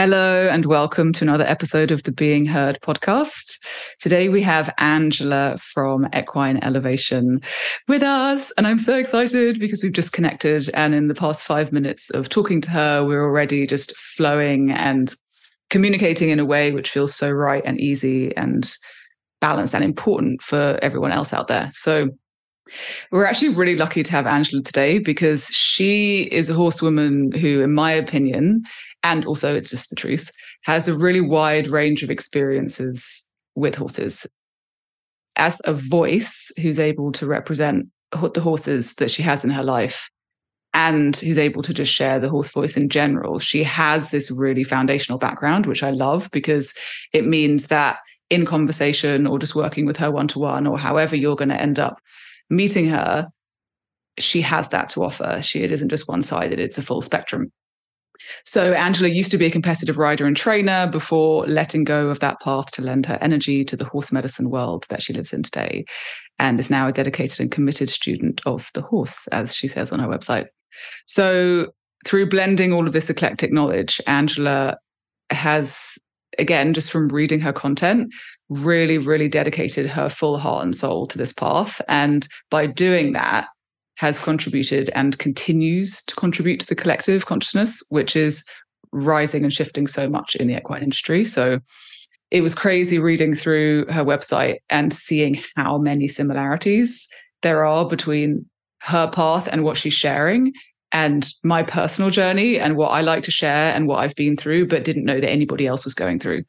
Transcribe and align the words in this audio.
Hello, 0.00 0.46
and 0.46 0.64
welcome 0.64 1.12
to 1.12 1.24
another 1.24 1.44
episode 1.44 1.90
of 1.90 2.04
the 2.04 2.12
Being 2.12 2.46
Heard 2.46 2.78
podcast. 2.82 3.58
Today 3.98 4.28
we 4.28 4.40
have 4.42 4.72
Angela 4.78 5.58
from 5.58 6.06
Equine 6.14 6.62
Elevation 6.62 7.40
with 7.88 8.04
us. 8.04 8.52
And 8.56 8.68
I'm 8.68 8.78
so 8.78 8.96
excited 8.96 9.58
because 9.58 9.82
we've 9.82 9.92
just 9.92 10.12
connected. 10.12 10.70
And 10.72 10.94
in 10.94 11.08
the 11.08 11.16
past 11.16 11.44
five 11.44 11.72
minutes 11.72 12.10
of 12.10 12.28
talking 12.28 12.60
to 12.60 12.70
her, 12.70 13.04
we're 13.04 13.24
already 13.24 13.66
just 13.66 13.90
flowing 13.96 14.70
and 14.70 15.12
communicating 15.68 16.28
in 16.28 16.38
a 16.38 16.46
way 16.46 16.70
which 16.70 16.90
feels 16.90 17.12
so 17.12 17.28
right 17.28 17.64
and 17.66 17.80
easy 17.80 18.36
and 18.36 18.70
balanced 19.40 19.74
and 19.74 19.82
important 19.82 20.42
for 20.42 20.78
everyone 20.80 21.10
else 21.10 21.32
out 21.32 21.48
there. 21.48 21.70
So 21.72 22.10
we're 23.10 23.24
actually 23.24 23.48
really 23.48 23.74
lucky 23.74 24.04
to 24.04 24.10
have 24.12 24.28
Angela 24.28 24.62
today 24.62 24.98
because 24.98 25.46
she 25.46 26.28
is 26.30 26.50
a 26.50 26.54
horsewoman 26.54 27.32
who, 27.32 27.62
in 27.62 27.74
my 27.74 27.90
opinion, 27.90 28.62
and 29.08 29.24
also 29.24 29.56
it's 29.56 29.70
just 29.70 29.88
the 29.88 29.96
truth, 29.96 30.30
has 30.64 30.86
a 30.86 30.94
really 30.94 31.22
wide 31.22 31.68
range 31.68 32.02
of 32.02 32.10
experiences 32.10 33.24
with 33.54 33.74
horses. 33.74 34.26
As 35.36 35.62
a 35.64 35.72
voice 35.72 36.52
who's 36.60 36.78
able 36.78 37.10
to 37.12 37.26
represent 37.26 37.86
the 38.12 38.40
horses 38.40 38.94
that 38.94 39.10
she 39.10 39.22
has 39.22 39.44
in 39.44 39.50
her 39.50 39.64
life 39.64 40.10
and 40.74 41.16
who's 41.16 41.38
able 41.38 41.62
to 41.62 41.72
just 41.72 41.90
share 41.90 42.18
the 42.18 42.28
horse 42.28 42.50
voice 42.50 42.76
in 42.76 42.90
general, 42.90 43.38
she 43.38 43.62
has 43.62 44.10
this 44.10 44.30
really 44.30 44.62
foundational 44.62 45.18
background, 45.18 45.64
which 45.64 45.82
I 45.82 45.90
love 45.90 46.28
because 46.30 46.74
it 47.14 47.26
means 47.26 47.68
that 47.68 48.00
in 48.28 48.44
conversation 48.44 49.26
or 49.26 49.38
just 49.38 49.54
working 49.54 49.86
with 49.86 49.96
her 49.96 50.10
one 50.10 50.28
to 50.28 50.38
one 50.38 50.66
or 50.66 50.78
however 50.78 51.16
you're 51.16 51.36
going 51.36 51.48
to 51.48 51.60
end 51.60 51.78
up 51.78 51.98
meeting 52.50 52.90
her, 52.90 53.28
she 54.18 54.42
has 54.42 54.68
that 54.68 54.90
to 54.90 55.02
offer. 55.02 55.40
She 55.40 55.62
it 55.62 55.72
isn't 55.72 55.88
just 55.88 56.08
one 56.08 56.20
sided, 56.20 56.58
it's 56.58 56.76
a 56.76 56.82
full 56.82 57.00
spectrum. 57.00 57.50
So 58.44 58.72
Angela 58.72 59.08
used 59.08 59.30
to 59.30 59.38
be 59.38 59.46
a 59.46 59.50
competitive 59.50 59.98
rider 59.98 60.26
and 60.26 60.36
trainer 60.36 60.86
before 60.86 61.46
letting 61.46 61.84
go 61.84 62.08
of 62.08 62.20
that 62.20 62.40
path 62.40 62.70
to 62.72 62.82
lend 62.82 63.06
her 63.06 63.18
energy 63.20 63.64
to 63.64 63.76
the 63.76 63.84
horse 63.84 64.12
medicine 64.12 64.50
world 64.50 64.86
that 64.88 65.02
she 65.02 65.12
lives 65.12 65.32
in 65.32 65.42
today, 65.42 65.84
and 66.38 66.58
is 66.60 66.70
now 66.70 66.88
a 66.88 66.92
dedicated 66.92 67.40
and 67.40 67.50
committed 67.50 67.90
student 67.90 68.40
of 68.46 68.70
the 68.74 68.82
horse, 68.82 69.26
as 69.28 69.54
she 69.54 69.68
says 69.68 69.92
on 69.92 69.98
her 69.98 70.08
website. 70.08 70.46
So 71.06 71.68
through 72.06 72.28
blending 72.28 72.72
all 72.72 72.86
of 72.86 72.92
this 72.92 73.10
eclectic 73.10 73.52
knowledge, 73.52 74.00
Angela 74.06 74.76
has, 75.30 75.98
again, 76.38 76.74
just 76.74 76.90
from 76.90 77.08
reading 77.08 77.40
her 77.40 77.52
content, 77.52 78.12
really, 78.48 78.98
really 78.98 79.28
dedicated 79.28 79.86
her 79.86 80.08
full 80.08 80.38
heart 80.38 80.64
and 80.64 80.74
soul 80.74 81.06
to 81.06 81.18
this 81.18 81.32
path. 81.32 81.82
And 81.88 82.26
by 82.50 82.66
doing 82.66 83.12
that, 83.12 83.48
has 83.98 84.18
contributed 84.18 84.90
and 84.94 85.18
continues 85.18 86.02
to 86.04 86.14
contribute 86.14 86.60
to 86.60 86.66
the 86.66 86.74
collective 86.76 87.26
consciousness, 87.26 87.82
which 87.88 88.14
is 88.14 88.44
rising 88.92 89.42
and 89.42 89.52
shifting 89.52 89.88
so 89.88 90.08
much 90.08 90.36
in 90.36 90.46
the 90.46 90.56
equine 90.56 90.84
industry. 90.84 91.24
So 91.24 91.58
it 92.30 92.42
was 92.42 92.54
crazy 92.54 93.00
reading 93.00 93.34
through 93.34 93.86
her 93.86 94.04
website 94.04 94.58
and 94.70 94.92
seeing 94.92 95.42
how 95.56 95.78
many 95.78 96.06
similarities 96.06 97.08
there 97.42 97.66
are 97.66 97.86
between 97.86 98.46
her 98.82 99.08
path 99.08 99.48
and 99.50 99.64
what 99.64 99.76
she's 99.76 99.94
sharing 99.94 100.52
and 100.92 101.32
my 101.42 101.64
personal 101.64 102.10
journey 102.10 102.58
and 102.58 102.76
what 102.76 102.90
I 102.90 103.00
like 103.00 103.24
to 103.24 103.32
share 103.32 103.74
and 103.74 103.88
what 103.88 103.98
I've 103.98 104.14
been 104.14 104.36
through, 104.36 104.68
but 104.68 104.84
didn't 104.84 105.04
know 105.04 105.20
that 105.20 105.30
anybody 105.30 105.66
else 105.66 105.84
was 105.84 105.94
going 105.94 106.20
through. 106.20 106.44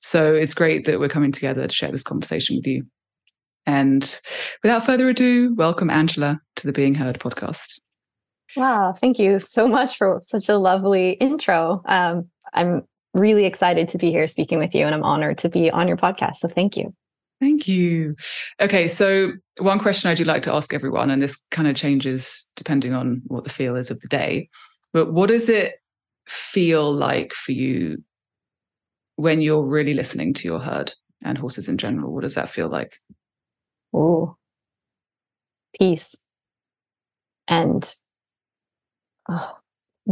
So 0.00 0.34
it's 0.34 0.54
great 0.54 0.84
that 0.84 1.00
we're 1.00 1.08
coming 1.08 1.32
together 1.32 1.66
to 1.66 1.74
share 1.74 1.90
this 1.90 2.02
conversation 2.04 2.56
with 2.56 2.66
you. 2.66 2.84
And 3.66 4.18
without 4.62 4.84
further 4.84 5.08
ado, 5.08 5.54
welcome 5.54 5.90
Angela 5.90 6.40
to 6.56 6.66
the 6.66 6.72
Being 6.72 6.94
Heard 6.94 7.20
podcast. 7.20 7.80
Wow, 8.56 8.92
thank 8.92 9.18
you 9.18 9.38
so 9.38 9.66
much 9.68 9.96
for 9.96 10.18
such 10.22 10.48
a 10.48 10.56
lovely 10.56 11.12
intro. 11.12 11.82
Um, 11.86 12.28
I'm 12.52 12.82
really 13.14 13.44
excited 13.44 13.88
to 13.88 13.98
be 13.98 14.10
here 14.10 14.26
speaking 14.26 14.58
with 14.58 14.74
you, 14.74 14.84
and 14.84 14.94
I'm 14.94 15.04
honored 15.04 15.38
to 15.38 15.48
be 15.48 15.70
on 15.70 15.88
your 15.88 15.96
podcast. 15.96 16.36
So 16.36 16.48
thank 16.48 16.76
you. 16.76 16.94
Thank 17.40 17.66
you. 17.66 18.14
Okay, 18.60 18.86
so 18.88 19.32
one 19.58 19.78
question 19.78 20.10
I 20.10 20.14
do 20.14 20.24
like 20.24 20.42
to 20.42 20.54
ask 20.54 20.72
everyone, 20.74 21.10
and 21.10 21.20
this 21.20 21.36
kind 21.50 21.66
of 21.66 21.76
changes 21.76 22.46
depending 22.56 22.94
on 22.94 23.22
what 23.26 23.44
the 23.44 23.50
feel 23.50 23.76
is 23.76 23.90
of 23.90 24.00
the 24.00 24.08
day, 24.08 24.48
but 24.92 25.12
what 25.12 25.28
does 25.28 25.48
it 25.48 25.74
feel 26.28 26.92
like 26.92 27.32
for 27.32 27.52
you 27.52 28.02
when 29.16 29.40
you're 29.40 29.64
really 29.64 29.94
listening 29.94 30.34
to 30.34 30.46
your 30.46 30.60
herd 30.60 30.92
and 31.24 31.38
horses 31.38 31.68
in 31.68 31.78
general? 31.78 32.12
What 32.12 32.22
does 32.22 32.34
that 32.34 32.48
feel 32.48 32.68
like? 32.68 32.98
Oh, 33.92 34.36
peace. 35.78 36.16
And 37.48 37.94
oh, 39.28 39.58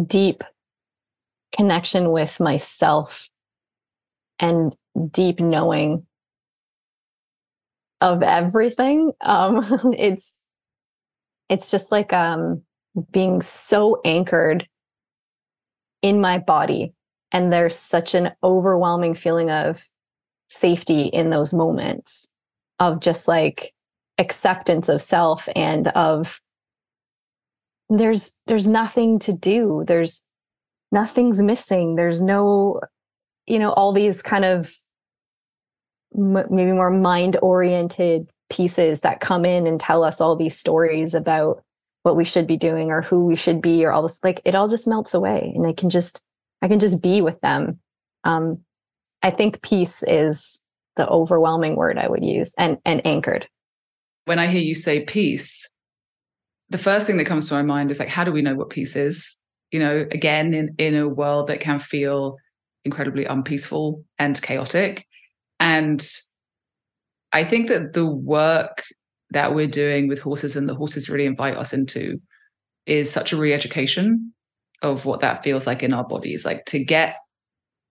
deep 0.07 0.45
connection 1.53 2.11
with 2.11 2.41
myself 2.41 3.29
and 4.39 4.75
deep 5.11 5.41
knowing 5.41 6.07
of 8.01 8.23
everything. 8.23 9.13
Um, 9.21 9.95
it's 9.99 10.45
it's 11.49 11.71
just 11.71 11.91
like 11.91 12.13
um, 12.13 12.63
being 13.13 13.43
so 13.43 14.01
anchored 14.05 14.69
in 16.03 16.21
my 16.21 16.39
body, 16.39 16.95
and 17.33 17.53
there's 17.53 17.77
such 17.77 18.15
an 18.15 18.33
overwhelming 18.43 19.15
feeling 19.15 19.51
of 19.51 19.89
safety 20.49 21.03
in 21.03 21.31
those 21.31 21.55
moments 21.55 22.30
of 22.81 23.01
just 23.01 23.29
like 23.29 23.73
acceptance 24.19 24.89
of 24.89 25.01
self 25.01 25.49
and 25.55 25.89
of 25.89 26.41
there's 27.91 28.37
there's 28.47 28.67
nothing 28.67 29.19
to 29.21 29.33
do. 29.33 29.85
There's 29.87 30.23
nothing's 30.93 31.43
missing. 31.43 31.97
There's 31.97 32.21
no 32.23 32.81
you 33.47 33.59
know 33.59 33.73
all 33.73 33.93
these 33.93 34.23
kind 34.23 34.45
of 34.45 34.75
m- 36.17 36.47
maybe 36.51 36.73
more 36.73 36.91
mind 36.91 37.37
oriented 37.43 38.31
pieces 38.49 39.03
that 39.03 39.21
come 39.21 39.45
in 39.45 39.67
and 39.67 39.81
tell 39.81 40.03
us 40.03 40.21
all 40.21 40.35
these 40.37 40.59
stories 40.59 41.15
about 41.15 41.63
what 42.03 42.17
we 42.17 42.25
should 42.25 42.47
be 42.47 42.57
doing 42.57 42.91
or 42.91 43.03
who 43.03 43.27
we 43.27 43.37
should 43.37 43.61
be 43.61 43.85
or 43.85 43.93
all 43.93 44.03
this 44.03 44.19
like 44.25 44.41
it 44.45 44.55
all 44.55 44.69
just 44.69 44.89
melts 44.89 45.15
away 45.15 45.53
and 45.55 45.67
i 45.67 45.73
can 45.73 45.89
just 45.91 46.23
i 46.63 46.67
can 46.67 46.81
just 46.81 47.03
be 47.03 47.21
with 47.21 47.41
them. 47.41 47.79
Um 48.25 48.61
i 49.23 49.31
think 49.31 49.63
peace 49.63 50.03
is 50.07 50.61
the 50.97 51.09
overwhelming 51.09 51.77
word 51.77 51.99
I 51.99 52.09
would 52.09 52.25
use 52.25 52.55
and 52.59 52.78
and 52.84 53.05
anchored. 53.06 53.47
When 54.25 54.39
I 54.39 54.47
hear 54.47 54.62
you 54.62 54.75
say 54.75 55.05
peace, 55.05 55.69
the 56.69 56.78
first 56.78 57.06
thing 57.06 57.17
that 57.17 57.27
comes 57.27 57.49
to 57.49 57.55
my 57.55 57.62
mind 57.62 57.91
is 57.91 57.99
like 57.99 58.09
how 58.09 58.25
do 58.25 58.33
we 58.33 58.43
know 58.43 58.55
what 58.55 58.71
peace 58.71 58.97
is? 58.97 59.37
You 59.71 59.81
know, 59.81 60.06
again 60.11 60.55
in 60.55 60.75
in 60.78 60.95
a 60.95 61.09
world 61.09 61.49
that 61.49 61.61
can 61.61 61.78
feel 61.78 62.37
incredibly 62.84 63.25
unpeaceful 63.25 64.05
and 64.19 64.41
chaotic 64.41 65.06
and 65.59 66.09
I 67.33 67.45
think 67.45 67.69
that 67.69 67.93
the 67.93 68.07
work 68.07 68.83
that 69.31 69.55
we're 69.55 69.69
doing 69.69 70.09
with 70.09 70.19
horses 70.19 70.57
and 70.57 70.69
the 70.69 70.75
horses 70.75 71.09
really 71.09 71.27
invite 71.27 71.57
us 71.57 71.72
into 71.72 72.21
is 72.87 73.11
such 73.12 73.33
a 73.33 73.37
re-education 73.37 74.33
of 74.83 75.05
what 75.05 75.21
that 75.21 75.45
feels 75.45 75.67
like 75.67 75.83
in 75.83 75.93
our 75.93 76.03
bodies 76.03 76.45
like 76.45 76.65
to 76.65 76.83
get 76.83 77.17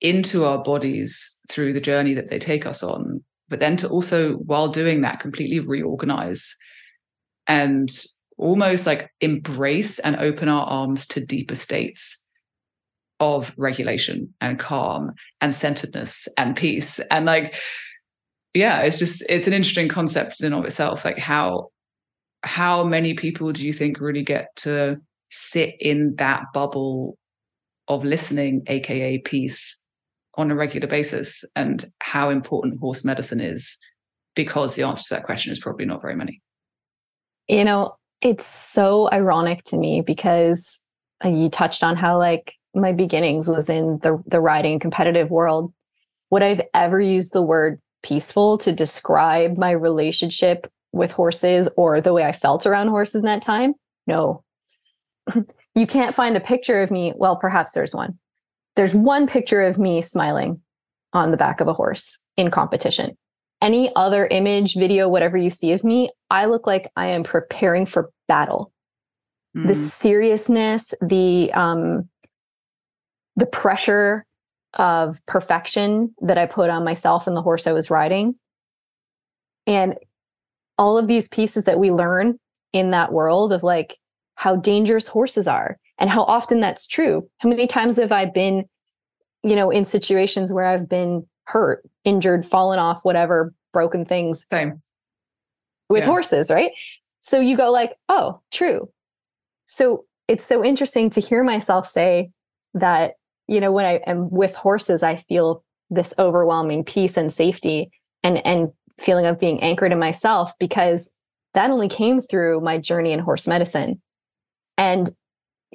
into 0.02 0.46
our 0.46 0.62
bodies 0.64 1.38
through 1.50 1.74
the 1.74 1.82
journey 1.82 2.14
that 2.14 2.30
they 2.30 2.40
take 2.40 2.66
us 2.66 2.84
on, 2.84 3.24
but 3.50 3.60
then 3.60 3.76
to 3.78 3.90
also, 3.90 4.34
while 4.36 4.68
doing 4.68 5.02
that, 5.02 5.20
completely 5.20 5.60
reorganize 5.60 6.56
and 7.48 7.90
almost 8.38 8.86
like 8.86 9.12
embrace 9.20 10.00
and 10.00 10.16
open 10.18 10.48
our 10.48 10.66
arms 10.66 11.06
to 11.08 11.26
deeper 11.26 11.56
states 11.56 12.24
of 13.20 13.54
regulation 13.58 14.34
and 14.40 14.60
calm 14.60 15.12
and 15.42 15.54
centeredness 15.54 16.28
and 16.38 16.56
peace. 16.56 17.00
And 17.12 17.26
like, 17.26 17.56
yeah, 18.54 18.82
it's 18.82 19.00
just, 19.00 19.24
it's 19.28 19.48
an 19.48 19.54
interesting 19.54 19.90
concept 19.90 20.42
in 20.42 20.54
of 20.54 20.64
itself. 20.64 21.04
Like 21.04 21.20
how, 21.20 21.68
how 22.44 22.84
many 22.84 23.14
people 23.14 23.52
do 23.52 23.66
you 23.66 23.74
think 23.74 24.00
really 24.00 24.24
get 24.24 24.56
to 24.58 24.98
sit 25.30 25.76
in 25.82 26.16
that 26.16 26.44
bubble 26.54 27.18
of 27.90 28.06
listening, 28.06 28.64
aka 28.68 29.18
peace, 29.18 29.79
on 30.40 30.52
a 30.52 30.56
regular 30.56 30.88
basis 30.88 31.44
and 31.56 31.86
how 32.02 32.30
important 32.30 32.80
horse 32.80 33.04
medicine 33.06 33.40
is 33.40 33.78
because 34.36 34.76
the 34.76 34.84
answer 34.84 35.04
to 35.04 35.14
that 35.16 35.26
question 35.26 35.52
is 35.52 35.60
probably 35.60 35.86
not 35.86 36.02
very 36.02 36.16
many. 36.16 36.42
You 37.48 37.66
know 37.66 37.96
it's 38.22 38.46
so 38.46 39.10
ironic 39.12 39.64
to 39.66 39.78
me 39.78 40.02
because 40.02 40.80
uh, 41.24 41.30
you 41.30 41.50
touched 41.50 41.84
on 41.84 41.96
how 41.96 42.18
like 42.18 42.56
my 42.76 42.92
beginnings 42.92 43.48
was 43.48 43.70
in 43.70 44.00
the 44.04 44.22
the 44.28 44.42
riding 44.42 44.80
competitive 44.80 45.30
world. 45.30 45.74
Would 46.30 46.44
i've 46.44 46.62
ever 46.74 47.00
used 47.00 47.34
the 47.34 47.42
word 47.42 47.82
peaceful 48.04 48.58
to 48.60 48.72
describe 48.72 49.58
my 49.58 49.72
relationship 49.72 50.72
with 50.92 51.12
horses 51.12 51.70
or 51.76 52.02
the 52.02 52.14
way 52.14 52.24
i 52.24 52.32
felt 52.32 52.66
around 52.66 52.88
horses 52.88 53.22
in 53.22 53.26
that 53.26 53.42
time? 53.42 53.74
No. 54.08 54.44
You 55.76 55.86
can't 55.88 56.16
find 56.16 56.36
a 56.36 56.42
picture 56.42 56.82
of 56.82 56.92
me. 56.92 57.14
Well 57.16 57.38
perhaps 57.38 57.72
there's 57.72 57.94
one 57.94 58.18
there's 58.76 58.96
one 58.96 59.28
picture 59.28 59.62
of 59.62 59.78
me 59.78 60.02
smiling 60.02 60.62
on 61.14 61.32
the 61.32 61.38
back 61.38 61.60
of 61.60 61.68
a 61.68 61.74
horse 61.74 62.20
in 62.38 62.52
competition. 62.52 63.18
Any 63.62 63.94
other 63.96 64.26
image, 64.28 64.76
video, 64.76 65.10
whatever 65.10 65.38
you 65.38 65.50
see 65.50 65.74
of 65.74 65.84
me, 65.84 66.10
I 66.30 66.46
look 66.46 66.66
like 66.66 66.90
I 66.96 67.08
am 67.08 67.24
preparing 67.24 67.86
for 67.86 68.10
battle. 68.28 68.72
Mm. 69.56 69.68
The 69.68 69.76
seriousness, 69.76 70.94
the 71.02 71.52
um, 71.54 72.08
the 73.36 73.46
pressure, 73.46 74.26
of 74.76 75.26
perfection 75.26 76.14
that 76.22 76.38
I 76.38 76.46
put 76.46 76.70
on 76.70 76.84
myself 76.84 77.28
and 77.28 77.36
the 77.36 77.42
horse 77.42 77.66
I 77.66 77.72
was 77.72 77.90
riding. 77.90 78.36
And 79.66 79.96
all 80.78 80.98
of 80.98 81.08
these 81.08 81.28
pieces 81.28 81.66
that 81.66 81.80
we 81.80 81.92
learn 81.92 82.40
in 82.72 82.92
that 82.92 83.12
world 83.12 83.52
of 83.52 83.64
like 83.64 83.98
how 84.36 84.56
dangerous 84.56 85.08
horses 85.08 85.48
are 85.48 85.78
and 86.00 86.10
how 86.10 86.24
often 86.24 86.60
that's 86.60 86.88
true. 86.88 87.30
How 87.38 87.50
many 87.50 87.68
times 87.68 87.98
have 87.98 88.12
I 88.12 88.26
been, 88.26 88.66
you 89.44 89.56
know, 89.56 89.70
in 89.70 89.86
situations 89.86 90.52
where 90.52 90.66
I've 90.66 90.90
been 90.90 91.28
hurt, 91.46 91.84
injured, 92.06 92.46
fallen 92.46 92.80
off, 92.80 93.04
whatever, 93.04 93.54
broken 93.74 94.06
things. 94.06 94.46
Same. 94.50 94.82
With 95.90 96.04
yeah. 96.04 96.10
horses, 96.10 96.50
right? 96.50 96.72
So 97.22 97.40
you 97.40 97.58
go 97.58 97.72
like, 97.72 97.96
oh, 98.08 98.40
true. 98.52 98.90
So 99.66 100.06
it's 100.28 100.46
so 100.46 100.64
interesting 100.64 101.10
to 101.12 101.22
hear 101.22 101.44
myself 101.44 101.86
say 101.88 102.32
that, 102.76 103.14
you 103.48 103.60
know, 103.60 103.72
when 103.72 103.86
I 103.86 104.00
am 104.06 104.30
with 104.30 104.56
horses, 104.56 105.04
I 105.04 105.18
feel 105.18 105.64
this 105.90 106.14
overwhelming 106.20 106.84
peace 106.84 107.18
and 107.18 107.34
safety 107.34 107.90
and 108.24 108.46
and 108.46 108.70
feeling 109.00 109.26
of 109.26 109.40
being 109.40 109.62
anchored 109.62 109.92
in 109.92 109.98
myself 109.98 110.54
because 110.60 111.10
that 111.54 111.72
only 111.72 111.88
came 111.88 112.22
through 112.22 112.62
my 112.62 112.78
journey 112.78 113.12
in 113.12 113.20
horse 113.20 113.48
medicine. 113.48 114.02
And, 114.78 115.10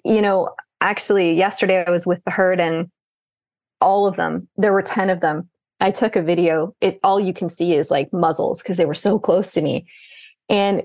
you 0.04 0.22
know, 0.22 0.54
actually, 0.80 1.34
yesterday 1.34 1.84
I 1.86 1.90
was 1.90 2.06
with 2.06 2.22
the 2.24 2.30
herd 2.30 2.60
and 2.60 2.90
all 3.80 4.06
of 4.06 4.16
them, 4.16 4.48
there 4.56 4.72
were 4.72 4.82
10 4.82 5.10
of 5.10 5.20
them. 5.20 5.48
I 5.80 5.90
took 5.90 6.16
a 6.16 6.22
video. 6.22 6.74
It 6.80 6.98
all 7.02 7.20
you 7.20 7.34
can 7.34 7.48
see 7.48 7.74
is 7.74 7.90
like 7.90 8.12
muzzles 8.12 8.62
because 8.62 8.76
they 8.76 8.86
were 8.86 8.94
so 8.94 9.18
close 9.18 9.52
to 9.52 9.62
me. 9.62 9.86
And 10.48 10.82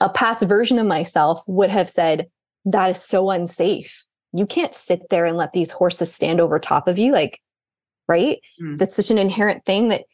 a 0.00 0.08
past 0.08 0.42
version 0.42 0.78
of 0.78 0.86
myself 0.86 1.42
would 1.46 1.70
have 1.70 1.90
said, 1.90 2.28
That 2.64 2.90
is 2.90 3.02
so 3.02 3.30
unsafe. 3.30 4.04
You 4.32 4.46
can't 4.46 4.74
sit 4.74 5.02
there 5.10 5.26
and 5.26 5.36
let 5.36 5.52
these 5.52 5.70
horses 5.70 6.14
stand 6.14 6.40
over 6.40 6.58
top 6.58 6.88
of 6.88 6.98
you. 6.98 7.12
Like, 7.12 7.40
right? 8.08 8.38
Mm. 8.62 8.78
That's 8.78 8.94
such 8.94 9.10
an 9.10 9.18
inherent 9.18 9.64
thing 9.66 9.88
that 9.88 10.04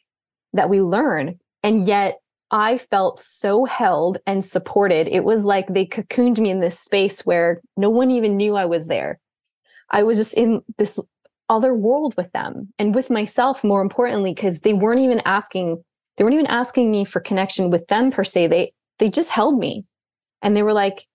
that 0.53 0.69
we 0.69 0.81
learn. 0.81 1.39
And 1.63 1.85
yet 1.85 2.17
I 2.51 2.77
felt 2.77 3.19
so 3.19 3.65
held 3.65 4.19
and 4.25 4.43
supported. 4.43 5.07
It 5.07 5.23
was 5.23 5.43
like 5.43 5.67
they 5.67 5.85
cocooned 5.85 6.39
me 6.39 6.49
in 6.49 6.61
this 6.61 6.79
space 6.79 7.25
where 7.25 7.61
no 7.75 7.89
one 7.89 8.09
even 8.11 8.37
knew 8.37 8.55
I 8.55 8.65
was 8.65 8.87
there. 8.87 9.19
I 9.91 10.03
was 10.03 10.17
just 10.17 10.33
in 10.33 10.61
this 10.77 10.99
other 11.49 11.73
world 11.73 12.15
with 12.17 12.31
them 12.31 12.73
and 12.79 12.95
with 12.95 13.09
myself, 13.09 13.63
more 13.63 13.81
importantly, 13.81 14.33
because 14.33 14.61
they 14.61 14.73
weren't 14.73 15.01
even 15.01 15.21
asking, 15.25 15.83
they 16.15 16.23
weren't 16.23 16.35
even 16.35 16.47
asking 16.47 16.89
me 16.89 17.05
for 17.05 17.19
connection 17.19 17.69
with 17.69 17.87
them 17.87 18.11
per 18.11 18.23
se. 18.23 18.47
They 18.47 18.73
they 18.99 19.09
just 19.09 19.29
held 19.29 19.59
me 19.59 19.85
and 20.41 20.55
they 20.55 20.63
were 20.63 20.73
like, 20.73 21.05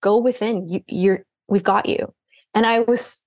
go 0.00 0.16
within. 0.16 0.68
You 0.68 0.80
you're 0.86 1.24
we've 1.48 1.64
got 1.64 1.86
you. 1.86 2.12
And 2.54 2.66
I 2.66 2.80
was 2.80 3.24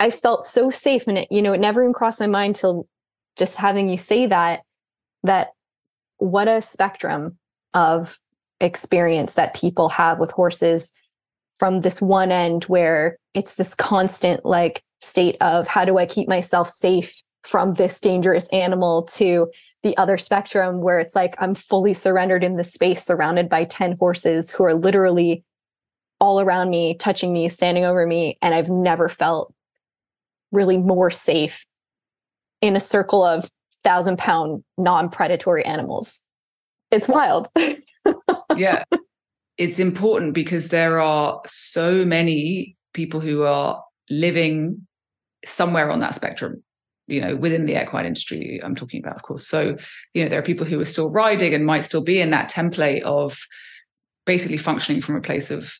I 0.00 0.10
felt 0.10 0.44
so 0.44 0.70
safe 0.70 1.06
and 1.06 1.18
it, 1.18 1.28
you 1.30 1.42
know, 1.42 1.52
it 1.52 1.60
never 1.60 1.82
even 1.82 1.92
crossed 1.92 2.20
my 2.20 2.26
mind 2.26 2.56
till 2.56 2.86
just 3.36 3.56
having 3.56 3.88
you 3.88 3.96
say 3.96 4.26
that, 4.26 4.60
that 5.22 5.48
what 6.18 6.48
a 6.48 6.62
spectrum 6.62 7.38
of 7.74 8.18
experience 8.60 9.34
that 9.34 9.54
people 9.54 9.88
have 9.88 10.18
with 10.18 10.30
horses 10.30 10.92
from 11.58 11.80
this 11.80 12.00
one 12.00 12.30
end 12.30 12.64
where 12.64 13.18
it's 13.34 13.56
this 13.56 13.74
constant 13.74 14.44
like 14.44 14.82
state 15.00 15.36
of 15.40 15.68
how 15.68 15.84
do 15.84 15.98
I 15.98 16.06
keep 16.06 16.28
myself 16.28 16.68
safe 16.68 17.22
from 17.42 17.74
this 17.74 18.00
dangerous 18.00 18.48
animal 18.48 19.02
to 19.02 19.50
the 19.82 19.96
other 19.98 20.18
spectrum 20.18 20.80
where 20.80 20.98
it's 20.98 21.14
like 21.14 21.34
I'm 21.38 21.54
fully 21.54 21.94
surrendered 21.94 22.42
in 22.42 22.56
the 22.56 22.64
space 22.64 23.04
surrounded 23.04 23.48
by 23.48 23.64
10 23.64 23.96
horses 23.98 24.50
who 24.50 24.64
are 24.64 24.74
literally 24.74 25.44
all 26.18 26.40
around 26.40 26.70
me, 26.70 26.94
touching 26.94 27.32
me, 27.32 27.48
standing 27.48 27.84
over 27.84 28.06
me. 28.06 28.38
And 28.42 28.54
I've 28.54 28.70
never 28.70 29.08
felt 29.08 29.54
really 30.50 30.78
more 30.78 31.10
safe 31.10 31.66
in 32.62 32.74
a 32.74 32.80
circle 32.80 33.22
of 33.22 33.50
thousand 33.86 34.18
pound 34.18 34.64
non 34.76 35.08
predatory 35.08 35.64
animals. 35.64 36.20
It's 36.90 37.08
wild. 37.08 37.48
yeah. 38.56 38.82
It's 39.58 39.78
important 39.78 40.34
because 40.34 40.68
there 40.68 41.00
are 41.00 41.40
so 41.46 42.04
many 42.04 42.76
people 42.94 43.20
who 43.20 43.44
are 43.44 43.82
living 44.10 44.86
somewhere 45.44 45.90
on 45.90 46.00
that 46.00 46.14
spectrum 46.14 46.62
you 47.06 47.20
know 47.20 47.36
within 47.36 47.66
the 47.66 47.80
equine 47.80 48.06
industry 48.06 48.58
i'm 48.64 48.74
talking 48.74 49.00
about 49.00 49.14
of 49.14 49.22
course 49.22 49.46
so 49.46 49.76
you 50.12 50.22
know 50.22 50.28
there 50.28 50.40
are 50.40 50.50
people 50.50 50.66
who 50.66 50.80
are 50.80 50.84
still 50.84 51.10
riding 51.10 51.54
and 51.54 51.64
might 51.64 51.84
still 51.84 52.02
be 52.02 52.20
in 52.20 52.30
that 52.30 52.50
template 52.50 53.02
of 53.02 53.38
basically 54.24 54.58
functioning 54.58 55.00
from 55.00 55.14
a 55.14 55.20
place 55.20 55.50
of 55.50 55.78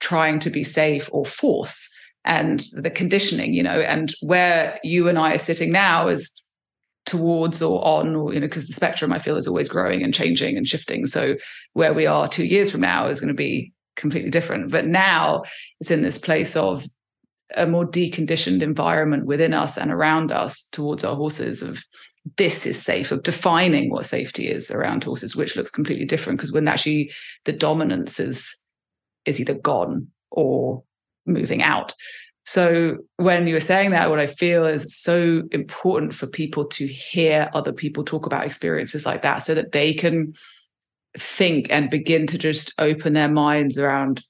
trying 0.00 0.38
to 0.38 0.48
be 0.48 0.64
safe 0.64 1.08
or 1.12 1.26
force 1.26 1.90
and 2.24 2.64
the 2.72 2.90
conditioning 2.90 3.52
you 3.52 3.62
know 3.62 3.80
and 3.80 4.14
where 4.22 4.78
you 4.82 5.08
and 5.08 5.18
i 5.18 5.34
are 5.34 5.38
sitting 5.38 5.70
now 5.70 6.08
is 6.08 6.42
towards 7.08 7.62
or 7.62 7.82
on 7.84 8.14
or 8.14 8.34
you 8.34 8.38
know 8.38 8.46
because 8.46 8.66
the 8.66 8.74
spectrum 8.74 9.12
i 9.12 9.18
feel 9.18 9.38
is 9.38 9.48
always 9.48 9.68
growing 9.68 10.02
and 10.02 10.12
changing 10.12 10.56
and 10.56 10.68
shifting. 10.68 11.06
So 11.06 11.36
where 11.72 11.94
we 11.94 12.06
are 12.06 12.28
two 12.28 12.44
years 12.44 12.70
from 12.70 12.82
now 12.82 13.06
is 13.06 13.20
going 13.20 13.28
to 13.28 13.34
be 13.34 13.72
completely 13.96 14.30
different. 14.30 14.70
But 14.70 14.86
now 14.86 15.42
it's 15.80 15.90
in 15.90 16.02
this 16.02 16.18
place 16.18 16.54
of 16.54 16.86
a 17.56 17.66
more 17.66 17.86
deconditioned 17.86 18.60
environment 18.60 19.24
within 19.24 19.54
us 19.54 19.78
and 19.78 19.90
around 19.90 20.32
us 20.32 20.68
towards 20.70 21.02
our 21.02 21.16
horses 21.16 21.62
of 21.62 21.82
this 22.36 22.66
is 22.66 22.80
safe 22.80 23.10
of 23.10 23.22
defining 23.22 23.90
what 23.90 24.04
safety 24.04 24.48
is 24.48 24.70
around 24.70 25.02
horses 25.02 25.34
which 25.34 25.56
looks 25.56 25.70
completely 25.70 26.04
different 26.04 26.38
because 26.38 26.52
when 26.52 26.68
actually 26.68 27.10
the 27.46 27.54
dominance 27.54 28.20
is 28.20 28.54
is 29.24 29.40
either 29.40 29.54
gone 29.54 30.08
or 30.30 30.82
moving 31.24 31.62
out 31.62 31.94
so 32.48 32.96
when 33.16 33.46
you 33.46 33.54
were 33.54 33.60
saying 33.60 33.90
that 33.90 34.10
what 34.10 34.18
i 34.18 34.26
feel 34.26 34.64
is 34.66 34.96
so 34.96 35.42
important 35.50 36.14
for 36.14 36.26
people 36.26 36.64
to 36.64 36.86
hear 36.86 37.50
other 37.52 37.72
people 37.72 38.04
talk 38.04 38.26
about 38.26 38.46
experiences 38.46 39.04
like 39.04 39.22
that 39.22 39.38
so 39.38 39.54
that 39.54 39.72
they 39.72 39.92
can 39.92 40.32
think 41.18 41.66
and 41.70 41.90
begin 41.90 42.26
to 42.26 42.38
just 42.38 42.72
open 42.78 43.12
their 43.12 43.30
minds 43.30 43.78
around 43.78 44.22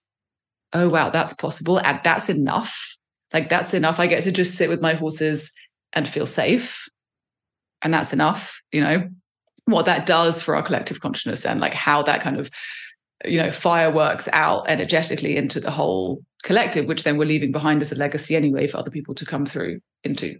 oh 0.72 0.88
wow 0.88 1.10
that's 1.10 1.32
possible 1.32 1.78
and 1.78 2.00
that's 2.02 2.28
enough 2.28 2.98
like 3.32 3.48
that's 3.48 3.74
enough. 3.74 4.00
I 4.00 4.06
get 4.06 4.22
to 4.22 4.32
just 4.32 4.56
sit 4.56 4.68
with 4.68 4.80
my 4.80 4.94
horses 4.94 5.52
and 5.92 6.08
feel 6.08 6.26
safe. 6.26 6.88
And 7.82 7.94
that's 7.94 8.12
enough, 8.12 8.60
you 8.72 8.80
know, 8.80 9.08
what 9.66 9.86
that 9.86 10.06
does 10.06 10.42
for 10.42 10.56
our 10.56 10.62
collective 10.62 11.00
consciousness 11.00 11.46
and 11.46 11.60
like 11.60 11.74
how 11.74 12.02
that 12.02 12.20
kind 12.20 12.40
of, 12.40 12.50
you 13.24 13.38
know, 13.38 13.50
fireworks 13.50 14.28
out 14.32 14.68
energetically 14.68 15.36
into 15.36 15.60
the 15.60 15.70
whole 15.70 16.22
collective, 16.44 16.86
which 16.86 17.04
then 17.04 17.16
we're 17.16 17.24
leaving 17.24 17.52
behind 17.52 17.82
as 17.82 17.92
a 17.92 17.96
legacy 17.96 18.36
anyway 18.36 18.66
for 18.66 18.76
other 18.78 18.90
people 18.90 19.14
to 19.14 19.26
come 19.26 19.44
through 19.44 19.80
into. 20.04 20.38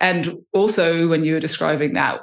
And 0.00 0.38
also, 0.52 1.06
when 1.08 1.24
you 1.24 1.34
were 1.34 1.40
describing 1.40 1.92
that, 1.94 2.22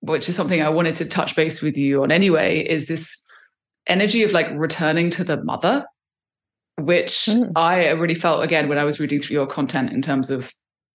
which 0.00 0.28
is 0.28 0.36
something 0.36 0.62
I 0.62 0.70
wanted 0.70 0.94
to 0.96 1.04
touch 1.04 1.36
base 1.36 1.60
with 1.60 1.76
you 1.76 2.02
on 2.02 2.10
anyway, 2.10 2.60
is 2.60 2.86
this 2.86 3.22
energy 3.86 4.22
of 4.22 4.32
like 4.32 4.48
returning 4.52 5.10
to 5.10 5.24
the 5.24 5.42
mother 5.42 5.84
which 6.78 7.26
mm. 7.28 7.50
I 7.56 7.90
really 7.90 8.14
felt 8.14 8.42
again 8.42 8.68
when 8.68 8.78
I 8.78 8.84
was 8.84 9.00
reading 9.00 9.20
through 9.20 9.34
your 9.34 9.46
content 9.46 9.92
in 9.92 10.02
terms 10.02 10.30
of 10.30 10.50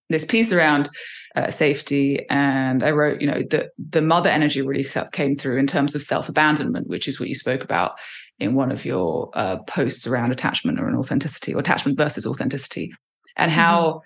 this 0.09 0.25
piece 0.25 0.51
around 0.51 0.89
uh, 1.37 1.51
safety. 1.51 2.27
And 2.29 2.81
I 2.81 2.89
wrote, 2.91 3.21
you 3.21 3.27
know, 3.27 3.41
the 3.41 3.69
the 3.77 4.01
mother 4.01 4.29
energy 4.29 4.61
really 4.61 4.85
came 5.11 5.35
through 5.35 5.57
in 5.57 5.67
terms 5.67 5.93
of 5.93 6.01
self 6.01 6.27
abandonment, 6.27 6.87
which 6.87 7.07
is 7.07 7.19
what 7.19 7.29
you 7.29 7.35
spoke 7.35 7.63
about 7.63 7.93
in 8.39 8.55
one 8.55 8.71
of 8.71 8.85
your 8.85 9.29
uh, 9.35 9.57
posts 9.67 10.07
around 10.07 10.31
attachment 10.31 10.79
or 10.79 10.87
an 10.87 10.95
authenticity 10.95 11.53
or 11.53 11.59
attachment 11.59 11.97
versus 11.97 12.25
authenticity, 12.25 12.93
and 13.35 13.51
how. 13.51 13.83
Mm. 13.83 14.01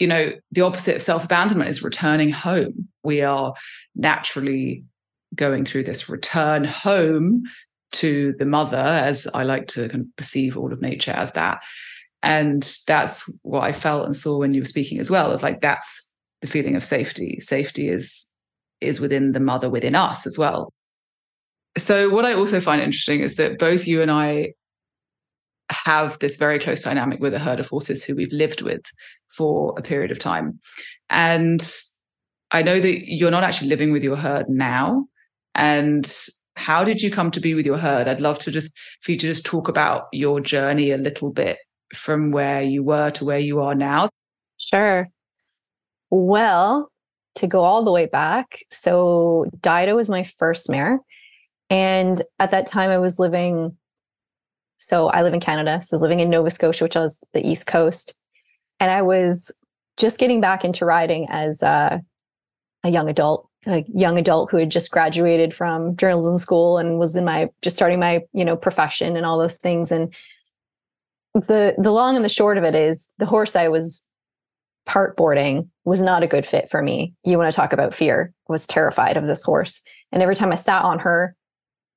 You 0.00 0.08
know, 0.08 0.32
the 0.50 0.62
opposite 0.62 0.96
of 0.96 1.02
self 1.02 1.24
abandonment 1.24 1.70
is 1.70 1.84
returning 1.84 2.28
home. 2.28 2.88
We 3.04 3.22
are 3.22 3.54
naturally 3.94 4.82
going 5.36 5.64
through 5.64 5.84
this 5.84 6.08
return 6.08 6.64
home 6.64 7.44
to 7.92 8.34
the 8.40 8.44
mother, 8.44 8.76
as 8.76 9.28
I 9.34 9.44
like 9.44 9.68
to 9.68 9.88
kind 9.88 10.00
of 10.00 10.16
perceive 10.16 10.56
all 10.56 10.72
of 10.72 10.82
nature 10.82 11.12
as 11.12 11.30
that. 11.34 11.62
And 12.24 12.76
that's 12.88 13.30
what 13.42 13.62
I 13.62 13.72
felt 13.72 14.04
and 14.04 14.16
saw 14.16 14.38
when 14.38 14.52
you 14.52 14.62
were 14.62 14.66
speaking 14.66 14.98
as 14.98 15.12
well, 15.12 15.30
of 15.30 15.44
like 15.44 15.60
that's 15.60 16.03
the 16.44 16.50
feeling 16.50 16.76
of 16.76 16.84
safety. 16.84 17.40
Safety 17.40 17.88
is 17.88 18.30
is 18.80 19.00
within 19.00 19.32
the 19.32 19.40
mother, 19.40 19.70
within 19.70 19.94
us 19.94 20.26
as 20.26 20.36
well. 20.36 20.72
So 21.78 22.10
what 22.10 22.26
I 22.26 22.34
also 22.34 22.60
find 22.60 22.82
interesting 22.82 23.20
is 23.20 23.36
that 23.36 23.58
both 23.58 23.86
you 23.86 24.02
and 24.02 24.10
I 24.10 24.52
have 25.70 26.18
this 26.18 26.36
very 26.36 26.58
close 26.58 26.82
dynamic 26.82 27.20
with 27.20 27.32
a 27.32 27.38
herd 27.38 27.60
of 27.60 27.68
horses 27.68 28.04
who 28.04 28.14
we've 28.14 28.32
lived 28.32 28.60
with 28.60 28.82
for 29.34 29.74
a 29.78 29.82
period 29.82 30.10
of 30.10 30.18
time. 30.18 30.60
And 31.08 31.66
I 32.50 32.62
know 32.62 32.78
that 32.78 33.08
you're 33.10 33.30
not 33.30 33.42
actually 33.42 33.68
living 33.68 33.90
with 33.90 34.04
your 34.04 34.16
herd 34.16 34.48
now. 34.48 35.06
And 35.54 36.12
how 36.56 36.84
did 36.84 37.00
you 37.00 37.10
come 37.10 37.30
to 37.30 37.40
be 37.40 37.54
with 37.54 37.64
your 37.64 37.78
herd? 37.78 38.06
I'd 38.06 38.20
love 38.20 38.38
to 38.40 38.50
just 38.50 38.78
for 39.00 39.12
you 39.12 39.18
to 39.18 39.26
just 39.26 39.46
talk 39.46 39.68
about 39.68 40.04
your 40.12 40.40
journey 40.40 40.90
a 40.90 40.98
little 40.98 41.32
bit 41.32 41.56
from 41.94 42.32
where 42.32 42.62
you 42.62 42.82
were 42.82 43.10
to 43.12 43.24
where 43.24 43.38
you 43.38 43.62
are 43.62 43.74
now. 43.74 44.10
Sure. 44.58 45.08
Well, 46.16 46.92
to 47.34 47.48
go 47.48 47.64
all 47.64 47.82
the 47.82 47.90
way 47.90 48.06
back, 48.06 48.60
so 48.70 49.46
Dido 49.60 49.96
was 49.96 50.08
my 50.08 50.22
first 50.22 50.70
mare. 50.70 51.00
And 51.70 52.22
at 52.38 52.52
that 52.52 52.68
time, 52.68 52.90
I 52.90 52.98
was 52.98 53.18
living, 53.18 53.76
so 54.78 55.08
I 55.08 55.24
live 55.24 55.34
in 55.34 55.40
Canada. 55.40 55.80
So 55.82 55.92
I 55.92 55.96
was 55.96 56.02
living 56.02 56.20
in 56.20 56.30
Nova 56.30 56.52
Scotia, 56.52 56.84
which 56.84 56.94
was 56.94 57.24
the 57.32 57.44
East 57.44 57.66
Coast. 57.66 58.14
And 58.78 58.92
I 58.92 59.02
was 59.02 59.50
just 59.96 60.20
getting 60.20 60.40
back 60.40 60.64
into 60.64 60.84
riding 60.84 61.26
as 61.30 61.64
a, 61.64 62.00
a 62.84 62.90
young 62.90 63.08
adult, 63.08 63.48
a 63.66 63.84
young 63.88 64.16
adult 64.16 64.52
who 64.52 64.58
had 64.58 64.70
just 64.70 64.92
graduated 64.92 65.52
from 65.52 65.96
journalism 65.96 66.38
school 66.38 66.78
and 66.78 67.00
was 67.00 67.16
in 67.16 67.24
my 67.24 67.48
just 67.60 67.74
starting 67.74 67.98
my 67.98 68.20
you 68.32 68.44
know 68.44 68.56
profession 68.56 69.16
and 69.16 69.26
all 69.26 69.36
those 69.36 69.56
things. 69.56 69.90
And 69.90 70.14
the 71.34 71.74
the 71.76 71.90
long 71.90 72.14
and 72.14 72.24
the 72.24 72.28
short 72.28 72.56
of 72.56 72.62
it 72.62 72.76
is 72.76 73.10
the 73.18 73.26
horse 73.26 73.56
I 73.56 73.66
was 73.66 74.04
part 74.86 75.16
boarding 75.16 75.72
was 75.84 76.02
not 76.02 76.22
a 76.22 76.26
good 76.26 76.46
fit 76.46 76.70
for 76.70 76.82
me. 76.82 77.14
You 77.24 77.38
want 77.38 77.50
to 77.50 77.56
talk 77.56 77.72
about 77.72 77.94
fear? 77.94 78.32
Was 78.48 78.66
terrified 78.66 79.16
of 79.16 79.26
this 79.26 79.42
horse, 79.42 79.82
and 80.12 80.22
every 80.22 80.36
time 80.36 80.52
I 80.52 80.56
sat 80.56 80.84
on 80.84 80.98
her, 81.00 81.36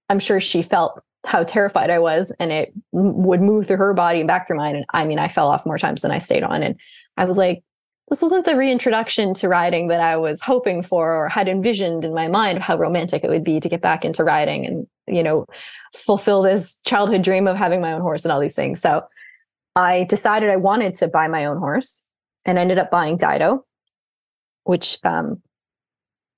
I'm 0.10 0.20
sure 0.20 0.40
she 0.40 0.62
felt 0.62 1.02
how 1.26 1.44
terrified 1.44 1.90
I 1.90 2.00
was, 2.00 2.32
and 2.40 2.52
it 2.52 2.74
would 2.92 3.42
move 3.42 3.68
through 3.68 3.78
her 3.78 3.94
body 3.94 4.20
and 4.20 4.28
back 4.28 4.48
through 4.48 4.58
mine. 4.58 4.76
And 4.76 4.86
I 4.94 5.06
mean, 5.06 5.20
I 5.20 5.28
fell 5.28 5.50
off 5.50 5.66
more 5.66 5.78
times 5.78 6.02
than 6.02 6.12
I 6.12 6.20
stayed 6.20 6.44
on, 6.44 6.64
and 6.64 6.76
I 7.18 7.26
was 7.26 7.38
like, 7.38 7.64
this 8.10 8.22
wasn't 8.22 8.46
the 8.46 8.56
reintroduction 8.56 9.34
to 9.34 9.50
riding 9.50 9.90
that 9.90 10.00
I 10.00 10.16
was 10.16 10.40
hoping 10.40 10.82
for 10.82 11.14
or 11.14 11.28
had 11.28 11.50
envisioned 11.50 12.06
in 12.06 12.14
my 12.14 12.30
mind 12.30 12.58
of 12.58 12.64
how 12.64 12.78
romantic 12.78 13.24
it 13.24 13.30
would 13.30 13.44
be 13.44 13.60
to 13.60 13.68
get 13.68 13.82
back 13.82 14.06
into 14.06 14.24
riding 14.24 14.66
and, 14.66 14.88
you 15.08 15.22
know, 15.22 15.46
fulfill 15.94 16.42
this 16.42 16.80
childhood 16.86 17.22
dream 17.22 17.48
of 17.48 17.58
having 17.58 17.82
my 17.82 17.92
own 17.92 18.00
horse 18.00 18.24
and 18.24 18.32
all 18.32 18.40
these 18.40 18.56
things. 18.56 18.80
So 18.80 19.04
I 19.76 20.06
decided 20.06 20.50
I 20.50 20.56
wanted 20.56 20.94
to 20.96 21.10
buy 21.10 21.28
my 21.28 21.44
own 21.44 21.58
horse 21.58 22.06
and 22.46 22.58
ended 22.58 22.78
up 22.78 22.90
buying 22.90 23.18
Dido, 23.18 23.66
which, 24.68 24.98
um, 25.04 25.42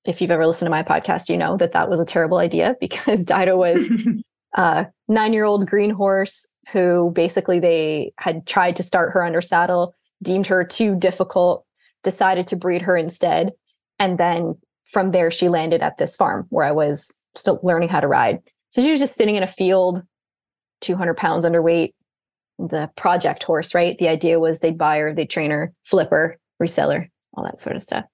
if 0.06 0.22
you've 0.22 0.32
ever 0.32 0.48
listened 0.48 0.68
to 0.68 0.72
my 0.72 0.84
podcast, 0.84 1.30
you 1.30 1.38
know 1.38 1.58
that 1.58 1.74
that 1.74 1.90
was 1.90 2.00
a 2.00 2.06
terrible 2.06 2.38
idea 2.38 2.76
because 2.82 3.26
Dido 3.26 3.58
was 3.58 3.86
a 4.56 4.88
nine 5.08 5.34
year 5.34 5.46
old 5.46 5.68
green 5.68 5.90
horse 5.90 6.48
who 6.72 7.12
basically 7.14 7.60
they 7.60 8.14
had 8.18 8.46
tried 8.46 8.76
to 8.76 8.84
start 8.84 9.12
her 9.14 9.24
under 9.24 9.42
saddle 9.42 9.94
deemed 10.22 10.48
her 10.48 10.64
too 10.64 10.96
difficult, 10.96 11.66
decided 12.04 12.48
to 12.48 12.56
breed 12.56 12.82
her 12.82 12.98
instead. 12.98 13.52
And 14.00 14.18
then 14.18 14.58
from 14.86 15.12
there, 15.12 15.32
she 15.32 15.50
landed 15.50 15.82
at 15.82 15.98
this 15.98 16.16
farm 16.16 16.46
where 16.50 16.66
I 16.66 16.72
was 16.72 17.18
still 17.36 17.60
learning 17.64 17.90
how 17.90 18.00
to 18.00 18.08
ride. 18.08 18.40
So 18.72 18.82
she 18.82 18.92
was 18.92 19.00
just 19.00 19.16
sitting 19.16 19.36
in 19.36 19.44
a 19.44 19.48
field, 19.48 20.04
200 20.82 21.16
pounds 21.16 21.46
underweight, 21.46 21.94
the 22.58 22.90
project 22.96 23.44
horse, 23.44 23.74
right? 23.74 23.98
The 23.98 24.10
idea 24.10 24.40
was 24.40 24.60
they'd 24.60 24.78
buy 24.78 24.98
her, 24.98 25.14
they'd 25.14 25.30
train 25.30 25.52
her, 25.52 25.74
flip 25.84 26.10
her, 26.10 26.38
reseller, 26.62 27.08
all 27.34 27.44
that 27.44 27.60
sort 27.60 27.76
of 27.76 27.84
stuff. 27.84 28.06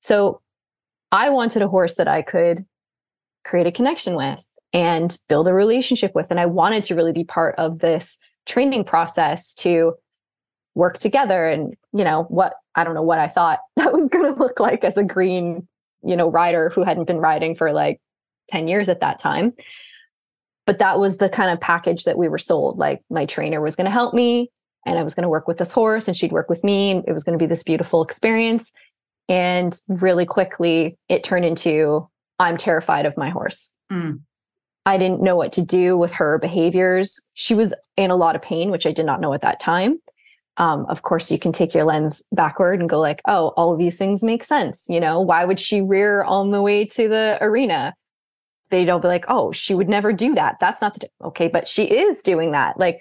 So 0.00 0.40
I 1.12 1.30
wanted 1.30 1.62
a 1.62 1.68
horse 1.68 1.96
that 1.96 2.08
I 2.08 2.22
could 2.22 2.64
create 3.44 3.66
a 3.66 3.72
connection 3.72 4.14
with 4.14 4.46
and 4.72 5.16
build 5.28 5.48
a 5.48 5.54
relationship 5.54 6.14
with. 6.14 6.30
And 6.30 6.38
I 6.38 6.46
wanted 6.46 6.84
to 6.84 6.94
really 6.94 7.12
be 7.12 7.24
part 7.24 7.54
of 7.56 7.80
this 7.80 8.18
training 8.46 8.84
process 8.84 9.54
to 9.54 9.94
work 10.74 10.98
together 10.98 11.46
and 11.46 11.74
you 11.92 12.04
know 12.04 12.24
what 12.24 12.54
i 12.74 12.84
don't 12.84 12.94
know 12.94 13.02
what 13.02 13.18
i 13.18 13.26
thought 13.26 13.58
that 13.76 13.92
was 13.92 14.08
going 14.08 14.24
to 14.24 14.40
look 14.40 14.60
like 14.60 14.84
as 14.84 14.96
a 14.96 15.04
green 15.04 15.66
you 16.02 16.16
know 16.16 16.30
rider 16.30 16.70
who 16.70 16.82
hadn't 16.82 17.06
been 17.06 17.18
riding 17.18 17.54
for 17.54 17.72
like 17.72 18.00
10 18.48 18.68
years 18.68 18.88
at 18.88 19.00
that 19.00 19.18
time 19.18 19.52
but 20.66 20.78
that 20.78 20.98
was 20.98 21.18
the 21.18 21.28
kind 21.28 21.50
of 21.50 21.60
package 21.60 22.04
that 22.04 22.18
we 22.18 22.28
were 22.28 22.38
sold 22.38 22.78
like 22.78 23.02
my 23.10 23.26
trainer 23.26 23.60
was 23.60 23.76
going 23.76 23.84
to 23.84 23.90
help 23.90 24.14
me 24.14 24.50
and 24.86 24.98
i 24.98 25.02
was 25.02 25.14
going 25.14 25.22
to 25.22 25.28
work 25.28 25.48
with 25.48 25.58
this 25.58 25.72
horse 25.72 26.08
and 26.08 26.16
she'd 26.16 26.32
work 26.32 26.48
with 26.48 26.62
me 26.62 26.90
and 26.90 27.04
it 27.06 27.12
was 27.12 27.24
going 27.24 27.36
to 27.38 27.42
be 27.42 27.48
this 27.48 27.62
beautiful 27.62 28.02
experience 28.02 28.72
and 29.30 29.80
really 29.88 30.26
quickly 30.26 30.98
it 31.08 31.24
turned 31.24 31.46
into 31.46 32.06
i'm 32.38 32.58
terrified 32.58 33.06
of 33.06 33.16
my 33.16 33.30
horse. 33.30 33.70
Mm. 33.90 34.20
i 34.84 34.98
didn't 34.98 35.22
know 35.22 35.36
what 35.36 35.52
to 35.52 35.64
do 35.64 35.96
with 35.96 36.12
her 36.14 36.38
behaviors. 36.38 37.18
She 37.34 37.54
was 37.54 37.72
in 37.96 38.10
a 38.10 38.16
lot 38.16 38.36
of 38.36 38.42
pain 38.42 38.70
which 38.70 38.84
i 38.84 38.92
did 38.92 39.06
not 39.06 39.22
know 39.22 39.32
at 39.32 39.40
that 39.40 39.60
time. 39.60 40.00
Um, 40.56 40.84
of 40.90 41.02
course 41.02 41.30
you 41.30 41.38
can 41.38 41.52
take 41.52 41.72
your 41.72 41.84
lens 41.84 42.22
backward 42.32 42.80
and 42.80 42.88
go 42.88 43.00
like 43.00 43.22
oh 43.26 43.48
all 43.56 43.72
of 43.72 43.78
these 43.78 43.96
things 43.96 44.22
make 44.22 44.44
sense 44.44 44.86
you 44.88 45.00
know? 45.00 45.20
Why 45.20 45.44
would 45.46 45.60
she 45.60 45.80
rear 45.80 46.22
on 46.24 46.50
the 46.50 46.60
way 46.60 46.84
to 46.84 47.08
the 47.08 47.38
arena? 47.40 47.94
They 48.70 48.84
don't 48.84 49.00
be 49.00 49.08
like 49.08 49.24
oh 49.28 49.52
she 49.52 49.74
would 49.74 49.88
never 49.88 50.12
do 50.12 50.34
that. 50.34 50.56
That's 50.60 50.82
not 50.82 50.94
the 50.94 51.00
t-. 51.00 51.08
okay 51.24 51.48
but 51.48 51.68
she 51.68 51.84
is 51.84 52.22
doing 52.22 52.52
that. 52.52 52.78
Like 52.78 53.00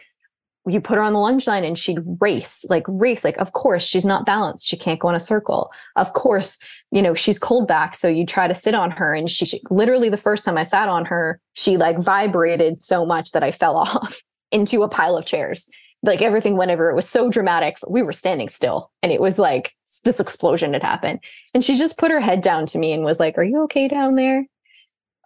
you 0.67 0.81
put 0.81 0.97
her 0.97 1.01
on 1.01 1.13
the 1.13 1.19
lunge 1.19 1.47
line 1.47 1.63
and 1.63 1.77
she'd 1.77 1.99
race 2.19 2.65
like 2.69 2.83
race 2.87 3.23
like 3.23 3.37
of 3.37 3.53
course 3.53 3.83
she's 3.83 4.05
not 4.05 4.25
balanced. 4.25 4.67
She 4.67 4.77
can't 4.77 4.99
go 4.99 5.09
in 5.09 5.15
a 5.15 5.19
circle. 5.19 5.71
Of 5.95 6.13
course 6.13 6.57
you 6.91 7.01
know 7.01 7.13
she's 7.13 7.39
cold 7.39 7.67
back 7.67 7.95
so 7.95 8.07
you 8.07 8.25
try 8.25 8.47
to 8.47 8.55
sit 8.55 8.73
on 8.73 8.91
her 8.91 9.13
and 9.13 9.29
she, 9.29 9.45
she 9.45 9.61
literally 9.69 10.09
the 10.09 10.17
first 10.17 10.43
time 10.43 10.57
i 10.57 10.63
sat 10.63 10.89
on 10.89 11.05
her 11.05 11.39
she 11.53 11.77
like 11.77 11.99
vibrated 11.99 12.81
so 12.81 13.05
much 13.05 13.31
that 13.31 13.43
i 13.43 13.51
fell 13.51 13.77
off 13.77 14.23
into 14.51 14.83
a 14.83 14.89
pile 14.89 15.17
of 15.17 15.25
chairs. 15.25 15.69
Like 16.01 16.21
everything 16.21 16.55
whenever 16.55 16.89
it 16.89 16.95
was 16.95 17.09
so 17.09 17.29
dramatic. 17.29 17.77
We 17.87 18.01
were 18.01 18.13
standing 18.13 18.47
still 18.47 18.89
and 19.03 19.11
it 19.11 19.19
was 19.19 19.37
like 19.37 19.75
this 20.05 20.19
explosion 20.19 20.73
had 20.73 20.83
happened. 20.83 21.19
And 21.53 21.63
she 21.63 21.77
just 21.77 21.97
put 21.97 22.11
her 22.11 22.21
head 22.21 22.41
down 22.41 22.65
to 22.67 22.77
me 22.77 22.93
and 22.93 23.03
was 23.03 23.19
like 23.19 23.37
are 23.37 23.43
you 23.43 23.63
okay 23.63 23.87
down 23.87 24.15
there 24.15 24.45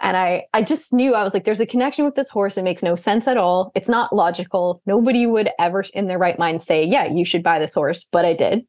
and 0.03 0.15
i 0.15 0.45
i 0.53 0.61
just 0.61 0.93
knew 0.93 1.15
i 1.15 1.23
was 1.23 1.33
like 1.33 1.45
there's 1.45 1.59
a 1.59 1.65
connection 1.65 2.05
with 2.05 2.15
this 2.15 2.29
horse. 2.29 2.57
It 2.57 2.63
makes 2.63 2.83
no 2.83 2.95
sense 2.95 3.27
at 3.27 3.37
all. 3.37 3.71
It's 3.73 3.89
not 3.89 4.13
logical. 4.13 4.81
Nobody 4.85 5.25
would 5.25 5.49
ever 5.57 5.83
in 5.93 6.07
their 6.07 6.19
right 6.19 6.37
mind 6.37 6.61
say 6.61 6.83
yeah 6.83 7.05
you 7.05 7.25
should 7.25 7.41
buy 7.41 7.57
this 7.57 7.73
horse 7.73 8.05
but 8.11 8.25
i 8.25 8.33
did. 8.33 8.65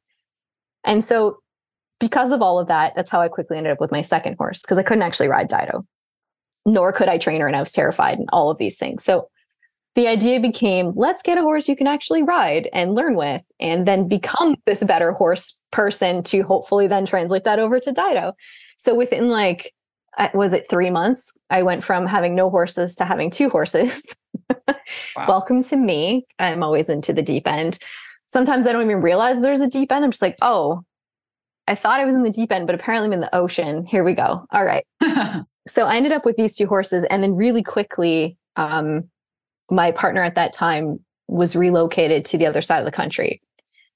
And 0.85 1.05
so 1.05 1.39
because 2.01 2.33
of 2.33 2.41
all 2.41 2.59
of 2.59 2.69
that 2.69 2.95
that's 2.95 3.11
how 3.11 3.21
i 3.21 3.29
quickly 3.29 3.59
ended 3.59 3.73
up 3.73 3.81
with 3.81 3.93
my 3.93 4.01
second 4.01 4.37
horse 4.39 4.63
because 4.63 4.79
i 4.79 4.83
couldn't 4.83 5.03
actually 5.03 5.29
ride 5.29 5.49
dido. 5.49 5.83
Nor 6.65 6.93
could 6.93 7.09
i 7.09 7.19
train 7.19 7.41
her 7.41 7.47
and 7.47 7.57
i 7.57 7.61
was 7.61 7.73
terrified 7.73 8.19
and 8.19 8.29
all 8.33 8.51
of 8.51 8.59
these 8.59 8.79
things. 8.79 9.05
So 9.05 9.29
the 9.97 10.09
idea 10.09 10.41
became 10.41 10.93
let's 10.97 11.23
get 11.23 11.39
a 11.39 11.43
horse 11.43 11.69
you 11.69 11.77
can 11.77 11.87
actually 11.87 12.23
ride 12.23 12.69
and 12.73 12.95
learn 12.95 13.17
with 13.17 13.43
and 13.61 13.87
then 13.87 14.09
become 14.09 14.57
this 14.67 14.83
better 14.83 15.13
horse 15.13 15.59
person 15.71 16.23
to 16.25 16.43
hopefully 16.43 16.87
then 16.87 17.07
translate 17.07 17.45
that 17.45 17.59
over 17.59 17.79
to 17.81 17.93
dido. 17.93 18.33
So 18.79 18.95
within 18.95 19.31
like 19.31 19.73
was 20.35 20.53
it 20.53 20.69
three 20.69 20.91
months 20.91 21.37
i 21.51 21.63
went 21.63 21.83
from 21.83 22.07
having 22.07 22.35
no 22.35 22.51
horses 22.51 22.95
to 22.95 23.05
having 23.05 23.31
two 23.31 23.49
horses 23.49 24.15
wow. 24.69 25.27
welcome 25.29 25.63
to 25.63 25.77
me 25.77 26.27
i'm 26.39 26.63
always 26.63 26.89
into 26.89 27.13
the 27.13 27.23
deep 27.23 27.47
end 27.47 27.79
sometimes 28.27 28.67
i 28.67 28.73
don't 28.73 28.85
even 28.85 29.01
realize 29.01 29.41
there's 29.41 29.61
a 29.61 29.69
deep 29.69 29.91
end 29.91 30.05
i'm 30.05 30.11
just 30.11 30.23
like 30.23 30.37
oh 30.43 30.83
i 31.67 31.75
thought 31.75 32.01
i 32.01 32.05
was 32.05 32.15
in 32.15 32.23
the 32.23 32.31
deep 32.31 32.53
end 32.53 32.67
but 32.67 32.75
apparently 32.75 33.07
i'm 33.07 33.13
in 33.13 33.21
the 33.21 33.35
ocean 33.35 33.85
here 33.85 34.05
we 34.05 34.15
go 34.15 34.45
all 34.51 34.65
right 34.65 34.87
so 35.69 35.87
i 35.87 35.97
ended 35.97 36.13
up 36.13 36.25
with 36.25 36.37
these 36.37 36.57
two 36.57 36.67
horses 36.67 37.05
and 37.05 37.23
then 37.23 37.35
really 37.35 37.63
quickly 37.63 38.37
um, 38.57 39.05
my 39.71 39.91
partner 39.91 40.23
at 40.23 40.35
that 40.35 40.53
time 40.53 41.01
was 41.29 41.57
relocated 41.57 42.25
to 42.27 42.39
the 42.39 42.47
other 42.47 42.61
side 42.61 42.79
of 42.79 42.85
the 42.85 42.93
country. 42.93 43.41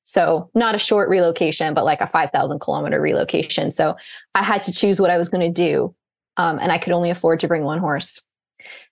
So, 0.02 0.50
not 0.54 0.74
a 0.74 0.78
short 0.78 1.10
relocation, 1.10 1.74
but 1.74 1.84
like 1.84 2.00
a 2.00 2.06
5,000 2.06 2.60
kilometer 2.60 3.00
relocation. 3.00 3.70
So, 3.70 3.94
I 4.34 4.42
had 4.42 4.62
to 4.64 4.72
choose 4.72 5.00
what 5.00 5.10
I 5.10 5.18
was 5.18 5.28
going 5.28 5.52
to 5.52 5.52
do. 5.52 5.94
Um, 6.38 6.58
and 6.60 6.72
I 6.72 6.78
could 6.78 6.92
only 6.92 7.10
afford 7.10 7.40
to 7.40 7.48
bring 7.48 7.64
one 7.64 7.78
horse. 7.78 8.20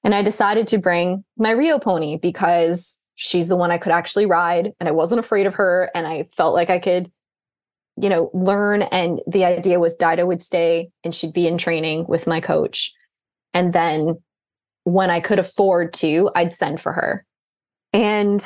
And 0.04 0.14
I 0.14 0.22
decided 0.22 0.66
to 0.68 0.78
bring 0.78 1.24
my 1.38 1.50
Rio 1.50 1.78
pony 1.78 2.16
because 2.16 3.00
she's 3.14 3.48
the 3.48 3.56
one 3.56 3.70
I 3.70 3.78
could 3.78 3.92
actually 3.92 4.26
ride 4.26 4.72
and 4.78 4.88
I 4.88 4.92
wasn't 4.92 5.20
afraid 5.20 5.46
of 5.46 5.54
her. 5.54 5.90
And 5.94 6.06
I 6.06 6.28
felt 6.32 6.54
like 6.54 6.70
I 6.70 6.78
could, 6.78 7.10
you 7.96 8.08
know, 8.08 8.30
learn. 8.34 8.82
And 8.82 9.20
the 9.26 9.44
idea 9.44 9.80
was 9.80 9.96
Dido 9.96 10.26
would 10.26 10.42
stay 10.42 10.90
and 11.02 11.14
she'd 11.14 11.32
be 11.32 11.46
in 11.46 11.56
training 11.56 12.06
with 12.08 12.26
my 12.26 12.40
coach. 12.40 12.92
And 13.54 13.72
then 13.72 14.20
when 14.84 15.10
I 15.10 15.20
could 15.20 15.38
afford 15.38 15.92
to, 15.94 16.30
I'd 16.34 16.52
send 16.52 16.80
for 16.80 16.92
her. 16.92 17.24
And 17.92 18.44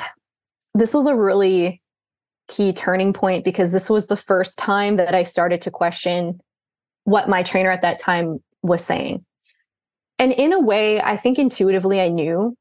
this 0.73 0.93
was 0.93 1.05
a 1.05 1.15
really 1.15 1.81
key 2.47 2.73
turning 2.73 3.13
point 3.13 3.43
because 3.43 3.71
this 3.71 3.89
was 3.89 4.07
the 4.07 4.17
first 4.17 4.57
time 4.57 4.97
that 4.97 5.15
I 5.15 5.23
started 5.23 5.61
to 5.63 5.71
question 5.71 6.39
what 7.03 7.29
my 7.29 7.43
trainer 7.43 7.71
at 7.71 7.81
that 7.81 7.99
time 7.99 8.39
was 8.61 8.83
saying. 8.83 9.25
And 10.19 10.31
in 10.31 10.53
a 10.53 10.59
way, 10.59 11.01
I 11.01 11.17
think 11.17 11.39
intuitively 11.39 11.99
I 11.99 12.09
knew 12.09 12.55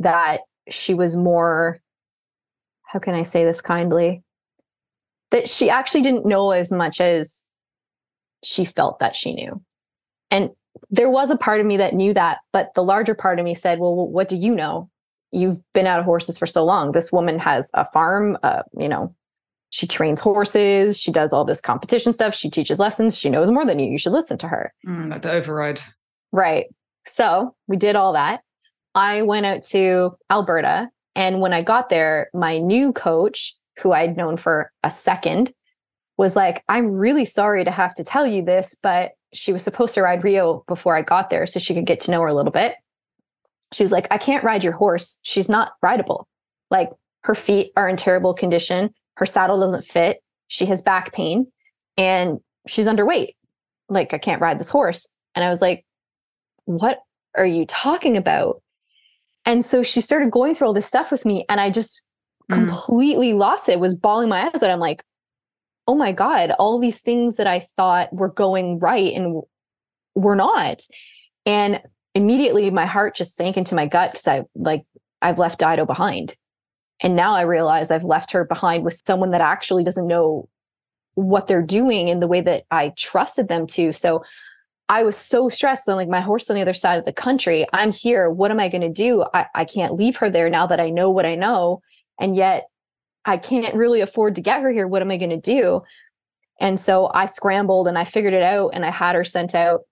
that 0.00 0.40
she 0.68 0.94
was 0.94 1.14
more, 1.14 1.80
how 2.82 2.98
can 2.98 3.14
I 3.14 3.22
say 3.22 3.44
this 3.44 3.60
kindly? 3.60 4.22
That 5.30 5.48
she 5.48 5.70
actually 5.70 6.02
didn't 6.02 6.26
know 6.26 6.50
as 6.50 6.72
much 6.72 7.00
as 7.00 7.46
she 8.42 8.64
felt 8.64 8.98
that 8.98 9.14
she 9.14 9.32
knew. 9.32 9.62
And 10.30 10.50
there 10.90 11.10
was 11.10 11.30
a 11.30 11.36
part 11.36 11.60
of 11.60 11.66
me 11.66 11.76
that 11.76 11.94
knew 11.94 12.12
that, 12.14 12.38
but 12.52 12.74
the 12.74 12.82
larger 12.82 13.14
part 13.14 13.38
of 13.38 13.44
me 13.44 13.54
said, 13.54 13.78
well, 13.78 13.94
what 13.94 14.28
do 14.28 14.36
you 14.36 14.54
know? 14.54 14.90
You've 15.30 15.60
been 15.72 15.86
out 15.86 16.00
of 16.00 16.04
horses 16.04 16.38
for 16.38 16.46
so 16.46 16.64
long. 16.64 16.92
This 16.92 17.12
woman 17.12 17.38
has 17.38 17.70
a 17.74 17.84
farm, 17.90 18.36
uh, 18.42 18.62
you 18.78 18.88
know, 18.88 19.14
she 19.74 19.88
trains 19.88 20.20
horses, 20.20 20.96
she 20.96 21.10
does 21.10 21.32
all 21.32 21.44
this 21.44 21.60
competition 21.60 22.12
stuff, 22.12 22.32
she 22.32 22.48
teaches 22.48 22.78
lessons, 22.78 23.18
she 23.18 23.28
knows 23.28 23.50
more 23.50 23.66
than 23.66 23.80
you. 23.80 23.90
You 23.90 23.98
should 23.98 24.12
listen 24.12 24.38
to 24.38 24.46
her. 24.46 24.72
Mm, 24.86 25.10
like 25.10 25.22
the 25.22 25.32
override. 25.32 25.80
Right. 26.30 26.66
So 27.06 27.56
we 27.66 27.76
did 27.76 27.96
all 27.96 28.12
that. 28.12 28.42
I 28.94 29.22
went 29.22 29.46
out 29.46 29.64
to 29.70 30.12
Alberta. 30.30 30.90
And 31.16 31.40
when 31.40 31.52
I 31.52 31.62
got 31.62 31.88
there, 31.88 32.28
my 32.32 32.58
new 32.58 32.92
coach, 32.92 33.56
who 33.82 33.90
I'd 33.90 34.16
known 34.16 34.36
for 34.36 34.70
a 34.84 34.92
second, 34.92 35.52
was 36.16 36.36
like, 36.36 36.62
I'm 36.68 36.92
really 36.92 37.24
sorry 37.24 37.64
to 37.64 37.72
have 37.72 37.96
to 37.96 38.04
tell 38.04 38.28
you 38.28 38.44
this, 38.44 38.76
but 38.80 39.14
she 39.32 39.52
was 39.52 39.64
supposed 39.64 39.94
to 39.94 40.02
ride 40.02 40.22
Rio 40.22 40.62
before 40.68 40.96
I 40.96 41.02
got 41.02 41.30
there 41.30 41.48
so 41.48 41.58
she 41.58 41.74
could 41.74 41.84
get 41.84 41.98
to 42.00 42.12
know 42.12 42.20
her 42.20 42.28
a 42.28 42.34
little 42.34 42.52
bit. 42.52 42.76
She 43.72 43.82
was 43.82 43.90
like, 43.90 44.06
I 44.12 44.18
can't 44.18 44.44
ride 44.44 44.62
your 44.62 44.74
horse. 44.74 45.18
She's 45.24 45.48
not 45.48 45.72
rideable. 45.82 46.28
Like 46.70 46.90
her 47.24 47.34
feet 47.34 47.72
are 47.76 47.88
in 47.88 47.96
terrible 47.96 48.34
condition. 48.34 48.94
Her 49.16 49.26
saddle 49.26 49.60
doesn't 49.60 49.84
fit. 49.84 50.20
she 50.48 50.66
has 50.66 50.82
back 50.82 51.12
pain 51.12 51.46
and 51.96 52.38
she's 52.66 52.86
underweight. 52.86 53.34
Like, 53.88 54.14
I 54.14 54.18
can't 54.18 54.40
ride 54.40 54.58
this 54.58 54.70
horse. 54.70 55.08
And 55.34 55.44
I 55.44 55.48
was 55.48 55.60
like, 55.60 55.84
what 56.64 57.00
are 57.36 57.46
you 57.46 57.66
talking 57.66 58.16
about? 58.16 58.62
And 59.44 59.64
so 59.64 59.82
she 59.82 60.00
started 60.00 60.30
going 60.30 60.54
through 60.54 60.68
all 60.68 60.72
this 60.72 60.86
stuff 60.86 61.10
with 61.10 61.26
me, 61.26 61.44
and 61.48 61.60
I 61.60 61.70
just 61.70 62.02
mm. 62.50 62.54
completely 62.54 63.34
lost 63.34 63.68
it. 63.68 63.78
Was 63.78 63.94
bawling 63.94 64.28
my 64.28 64.44
eyes 64.46 64.62
out. 64.62 64.70
I'm 64.70 64.80
like, 64.80 65.04
oh 65.86 65.94
my 65.94 66.12
God, 66.12 66.52
all 66.52 66.78
these 66.78 67.02
things 67.02 67.36
that 67.36 67.46
I 67.46 67.66
thought 67.76 68.12
were 68.12 68.30
going 68.30 68.78
right 68.78 69.12
and 69.12 69.42
were 70.14 70.36
not. 70.36 70.80
And 71.44 71.82
immediately 72.14 72.70
my 72.70 72.86
heart 72.86 73.14
just 73.14 73.34
sank 73.34 73.56
into 73.56 73.74
my 73.74 73.86
gut 73.86 74.12
because 74.12 74.28
I 74.28 74.42
like 74.54 74.84
I've 75.20 75.38
left 75.38 75.58
Dido 75.58 75.84
behind. 75.84 76.36
And 77.00 77.16
now 77.16 77.34
I 77.34 77.42
realize 77.42 77.90
I've 77.90 78.04
left 78.04 78.30
her 78.32 78.44
behind 78.44 78.84
with 78.84 79.02
someone 79.06 79.30
that 79.32 79.40
actually 79.40 79.84
doesn't 79.84 80.06
know 80.06 80.48
what 81.14 81.46
they're 81.46 81.62
doing 81.62 82.08
in 82.08 82.20
the 82.20 82.26
way 82.26 82.40
that 82.40 82.64
I 82.70 82.92
trusted 82.96 83.48
them 83.48 83.66
to. 83.68 83.92
So 83.92 84.24
I 84.88 85.02
was 85.02 85.16
so 85.16 85.48
stressed. 85.48 85.88
I'm 85.88 85.96
like, 85.96 86.08
my 86.08 86.20
horse 86.20 86.50
on 86.50 86.56
the 86.56 86.62
other 86.62 86.74
side 86.74 86.98
of 86.98 87.04
the 87.04 87.12
country. 87.12 87.66
I'm 87.72 87.90
here. 87.90 88.30
What 88.30 88.50
am 88.50 88.60
I 88.60 88.68
going 88.68 88.82
to 88.82 88.88
do? 88.88 89.24
I, 89.32 89.46
I 89.54 89.64
can't 89.64 89.94
leave 89.94 90.16
her 90.16 90.28
there 90.28 90.50
now 90.50 90.66
that 90.66 90.80
I 90.80 90.90
know 90.90 91.10
what 91.10 91.24
I 91.24 91.34
know. 91.34 91.80
And 92.20 92.36
yet 92.36 92.68
I 93.24 93.38
can't 93.38 93.74
really 93.74 94.00
afford 94.00 94.34
to 94.34 94.40
get 94.40 94.60
her 94.60 94.70
here. 94.70 94.86
What 94.86 95.02
am 95.02 95.10
I 95.10 95.16
going 95.16 95.30
to 95.30 95.40
do? 95.40 95.82
And 96.60 96.78
so 96.78 97.10
I 97.12 97.26
scrambled 97.26 97.88
and 97.88 97.98
I 97.98 98.04
figured 98.04 98.34
it 98.34 98.42
out 98.42 98.70
and 98.74 98.84
I 98.84 98.90
had 98.90 99.14
her 99.14 99.24
sent 99.24 99.54
out. 99.54 99.82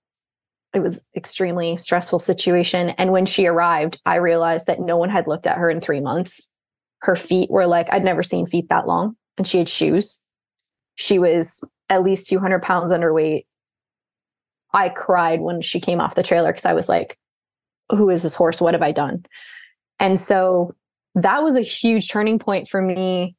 It 0.75 0.81
was 0.81 1.05
extremely 1.17 1.77
stressful 1.77 2.19
situation. 2.19 2.91
And 2.91 3.13
when 3.13 3.27
she 3.27 3.47
arrived, 3.47 4.01
I 4.07 4.17
realized 4.17 4.67
that 4.67 4.81
no 4.81 4.97
one 4.97 5.11
had 5.11 5.27
looked 5.27 5.47
at 5.47 5.59
her 5.59 5.71
in 5.71 5.81
three 5.81 6.01
months. 6.01 6.47
Her 7.03 7.17
feet 7.17 7.51
were 7.51 7.67
like, 7.67 7.93
I'd 7.93 8.05
never 8.05 8.23
seen 8.23 8.47
feet 8.47 8.69
that 8.69 8.87
long. 8.87 9.17
And 9.37 9.47
she 9.47 9.59
had 9.59 9.69
shoes. 9.69 10.25
She 10.95 11.19
was 11.19 11.67
at 11.89 12.03
least 12.03 12.29
200 12.29 12.63
pounds 12.63 12.93
underweight. 12.93 13.45
I 14.73 14.89
cried 14.89 15.41
when 15.41 15.61
she 15.61 15.81
came 15.81 16.01
off 16.01 16.15
the 16.15 16.23
trailer 16.23 16.53
because 16.53 16.65
I 16.65 16.73
was 16.73 16.89
like, 16.89 17.19
who 17.91 18.09
is 18.09 18.23
this 18.23 18.35
horse? 18.35 18.61
What 18.61 18.75
have 18.75 18.83
I 18.83 18.93
done? 18.93 19.27
And 20.01 20.19
so 20.19 20.75
that 21.15 21.43
was 21.43 21.57
a 21.57 21.61
huge 21.61 22.09
turning 22.09 22.39
point 22.39 22.69
for 22.69 22.81
me 22.81 23.37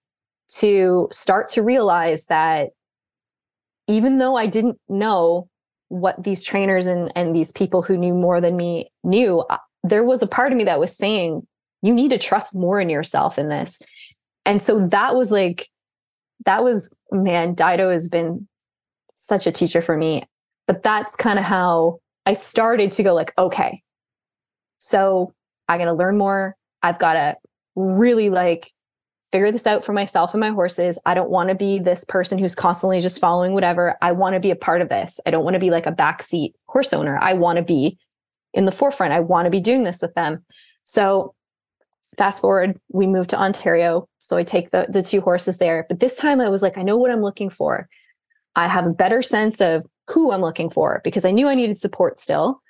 to 0.56 1.08
start 1.12 1.50
to 1.50 1.64
realize 1.64 2.26
that 2.26 2.70
even 3.88 4.18
though 4.18 4.36
I 4.36 4.46
didn't 4.46 4.80
know 4.88 5.50
what 5.90 6.24
these 6.24 6.44
trainers 6.44 6.86
and, 6.86 7.12
and 7.16 7.36
these 7.36 7.52
people 7.52 7.82
who 7.82 7.98
knew 7.98 8.14
more 8.14 8.40
than 8.40 8.56
me 8.56 8.92
knew, 9.04 9.40
uh, 9.50 9.58
there 9.84 10.04
was 10.04 10.22
a 10.22 10.28
part 10.28 10.52
of 10.52 10.58
me 10.58 10.64
that 10.66 10.80
was 10.80 10.96
saying, 10.96 11.46
you 11.84 11.94
need 11.94 12.10
to 12.10 12.18
trust 12.18 12.56
more 12.56 12.80
in 12.80 12.90
yourself 12.90 13.38
in 13.38 13.50
this. 13.50 13.80
And 14.46 14.62
so 14.62 14.88
that 14.88 15.14
was 15.14 15.32
like, 15.32 15.70
that 16.46 16.64
was, 16.64 16.94
man, 17.12 17.54
Dido 17.54 17.92
has 17.92 18.10
been 18.10 18.48
such 19.16 19.46
a 19.46 19.52
teacher 19.52 19.82
for 19.82 19.96
me. 19.96 20.24
But 20.66 20.82
that's 20.82 21.16
kind 21.16 21.38
of 21.38 21.46
how 21.46 22.00
I 22.26 22.34
started 22.34 22.92
to 22.94 23.04
go 23.04 23.14
like, 23.14 23.34
okay, 23.38 23.84
so 24.78 25.34
I'm 25.68 25.78
going 25.78 25.88
to 25.88 25.94
learn 25.94 26.18
more. 26.18 26.56
I've 26.82 27.00
got 27.00 27.14
to 27.14 27.36
really 27.76 28.30
like 28.30 28.72
figure 29.32 29.52
this 29.52 29.68
out 29.68 29.84
for 29.84 29.92
myself 29.94 30.34
and 30.34 30.40
my 30.40 30.50
horses. 30.50 30.98
I 31.06 31.14
don't 31.14 31.30
want 31.30 31.50
to 31.50 31.56
be 31.56 31.80
this 31.80 32.06
person 32.06 32.38
who's 32.38 32.56
constantly 32.56 33.02
just 33.02 33.20
following 33.20 33.54
whatever. 33.54 33.98
I 34.02 34.14
want 34.14 34.36
to 34.36 34.40
be 34.40 34.52
a 34.52 34.56
part 34.56 34.82
of 34.82 34.90
this. 34.90 35.20
I 35.26 35.32
don't 35.32 35.44
want 35.44 35.56
to 35.56 35.60
be 35.60 35.72
like 35.72 35.86
a 35.86 35.92
backseat 35.92 36.54
horse 36.68 36.94
owner. 36.94 37.18
I 37.22 37.34
want 37.34 37.58
to 37.58 37.64
be 37.64 37.98
in 38.54 38.66
the 38.66 38.72
forefront. 38.72 39.12
I 39.12 39.20
want 39.20 39.48
to 39.48 39.52
be 39.52 39.60
doing 39.60 39.84
this 39.84 40.02
with 40.02 40.14
them. 40.14 40.46
So 40.84 41.34
fast 42.18 42.42
forward, 42.42 42.80
we 42.90 43.08
moved 43.08 43.30
to 43.32 43.40
Ontario. 43.40 44.08
So 44.20 44.38
I 44.38 44.44
take 44.44 44.72
the, 44.72 44.88
the 44.90 45.02
two 45.02 45.22
horses 45.22 45.58
there. 45.58 45.86
But 45.90 46.00
this 46.00 46.16
time 46.16 46.40
I 46.40 46.50
was 46.50 46.62
like, 46.62 46.78
I 46.78 46.84
know 46.84 46.98
what 46.98 47.12
I'm 47.12 47.22
looking 47.22 47.50
for. 47.50 47.88
I 48.56 48.68
have 48.68 48.86
a 48.86 48.94
better 48.94 49.22
sense 49.22 49.62
of 49.62 49.86
who 50.10 50.32
I'm 50.32 50.42
looking 50.42 50.70
for 50.70 51.02
because 51.04 51.26
I 51.26 51.32
knew 51.32 51.48
I 51.48 51.56
needed 51.56 51.78
support 51.78 52.20
still, 52.20 52.62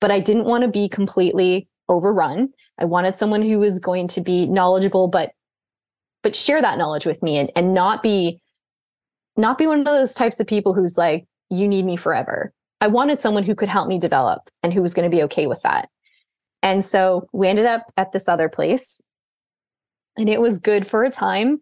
but 0.00 0.10
I 0.10 0.20
didn't 0.20 0.44
want 0.44 0.62
to 0.62 0.68
be 0.68 0.88
completely 0.88 1.68
overrun. 1.88 2.50
I 2.78 2.84
wanted 2.84 3.14
someone 3.14 3.42
who 3.42 3.58
was 3.58 3.78
going 3.78 4.08
to 4.08 4.20
be 4.20 4.46
knowledgeable, 4.46 5.08
but 5.08 5.32
but 6.22 6.36
share 6.36 6.62
that 6.62 6.78
knowledge 6.78 7.04
with 7.04 7.20
me 7.20 7.36
and, 7.36 7.50
and 7.56 7.74
not 7.74 8.02
be 8.02 8.40
not 9.36 9.58
be 9.58 9.66
one 9.66 9.80
of 9.80 9.86
those 9.86 10.14
types 10.14 10.38
of 10.40 10.46
people 10.46 10.72
who's 10.74 10.96
like, 10.96 11.24
you 11.50 11.66
need 11.66 11.84
me 11.84 11.96
forever. 11.96 12.52
I 12.80 12.88
wanted 12.88 13.18
someone 13.18 13.44
who 13.44 13.54
could 13.54 13.68
help 13.68 13.88
me 13.88 13.98
develop 13.98 14.50
and 14.62 14.72
who 14.72 14.82
was 14.82 14.94
going 14.94 15.10
to 15.10 15.16
be 15.16 15.22
okay 15.24 15.46
with 15.46 15.62
that. 15.62 15.88
And 16.62 16.84
so 16.84 17.28
we 17.32 17.48
ended 17.48 17.66
up 17.66 17.92
at 17.96 18.12
this 18.12 18.28
other 18.28 18.48
place 18.48 19.00
and 20.16 20.28
it 20.28 20.40
was 20.40 20.58
good 20.58 20.86
for 20.86 21.04
a 21.04 21.10
time. 21.10 21.60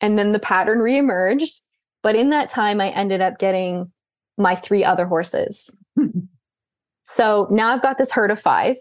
And 0.00 0.18
then 0.18 0.32
the 0.32 0.38
pattern 0.38 0.78
reemerged. 0.78 1.62
But 2.02 2.16
in 2.16 2.30
that 2.30 2.50
time, 2.50 2.80
I 2.80 2.90
ended 2.90 3.20
up 3.20 3.38
getting 3.38 3.90
my 4.36 4.54
three 4.54 4.84
other 4.84 5.06
horses. 5.06 5.74
so 7.02 7.48
now 7.50 7.72
I've 7.72 7.82
got 7.82 7.98
this 7.98 8.12
herd 8.12 8.30
of 8.30 8.40
five. 8.40 8.76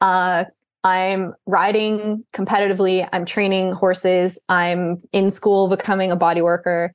Uh, 0.00 0.44
I'm 0.82 1.34
riding 1.46 2.24
competitively. 2.32 3.08
I'm 3.12 3.24
training 3.24 3.72
horses. 3.72 4.38
I'm 4.48 5.02
in 5.12 5.30
school 5.30 5.68
becoming 5.68 6.10
a 6.10 6.16
body 6.16 6.42
worker. 6.42 6.94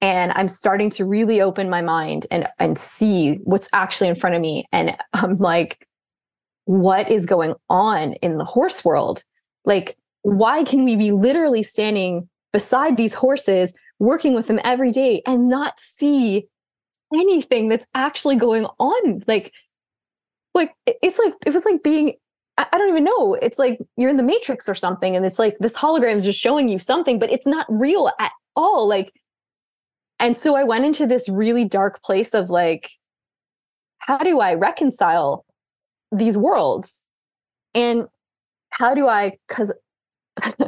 And 0.00 0.32
I'm 0.34 0.48
starting 0.48 0.90
to 0.90 1.04
really 1.04 1.40
open 1.40 1.70
my 1.70 1.80
mind 1.80 2.26
and, 2.30 2.48
and 2.58 2.76
see 2.76 3.34
what's 3.44 3.68
actually 3.72 4.08
in 4.08 4.14
front 4.14 4.34
of 4.34 4.40
me. 4.42 4.64
And 4.72 4.96
I'm 5.12 5.38
like, 5.38 5.86
what 6.64 7.10
is 7.10 7.26
going 7.26 7.54
on 7.68 8.14
in 8.14 8.38
the 8.38 8.44
horse 8.44 8.84
world? 8.84 9.22
Like, 9.64 9.96
why 10.22 10.64
can 10.64 10.84
we 10.84 10.96
be 10.96 11.12
literally 11.12 11.62
standing 11.62 12.28
beside 12.52 12.96
these 12.96 13.14
horses, 13.14 13.74
working 13.98 14.34
with 14.34 14.46
them 14.46 14.60
every 14.64 14.92
day 14.92 15.22
and 15.26 15.48
not 15.48 15.78
see 15.78 16.46
anything 17.12 17.68
that's 17.68 17.86
actually 17.94 18.36
going 18.36 18.66
on? 18.78 19.22
Like, 19.26 19.52
like 20.54 20.74
it's 20.86 21.18
like 21.18 21.34
it 21.46 21.52
was 21.52 21.64
like 21.64 21.82
being 21.82 22.14
I 22.58 22.78
don't 22.78 22.90
even 22.90 23.04
know. 23.04 23.34
It's 23.34 23.58
like 23.58 23.78
you're 23.96 24.10
in 24.10 24.18
the 24.18 24.22
matrix 24.22 24.68
or 24.68 24.74
something. 24.74 25.16
And 25.16 25.24
it's 25.24 25.38
like 25.38 25.56
this 25.58 25.72
hologram 25.72 26.16
is 26.16 26.24
just 26.24 26.38
showing 26.38 26.68
you 26.68 26.78
something, 26.78 27.18
but 27.18 27.30
it's 27.30 27.46
not 27.46 27.66
real 27.68 28.10
at 28.18 28.32
all. 28.54 28.86
Like, 28.86 29.10
and 30.18 30.36
so 30.36 30.54
I 30.54 30.62
went 30.62 30.84
into 30.84 31.06
this 31.06 31.28
really 31.28 31.64
dark 31.64 32.02
place 32.02 32.34
of 32.34 32.50
like, 32.50 32.90
how 33.98 34.18
do 34.18 34.40
I 34.40 34.54
reconcile 34.54 35.46
these 36.12 36.36
worlds? 36.36 37.02
And 37.74 38.06
how 38.70 38.94
do 38.94 39.08
I, 39.08 39.38
because 39.48 39.72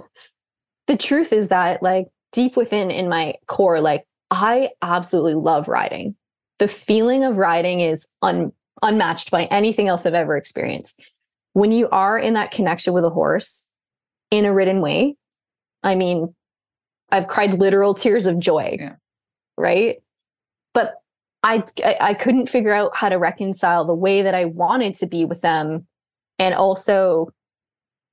the 0.87 0.97
truth 0.99 1.33
is 1.33 1.49
that, 1.49 1.83
like, 1.83 2.07
deep 2.33 2.57
within 2.57 2.91
in 2.91 3.09
my 3.09 3.35
core, 3.47 3.81
like, 3.81 4.05
I 4.31 4.71
absolutely 4.83 5.35
love 5.35 5.69
riding. 5.69 6.17
The 6.59 6.69
feeling 6.69 7.25
of 7.25 7.37
riding 7.37 7.81
is 7.81 8.09
un- 8.23 8.53
unmatched 8.83 9.31
by 9.31 9.45
anything 9.45 9.89
else 9.89 10.07
I've 10.07 10.15
ever 10.15 10.37
experienced 10.37 11.01
when 11.55 11.71
you 11.71 11.89
are 11.89 12.19
in 12.19 12.35
that 12.35 12.51
connection 12.51 12.93
with 12.93 13.05
a 13.05 13.11
horse 13.11 13.69
in 14.31 14.45
a 14.45 14.53
ridden 14.53 14.81
way, 14.81 15.17
I 15.83 15.95
mean, 15.95 16.35
I've 17.11 17.29
cried 17.29 17.55
literal 17.55 17.95
tears 17.95 18.27
of 18.27 18.39
joy, 18.39 18.77
yeah. 18.79 18.97
right? 19.57 20.03
But 20.75 20.97
I, 21.45 21.63
I 22.01 22.15
couldn't 22.15 22.49
figure 22.49 22.73
out 22.73 22.97
how 22.97 23.09
to 23.11 23.17
reconcile 23.17 23.85
the 23.85 23.95
way 23.95 24.23
that 24.23 24.35
I 24.35 24.47
wanted 24.47 24.95
to 24.97 25.07
be 25.07 25.25
with 25.25 25.43
them, 25.43 25.87
and 26.39 26.55
also 26.55 27.29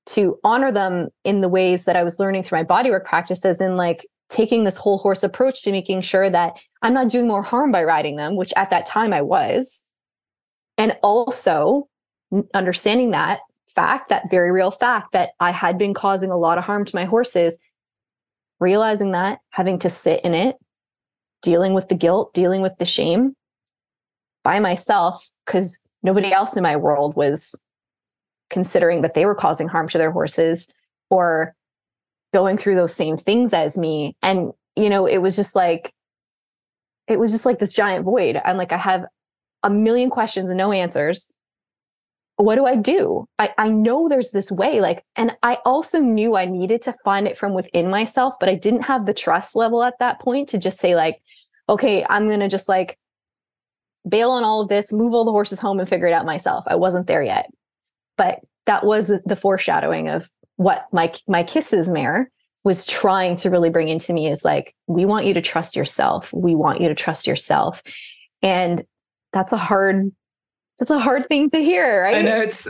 to 0.08 0.38
honor 0.44 0.72
them 0.72 1.08
in 1.24 1.42
the 1.42 1.48
ways 1.48 1.86
that 1.86 1.96
I 1.96 2.04
was 2.04 2.20
learning 2.20 2.44
through 2.44 2.60
my 2.60 2.64
bodywork 2.64 3.06
practices, 3.06 3.62
and 3.62 3.78
like 3.78 4.06
taking 4.30 4.64
this 4.66 4.78
whole 4.78 4.98
horse 4.98 5.24
approach 5.24 5.64
to 5.64 5.72
making 5.72 6.02
sure 6.02 6.30
that 6.30 6.54
I'm 6.82 6.94
not 6.94 7.10
doing 7.10 7.28
more 7.28 7.44
harm 7.44 7.72
by 7.72 7.84
riding 7.84 8.18
them, 8.18 8.36
which 8.36 8.54
at 8.56 8.70
that 8.70 8.86
time 8.86 9.14
I 9.14 9.22
was, 9.22 9.86
and 10.78 10.98
also 11.02 11.88
understanding 12.54 13.12
that 13.12 13.40
fact, 13.68 14.10
that 14.10 14.30
very 14.30 14.52
real 14.52 14.72
fact 14.72 15.14
that 15.14 15.30
I 15.40 15.52
had 15.52 15.78
been 15.78 15.94
causing 15.94 16.32
a 16.32 16.38
lot 16.38 16.58
of 16.58 16.66
harm 16.66 16.84
to 16.86 16.96
my 16.96 17.06
horses, 17.06 17.60
realizing 18.60 19.12
that, 19.12 19.40
having 19.52 19.80
to 19.80 19.90
sit 19.90 20.22
in 20.26 20.34
it, 20.34 20.58
dealing 21.42 21.74
with 21.74 21.90
the 21.90 21.96
guilt, 21.96 22.34
dealing 22.34 22.62
with 22.62 22.78
the 22.78 22.86
shame 22.86 23.36
by 24.44 24.60
myself, 24.60 25.30
because 25.46 25.82
nobody 26.04 26.32
else 26.32 26.56
in 26.56 26.64
my 26.64 26.76
world 26.76 27.16
was 27.16 27.56
considering 28.50 29.02
that 29.02 29.14
they 29.14 29.26
were 29.26 29.36
causing 29.36 29.68
harm 29.68 29.88
to 29.90 29.98
their 29.98 30.12
horses 30.12 30.68
or 31.10 31.56
going 32.34 32.58
through 32.58 32.76
those 32.76 32.94
same 32.94 33.18
things 33.18 33.54
as 33.54 33.78
me. 33.78 34.16
And, 34.22 34.52
you 34.76 34.90
know, 34.90 35.06
it 35.06 35.20
was 35.20 35.36
just 35.36 35.56
like, 35.56 35.94
it 37.08 37.20
was 37.20 37.32
just 37.32 37.46
like 37.46 37.60
this 37.60 37.74
giant 37.74 38.06
void. 38.06 38.40
I'm 38.44 38.58
like, 38.58 38.72
I 38.72 38.78
have 38.78 39.06
a 39.64 39.70
million 39.70 40.10
questions 40.10 40.50
and 40.50 40.58
no 40.58 40.72
answers 40.72 41.32
what 42.42 42.56
do 42.56 42.66
I 42.66 42.76
do? 42.76 43.28
I, 43.40 43.54
I 43.58 43.70
know 43.70 44.10
there's 44.10 44.32
this 44.32 44.52
way, 44.52 44.82
like, 44.82 45.04
and 45.16 45.36
I 45.44 45.58
also 45.66 46.00
knew 46.00 46.36
I 46.36 46.46
needed 46.46 46.82
to 46.84 46.96
find 47.04 47.28
it 47.28 47.38
from 47.38 47.54
within 47.54 47.90
myself, 47.90 48.36
but 48.40 48.50
I 48.50 48.56
didn't 48.56 48.84
have 48.84 49.06
the 49.06 49.14
trust 49.14 49.56
level 49.56 49.84
at 49.84 50.00
that 50.00 50.20
point 50.20 50.50
to 50.50 50.58
just 50.58 50.80
say, 50.80 50.96
like, 50.96 51.22
okay, 51.72 52.06
I'm 52.10 52.28
going 52.28 52.42
to 52.42 52.50
just 52.50 52.70
like 52.70 53.00
bail 54.08 54.32
on 54.32 54.44
all 54.44 54.62
of 54.62 54.68
this, 54.68 54.92
move 54.92 55.14
all 55.14 55.26
the 55.26 55.32
horses 55.32 55.60
home 55.60 55.80
and 55.80 55.88
figure 55.88 56.08
it 56.08 56.14
out 56.14 56.26
myself. 56.26 56.66
I 56.68 56.76
wasn't 56.76 57.08
there 57.08 57.24
yet. 57.24 57.50
But 58.18 58.42
that 58.66 58.86
was 58.86 59.12
the 59.26 59.36
foreshadowing 59.36 60.10
of 60.10 60.30
what 60.58 60.86
my 60.92 61.12
my 61.28 61.42
kisses 61.42 61.90
mare 61.90 62.30
was 62.64 62.86
trying 62.86 63.36
to 63.38 63.50
really 63.50 63.72
bring 63.72 63.88
into 63.88 64.14
me 64.14 64.28
is 64.28 64.46
like, 64.46 64.76
we 64.86 65.06
want 65.06 65.26
you 65.26 65.34
to 65.34 65.42
trust 65.42 65.76
yourself. 65.76 66.32
We 66.32 66.54
want 66.54 66.80
you 66.80 66.90
to 66.90 66.96
trust 66.96 67.26
yourself. 67.26 67.82
And 68.44 68.84
that's 69.34 69.52
a 69.52 69.58
hard, 69.58 70.12
that's 70.78 70.92
a 70.92 71.00
hard 71.00 71.28
thing 71.28 71.50
to 71.50 71.58
hear, 71.58 72.04
right? 72.04 72.18
I 72.18 72.22
know 72.22 72.42
it's 72.42 72.68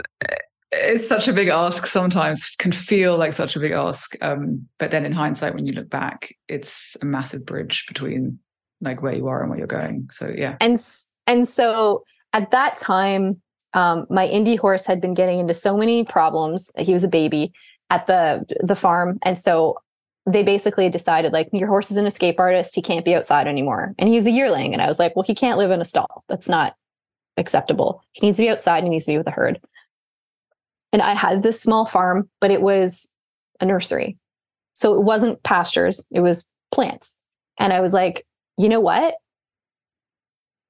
it's 0.74 1.06
such 1.06 1.28
a 1.28 1.34
big 1.34 1.48
ask 1.48 1.86
sometimes 1.86 2.54
can 2.58 2.72
feel 2.72 3.18
like 3.18 3.34
such 3.34 3.56
a 3.56 3.60
big 3.60 3.72
ask 3.72 4.16
um, 4.22 4.66
but 4.78 4.90
then 4.90 5.04
in 5.04 5.12
hindsight 5.12 5.54
when 5.54 5.66
you 5.66 5.74
look 5.74 5.90
back 5.90 6.34
it's 6.48 6.96
a 7.02 7.04
massive 7.04 7.44
bridge 7.44 7.84
between 7.86 8.38
like 8.82 9.02
where 9.02 9.14
you 9.14 9.28
are 9.28 9.40
and 9.40 9.50
where 9.50 9.58
you're 9.58 9.66
going. 9.66 10.10
So 10.12 10.32
yeah. 10.36 10.56
And 10.60 10.78
and 11.26 11.48
so 11.48 12.04
at 12.32 12.50
that 12.50 12.78
time 12.78 13.40
um, 13.74 14.06
my 14.10 14.28
indie 14.28 14.58
horse 14.58 14.84
had 14.84 15.00
been 15.00 15.14
getting 15.14 15.38
into 15.38 15.54
so 15.54 15.76
many 15.76 16.04
problems. 16.04 16.70
He 16.76 16.92
was 16.92 17.04
a 17.04 17.08
baby 17.08 17.52
at 17.90 18.06
the 18.06 18.44
the 18.60 18.74
farm. 18.74 19.18
And 19.22 19.38
so 19.38 19.78
they 20.26 20.42
basically 20.42 20.88
decided 20.88 21.32
like 21.32 21.48
your 21.52 21.68
horse 21.68 21.90
is 21.90 21.96
an 21.96 22.06
escape 22.06 22.38
artist. 22.38 22.74
He 22.74 22.82
can't 22.82 23.04
be 23.04 23.14
outside 23.14 23.46
anymore. 23.46 23.94
And 23.98 24.08
he's 24.08 24.26
a 24.26 24.30
yearling. 24.30 24.72
And 24.72 24.82
i 24.82 24.86
was 24.86 24.98
like 24.98 25.16
well 25.16 25.24
he 25.24 25.34
can't 25.34 25.58
live 25.58 25.70
in 25.70 25.80
a 25.80 25.86
stall. 25.86 26.24
That's 26.28 26.48
not 26.48 26.76
acceptable. 27.36 28.02
He 28.12 28.26
needs 28.26 28.36
to 28.36 28.42
be 28.42 28.50
outside. 28.50 28.84
He 28.84 28.90
needs 28.90 29.06
to 29.06 29.12
be 29.12 29.18
with 29.18 29.26
a 29.26 29.32
herd. 29.32 29.60
And 30.92 31.00
I 31.00 31.14
had 31.14 31.42
this 31.42 31.60
small 31.60 31.86
farm, 31.86 32.28
but 32.40 32.50
it 32.50 32.60
was 32.60 33.08
a 33.60 33.64
nursery. 33.64 34.18
So 34.74 34.94
it 34.94 35.02
wasn't 35.02 35.42
pastures, 35.42 36.04
it 36.10 36.20
was 36.20 36.46
plants. 36.72 37.16
And 37.58 37.72
I 37.72 37.80
was 37.80 37.92
like, 37.92 38.26
you 38.58 38.68
know 38.68 38.80
what? 38.80 39.14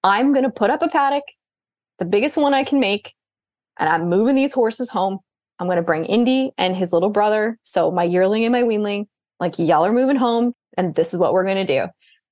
I'm 0.05 0.33
going 0.33 0.45
to 0.45 0.51
put 0.51 0.71
up 0.71 0.83
a 0.83 0.88
paddock, 0.88 1.25
the 1.99 2.05
biggest 2.05 2.37
one 2.37 2.55
I 2.55 2.64
can 2.64 2.81
make, 2.81 3.14
and 3.79 3.88
I'm 3.88 4.09
moving 4.09 4.35
these 4.35 4.53
horses 4.53 4.88
home. 4.88 5.18
I'm 5.59 5.66
going 5.66 5.77
to 5.77 5.83
bring 5.83 6.05
Indy 6.05 6.51
and 6.59 6.77
his 6.77 6.92
little 6.92 7.11
brother. 7.11 7.59
So 7.62 7.90
my 7.90 8.05
yearling 8.05 8.45
and 8.45 8.53
my 8.53 8.62
weanling, 8.62 9.07
like, 9.38 9.59
y'all 9.59 9.87
are 9.87 9.92
moving 9.92 10.16
home, 10.16 10.53
and 10.77 10.95
this 10.95 11.12
is 11.12 11.21
what 11.21 11.33
we're 11.33 11.45
going 11.45 11.64
to 11.64 11.81
do. 11.81 11.87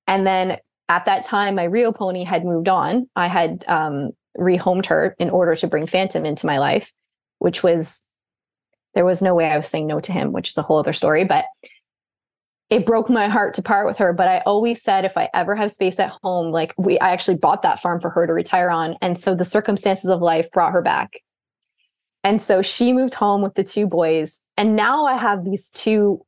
And 0.07 0.27
then 0.27 0.57
at 0.89 1.05
that 1.05 1.25
time, 1.25 1.55
my 1.55 1.65
Rio 1.65 1.93
pony 1.93 2.25
had 2.25 2.45
moved 2.45 2.69
on. 2.69 3.09
I 3.15 3.29
had 3.29 3.65
um, 3.69 4.11
rehomed 4.37 4.87
her 4.87 5.15
in 5.21 5.31
order 5.31 5.55
to 5.55 5.67
bring 5.69 5.87
Phantom 5.87 6.25
into 6.27 6.47
my 6.47 6.59
life 6.59 6.93
which 7.41 7.63
was 7.63 8.05
there 8.95 9.05
was 9.05 9.21
no 9.21 9.35
way 9.35 9.51
I 9.51 9.57
was 9.57 9.67
saying 9.67 9.87
no 9.87 9.99
to 10.01 10.13
him, 10.13 10.33
which 10.33 10.49
is 10.49 10.59
a 10.59 10.63
whole 10.63 10.79
other 10.79 10.93
story. 10.93 11.25
But 11.25 11.45
it 12.71 12.87
broke 12.87 13.11
my 13.11 13.29
heart 13.29 13.55
to 13.55 13.63
part 13.63 13.87
with 13.87 13.99
her. 13.99 14.13
But 14.13 14.29
I 14.29 14.39
always 14.47 14.83
said 14.83 15.05
if 15.05 15.17
I 15.17 15.29
ever 15.35 15.55
have 15.57 15.73
space 15.73 15.99
at 15.99 16.13
home, 16.23 16.53
like 16.53 16.73
we 16.79 16.99
I 17.01 17.11
actually 17.11 17.37
bought 17.37 17.63
that 17.63 17.81
farm 17.81 18.01
for 18.01 18.11
her 18.11 18.27
to 18.27 18.33
retire 18.33 18.71
on. 18.71 18.97
And 19.03 19.19
so 19.19 19.35
the 19.35 19.45
circumstances 19.45 20.11
of 20.11 20.23
life 20.23 20.51
brought 20.53 20.73
her 20.73 20.83
back. 20.83 21.21
And 22.23 22.41
so 22.41 22.63
she 22.63 22.93
moved 22.93 23.15
home 23.15 23.43
with 23.43 23.55
the 23.55 23.65
two 23.65 23.87
boys. 23.87 24.43
And 24.57 24.77
now 24.77 25.07
I 25.07 25.17
have 25.17 25.45
these 25.45 25.71
two 25.71 26.25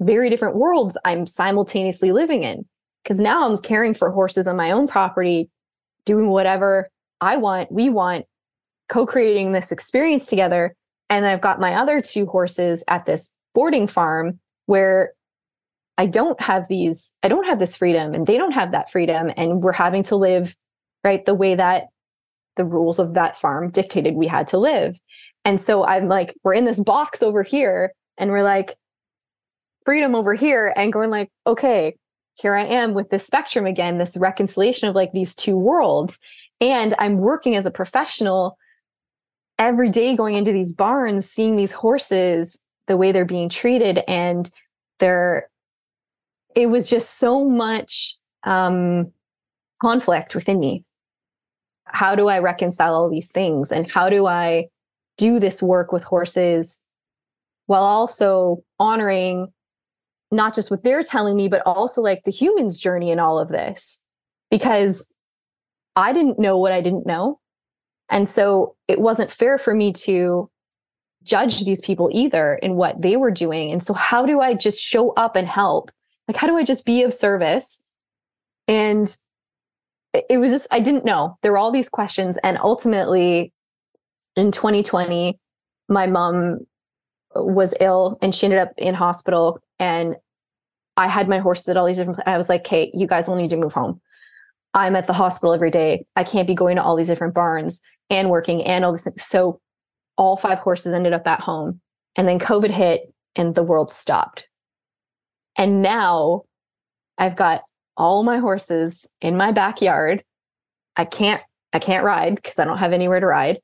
very 0.00 0.28
different 0.28 0.56
worlds 0.56 0.98
I'm 1.04 1.26
simultaneously 1.26 2.12
living 2.12 2.42
in. 2.42 2.66
Because 3.02 3.18
now 3.18 3.48
I'm 3.48 3.58
caring 3.58 3.94
for 3.94 4.10
horses 4.10 4.46
on 4.46 4.56
my 4.56 4.70
own 4.70 4.88
property, 4.88 5.50
doing 6.04 6.30
whatever 6.30 6.88
I 7.20 7.36
want, 7.36 7.70
we 7.70 7.90
want, 7.90 8.24
co-creating 8.88 9.52
this 9.52 9.72
experience 9.72 10.26
together 10.26 10.76
and 11.08 11.24
i've 11.24 11.40
got 11.40 11.60
my 11.60 11.74
other 11.74 12.00
two 12.00 12.26
horses 12.26 12.84
at 12.88 13.06
this 13.06 13.32
boarding 13.54 13.86
farm 13.86 14.38
where 14.66 15.13
i 15.98 16.06
don't 16.06 16.40
have 16.40 16.66
these 16.68 17.12
i 17.22 17.28
don't 17.28 17.46
have 17.46 17.58
this 17.58 17.76
freedom 17.76 18.14
and 18.14 18.26
they 18.26 18.36
don't 18.36 18.52
have 18.52 18.72
that 18.72 18.90
freedom 18.90 19.32
and 19.36 19.62
we're 19.62 19.72
having 19.72 20.02
to 20.02 20.16
live 20.16 20.56
right 21.02 21.24
the 21.26 21.34
way 21.34 21.54
that 21.54 21.84
the 22.56 22.64
rules 22.64 22.98
of 22.98 23.14
that 23.14 23.36
farm 23.36 23.70
dictated 23.70 24.14
we 24.14 24.28
had 24.28 24.46
to 24.46 24.58
live. 24.58 24.98
And 25.44 25.60
so 25.60 25.84
i'm 25.84 26.08
like 26.08 26.34
we're 26.42 26.54
in 26.54 26.64
this 26.64 26.80
box 26.80 27.22
over 27.22 27.42
here 27.42 27.92
and 28.16 28.30
we're 28.30 28.42
like 28.42 28.76
freedom 29.84 30.14
over 30.14 30.34
here 30.34 30.72
and 30.76 30.92
going 30.92 31.10
like 31.10 31.30
okay 31.46 31.96
here 32.34 32.54
i 32.54 32.64
am 32.64 32.94
with 32.94 33.10
this 33.10 33.26
spectrum 33.26 33.66
again 33.66 33.98
this 33.98 34.16
reconciliation 34.16 34.88
of 34.88 34.94
like 34.94 35.12
these 35.12 35.34
two 35.34 35.56
worlds. 35.56 36.18
And 36.60 36.94
i'm 36.98 37.18
working 37.18 37.56
as 37.56 37.66
a 37.66 37.70
professional 37.70 38.56
every 39.58 39.90
day 39.90 40.16
going 40.16 40.34
into 40.34 40.52
these 40.52 40.72
barns, 40.72 41.30
seeing 41.30 41.56
these 41.56 41.72
horses, 41.72 42.60
the 42.86 42.96
way 42.96 43.12
they're 43.12 43.24
being 43.24 43.48
treated, 43.48 44.02
and 44.08 44.50
they're, 44.98 45.48
it 46.54 46.66
was 46.66 46.88
just 46.88 47.18
so 47.18 47.44
much 47.44 48.16
um, 48.44 49.12
conflict 49.80 50.34
within 50.34 50.60
me. 50.60 50.84
How 51.86 52.14
do 52.14 52.28
I 52.28 52.38
reconcile 52.38 52.94
all 52.94 53.10
these 53.10 53.30
things? 53.30 53.70
And 53.70 53.90
how 53.90 54.08
do 54.08 54.26
I 54.26 54.68
do 55.16 55.38
this 55.38 55.62
work 55.62 55.92
with 55.92 56.04
horses 56.04 56.82
while 57.66 57.84
also 57.84 58.62
honoring 58.78 59.48
not 60.30 60.54
just 60.54 60.70
what 60.70 60.82
they're 60.82 61.02
telling 61.02 61.36
me, 61.36 61.48
but 61.48 61.62
also 61.66 62.00
like 62.00 62.24
the 62.24 62.30
human's 62.30 62.78
journey 62.78 63.10
in 63.10 63.20
all 63.20 63.38
of 63.38 63.48
this? 63.48 64.00
Because 64.50 65.12
I 65.96 66.12
didn't 66.12 66.38
know 66.38 66.58
what 66.58 66.72
I 66.72 66.80
didn't 66.80 67.06
know. 67.06 67.40
And 68.10 68.28
so 68.28 68.76
it 68.88 69.00
wasn't 69.00 69.30
fair 69.30 69.58
for 69.58 69.74
me 69.74 69.92
to 69.92 70.50
judge 71.22 71.64
these 71.64 71.80
people 71.80 72.10
either 72.12 72.54
in 72.56 72.74
what 72.74 73.00
they 73.00 73.16
were 73.16 73.30
doing. 73.30 73.72
And 73.72 73.82
so, 73.82 73.94
how 73.94 74.26
do 74.26 74.40
I 74.40 74.54
just 74.54 74.80
show 74.80 75.10
up 75.12 75.36
and 75.36 75.48
help? 75.48 75.90
Like, 76.28 76.36
how 76.36 76.46
do 76.46 76.56
I 76.56 76.64
just 76.64 76.86
be 76.86 77.02
of 77.02 77.12
service? 77.12 77.82
And 78.66 79.14
it 80.30 80.38
was 80.38 80.52
just, 80.52 80.66
I 80.70 80.80
didn't 80.80 81.04
know. 81.04 81.36
There 81.42 81.52
were 81.52 81.58
all 81.58 81.72
these 81.72 81.88
questions. 81.88 82.38
And 82.38 82.58
ultimately, 82.58 83.52
in 84.36 84.52
2020, 84.52 85.38
my 85.88 86.06
mom 86.06 86.60
was 87.34 87.74
ill 87.80 88.18
and 88.22 88.34
she 88.34 88.46
ended 88.46 88.60
up 88.60 88.72
in 88.78 88.94
hospital. 88.94 89.60
And 89.78 90.16
I 90.96 91.08
had 91.08 91.28
my 91.28 91.38
horses 91.38 91.68
at 91.68 91.76
all 91.76 91.86
these 91.86 91.96
different, 91.96 92.20
I 92.26 92.36
was 92.36 92.48
like, 92.48 92.64
Kate, 92.64 92.94
you 92.94 93.06
guys 93.06 93.28
will 93.28 93.36
need 93.36 93.50
to 93.50 93.56
move 93.56 93.72
home. 93.72 94.00
I'm 94.72 94.96
at 94.96 95.06
the 95.06 95.12
hospital 95.12 95.52
every 95.52 95.70
day. 95.70 96.06
I 96.16 96.24
can't 96.24 96.48
be 96.48 96.54
going 96.54 96.76
to 96.76 96.82
all 96.82 96.96
these 96.96 97.08
different 97.08 97.34
barns 97.34 97.80
and 98.10 98.30
working 98.30 98.64
and 98.64 98.84
all 98.84 98.92
this. 98.92 99.06
So 99.18 99.60
all 100.16 100.36
five 100.36 100.58
horses 100.58 100.94
ended 100.94 101.12
up 101.12 101.26
at 101.26 101.40
home. 101.40 101.80
And 102.16 102.28
then 102.28 102.38
COVID 102.38 102.70
hit 102.70 103.12
and 103.36 103.54
the 103.54 103.62
world 103.62 103.90
stopped. 103.90 104.48
And 105.56 105.82
now 105.82 106.42
I've 107.18 107.36
got 107.36 107.62
all 107.96 108.22
my 108.22 108.38
horses 108.38 109.08
in 109.20 109.36
my 109.36 109.52
backyard. 109.52 110.24
I 110.96 111.04
can't 111.04 111.42
I 111.72 111.80
can't 111.80 112.04
ride 112.04 112.36
because 112.36 112.58
I 112.58 112.64
don't 112.64 112.78
have 112.78 112.92
anywhere 112.92 113.20
to 113.20 113.26
ride. 113.26 113.60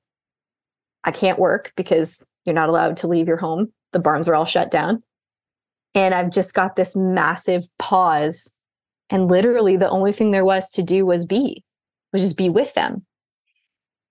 I 1.04 1.12
can't 1.12 1.38
work 1.38 1.72
because 1.76 2.24
you're 2.44 2.54
not 2.54 2.68
allowed 2.68 2.96
to 2.98 3.06
leave 3.06 3.28
your 3.28 3.36
home. 3.36 3.72
The 3.92 4.00
barns 4.00 4.28
are 4.28 4.34
all 4.34 4.44
shut 4.44 4.70
down. 4.70 5.02
And 5.94 6.14
I've 6.14 6.30
just 6.30 6.52
got 6.52 6.76
this 6.76 6.96
massive 6.96 7.66
pause. 7.78 8.54
And 9.10 9.28
literally 9.28 9.76
the 9.76 9.88
only 9.88 10.12
thing 10.12 10.30
there 10.30 10.44
was 10.44 10.70
to 10.72 10.82
do 10.82 11.06
was 11.06 11.24
be, 11.24 11.64
was 12.12 12.22
just 12.22 12.36
be 12.36 12.48
with 12.48 12.74
them. 12.74 13.06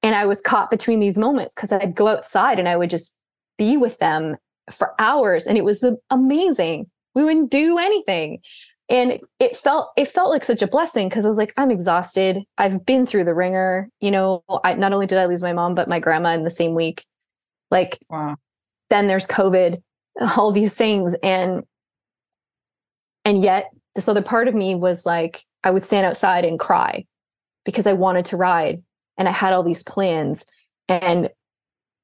And 0.02 0.16
I 0.16 0.26
was 0.26 0.42
caught 0.42 0.72
between 0.72 1.00
these 1.00 1.18
moments 1.18 1.54
because 1.54 1.72
I'd 1.72 1.96
go 1.96 2.08
outside 2.08 2.58
and 2.58 2.70
I 2.70 2.78
would 2.78 2.90
just 2.90 3.14
be 3.58 3.76
with 3.76 4.00
them 4.00 4.38
for 4.72 4.94
hours 5.00 5.46
and 5.46 5.58
it 5.58 5.66
was 5.66 5.84
amazing. 6.10 6.90
We 7.20 7.26
wouldn't 7.26 7.52
do 7.52 7.78
anything. 7.78 8.40
And 8.90 9.20
it 9.40 9.58
felt 9.58 9.92
it 9.98 10.08
felt 10.08 10.30
like 10.30 10.44
such 10.44 10.62
a 10.62 10.68
blessing 10.68 11.10
because 11.10 11.26
I 11.26 11.30
was 11.30 11.38
like, 11.38 11.54
I'm 11.58 11.70
exhausted. 11.70 12.40
I've 12.58 12.86
been 12.86 13.06
through 13.06 13.26
the 13.26 13.34
ringer. 13.34 13.90
You 14.00 14.10
know, 14.10 14.44
I 14.64 14.74
not 14.76 14.94
only 14.94 15.06
did 15.06 15.18
I 15.18 15.26
lose 15.26 15.44
my 15.44 15.54
mom, 15.54 15.76
but 15.76 15.90
my 15.90 16.00
grandma 16.00 16.30
in 16.30 16.44
the 16.44 16.50
same 16.50 16.74
week. 16.74 17.06
Like 17.70 18.00
wow. 18.10 18.38
then 18.90 19.08
there's 19.08 19.28
COVID, 19.28 19.82
all 20.38 20.52
these 20.52 20.74
things. 20.74 21.14
And 21.22 21.64
and 23.26 23.44
yet 23.44 23.70
this 23.96 24.08
other 24.08 24.22
part 24.22 24.48
of 24.48 24.56
me 24.56 24.76
was 24.76 25.06
like, 25.06 25.46
I 25.64 25.72
would 25.72 25.84
stand 25.84 26.06
outside 26.06 26.46
and 26.46 26.58
cry 26.58 27.06
because 27.66 27.86
I 27.86 27.94
wanted 27.94 28.26
to 28.26 28.38
ride 28.38 28.82
and 29.18 29.28
I 29.28 29.32
had 29.32 29.54
all 29.54 29.62
these 29.62 29.84
plans 29.84 30.46
and 30.88 31.30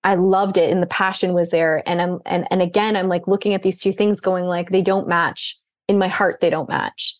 I 0.06 0.14
loved 0.14 0.56
it 0.56 0.72
and 0.72 0.84
the 0.84 0.88
passion 0.88 1.34
was 1.34 1.50
there 1.50 1.82
and 1.90 2.00
I'm 2.00 2.20
and 2.28 2.48
and 2.52 2.62
again 2.62 2.96
I'm 2.96 3.10
like 3.10 3.28
looking 3.28 3.56
at 3.56 3.64
these 3.64 3.82
two 3.82 3.92
things 3.92 4.22
going 4.22 4.46
like 4.46 4.70
they 4.70 4.84
don't 4.84 5.08
match 5.08 5.60
in 5.88 5.98
my 5.98 6.08
heart 6.08 6.40
they 6.42 6.52
don't 6.52 6.70
match 6.70 7.18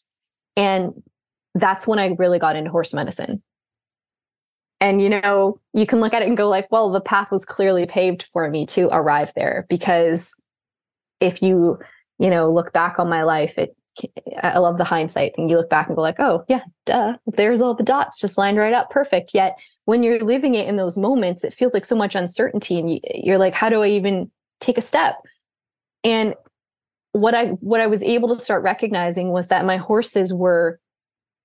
and 0.56 0.94
that's 1.56 1.88
when 1.88 1.98
I 1.98 2.16
really 2.20 2.38
got 2.38 2.56
into 2.56 2.70
horse 2.70 2.94
medicine 2.94 3.42
and 4.80 5.02
you 5.02 5.10
know 5.10 5.60
you 5.74 5.88
can 5.88 6.00
look 6.00 6.14
at 6.14 6.22
it 6.22 6.28
and 6.28 6.38
go 6.38 6.48
like 6.48 6.72
well 6.72 6.92
the 6.92 7.02
path 7.02 7.32
was 7.32 7.44
clearly 7.44 7.88
paved 7.88 8.28
for 8.32 8.48
me 8.52 8.68
to 8.68 8.88
arrive 8.92 9.34
there 9.36 9.66
because 9.68 10.36
if 11.20 11.42
you 11.42 11.80
you 12.20 12.30
know 12.30 12.54
look 12.54 12.72
back 12.72 13.00
on 13.00 13.10
my 13.10 13.24
life 13.24 13.58
it 13.58 13.76
I 14.44 14.58
love 14.58 14.78
the 14.78 14.84
hindsight 14.84 15.36
thing. 15.36 15.50
You 15.50 15.56
look 15.56 15.70
back 15.70 15.88
and 15.88 15.96
go 15.96 16.02
like, 16.02 16.20
oh 16.20 16.44
yeah, 16.50 16.64
duh. 16.86 17.16
There's 17.28 17.62
all 17.62 17.74
the 17.74 17.84
dots 17.84 18.20
just 18.20 18.38
lined 18.38 18.58
right 18.58 18.74
up, 18.74 18.90
perfect. 18.90 19.34
Yet 19.34 19.58
when 19.86 20.04
you're 20.04 20.20
living 20.20 20.56
it 20.56 20.68
in 20.68 20.76
those 20.76 20.98
moments, 20.98 21.44
it 21.44 21.54
feels 21.54 21.74
like 21.74 21.86
so 21.86 21.96
much 21.96 22.16
uncertainty, 22.16 22.80
and 22.80 23.00
you're 23.24 23.38
like, 23.38 23.54
how 23.54 23.70
do 23.70 23.82
I 23.84 23.90
even 23.90 24.30
take 24.60 24.78
a 24.78 24.82
step? 24.82 25.16
And 26.04 26.36
what 27.12 27.34
I 27.34 27.48
what 27.62 27.80
I 27.80 27.88
was 27.88 28.04
able 28.04 28.34
to 28.36 28.44
start 28.44 28.64
recognizing 28.64 29.30
was 29.30 29.48
that 29.48 29.66
my 29.66 29.78
horses 29.78 30.34
were 30.34 30.80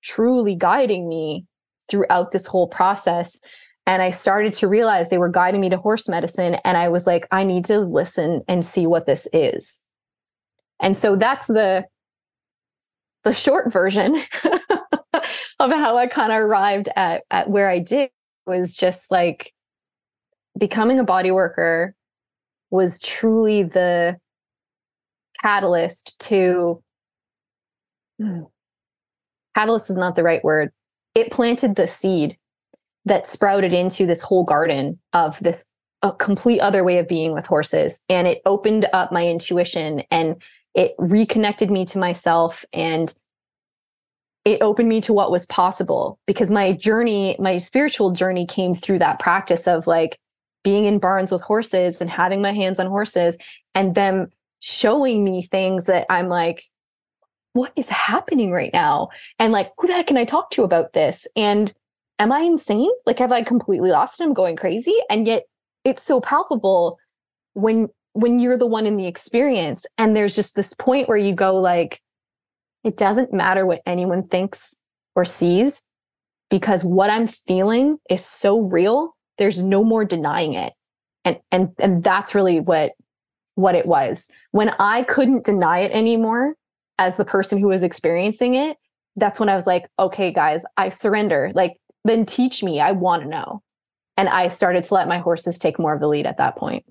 truly 0.03 0.55
guiding 0.55 1.07
me 1.07 1.45
throughout 1.89 2.31
this 2.31 2.45
whole 2.45 2.67
process. 2.67 3.39
And 3.85 4.01
I 4.01 4.09
started 4.09 4.53
to 4.53 4.67
realize 4.67 5.09
they 5.09 5.17
were 5.17 5.29
guiding 5.29 5.61
me 5.61 5.69
to 5.69 5.77
horse 5.77 6.07
medicine. 6.07 6.55
And 6.65 6.77
I 6.77 6.89
was 6.89 7.07
like, 7.07 7.27
I 7.31 7.43
need 7.43 7.65
to 7.65 7.79
listen 7.79 8.41
and 8.47 8.65
see 8.65 8.85
what 8.85 9.05
this 9.05 9.27
is. 9.33 9.83
And 10.79 10.97
so 10.97 11.15
that's 11.15 11.47
the 11.47 11.85
the 13.23 13.33
short 13.33 13.71
version 13.71 14.15
of 15.59 15.71
how 15.71 15.97
I 15.97 16.07
kind 16.07 16.31
of 16.31 16.39
arrived 16.39 16.89
at 16.95 17.23
at 17.29 17.49
where 17.49 17.69
I 17.69 17.79
did 17.79 18.09
was 18.45 18.75
just 18.75 19.11
like 19.11 19.53
becoming 20.57 20.99
a 20.99 21.03
body 21.03 21.31
worker 21.31 21.95
was 22.69 22.99
truly 22.99 23.63
the 23.63 24.17
catalyst 25.41 26.17
to 26.19 26.81
hmm, 28.19 28.43
catalyst 29.55 29.89
is 29.89 29.97
not 29.97 30.15
the 30.15 30.23
right 30.23 30.43
word. 30.43 30.71
It 31.15 31.31
planted 31.31 31.75
the 31.75 31.87
seed 31.87 32.37
that 33.05 33.25
sprouted 33.25 33.73
into 33.73 34.05
this 34.05 34.21
whole 34.21 34.43
garden 34.43 34.99
of 35.13 35.39
this 35.39 35.65
a 36.03 36.11
complete 36.11 36.59
other 36.59 36.83
way 36.83 36.97
of 36.97 37.07
being 37.07 37.31
with 37.31 37.45
horses 37.45 38.01
and 38.09 38.27
it 38.27 38.41
opened 38.45 38.87
up 38.91 39.11
my 39.11 39.27
intuition 39.27 40.01
and 40.09 40.41
it 40.73 40.95
reconnected 40.97 41.69
me 41.69 41.85
to 41.85 41.99
myself 41.99 42.65
and 42.73 43.13
it 44.45 44.61
opened 44.61 44.89
me 44.89 45.01
to 45.01 45.13
what 45.13 45.31
was 45.31 45.45
possible 45.45 46.19
because 46.25 46.49
my 46.51 46.71
journey 46.71 47.35
my 47.39 47.57
spiritual 47.57 48.11
journey 48.11 48.45
came 48.45 48.73
through 48.73 48.99
that 48.99 49.19
practice 49.19 49.67
of 49.67 49.87
like 49.87 50.17
being 50.63 50.85
in 50.85 50.99
barns 50.99 51.31
with 51.31 51.41
horses 51.41 52.01
and 52.01 52.09
having 52.09 52.41
my 52.41 52.51
hands 52.51 52.79
on 52.79 52.87
horses 52.87 53.37
and 53.73 53.95
them 53.95 54.27
showing 54.59 55.23
me 55.23 55.41
things 55.41 55.85
that 55.85 56.05
I'm 56.09 56.29
like 56.29 56.63
what 57.53 57.73
is 57.75 57.89
happening 57.89 58.51
right 58.51 58.71
now 58.73 59.09
and 59.37 59.51
like 59.51 59.71
who 59.77 59.87
the 59.87 59.93
heck 59.93 60.07
can 60.07 60.17
I 60.17 60.25
talk 60.25 60.51
to 60.51 60.63
about 60.63 60.93
this 60.93 61.27
and 61.35 61.73
am 62.21 62.31
I 62.31 62.41
insane? 62.41 62.91
Like, 63.05 63.19
have 63.19 63.31
I 63.31 63.41
completely 63.41 63.89
lost 63.89 64.21
it? 64.21 64.23
I'm 64.23 64.33
going 64.33 64.55
crazy. 64.55 64.95
And 65.09 65.27
yet 65.27 65.43
it's 65.83 66.03
so 66.03 66.21
palpable 66.21 66.99
when 67.53 67.89
when 68.13 68.39
you're 68.39 68.57
the 68.57 68.67
one 68.67 68.85
in 68.85 68.97
the 68.97 69.07
experience. 69.07 69.85
And 69.97 70.15
there's 70.15 70.35
just 70.35 70.55
this 70.55 70.73
point 70.73 71.09
where 71.09 71.17
you 71.17 71.33
go 71.33 71.55
like, 71.55 72.01
it 72.83 72.97
doesn't 72.97 73.33
matter 73.33 73.65
what 73.65 73.81
anyone 73.85 74.27
thinks 74.27 74.75
or 75.15 75.25
sees, 75.25 75.83
because 76.49 76.83
what 76.83 77.09
I'm 77.09 77.27
feeling 77.27 77.97
is 78.09 78.25
so 78.25 78.61
real. 78.61 79.15
There's 79.37 79.63
no 79.63 79.83
more 79.83 80.05
denying 80.05 80.53
it. 80.53 80.73
And 81.23 81.37
and 81.51 81.69
and 81.79 82.03
that's 82.03 82.33
really 82.33 82.59
what 82.59 82.93
what 83.55 83.75
it 83.75 83.85
was. 83.85 84.29
When 84.51 84.69
I 84.79 85.03
couldn't 85.03 85.45
deny 85.45 85.79
it 85.79 85.91
anymore 85.91 86.55
as 86.97 87.17
the 87.17 87.25
person 87.25 87.59
who 87.59 87.67
was 87.67 87.83
experiencing 87.83 88.55
it, 88.55 88.77
that's 89.15 89.39
when 89.39 89.49
I 89.49 89.55
was 89.55 89.67
like, 89.67 89.87
okay, 89.99 90.31
guys, 90.31 90.65
I 90.77 90.89
surrender. 90.89 91.51
Like 91.53 91.77
then 92.03 92.25
teach 92.25 92.63
me. 92.63 92.79
I 92.79 92.91
want 92.91 93.23
to 93.23 93.29
know. 93.29 93.61
And 94.17 94.29
I 94.29 94.47
started 94.49 94.83
to 94.85 94.93
let 94.93 95.07
my 95.07 95.19
horses 95.19 95.57
take 95.57 95.79
more 95.79 95.93
of 95.93 95.99
the 95.99 96.07
lead 96.07 96.25
at 96.25 96.37
that 96.37 96.57
point. 96.57 96.85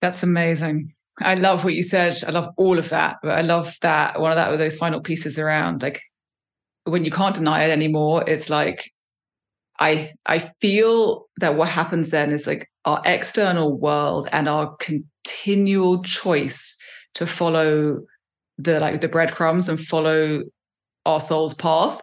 That's 0.00 0.22
amazing. 0.22 0.92
I 1.20 1.34
love 1.34 1.64
what 1.64 1.74
you 1.74 1.82
said. 1.82 2.22
I 2.26 2.30
love 2.30 2.48
all 2.56 2.78
of 2.78 2.88
that. 2.90 3.16
But 3.22 3.32
I 3.32 3.40
love 3.40 3.74
that 3.82 4.20
one 4.20 4.32
of 4.32 4.36
that 4.36 4.50
with 4.50 4.58
those 4.58 4.76
final 4.76 5.00
pieces 5.00 5.38
around 5.38 5.82
like 5.82 6.02
when 6.84 7.04
you 7.04 7.10
can't 7.10 7.34
deny 7.34 7.64
it 7.64 7.70
anymore, 7.70 8.24
it's 8.26 8.48
like 8.48 8.90
I 9.78 10.12
I 10.26 10.38
feel 10.60 11.26
that 11.38 11.56
what 11.56 11.68
happens 11.68 12.10
then 12.10 12.32
is 12.32 12.46
like 12.46 12.70
our 12.84 13.02
external 13.04 13.76
world 13.76 14.28
and 14.32 14.48
our 14.48 14.76
continual 14.76 16.02
choice 16.02 16.76
to 17.14 17.26
follow 17.26 18.00
the 18.58 18.80
like 18.80 19.00
the 19.00 19.08
breadcrumbs 19.08 19.68
and 19.68 19.80
follow 19.80 20.42
our 21.04 21.20
soul's 21.20 21.54
path 21.54 22.00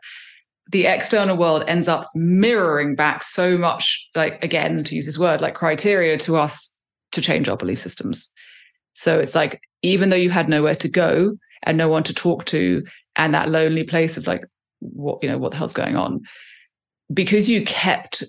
the 0.71 0.86
external 0.86 1.36
world 1.36 1.63
ends 1.67 1.88
up 1.88 2.10
mirroring 2.15 2.95
back 2.95 3.21
so 3.23 3.58
much 3.58 4.10
like 4.15 4.43
again 4.43 4.84
to 4.84 4.95
use 4.95 5.06
this 5.06 5.17
word 5.17 5.41
like 5.41 5.56
criteria 5.56 6.17
to 6.17 6.38
us 6.38 6.76
to 7.12 7.21
change 7.21 7.49
our 7.49 7.58
belief 7.58 7.80
systems 7.80 8.32
so 8.93 9.19
it's 9.19 9.36
like 9.36 9.62
even 9.82 10.10
though 10.10 10.15
you 10.15 10.29
had 10.29 10.49
nowhere 10.49 10.75
to 10.75 10.88
go 10.88 11.38
and 11.63 11.77
no 11.77 11.89
one 11.89 12.03
to 12.03 12.13
talk 12.13 12.45
to 12.45 12.84
and 13.15 13.34
that 13.34 13.49
lonely 13.49 13.84
place 13.84 14.17
of 14.17 14.27
like 14.27 14.43
what 14.79 15.19
you 15.21 15.29
know 15.29 15.38
what 15.38 15.51
the 15.51 15.58
hell's 15.58 15.73
going 15.73 15.95
on? 15.95 16.21
Because 17.13 17.49
you 17.49 17.63
kept 17.63 18.23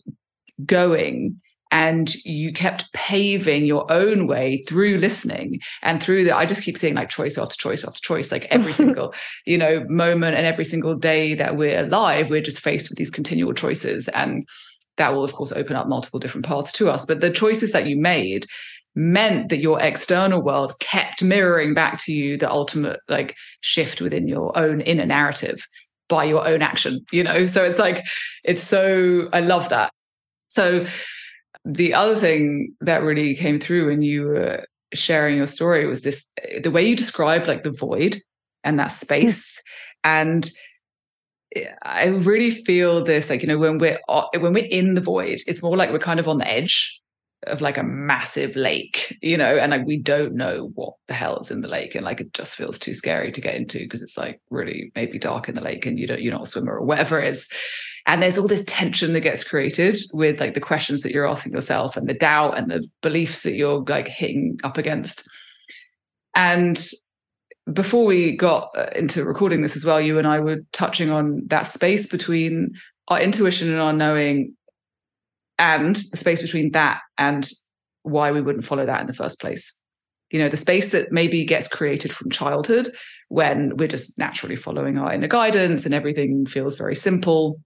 going 0.64 1.40
and 1.70 2.14
you 2.24 2.52
kept 2.52 2.92
paving 2.92 3.66
your 3.66 3.90
own 3.90 4.28
way 4.28 4.62
through 4.68 4.98
listening 4.98 5.58
and 5.82 6.00
through 6.00 6.22
that 6.22 6.36
i 6.36 6.46
just 6.46 6.62
keep 6.62 6.78
seeing 6.78 6.94
like 6.94 7.08
choice 7.08 7.36
after 7.36 7.56
choice 7.56 7.82
after 7.82 7.98
choice 8.00 8.30
like 8.30 8.44
every 8.50 8.72
single 8.80 9.12
you 9.46 9.58
know 9.58 9.84
moment 9.88 10.36
and 10.36 10.46
every 10.46 10.64
single 10.64 10.94
day 10.94 11.34
that 11.34 11.56
we're 11.56 11.80
alive 11.80 12.30
we're 12.30 12.40
just 12.40 12.60
faced 12.60 12.88
with 12.88 12.98
these 12.98 13.10
continual 13.10 13.54
choices. 13.54 14.08
And 14.08 14.46
that 14.96 15.14
will 15.14 15.24
of 15.24 15.32
course 15.32 15.52
open 15.52 15.76
up 15.76 15.88
multiple 15.88 16.20
different 16.20 16.46
paths 16.46 16.72
to 16.72 16.90
us. 16.90 17.06
But 17.06 17.20
the 17.20 17.30
choices 17.30 17.72
that 17.72 17.86
you 17.86 17.96
made 17.96 18.46
meant 18.94 19.48
that 19.48 19.58
your 19.58 19.80
external 19.80 20.40
world 20.40 20.78
kept 20.78 21.22
mirroring 21.22 21.74
back 21.74 22.02
to 22.04 22.12
you 22.12 22.36
the 22.36 22.50
ultimate 22.50 23.00
like 23.08 23.34
shift 23.60 24.00
within 24.00 24.28
your 24.28 24.56
own 24.56 24.80
inner 24.82 25.06
narrative 25.06 25.66
by 26.08 26.24
your 26.24 26.46
own 26.46 26.62
action 26.62 27.04
you 27.10 27.22
know? 27.22 27.46
So 27.46 27.64
it's 27.64 27.78
like 27.78 28.04
it's 28.44 28.62
so 28.62 29.28
i 29.32 29.40
love 29.40 29.68
that. 29.70 29.92
So 30.48 30.86
the 31.64 31.94
other 31.94 32.14
thing 32.14 32.74
that 32.80 33.02
really 33.02 33.34
came 33.34 33.58
through 33.58 33.88
when 33.88 34.02
you 34.02 34.24
were 34.24 34.66
sharing 34.92 35.36
your 35.36 35.46
story 35.46 35.86
was 35.86 36.02
this 36.02 36.26
the 36.62 36.70
way 36.70 36.86
you 36.86 36.94
described 36.94 37.48
like 37.48 37.64
the 37.64 37.72
void 37.72 38.18
and 38.62 38.78
that 38.78 38.92
hmm. 38.92 38.96
space. 38.96 39.60
And 40.04 40.50
eh, 41.56 41.72
i 41.82 42.06
really 42.06 42.50
feel 42.50 43.02
this 43.02 43.30
like 43.30 43.42
you 43.42 43.48
know 43.48 43.58
when 43.58 43.78
we're 43.78 43.98
when 44.38 44.52
we're 44.52 44.66
in 44.66 44.94
the 44.94 45.00
void 45.00 45.40
it's 45.46 45.62
more 45.62 45.76
like 45.76 45.90
we're 45.90 45.98
kind 45.98 46.20
of 46.20 46.28
on 46.28 46.38
the 46.38 46.48
edge 46.48 47.00
of 47.46 47.60
like 47.60 47.78
a 47.78 47.82
massive 47.82 48.56
lake 48.56 49.16
you 49.22 49.36
know 49.36 49.56
and 49.56 49.70
like 49.70 49.86
we 49.86 49.96
don't 49.96 50.34
know 50.34 50.70
what 50.74 50.94
the 51.08 51.14
hell 51.14 51.38
is 51.38 51.50
in 51.50 51.60
the 51.60 51.68
lake 51.68 51.94
and 51.94 52.04
like 52.04 52.20
it 52.20 52.32
just 52.32 52.56
feels 52.56 52.78
too 52.78 52.94
scary 52.94 53.30
to 53.30 53.40
get 53.40 53.54
into 53.54 53.78
because 53.78 54.02
it's 54.02 54.16
like 54.16 54.40
really 54.50 54.90
maybe 54.94 55.18
dark 55.18 55.48
in 55.48 55.54
the 55.54 55.60
lake 55.60 55.86
and 55.86 55.98
you 55.98 56.06
don't 56.06 56.22
you're 56.22 56.32
not 56.32 56.42
a 56.42 56.46
swimmer 56.46 56.76
or 56.76 56.84
whatever 56.84 57.20
it 57.20 57.28
is. 57.28 57.48
And 58.06 58.22
there's 58.22 58.36
all 58.36 58.48
this 58.48 58.64
tension 58.66 59.14
that 59.14 59.20
gets 59.20 59.44
created 59.44 59.96
with 60.12 60.38
like 60.38 60.52
the 60.54 60.60
questions 60.60 61.02
that 61.02 61.12
you're 61.12 61.28
asking 61.28 61.52
yourself 61.52 61.96
and 61.96 62.06
the 62.06 62.14
doubt 62.14 62.58
and 62.58 62.70
the 62.70 62.86
beliefs 63.00 63.44
that 63.44 63.54
you're 63.54 63.82
like 63.88 64.08
hitting 64.08 64.58
up 64.62 64.76
against. 64.76 65.26
And 66.34 66.78
before 67.72 68.04
we 68.04 68.36
got 68.36 68.70
uh, 68.76 68.90
into 68.94 69.24
recording 69.24 69.62
this 69.62 69.74
as 69.74 69.86
well 69.86 69.98
you 69.98 70.18
and 70.18 70.28
i 70.28 70.38
were 70.38 70.58
touching 70.72 71.10
on 71.10 71.40
that 71.46 71.62
space 71.62 72.06
between 72.06 72.70
our 73.08 73.18
intuition 73.18 73.70
and 73.70 73.80
our 73.80 73.94
knowing 73.94 74.54
and 75.58 75.96
the 76.10 76.16
space 76.16 76.42
between 76.42 76.72
that 76.72 77.00
and 77.18 77.50
why 78.02 78.30
we 78.30 78.42
wouldn't 78.42 78.64
follow 78.64 78.84
that 78.84 79.00
in 79.00 79.06
the 79.06 79.14
first 79.14 79.40
place 79.40 79.76
you 80.30 80.38
know 80.38 80.48
the 80.48 80.56
space 80.56 80.90
that 80.92 81.12
maybe 81.12 81.44
gets 81.44 81.68
created 81.68 82.12
from 82.12 82.30
childhood 82.30 82.88
when 83.28 83.76
we're 83.76 83.88
just 83.88 84.18
naturally 84.18 84.56
following 84.56 84.98
our 84.98 85.12
inner 85.12 85.28
guidance 85.28 85.84
and 85.84 85.94
everything 85.94 86.46
feels 86.46 86.76
very 86.76 86.96
simple 86.96 87.58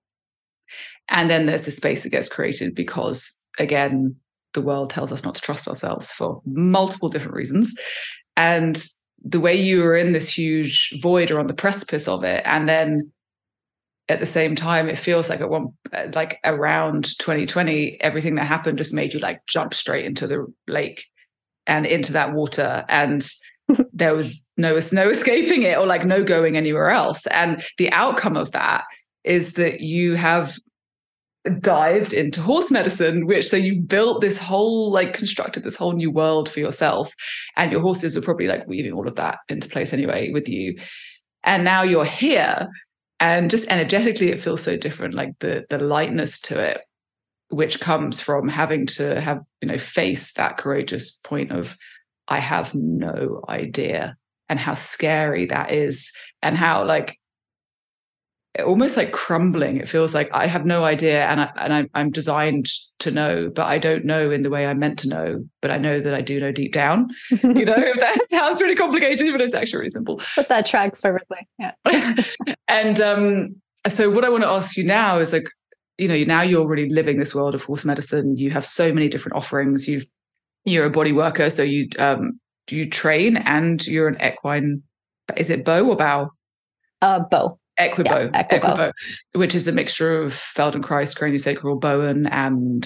and 1.08 1.30
then 1.30 1.46
there's 1.46 1.62
the 1.62 1.70
space 1.70 2.02
that 2.02 2.10
gets 2.10 2.28
created 2.28 2.74
because, 2.74 3.40
again, 3.58 4.16
the 4.54 4.60
world 4.60 4.90
tells 4.90 5.12
us 5.12 5.24
not 5.24 5.34
to 5.36 5.40
trust 5.40 5.68
ourselves 5.68 6.12
for 6.12 6.42
multiple 6.44 7.08
different 7.08 7.36
reasons. 7.36 7.74
And 8.36 8.82
the 9.24 9.40
way 9.40 9.54
you 9.54 9.84
are 9.84 9.96
in 9.96 10.12
this 10.12 10.36
huge 10.36 10.94
void 11.02 11.30
or 11.30 11.40
on 11.40 11.46
the 11.46 11.54
precipice 11.54 12.08
of 12.08 12.24
it, 12.24 12.42
and 12.44 12.68
then 12.68 13.10
at 14.08 14.20
the 14.20 14.26
same 14.26 14.56
time, 14.56 14.88
it 14.88 14.98
feels 14.98 15.28
like 15.28 15.40
at 15.40 15.50
one 15.50 15.68
uh, 15.92 16.06
like 16.14 16.38
around 16.44 17.04
2020, 17.18 18.00
everything 18.00 18.36
that 18.36 18.44
happened 18.44 18.78
just 18.78 18.94
made 18.94 19.12
you 19.12 19.20
like 19.20 19.44
jump 19.46 19.74
straight 19.74 20.06
into 20.06 20.26
the 20.26 20.46
lake 20.66 21.04
and 21.66 21.84
into 21.84 22.12
that 22.12 22.32
water. 22.32 22.84
And 22.88 23.26
there 23.92 24.14
was 24.14 24.44
no 24.56 24.80
no 24.92 25.08
escaping 25.10 25.62
it 25.62 25.76
or 25.76 25.86
like 25.86 26.06
no 26.06 26.24
going 26.24 26.56
anywhere 26.56 26.90
else. 26.90 27.26
And 27.26 27.62
the 27.76 27.92
outcome 27.92 28.36
of 28.36 28.52
that 28.52 28.84
is 29.24 29.54
that 29.54 29.80
you 29.80 30.14
have 30.14 30.58
dived 31.60 32.12
into 32.12 32.42
horse 32.42 32.70
medicine 32.70 33.24
which 33.24 33.48
so 33.48 33.56
you 33.56 33.80
built 33.80 34.20
this 34.20 34.36
whole 34.36 34.90
like 34.90 35.14
constructed 35.14 35.62
this 35.62 35.76
whole 35.76 35.92
new 35.92 36.10
world 36.10 36.48
for 36.50 36.60
yourself 36.60 37.14
and 37.56 37.72
your 37.72 37.80
horses 37.80 38.16
are 38.16 38.20
probably 38.20 38.48
like 38.48 38.66
weaving 38.66 38.92
all 38.92 39.08
of 39.08 39.14
that 39.14 39.38
into 39.48 39.68
place 39.68 39.94
anyway 39.94 40.30
with 40.30 40.46
you 40.46 40.76
and 41.44 41.64
now 41.64 41.82
you're 41.82 42.04
here 42.04 42.68
and 43.20 43.50
just 43.50 43.66
energetically 43.68 44.28
it 44.28 44.40
feels 44.40 44.62
so 44.62 44.76
different 44.76 45.14
like 45.14 45.34
the 45.40 45.64
the 45.70 45.78
lightness 45.78 46.40
to 46.40 46.58
it 46.58 46.80
which 47.50 47.80
comes 47.80 48.20
from 48.20 48.48
having 48.48 48.86
to 48.86 49.20
have 49.20 49.40
you 49.60 49.68
know 49.68 49.78
face 49.78 50.32
that 50.34 50.56
courageous 50.56 51.10
point 51.24 51.50
of 51.50 51.76
i 52.28 52.38
have 52.38 52.74
no 52.74 53.42
idea 53.48 54.16
and 54.48 54.58
how 54.58 54.74
scary 54.74 55.46
that 55.46 55.72
is 55.72 56.10
and 56.42 56.56
how 56.56 56.84
like 56.84 57.17
almost 58.64 58.96
like 58.96 59.12
crumbling. 59.12 59.76
It 59.76 59.88
feels 59.88 60.14
like 60.14 60.28
I 60.32 60.46
have 60.46 60.66
no 60.66 60.84
idea, 60.84 61.26
and 61.26 61.40
I 61.40 61.50
and 61.56 61.72
I, 61.72 61.88
I'm 61.94 62.10
designed 62.10 62.68
to 63.00 63.10
know, 63.10 63.50
but 63.50 63.66
I 63.66 63.78
don't 63.78 64.04
know 64.04 64.30
in 64.30 64.42
the 64.42 64.50
way 64.50 64.66
I'm 64.66 64.78
meant 64.78 64.98
to 65.00 65.08
know. 65.08 65.44
But 65.60 65.70
I 65.70 65.78
know 65.78 66.00
that 66.00 66.14
I 66.14 66.20
do 66.20 66.40
know 66.40 66.52
deep 66.52 66.72
down. 66.72 67.08
you 67.30 67.64
know, 67.64 67.92
that 68.00 68.18
sounds 68.28 68.60
really 68.60 68.76
complicated, 68.76 69.30
but 69.32 69.40
it's 69.40 69.54
actually 69.54 69.80
really 69.80 69.90
simple. 69.90 70.20
But 70.36 70.48
that 70.48 70.66
tracks 70.66 71.00
perfectly. 71.00 71.46
Yeah. 71.58 71.72
and 72.68 73.00
um, 73.00 73.56
so, 73.88 74.10
what 74.10 74.24
I 74.24 74.28
want 74.28 74.42
to 74.42 74.48
ask 74.48 74.76
you 74.76 74.84
now 74.84 75.18
is 75.18 75.32
like, 75.32 75.48
you 75.96 76.08
know, 76.08 76.22
now 76.24 76.42
you're 76.42 76.66
really 76.66 76.88
living 76.88 77.18
this 77.18 77.34
world 77.34 77.54
of 77.54 77.62
horse 77.64 77.84
medicine. 77.84 78.36
You 78.36 78.50
have 78.50 78.64
so 78.64 78.92
many 78.92 79.08
different 79.08 79.36
offerings. 79.36 79.88
You've 79.88 80.06
you're 80.64 80.86
a 80.86 80.90
body 80.90 81.12
worker, 81.12 81.50
so 81.50 81.62
you 81.62 81.88
um, 81.98 82.40
you 82.70 82.88
train 82.88 83.36
and 83.36 83.86
you're 83.86 84.08
an 84.08 84.18
equine 84.22 84.82
is 85.36 85.50
it 85.50 85.64
bow 85.64 85.88
or 85.88 85.96
bow? 85.96 86.30
Uh, 87.02 87.20
bow. 87.20 87.57
Equibow, 87.78 88.30
Yeah, 88.32 88.42
Equibow. 88.44 88.60
Equibow, 88.60 88.92
which 89.34 89.54
is 89.54 89.68
a 89.68 89.72
mixture 89.72 90.22
of 90.22 90.32
Feldenkrais, 90.32 91.16
craniosacral, 91.16 91.80
Bowen, 91.80 92.26
and 92.26 92.84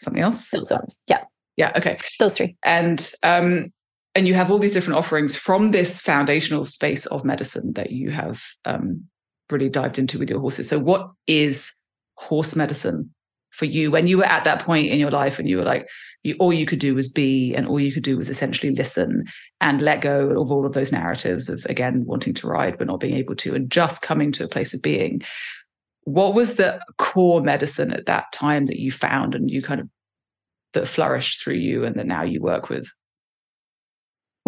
something 0.00 0.22
else. 0.22 0.50
Those 0.50 0.70
ones. 0.70 0.98
Yeah, 1.06 1.24
Yeah, 1.56 1.72
okay. 1.76 1.98
those 2.18 2.36
three. 2.36 2.56
And 2.62 3.12
um, 3.22 3.72
and 4.14 4.26
you 4.26 4.34
have 4.34 4.50
all 4.50 4.58
these 4.58 4.72
different 4.72 4.98
offerings 4.98 5.36
from 5.36 5.70
this 5.70 6.00
foundational 6.00 6.64
space 6.64 7.06
of 7.06 7.24
medicine 7.24 7.72
that 7.74 7.92
you 7.92 8.10
have 8.10 8.42
um, 8.64 9.04
really 9.50 9.68
dived 9.68 9.98
into 9.98 10.18
with 10.18 10.30
your 10.30 10.40
horses. 10.40 10.68
So, 10.68 10.78
what 10.78 11.10
is 11.26 11.72
horse 12.16 12.56
medicine 12.56 13.14
for 13.50 13.64
you 13.64 13.90
when 13.90 14.06
you 14.06 14.18
were 14.18 14.24
at 14.24 14.44
that 14.44 14.60
point 14.60 14.88
in 14.88 14.98
your 14.98 15.10
life 15.10 15.38
and 15.38 15.48
you 15.48 15.56
were 15.56 15.64
like, 15.64 15.88
you, 16.22 16.36
all 16.38 16.52
you 16.52 16.66
could 16.66 16.78
do 16.78 16.94
was 16.94 17.08
be, 17.08 17.54
and 17.54 17.66
all 17.66 17.80
you 17.80 17.92
could 17.92 18.02
do 18.02 18.16
was 18.16 18.28
essentially 18.28 18.74
listen 18.74 19.24
and 19.60 19.80
let 19.80 20.02
go 20.02 20.40
of 20.40 20.52
all 20.52 20.66
of 20.66 20.72
those 20.72 20.92
narratives 20.92 21.48
of 21.48 21.64
again 21.66 22.04
wanting 22.04 22.34
to 22.34 22.46
ride 22.46 22.78
but 22.78 22.86
not 22.86 23.00
being 23.00 23.14
able 23.14 23.34
to, 23.36 23.54
and 23.54 23.70
just 23.70 24.02
coming 24.02 24.32
to 24.32 24.44
a 24.44 24.48
place 24.48 24.74
of 24.74 24.82
being. 24.82 25.22
What 26.04 26.34
was 26.34 26.56
the 26.56 26.80
core 26.98 27.40
medicine 27.40 27.92
at 27.92 28.06
that 28.06 28.32
time 28.32 28.66
that 28.66 28.78
you 28.78 28.90
found 28.90 29.34
and 29.34 29.50
you 29.50 29.62
kind 29.62 29.80
of 29.80 29.88
that 30.72 30.88
flourished 30.88 31.42
through 31.42 31.54
you 31.54 31.84
and 31.84 31.96
that 31.96 32.06
now 32.06 32.22
you 32.22 32.40
work 32.40 32.68
with? 32.68 32.90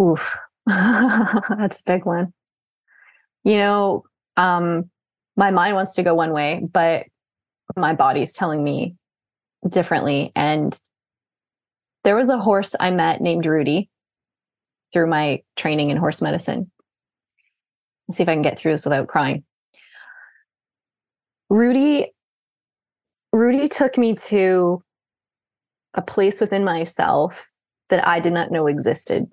Oof, 0.00 0.36
that's 0.66 1.80
a 1.80 1.84
big 1.86 2.04
one. 2.04 2.32
You 3.44 3.56
know, 3.56 4.04
um, 4.36 4.90
my 5.36 5.50
mind 5.50 5.74
wants 5.74 5.94
to 5.94 6.02
go 6.02 6.14
one 6.14 6.32
way, 6.32 6.62
but 6.70 7.06
my 7.76 7.94
body's 7.94 8.32
telling 8.32 8.62
me 8.62 8.96
differently. 9.68 10.32
And 10.36 10.78
there 12.04 12.16
was 12.16 12.28
a 12.28 12.38
horse 12.38 12.74
I 12.78 12.90
met 12.90 13.20
named 13.20 13.46
Rudy 13.46 13.88
through 14.92 15.08
my 15.08 15.42
training 15.56 15.90
in 15.90 15.96
horse 15.96 16.20
medicine. 16.20 16.70
Let's 18.08 18.18
see 18.18 18.22
if 18.22 18.28
I 18.28 18.34
can 18.34 18.42
get 18.42 18.58
through 18.58 18.72
this 18.72 18.84
without 18.84 19.08
crying. 19.08 19.44
Rudy, 21.48 22.12
Rudy 23.32 23.68
took 23.68 23.96
me 23.96 24.14
to 24.14 24.82
a 25.94 26.02
place 26.02 26.40
within 26.40 26.64
myself 26.64 27.50
that 27.90 28.06
I 28.06 28.20
did 28.20 28.32
not 28.32 28.50
know 28.50 28.66
existed. 28.66 29.26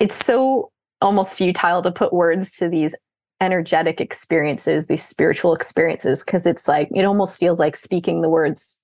It's 0.00 0.24
so 0.24 0.70
almost 1.00 1.36
futile 1.36 1.82
to 1.82 1.92
put 1.92 2.12
words 2.12 2.56
to 2.56 2.68
these 2.68 2.94
energetic 3.40 4.00
experiences, 4.00 4.86
these 4.86 5.04
spiritual 5.04 5.54
experiences, 5.54 6.22
because 6.24 6.46
it's 6.46 6.68
like, 6.68 6.88
it 6.94 7.04
almost 7.04 7.38
feels 7.38 7.58
like 7.58 7.76
speaking 7.76 8.20
the 8.20 8.28
words. 8.28 8.80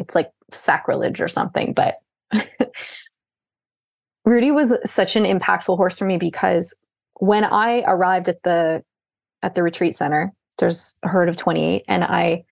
It's 0.00 0.14
like 0.14 0.30
sacrilege 0.50 1.20
or 1.20 1.28
something. 1.28 1.72
But 1.72 1.98
Rudy 4.24 4.50
was 4.50 4.76
such 4.84 5.16
an 5.16 5.24
impactful 5.24 5.76
horse 5.76 5.98
for 5.98 6.04
me 6.04 6.16
because 6.18 6.74
when 7.14 7.44
I 7.44 7.82
arrived 7.86 8.28
at 8.28 8.42
the 8.42 8.82
at 9.42 9.54
the 9.54 9.62
retreat 9.62 9.94
center, 9.94 10.32
there's 10.58 10.94
a 11.02 11.08
herd 11.08 11.28
of 11.28 11.36
28, 11.36 11.84
and 11.88 12.04
I 12.04 12.44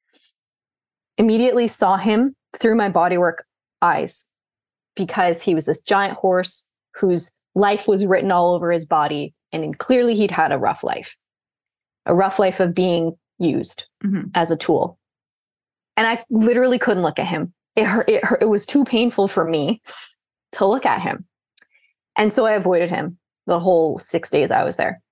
immediately 1.19 1.69
saw 1.69 1.97
him 1.97 2.35
through 2.57 2.77
my 2.77 2.89
bodywork 2.89 3.39
eyes 3.83 4.27
because 4.97 5.43
he 5.43 5.55
was 5.55 5.67
this 5.67 5.81
giant 5.81 6.15
horse 6.15 6.67
whose 6.95 7.33
life 7.55 7.87
was 7.87 8.07
written 8.07 8.31
all 8.33 8.55
over 8.55 8.71
his 8.73 8.87
body 8.87 9.35
and 9.53 9.79
clearly 9.79 10.15
he'd 10.15 10.31
had 10.31 10.53
a 10.53 10.59
rough 10.59 10.83
life 10.83 11.17
a 12.07 12.15
rough 12.15 12.39
life 12.39 12.61
of 12.61 12.75
being 12.75 13.17
used 13.39 13.85
Mhm. 14.05 14.31
as 14.35 14.51
a 14.51 14.57
tool 14.57 14.98
and 15.99 16.07
i 16.07 16.25
literally 16.31 16.79
couldn't 16.79 17.03
look 17.03 17.19
at 17.19 17.27
him. 17.27 17.53
It 17.77 17.85
hurt, 17.85 18.09
it 18.09 18.25
hurt 18.25 18.43
it 18.43 18.49
was 18.49 18.65
too 18.65 18.85
painful 18.85 19.29
for 19.29 19.45
me 19.45 19.83
to 20.53 20.65
look 20.65 20.87
at 20.87 21.03
him. 21.03 21.27
And 22.17 22.33
so 22.33 22.47
i 22.47 22.53
avoided 22.53 22.89
him 22.89 23.19
the 23.47 23.59
whole 23.59 23.99
6 23.99 24.31
days 24.31 24.51
i 24.51 24.65
was 24.65 24.77
there. 24.77 25.03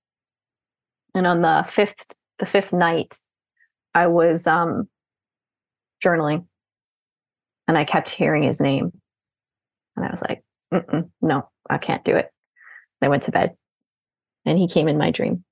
And 1.14 1.26
on 1.26 1.42
the 1.42 1.66
fifth 1.68 2.06
the 2.38 2.46
fifth 2.46 2.72
night 2.72 3.18
i 3.94 4.06
was 4.06 4.46
um 4.46 4.88
journaling. 6.02 6.46
And 7.68 7.76
i 7.76 7.84
kept 7.84 8.08
hearing 8.08 8.44
his 8.44 8.60
name. 8.60 8.92
And 9.96 10.06
i 10.06 10.10
was 10.10 10.22
like 10.22 10.42
no 11.20 11.48
i 11.68 11.78
can't 11.78 12.04
do 12.04 12.16
it. 12.16 12.30
I 13.02 13.08
went 13.08 13.24
to 13.24 13.32
bed. 13.32 13.56
And 14.46 14.58
he 14.58 14.68
came 14.68 14.88
in 14.88 14.96
my 14.96 15.10
dream. 15.10 15.44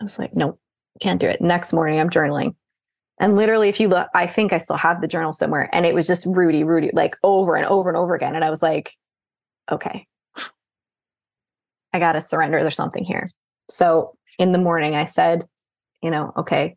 I 0.00 0.04
was 0.04 0.18
like, 0.18 0.36
nope, 0.36 0.60
can't 1.00 1.20
do 1.20 1.26
it. 1.26 1.40
Next 1.40 1.72
morning, 1.72 1.98
I'm 1.98 2.10
journaling. 2.10 2.54
And 3.18 3.36
literally, 3.36 3.68
if 3.68 3.80
you 3.80 3.88
look, 3.88 4.08
I 4.14 4.26
think 4.26 4.52
I 4.52 4.58
still 4.58 4.76
have 4.76 5.00
the 5.00 5.08
journal 5.08 5.32
somewhere. 5.32 5.70
And 5.72 5.86
it 5.86 5.94
was 5.94 6.06
just 6.06 6.26
Rudy, 6.26 6.64
Rudy, 6.64 6.90
like 6.92 7.16
over 7.22 7.56
and 7.56 7.66
over 7.66 7.88
and 7.88 7.96
over 7.96 8.14
again. 8.14 8.34
And 8.34 8.44
I 8.44 8.50
was 8.50 8.62
like, 8.62 8.92
okay, 9.70 10.06
I 11.92 11.98
got 11.98 12.12
to 12.12 12.20
surrender. 12.20 12.60
There's 12.60 12.76
something 12.76 13.04
here. 13.04 13.28
So 13.70 14.16
in 14.38 14.52
the 14.52 14.58
morning, 14.58 14.94
I 14.94 15.06
said, 15.06 15.46
you 16.02 16.10
know, 16.10 16.32
okay, 16.36 16.76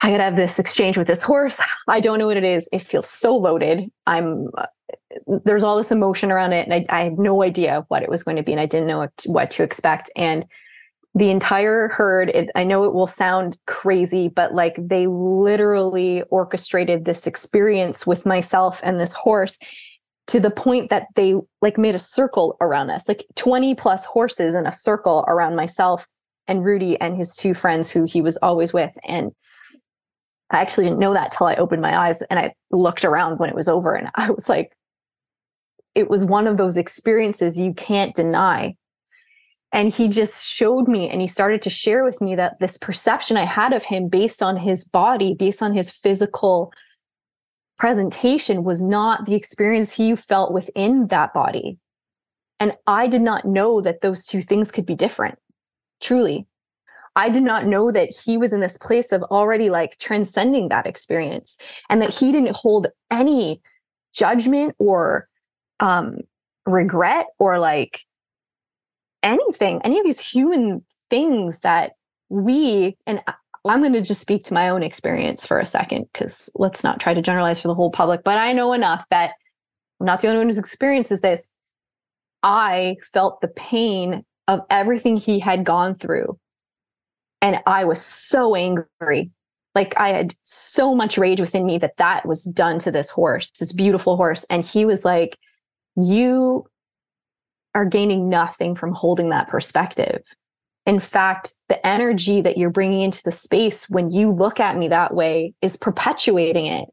I 0.00 0.10
got 0.10 0.18
to 0.18 0.24
have 0.24 0.36
this 0.36 0.58
exchange 0.58 0.96
with 0.96 1.08
this 1.08 1.22
horse. 1.22 1.60
I 1.88 2.00
don't 2.00 2.18
know 2.18 2.26
what 2.26 2.36
it 2.36 2.44
is. 2.44 2.68
It 2.72 2.82
feels 2.82 3.08
so 3.08 3.36
loaded. 3.36 3.90
I'm 4.06 4.48
uh, 4.56 4.66
there's 5.44 5.64
all 5.64 5.76
this 5.76 5.90
emotion 5.90 6.30
around 6.30 6.52
it 6.52 6.68
and 6.68 6.74
I, 6.74 6.86
I 6.88 7.04
had 7.04 7.18
no 7.18 7.42
idea 7.42 7.84
what 7.88 8.02
it 8.02 8.08
was 8.08 8.22
going 8.22 8.36
to 8.36 8.42
be 8.42 8.52
and 8.52 8.60
i 8.60 8.66
didn't 8.66 8.86
know 8.86 8.98
what 8.98 9.16
to, 9.18 9.30
what 9.30 9.50
to 9.52 9.62
expect 9.62 10.10
and 10.16 10.44
the 11.16 11.30
entire 11.30 11.88
herd 11.88 12.28
it, 12.30 12.50
i 12.54 12.62
know 12.62 12.84
it 12.84 12.92
will 12.92 13.06
sound 13.06 13.56
crazy 13.66 14.28
but 14.28 14.54
like 14.54 14.76
they 14.78 15.06
literally 15.06 16.22
orchestrated 16.30 17.04
this 17.04 17.26
experience 17.26 18.06
with 18.06 18.24
myself 18.26 18.80
and 18.84 19.00
this 19.00 19.14
horse 19.14 19.58
to 20.26 20.38
the 20.38 20.50
point 20.50 20.90
that 20.90 21.06
they 21.14 21.34
like 21.62 21.78
made 21.78 21.94
a 21.94 21.98
circle 21.98 22.56
around 22.60 22.90
us 22.90 23.08
like 23.08 23.24
20 23.34 23.74
plus 23.74 24.04
horses 24.04 24.54
in 24.54 24.66
a 24.66 24.72
circle 24.72 25.24
around 25.26 25.56
myself 25.56 26.06
and 26.46 26.64
rudy 26.64 27.00
and 27.00 27.16
his 27.16 27.34
two 27.34 27.54
friends 27.54 27.90
who 27.90 28.04
he 28.04 28.20
was 28.20 28.36
always 28.38 28.72
with 28.72 28.92
and 29.04 29.32
I 30.50 30.60
actually 30.60 30.84
didn't 30.84 31.00
know 31.00 31.12
that 31.12 31.32
till 31.32 31.46
I 31.46 31.56
opened 31.56 31.82
my 31.82 31.96
eyes 31.96 32.22
and 32.22 32.38
I 32.38 32.54
looked 32.70 33.04
around 33.04 33.38
when 33.38 33.50
it 33.50 33.56
was 33.56 33.68
over 33.68 33.94
and 33.94 34.10
I 34.14 34.30
was 34.30 34.48
like, 34.48 34.72
it 35.94 36.08
was 36.10 36.24
one 36.24 36.46
of 36.46 36.56
those 36.56 36.76
experiences 36.76 37.58
you 37.58 37.72
can't 37.72 38.14
deny. 38.14 38.76
And 39.72 39.92
he 39.92 40.08
just 40.08 40.44
showed 40.44 40.88
me 40.88 41.08
and 41.08 41.20
he 41.20 41.26
started 41.26 41.60
to 41.62 41.70
share 41.70 42.04
with 42.04 42.20
me 42.20 42.34
that 42.36 42.60
this 42.60 42.78
perception 42.78 43.36
I 43.36 43.44
had 43.44 43.72
of 43.72 43.84
him 43.84 44.08
based 44.08 44.42
on 44.42 44.56
his 44.56 44.84
body, 44.84 45.34
based 45.34 45.62
on 45.62 45.74
his 45.74 45.90
physical 45.90 46.72
presentation, 47.76 48.64
was 48.64 48.80
not 48.80 49.26
the 49.26 49.34
experience 49.34 49.92
he 49.92 50.16
felt 50.16 50.52
within 50.52 51.08
that 51.08 51.34
body. 51.34 51.78
And 52.58 52.76
I 52.86 53.06
did 53.06 53.22
not 53.22 53.44
know 53.44 53.80
that 53.82 54.00
those 54.00 54.24
two 54.24 54.40
things 54.40 54.70
could 54.70 54.86
be 54.86 54.94
different, 54.94 55.38
truly. 56.00 56.46
I 57.16 57.30
did 57.30 57.42
not 57.42 57.66
know 57.66 57.90
that 57.90 58.10
he 58.10 58.36
was 58.36 58.52
in 58.52 58.60
this 58.60 58.76
place 58.76 59.10
of 59.10 59.22
already 59.24 59.70
like 59.70 59.98
transcending 59.98 60.68
that 60.68 60.86
experience 60.86 61.58
and 61.88 62.00
that 62.02 62.14
he 62.14 62.30
didn't 62.30 62.56
hold 62.56 62.88
any 63.10 63.62
judgment 64.12 64.74
or 64.78 65.28
um, 65.80 66.18
regret 66.66 67.26
or 67.38 67.58
like 67.58 68.02
anything, 69.26 69.80
any 69.82 69.98
of 69.98 70.04
these 70.04 70.20
human 70.20 70.84
things 71.10 71.60
that 71.60 71.92
we, 72.28 72.96
and 73.06 73.20
I'm 73.64 73.80
going 73.80 73.92
to 73.92 74.00
just 74.00 74.20
speak 74.20 74.44
to 74.44 74.54
my 74.54 74.68
own 74.68 74.82
experience 74.82 75.44
for 75.44 75.58
a 75.58 75.66
second 75.66 76.06
because 76.12 76.48
let's 76.54 76.84
not 76.84 77.00
try 77.00 77.12
to 77.12 77.22
generalize 77.22 77.60
for 77.60 77.68
the 77.68 77.74
whole 77.74 77.90
public, 77.90 78.24
but 78.24 78.38
I 78.38 78.52
know 78.52 78.72
enough 78.72 79.04
that 79.10 79.32
I'm 80.00 80.06
not 80.06 80.20
the 80.20 80.28
only 80.28 80.38
one 80.38 80.46
who's 80.46 80.58
experiences 80.58 81.20
this. 81.20 81.50
I 82.42 82.96
felt 83.12 83.40
the 83.40 83.48
pain 83.48 84.24
of 84.48 84.60
everything 84.70 85.16
he 85.16 85.40
had 85.40 85.64
gone 85.64 85.94
through 85.96 86.38
and 87.42 87.60
I 87.66 87.84
was 87.84 88.00
so 88.00 88.54
angry. 88.54 89.30
Like 89.74 89.98
I 89.98 90.08
had 90.08 90.34
so 90.42 90.94
much 90.94 91.18
rage 91.18 91.40
within 91.40 91.66
me 91.66 91.78
that 91.78 91.96
that 91.98 92.26
was 92.26 92.44
done 92.44 92.78
to 92.80 92.90
this 92.90 93.10
horse, 93.10 93.50
this 93.50 93.72
beautiful 93.72 94.16
horse. 94.16 94.44
And 94.50 94.64
he 94.64 94.84
was 94.84 95.04
like, 95.04 95.36
You 95.96 96.66
are 97.76 97.84
gaining 97.84 98.30
nothing 98.30 98.74
from 98.74 98.94
holding 98.94 99.28
that 99.28 99.48
perspective. 99.48 100.22
In 100.86 100.98
fact, 100.98 101.52
the 101.68 101.86
energy 101.86 102.40
that 102.40 102.56
you're 102.56 102.70
bringing 102.70 103.02
into 103.02 103.22
the 103.22 103.30
space 103.30 103.88
when 103.90 104.10
you 104.10 104.32
look 104.32 104.58
at 104.58 104.78
me 104.78 104.88
that 104.88 105.14
way 105.14 105.52
is 105.60 105.76
perpetuating 105.76 106.64
it. 106.66 106.88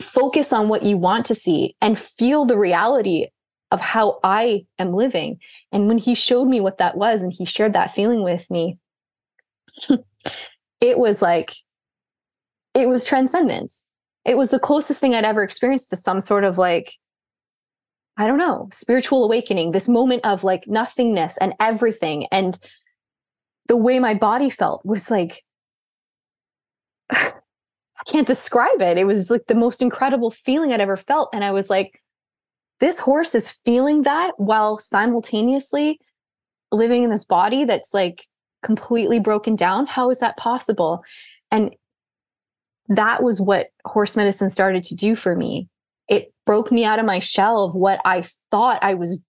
Focus 0.00 0.52
on 0.52 0.68
what 0.68 0.82
you 0.82 0.96
want 0.96 1.26
to 1.26 1.34
see 1.34 1.76
and 1.80 1.96
feel 1.96 2.44
the 2.44 2.58
reality 2.58 3.28
of 3.70 3.80
how 3.80 4.18
I 4.24 4.64
am 4.80 4.94
living. 4.94 5.38
And 5.70 5.86
when 5.86 5.98
he 5.98 6.16
showed 6.16 6.46
me 6.46 6.60
what 6.60 6.78
that 6.78 6.96
was 6.96 7.22
and 7.22 7.32
he 7.32 7.44
shared 7.44 7.74
that 7.74 7.94
feeling 7.94 8.24
with 8.24 8.50
me, 8.50 8.78
it 10.80 10.98
was 10.98 11.22
like 11.22 11.52
it 12.74 12.88
was 12.88 13.04
transcendence 13.04 13.86
it 14.24 14.36
was 14.36 14.50
the 14.50 14.58
closest 14.58 15.00
thing 15.00 15.14
i'd 15.14 15.24
ever 15.24 15.42
experienced 15.42 15.90
to 15.90 15.96
some 15.96 16.20
sort 16.20 16.44
of 16.44 16.58
like 16.58 16.94
i 18.18 18.26
don't 18.26 18.38
know 18.38 18.68
spiritual 18.72 19.24
awakening 19.24 19.70
this 19.70 19.88
moment 19.88 20.24
of 20.24 20.44
like 20.44 20.66
nothingness 20.66 21.36
and 21.38 21.54
everything 21.60 22.26
and 22.30 22.58
the 23.66 23.76
way 23.76 23.98
my 23.98 24.14
body 24.14 24.50
felt 24.50 24.84
was 24.84 25.10
like 25.10 25.42
i 27.10 27.32
can't 28.06 28.26
describe 28.26 28.80
it 28.80 28.98
it 28.98 29.04
was 29.04 29.30
like 29.30 29.46
the 29.46 29.54
most 29.54 29.80
incredible 29.80 30.30
feeling 30.30 30.72
i'd 30.72 30.80
ever 30.80 30.96
felt 30.96 31.30
and 31.32 31.44
i 31.44 31.50
was 31.50 31.70
like 31.70 32.02
this 32.80 32.98
horse 32.98 33.34
is 33.34 33.50
feeling 33.50 34.02
that 34.02 34.32
while 34.36 34.78
simultaneously 34.78 35.98
living 36.70 37.02
in 37.02 37.10
this 37.10 37.24
body 37.24 37.64
that's 37.64 37.94
like 37.94 38.26
completely 38.62 39.20
broken 39.20 39.56
down. 39.56 39.86
How 39.86 40.10
is 40.10 40.20
that 40.20 40.36
possible? 40.36 41.02
And 41.50 41.74
that 42.88 43.22
was 43.22 43.40
what 43.40 43.68
horse 43.84 44.16
medicine 44.16 44.50
started 44.50 44.82
to 44.84 44.96
do 44.96 45.14
for 45.14 45.36
me. 45.36 45.68
It 46.08 46.32
broke 46.46 46.72
me 46.72 46.84
out 46.84 46.98
of 46.98 47.06
my 47.06 47.18
shell 47.18 47.64
of 47.64 47.74
what 47.74 48.00
I 48.04 48.24
thought 48.50 48.78
I 48.82 48.94
was, 48.94 49.22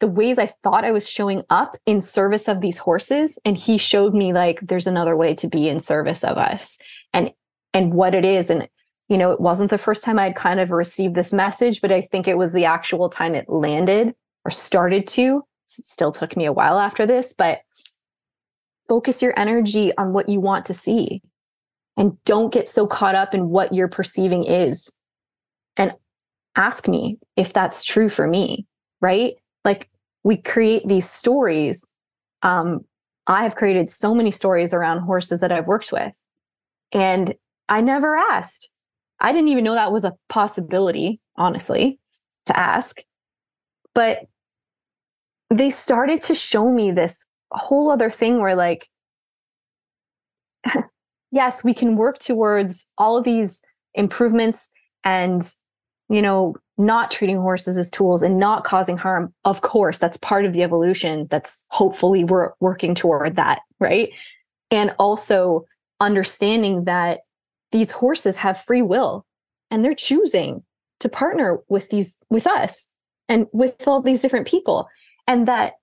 the 0.00 0.06
ways 0.06 0.38
I 0.38 0.46
thought 0.46 0.84
I 0.84 0.90
was 0.90 1.08
showing 1.08 1.42
up 1.50 1.76
in 1.86 2.00
service 2.00 2.48
of 2.48 2.60
these 2.60 2.78
horses. 2.78 3.38
And 3.44 3.56
he 3.56 3.78
showed 3.78 4.14
me 4.14 4.32
like 4.32 4.60
there's 4.60 4.86
another 4.86 5.16
way 5.16 5.34
to 5.34 5.48
be 5.48 5.68
in 5.68 5.80
service 5.80 6.24
of 6.24 6.38
us 6.38 6.78
and 7.12 7.32
and 7.74 7.94
what 7.94 8.14
it 8.14 8.24
is. 8.24 8.50
And 8.50 8.68
you 9.08 9.18
know, 9.18 9.30
it 9.30 9.40
wasn't 9.40 9.70
the 9.70 9.78
first 9.78 10.04
time 10.04 10.18
I'd 10.18 10.36
kind 10.36 10.60
of 10.60 10.70
received 10.70 11.14
this 11.14 11.32
message, 11.32 11.80
but 11.80 11.92
I 11.92 12.00
think 12.00 12.26
it 12.26 12.38
was 12.38 12.52
the 12.52 12.64
actual 12.64 13.08
time 13.10 13.34
it 13.34 13.48
landed 13.48 14.14
or 14.44 14.50
started 14.50 15.06
to. 15.08 15.42
It 15.78 15.84
still 15.84 16.12
took 16.12 16.36
me 16.36 16.46
a 16.46 16.52
while 16.52 16.78
after 16.78 17.04
this, 17.04 17.32
but 17.32 17.60
focus 18.88 19.20
your 19.22 19.38
energy 19.38 19.92
on 19.98 20.12
what 20.12 20.28
you 20.28 20.40
want 20.40 20.66
to 20.66 20.74
see 20.74 21.22
and 21.96 22.22
don't 22.24 22.52
get 22.52 22.68
so 22.68 22.86
caught 22.86 23.14
up 23.14 23.34
in 23.34 23.50
what 23.50 23.74
you're 23.74 23.88
perceiving 23.88 24.44
is. 24.44 24.90
And 25.76 25.94
ask 26.56 26.88
me 26.88 27.18
if 27.36 27.52
that's 27.52 27.84
true 27.84 28.08
for 28.08 28.26
me, 28.26 28.66
right? 29.00 29.34
Like 29.64 29.88
we 30.24 30.36
create 30.36 30.86
these 30.86 31.08
stories. 31.08 31.86
Um, 32.42 32.84
I 33.26 33.42
have 33.44 33.54
created 33.54 33.88
so 33.88 34.14
many 34.14 34.30
stories 34.30 34.74
around 34.74 35.00
horses 35.00 35.40
that 35.40 35.52
I've 35.52 35.66
worked 35.66 35.92
with. 35.92 36.16
And 36.92 37.34
I 37.68 37.80
never 37.80 38.16
asked. 38.16 38.70
I 39.20 39.32
didn't 39.32 39.48
even 39.48 39.64
know 39.64 39.74
that 39.74 39.92
was 39.92 40.04
a 40.04 40.14
possibility, 40.28 41.20
honestly, 41.36 41.98
to 42.46 42.58
ask. 42.58 43.00
But 43.94 44.26
they 45.48 45.70
started 45.70 46.20
to 46.22 46.34
show 46.34 46.70
me 46.70 46.90
this 46.90 47.26
whole 47.52 47.90
other 47.90 48.10
thing 48.10 48.40
where, 48.40 48.56
like, 48.56 48.88
yes, 51.30 51.62
we 51.62 51.72
can 51.72 51.96
work 51.96 52.18
towards 52.18 52.86
all 52.98 53.16
of 53.16 53.24
these 53.24 53.62
improvements 53.94 54.70
and, 55.04 55.42
you 56.12 56.20
know, 56.20 56.54
not 56.76 57.10
treating 57.10 57.38
horses 57.38 57.78
as 57.78 57.90
tools 57.90 58.22
and 58.22 58.38
not 58.38 58.64
causing 58.64 58.98
harm. 58.98 59.32
Of 59.46 59.62
course, 59.62 59.96
that's 59.96 60.18
part 60.18 60.44
of 60.44 60.52
the 60.52 60.62
evolution. 60.62 61.26
That's 61.30 61.64
hopefully 61.68 62.22
we're 62.22 62.50
working 62.60 62.94
toward 62.94 63.36
that, 63.36 63.60
right? 63.80 64.10
And 64.70 64.94
also 64.98 65.64
understanding 66.00 66.84
that 66.84 67.20
these 67.70 67.90
horses 67.90 68.36
have 68.36 68.60
free 68.60 68.82
will 68.82 69.24
and 69.70 69.82
they're 69.82 69.94
choosing 69.94 70.62
to 71.00 71.08
partner 71.08 71.58
with 71.68 71.88
these 71.88 72.18
with 72.28 72.46
us 72.46 72.90
and 73.28 73.46
with 73.52 73.88
all 73.88 74.02
these 74.02 74.20
different 74.20 74.46
people 74.46 74.88
and 75.26 75.48
that 75.48 75.74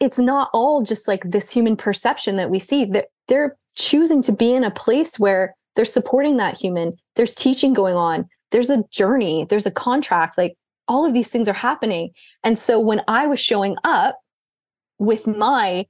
it's 0.00 0.18
not 0.18 0.48
all 0.54 0.82
just 0.82 1.06
like 1.06 1.22
this 1.24 1.50
human 1.50 1.76
perception 1.76 2.36
that 2.36 2.50
we 2.50 2.58
see 2.58 2.86
that 2.86 3.08
they're 3.28 3.56
choosing 3.76 4.22
to 4.22 4.32
be 4.32 4.52
in 4.52 4.64
a 4.64 4.70
place 4.70 5.18
where 5.18 5.54
they're 5.76 5.84
supporting 5.84 6.38
that 6.38 6.56
human 6.56 6.96
there's 7.16 7.34
teaching 7.34 7.74
going 7.74 7.96
on 7.96 8.28
there's 8.50 8.70
a 8.70 8.84
journey 8.90 9.46
there's 9.48 9.66
a 9.66 9.70
contract 9.70 10.38
like 10.38 10.56
all 10.88 11.06
of 11.06 11.14
these 11.14 11.28
things 11.28 11.46
are 11.46 11.52
happening. 11.52 12.10
And 12.42 12.58
so 12.58 12.80
when 12.80 13.02
i 13.08 13.26
was 13.26 13.40
showing 13.40 13.76
up 13.84 14.18
with 14.98 15.26
my 15.26 15.86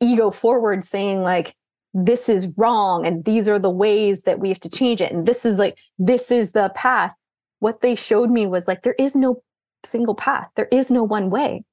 ego 0.00 0.30
forward 0.30 0.84
saying 0.84 1.22
like 1.22 1.54
this 1.94 2.28
is 2.28 2.52
wrong 2.56 3.06
and 3.06 3.24
these 3.24 3.46
are 3.46 3.58
the 3.58 3.70
ways 3.70 4.22
that 4.22 4.38
we 4.38 4.48
have 4.48 4.60
to 4.60 4.70
change 4.70 5.00
it 5.00 5.12
and 5.12 5.26
this 5.26 5.44
is 5.44 5.58
like 5.58 5.78
this 5.98 6.30
is 6.30 6.52
the 6.52 6.70
path 6.74 7.14
what 7.60 7.82
they 7.82 7.94
showed 7.94 8.30
me 8.30 8.46
was 8.46 8.66
like 8.66 8.82
there 8.82 8.96
is 8.98 9.14
no 9.14 9.42
single 9.86 10.14
path. 10.14 10.48
There 10.56 10.68
is 10.70 10.90
no 10.90 11.02
one 11.02 11.30
way. 11.30 11.64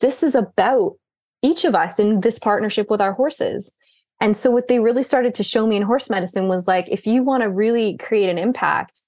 This 0.00 0.22
is 0.22 0.34
about 0.34 0.96
each 1.42 1.64
of 1.64 1.74
us 1.74 1.98
in 1.98 2.20
this 2.20 2.38
partnership 2.38 2.90
with 2.90 3.00
our 3.00 3.12
horses. 3.12 3.72
And 4.20 4.36
so 4.36 4.50
what 4.50 4.68
they 4.68 4.80
really 4.80 5.02
started 5.02 5.34
to 5.34 5.44
show 5.44 5.66
me 5.66 5.76
in 5.76 5.82
horse 5.82 6.08
medicine 6.08 6.48
was 6.48 6.66
like 6.66 6.88
if 6.88 7.06
you 7.06 7.22
want 7.22 7.42
to 7.42 7.50
really 7.50 7.96
create 7.98 8.30
an 8.30 8.38
impact 8.38 9.02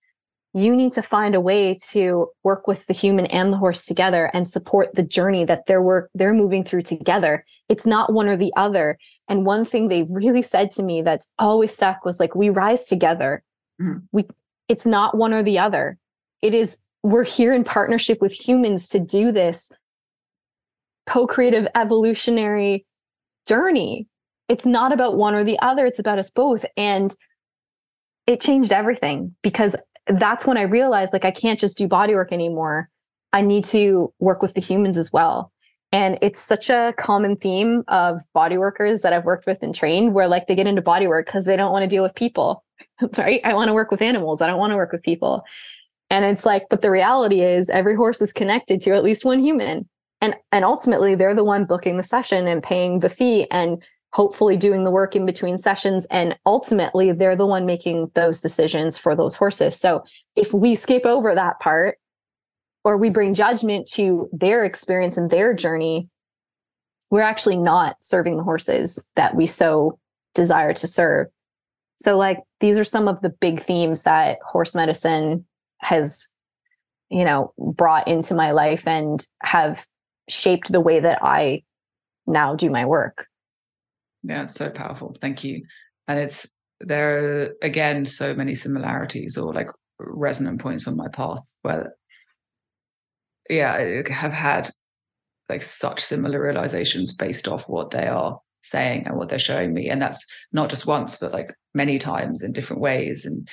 you 0.55 0.75
need 0.75 0.93
to 0.95 1.03
find 1.03 1.35
a 1.35 1.41
way 1.41 1.77
to 1.91 2.29
work 2.43 2.67
with 2.67 2.87
the 2.87 2.95
human 2.95 3.27
and 3.27 3.53
the 3.53 3.59
horse 3.59 3.85
together 3.85 4.31
and 4.33 4.49
support 4.49 4.95
the 4.95 5.03
journey 5.03 5.45
that 5.45 5.67
they're 5.67 5.83
work 5.83 6.11
they're 6.15 6.35
moving 6.35 6.65
through 6.65 6.83
together 6.83 7.45
it's 7.69 7.87
not 7.87 8.13
one 8.13 8.29
or 8.29 8.37
the 8.37 8.53
other 8.57 8.99
and 9.29 9.45
one 9.45 9.65
thing 9.65 9.89
they 9.89 10.05
really 10.05 10.43
said 10.43 10.71
to 10.73 10.83
me 10.83 11.03
that's 11.03 11.29
always 11.39 11.73
stuck 11.73 12.05
was 12.05 12.19
like, 12.19 12.35
we 12.35 12.49
rise 12.49 12.85
together. 12.85 13.43
Mm-hmm. 13.81 13.99
We 14.11 14.25
it's 14.69 14.87
not 14.87 15.17
one 15.17 15.33
or 15.33 15.43
the 15.43 15.59
other. 15.59 15.99
It 16.43 16.55
is 16.55 16.79
we're 17.03 17.25
here 17.25 17.53
in 17.53 17.63
partnership 17.63 18.21
with 18.21 18.33
humans 18.33 18.89
to 18.89 18.99
do 18.99 19.31
this 19.31 19.71
co-creative 21.07 21.69
evolutionary 21.75 22.85
journey. 23.47 24.07
It's 24.49 24.67
not 24.67 24.93
about 24.93 25.17
one 25.17 25.35
or 25.35 25.45
the 25.45 25.59
other, 25.61 25.87
it's 25.87 25.99
about 25.99 26.19
us 26.19 26.31
both. 26.31 26.65
And 26.77 27.15
it 28.27 28.41
changed 28.41 28.73
everything 28.73 29.35
because 29.43 29.77
that's 30.09 30.47
when 30.47 30.57
I 30.57 30.63
realized 30.63 31.13
like 31.13 31.25
I 31.25 31.31
can't 31.31 31.59
just 31.59 31.79
do 31.79 31.89
body 31.89 32.15
work 32.15 32.33
anymore. 32.33 32.89
I 33.33 33.43
need 33.43 33.65
to 33.67 34.13
work 34.19 34.43
with 34.43 34.55
the 34.55 34.61
humans 34.61 34.97
as 34.97 35.13
well. 35.13 35.53
And 35.91 36.19
it's 36.21 36.39
such 36.39 36.69
a 36.69 36.95
common 36.99 37.37
theme 37.37 37.83
of 37.89 38.21
body 38.35 38.59
workers 38.59 39.01
that 39.03 39.13
I've 39.13 39.25
worked 39.25 39.47
with 39.47 39.59
and 39.63 39.75
trained 39.75 40.13
where 40.13 40.29
like 40.29 40.47
they 40.47 40.55
get 40.55 40.67
into 40.67 40.83
body 40.83 41.07
work 41.07 41.27
because 41.27 41.47
they 41.47 41.57
don't 41.57 41.73
want 41.73 41.83
to 41.83 41.89
deal 41.89 42.03
with 42.03 42.15
people, 42.15 42.65
right? 43.17 43.41
I 43.45 43.55
want 43.55 43.69
to 43.69 43.75
work 43.75 43.91
with 43.91 44.03
animals. 44.03 44.43
I 44.43 44.47
don't 44.47 44.59
want 44.59 44.73
to 44.73 44.77
work 44.77 44.93
with 44.93 45.03
people. 45.03 45.45
And 46.11 46.25
it's 46.25 46.47
like, 46.47 46.67
but 46.71 46.83
the 46.83 46.91
reality 46.91 47.43
is 47.43 47.69
every 47.71 47.95
horse 47.95 48.21
is 48.21 48.33
connected 48.33 48.81
to 48.83 48.93
at 48.93 49.05
least 49.05 49.25
one 49.25 49.41
human. 49.43 49.89
And 50.21 50.35
and 50.53 50.65
ultimately 50.65 51.15
they're 51.15 51.35
the 51.35 51.45
one 51.45 51.65
booking 51.65 51.97
the 51.97 52.03
session 52.03 52.47
and 52.47 52.63
paying 52.63 53.01
the 53.01 53.09
fee 53.09 53.47
and 53.51 53.83
hopefully 54.13 54.57
doing 54.57 54.85
the 54.85 54.91
work 54.91 55.15
in 55.15 55.27
between 55.27 55.59
sessions. 55.59 56.07
And 56.11 56.39
ultimately 56.47 57.13
they're 57.13 57.37
the 57.37 57.47
one 57.47 57.67
making 57.67 58.11
those 58.15 58.41
decisions 58.41 58.97
for 58.97 59.15
those 59.15 59.35
horses. 59.35 59.79
So 59.79 60.03
if 60.35 60.53
we 60.53 60.75
skip 60.75 61.05
over 61.05 61.35
that 61.35 61.61
part 61.61 61.99
or 62.85 62.97
we 62.97 63.11
bring 63.11 63.35
judgment 63.35 63.87
to 63.93 64.29
their 64.33 64.65
experience 64.65 65.17
and 65.17 65.31
their 65.31 65.53
journey, 65.53 66.09
we're 67.11 67.23
actually 67.23 67.57
not 67.57 67.97
serving 68.01 68.37
the 68.37 68.43
horses 68.43 69.09
that 69.17 69.35
we 69.35 69.47
so 69.47 69.99
desire 70.35 70.73
to 70.75 70.87
serve. 70.87 71.29
So, 72.01 72.17
like, 72.17 72.39
these 72.61 72.79
are 72.79 72.85
some 72.85 73.09
of 73.09 73.21
the 73.23 73.31
big 73.31 73.61
themes 73.61 74.03
that 74.03 74.39
horse 74.47 74.75
medicine 74.75 75.47
has, 75.79 76.29
you 77.09 77.25
know, 77.25 77.53
brought 77.59 78.07
into 78.07 78.35
my 78.35 78.53
life 78.53 78.87
and 78.87 79.27
have 79.43 79.87
shaped 80.29 80.71
the 80.71 80.81
way 80.81 81.01
that 81.01 81.19
I 81.23 81.65
now 82.27 82.55
do 82.55 82.71
my 82.71 82.85
work. 82.85 83.27
Yeah, 84.29 84.43
it's 84.43 84.55
so 84.55 84.71
powerful. 84.71 85.17
Thank 85.21 85.43
you. 85.43 85.63
And 86.07 86.19
it's, 86.19 86.53
there 86.81 87.19
are, 87.19 87.55
again, 87.63 88.05
so 88.05 88.35
many 88.35 88.55
similarities 88.55 89.37
or 89.37 89.53
like 89.53 89.69
resonant 89.99 90.61
points 90.61 90.87
on 90.87 90.97
my 90.97 91.09
path 91.09 91.53
where 91.63 91.95
yeah, 93.49 93.73
I 93.73 94.13
have 94.13 94.33
had 94.33 94.71
like 95.49 95.63
such 95.63 96.01
similar 96.01 96.41
realizations 96.41 97.15
based 97.15 97.49
off 97.49 97.69
what 97.69 97.91
they 97.91 98.07
are 98.07 98.39
saying 98.63 99.07
and 99.07 99.17
what 99.17 99.29
they're 99.29 99.39
showing 99.39 99.73
me. 99.73 99.89
And 99.89 100.01
that's 100.01 100.27
not 100.53 100.69
just 100.69 100.87
once, 100.87 101.19
but 101.19 101.33
like 101.33 101.55
many 101.75 101.99
times 101.99 102.43
in 102.43 102.53
different 102.53 102.83
ways. 102.83 103.25
And 103.25 103.49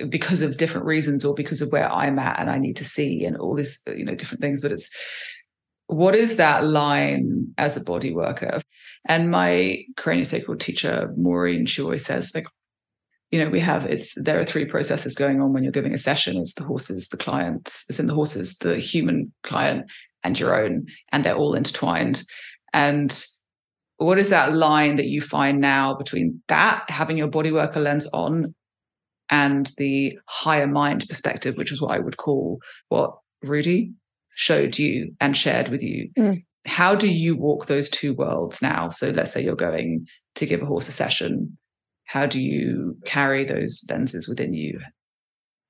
uh, 0.00 0.06
because 0.06 0.42
of 0.42 0.56
different 0.56 0.86
reasons 0.86 1.24
or 1.24 1.34
because 1.34 1.60
of 1.60 1.72
where 1.72 1.90
I'm 1.90 2.18
at 2.18 2.38
and 2.38 2.48
I 2.48 2.58
need 2.58 2.76
to 2.76 2.84
see 2.84 3.24
and 3.24 3.36
all 3.36 3.56
these, 3.56 3.80
you 3.88 4.04
know, 4.04 4.14
different 4.14 4.40
things. 4.40 4.60
But 4.60 4.72
it's 4.72 4.88
what 5.86 6.14
is 6.14 6.36
that 6.36 6.64
line 6.64 7.52
as 7.58 7.76
a 7.76 7.82
body 7.82 8.14
worker? 8.14 8.60
And 9.06 9.30
my 9.30 9.84
craniosacral 9.96 10.60
teacher, 10.60 11.12
Maureen, 11.16 11.66
she 11.66 11.82
always 11.82 12.04
says, 12.04 12.32
like, 12.34 12.46
you 13.30 13.42
know, 13.42 13.48
we 13.48 13.60
have 13.60 13.84
it's 13.84 14.14
there 14.16 14.38
are 14.38 14.44
three 14.44 14.64
processes 14.64 15.14
going 15.14 15.40
on 15.40 15.52
when 15.52 15.62
you're 15.62 15.72
giving 15.72 15.94
a 15.94 15.98
session. 15.98 16.36
It's 16.36 16.54
the 16.54 16.64
horses, 16.64 17.08
the 17.08 17.16
client, 17.16 17.72
it's 17.88 18.00
in 18.00 18.08
the 18.08 18.14
horses, 18.14 18.58
the 18.58 18.78
human 18.78 19.32
client, 19.42 19.86
and 20.24 20.38
your 20.38 20.60
own, 20.60 20.86
and 21.12 21.24
they're 21.24 21.36
all 21.36 21.54
intertwined. 21.54 22.24
And 22.72 23.24
what 23.96 24.18
is 24.18 24.30
that 24.30 24.54
line 24.54 24.96
that 24.96 25.06
you 25.06 25.20
find 25.20 25.60
now 25.60 25.94
between 25.94 26.42
that, 26.48 26.88
having 26.88 27.16
your 27.16 27.28
body 27.28 27.52
worker 27.52 27.80
lens 27.80 28.08
on, 28.12 28.54
and 29.28 29.70
the 29.78 30.18
higher 30.26 30.66
mind 30.66 31.06
perspective, 31.08 31.56
which 31.56 31.70
is 31.70 31.80
what 31.80 31.92
I 31.92 32.00
would 32.00 32.16
call 32.16 32.58
what 32.88 33.14
Rudy 33.42 33.92
showed 34.34 34.78
you 34.78 35.14
and 35.20 35.36
shared 35.36 35.68
with 35.68 35.82
you. 35.82 36.10
Mm. 36.18 36.44
How 36.66 36.94
do 36.94 37.08
you 37.08 37.36
walk 37.36 37.66
those 37.66 37.88
two 37.88 38.14
worlds 38.14 38.60
now? 38.60 38.90
So 38.90 39.10
let's 39.10 39.32
say 39.32 39.42
you're 39.42 39.56
going 39.56 40.06
to 40.34 40.46
give 40.46 40.62
a 40.62 40.66
horse 40.66 40.88
a 40.88 40.92
session 40.92 41.56
how 42.10 42.26
do 42.26 42.40
you 42.40 42.96
carry 43.04 43.44
those 43.44 43.84
lenses 43.88 44.26
within 44.28 44.52
you? 44.52 44.80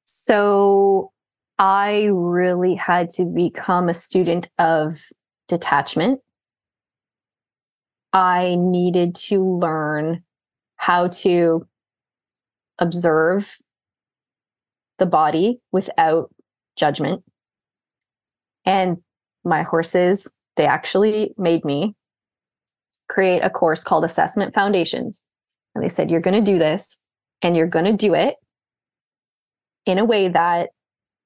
So 0.05 1.12
I 1.59 2.09
really 2.11 2.74
had 2.74 3.11
to 3.11 3.26
become 3.26 3.91
a 3.91 3.95
student 3.95 4.49
of 4.59 5.03
detachment. 5.49 6.20
I 8.14 8.57
needed 8.59 9.14
to 9.26 9.45
learn 9.45 10.22
how 10.76 11.09
to 11.09 11.68
observe 12.78 13.59
the 14.99 15.05
body 15.05 15.61
without 15.72 16.30
judgment. 16.74 17.22
And 18.64 18.97
my 19.45 19.62
horses, 19.62 20.26
they 20.61 20.67
actually 20.67 21.33
made 21.39 21.65
me 21.65 21.95
create 23.09 23.41
a 23.41 23.49
course 23.49 23.83
called 23.83 24.05
Assessment 24.05 24.53
Foundations. 24.53 25.23
And 25.75 25.83
they 25.83 25.89
said, 25.89 26.11
You're 26.11 26.21
going 26.21 26.45
to 26.45 26.53
do 26.53 26.59
this 26.59 27.01
and 27.41 27.57
you're 27.57 27.67
going 27.67 27.87
to 27.87 27.95
do 27.95 28.15
it 28.15 28.35
in 29.87 29.97
a 29.97 30.05
way 30.05 30.29
that 30.29 30.69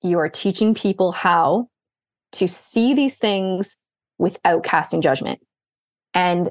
you 0.02 0.20
are 0.20 0.28
teaching 0.28 0.72
people 0.72 1.10
how 1.10 1.66
to 2.30 2.46
see 2.46 2.94
these 2.94 3.18
things 3.18 3.76
without 4.18 4.62
casting 4.62 5.02
judgment. 5.02 5.40
And 6.14 6.50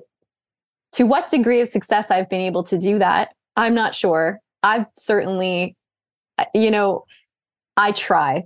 to 0.92 1.06
what 1.06 1.30
degree 1.30 1.62
of 1.62 1.70
success 1.70 2.12
I've 2.12 2.30
been 2.30 2.42
able 2.42 2.64
to 2.66 2.78
do 2.78 3.00
that, 3.00 3.30
I'm 3.56 3.74
not 3.74 3.96
sure. 3.96 4.40
I've 4.62 4.88
certainly, 4.94 5.78
uh, 6.38 6.46
you 6.54 6.70
know, 6.70 7.06
I 7.78 7.94
try. 7.94 8.44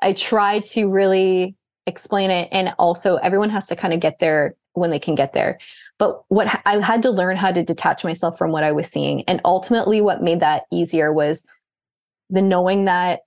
I 0.00 0.14
try 0.14 0.60
to 0.60 0.88
really 0.88 1.54
explain 1.86 2.30
it. 2.30 2.48
And 2.52 2.74
also, 2.78 3.16
everyone 3.16 3.50
has 3.50 3.66
to 3.68 3.76
kind 3.76 3.94
of 3.94 4.00
get 4.00 4.18
there 4.18 4.54
when 4.72 4.90
they 4.90 4.98
can 4.98 5.14
get 5.14 5.32
there. 5.32 5.58
But 5.98 6.22
what 6.28 6.60
I 6.64 6.78
had 6.78 7.02
to 7.02 7.10
learn 7.10 7.36
how 7.36 7.52
to 7.52 7.62
detach 7.62 8.04
myself 8.04 8.36
from 8.36 8.50
what 8.50 8.64
I 8.64 8.72
was 8.72 8.88
seeing. 8.88 9.22
And 9.24 9.40
ultimately, 9.44 10.00
what 10.00 10.22
made 10.22 10.40
that 10.40 10.64
easier 10.72 11.12
was 11.12 11.46
the 12.30 12.42
knowing 12.42 12.86
that 12.86 13.20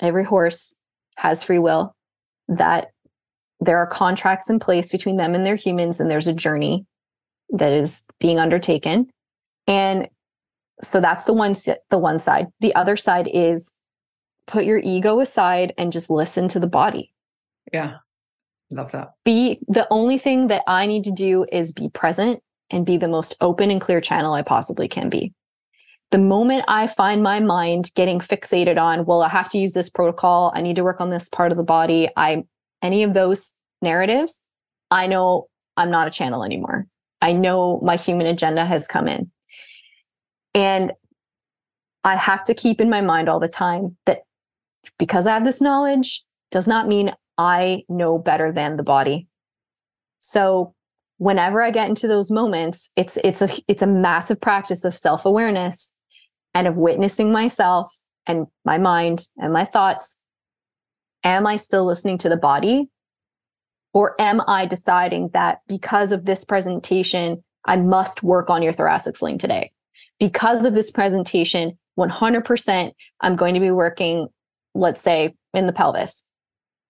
every 0.00 0.24
horse 0.24 0.74
has 1.16 1.44
free 1.44 1.58
will, 1.58 1.94
that 2.48 2.90
there 3.60 3.78
are 3.78 3.86
contracts 3.86 4.50
in 4.50 4.58
place 4.58 4.90
between 4.90 5.16
them 5.16 5.34
and 5.34 5.44
their 5.46 5.56
humans, 5.56 6.00
and 6.00 6.10
there's 6.10 6.28
a 6.28 6.34
journey 6.34 6.86
that 7.50 7.72
is 7.72 8.02
being 8.18 8.38
undertaken. 8.38 9.08
And 9.66 10.08
so 10.82 11.00
that's 11.00 11.24
the 11.24 11.32
one 11.32 11.54
the 11.90 11.98
one 11.98 12.18
side. 12.18 12.48
The 12.60 12.74
other 12.74 12.96
side 12.96 13.28
is 13.32 13.76
put 14.46 14.64
your 14.64 14.78
ego 14.78 15.20
aside 15.20 15.72
and 15.78 15.92
just 15.92 16.10
listen 16.10 16.48
to 16.48 16.60
the 16.60 16.66
body. 16.66 17.13
Yeah. 17.72 17.96
Love 18.70 18.92
that. 18.92 19.12
Be 19.24 19.60
the 19.68 19.86
only 19.90 20.18
thing 20.18 20.48
that 20.48 20.62
I 20.66 20.86
need 20.86 21.04
to 21.04 21.12
do 21.12 21.46
is 21.52 21.72
be 21.72 21.88
present 21.90 22.42
and 22.70 22.86
be 22.86 22.96
the 22.96 23.08
most 23.08 23.34
open 23.40 23.70
and 23.70 23.80
clear 23.80 24.00
channel 24.00 24.32
I 24.34 24.42
possibly 24.42 24.88
can 24.88 25.08
be. 25.08 25.32
The 26.10 26.18
moment 26.18 26.64
I 26.68 26.86
find 26.86 27.22
my 27.22 27.40
mind 27.40 27.90
getting 27.94 28.20
fixated 28.20 28.80
on, 28.80 29.04
well, 29.04 29.22
I 29.22 29.28
have 29.28 29.48
to 29.50 29.58
use 29.58 29.72
this 29.72 29.90
protocol, 29.90 30.52
I 30.54 30.62
need 30.62 30.76
to 30.76 30.84
work 30.84 31.00
on 31.00 31.10
this 31.10 31.28
part 31.28 31.50
of 31.50 31.58
the 31.58 31.64
body, 31.64 32.08
I 32.16 32.44
any 32.82 33.02
of 33.02 33.14
those 33.14 33.54
narratives, 33.82 34.44
I 34.90 35.06
know 35.06 35.48
I'm 35.76 35.90
not 35.90 36.06
a 36.06 36.10
channel 36.10 36.44
anymore. 36.44 36.86
I 37.20 37.32
know 37.32 37.80
my 37.82 37.96
human 37.96 38.26
agenda 38.26 38.64
has 38.64 38.86
come 38.86 39.08
in. 39.08 39.30
And 40.54 40.92
I 42.04 42.16
have 42.16 42.44
to 42.44 42.54
keep 42.54 42.80
in 42.80 42.90
my 42.90 43.00
mind 43.00 43.28
all 43.28 43.40
the 43.40 43.48
time 43.48 43.96
that 44.06 44.20
because 44.98 45.26
I 45.26 45.32
have 45.32 45.44
this 45.44 45.60
knowledge 45.60 46.22
does 46.50 46.68
not 46.68 46.86
mean 46.86 47.12
I 47.38 47.84
know 47.88 48.18
better 48.18 48.52
than 48.52 48.76
the 48.76 48.82
body. 48.82 49.28
So 50.18 50.74
whenever 51.18 51.62
I 51.62 51.70
get 51.70 51.88
into 51.88 52.08
those 52.08 52.30
moments, 52.30 52.90
it's 52.96 53.18
it's 53.18 53.42
a 53.42 53.48
it's 53.68 53.82
a 53.82 53.86
massive 53.86 54.40
practice 54.40 54.84
of 54.84 54.96
self-awareness 54.96 55.94
and 56.54 56.66
of 56.66 56.76
witnessing 56.76 57.32
myself 57.32 57.94
and 58.26 58.46
my 58.64 58.78
mind 58.78 59.28
and 59.36 59.52
my 59.52 59.64
thoughts. 59.64 60.20
Am 61.24 61.46
I 61.46 61.56
still 61.56 61.84
listening 61.84 62.18
to 62.18 62.28
the 62.28 62.36
body? 62.36 62.90
Or 63.92 64.20
am 64.20 64.40
I 64.48 64.66
deciding 64.66 65.30
that 65.34 65.60
because 65.68 66.10
of 66.10 66.24
this 66.24 66.44
presentation, 66.44 67.44
I 67.64 67.76
must 67.76 68.22
work 68.22 68.50
on 68.50 68.62
your 68.62 68.72
thoracic 68.72 69.16
sling 69.16 69.38
today? 69.38 69.70
Because 70.18 70.64
of 70.64 70.74
this 70.74 70.90
presentation, 70.90 71.78
100%, 71.98 72.92
I'm 73.20 73.36
going 73.36 73.54
to 73.54 73.60
be 73.60 73.70
working, 73.70 74.26
let's 74.74 75.00
say, 75.00 75.34
in 75.54 75.66
the 75.66 75.72
pelvis 75.72 76.26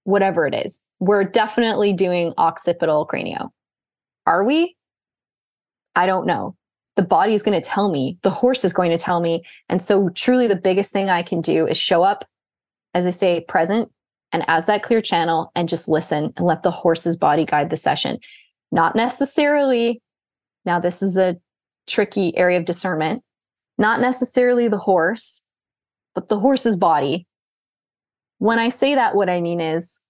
whatever 0.04 0.46
it 0.46 0.54
is. 0.54 0.80
We're 1.00 1.24
definitely 1.24 1.92
doing 1.92 2.32
occipital 2.38 3.06
cranio. 3.06 3.50
Are 4.26 4.44
we? 4.44 4.76
I 5.96 6.06
don't 6.06 6.26
know. 6.26 6.56
The 6.96 7.02
body 7.02 7.34
is 7.34 7.42
going 7.42 7.60
to 7.60 7.66
tell 7.66 7.90
me, 7.90 8.18
the 8.22 8.30
horse 8.30 8.64
is 8.64 8.72
going 8.72 8.90
to 8.90 8.98
tell 8.98 9.20
me. 9.20 9.42
And 9.68 9.82
so, 9.82 10.10
truly, 10.10 10.46
the 10.46 10.56
biggest 10.56 10.92
thing 10.92 11.10
I 11.10 11.22
can 11.22 11.40
do 11.40 11.66
is 11.66 11.76
show 11.76 12.04
up, 12.04 12.24
as 12.94 13.06
I 13.06 13.10
say, 13.10 13.40
present 13.40 13.90
and 14.32 14.44
as 14.48 14.66
that 14.66 14.82
clear 14.82 15.00
channel 15.00 15.50
and 15.54 15.68
just 15.68 15.88
listen 15.88 16.32
and 16.36 16.46
let 16.46 16.62
the 16.62 16.70
horse's 16.70 17.16
body 17.16 17.44
guide 17.44 17.70
the 17.70 17.76
session. 17.76 18.18
Not 18.70 18.94
necessarily, 18.94 20.02
now, 20.64 20.78
this 20.78 21.02
is 21.02 21.16
a 21.16 21.36
tricky 21.86 22.36
area 22.36 22.58
of 22.58 22.64
discernment, 22.64 23.22
not 23.76 24.00
necessarily 24.00 24.68
the 24.68 24.78
horse, 24.78 25.42
but 26.14 26.28
the 26.28 26.38
horse's 26.38 26.76
body 26.76 27.26
when 28.44 28.58
I 28.58 28.68
say 28.68 28.94
that, 28.94 29.14
what 29.14 29.30
I 29.30 29.40
mean 29.40 29.58
is 29.58 30.00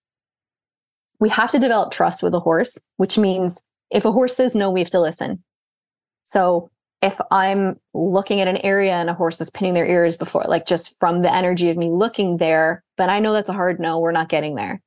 we 1.21 1.29
have 1.29 1.53
to 1.53 1.61
develop 1.61 1.93
trust 1.93 2.21
with 2.21 2.35
a 2.35 2.41
horse, 2.41 2.77
which 2.97 3.17
means 3.17 3.63
if 3.93 4.05
a 4.05 4.11
horse 4.11 4.35
says 4.35 4.57
no, 4.57 4.73
we 4.73 4.81
have 4.81 4.91
to 4.91 5.01
listen. 5.01 5.45
So 6.25 6.69
if 7.01 7.21
I'm 7.31 7.79
looking 7.93 8.41
at 8.41 8.49
an 8.49 8.57
area 8.57 8.95
and 8.95 9.09
a 9.09 9.15
horse 9.15 9.41
is 9.41 9.51
pinning 9.51 9.75
their 9.75 9.87
ears 9.87 10.17
before, 10.17 10.47
like 10.49 10.67
just 10.67 10.99
from 10.99 11.23
the 11.23 11.33
energy 11.33 11.71
of 11.71 11.77
me 11.77 11.93
looking 11.93 12.39
there, 12.39 12.83
then 12.99 13.09
I 13.09 13.21
know 13.21 13.33
that's 13.33 13.51
a 13.51 13.53
hard 13.53 13.79
no, 13.79 14.01
we're 14.01 14.11
not 14.11 14.29
getting 14.29 14.57
there. 14.57 14.83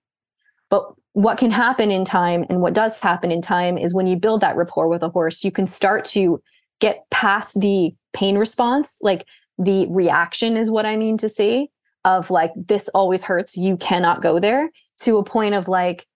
But 0.69 0.83
what 1.13 1.37
can 1.37 1.51
happen 1.51 1.89
in 1.89 2.03
time 2.03 2.43
and 2.49 2.59
what 2.59 2.73
does 2.73 2.99
happen 2.99 3.31
in 3.31 3.41
time 3.41 3.77
is 3.77 3.93
when 3.93 4.07
you 4.07 4.17
build 4.17 4.41
that 4.41 4.57
rapport 4.57 4.89
with 4.89 5.03
a 5.03 5.09
horse, 5.09 5.45
you 5.45 5.53
can 5.53 5.67
start 5.67 6.03
to 6.03 6.41
get 6.81 7.05
past 7.11 7.57
the 7.61 7.95
pain 8.11 8.37
response, 8.37 8.97
like 9.01 9.25
the 9.57 9.87
reaction 9.89 10.57
is 10.57 10.69
what 10.69 10.85
I 10.85 10.97
mean 10.97 11.17
to 11.19 11.29
say 11.29 11.69
of 12.07 12.31
like 12.31 12.53
this 12.55 12.87
always 12.89 13.23
hurts 13.23 13.57
you 13.57 13.75
cannot 13.77 14.21
go 14.21 14.39
there 14.39 14.71
to 14.97 15.17
a 15.17 15.23
point 15.23 15.53
of 15.53 15.67
like 15.67 16.07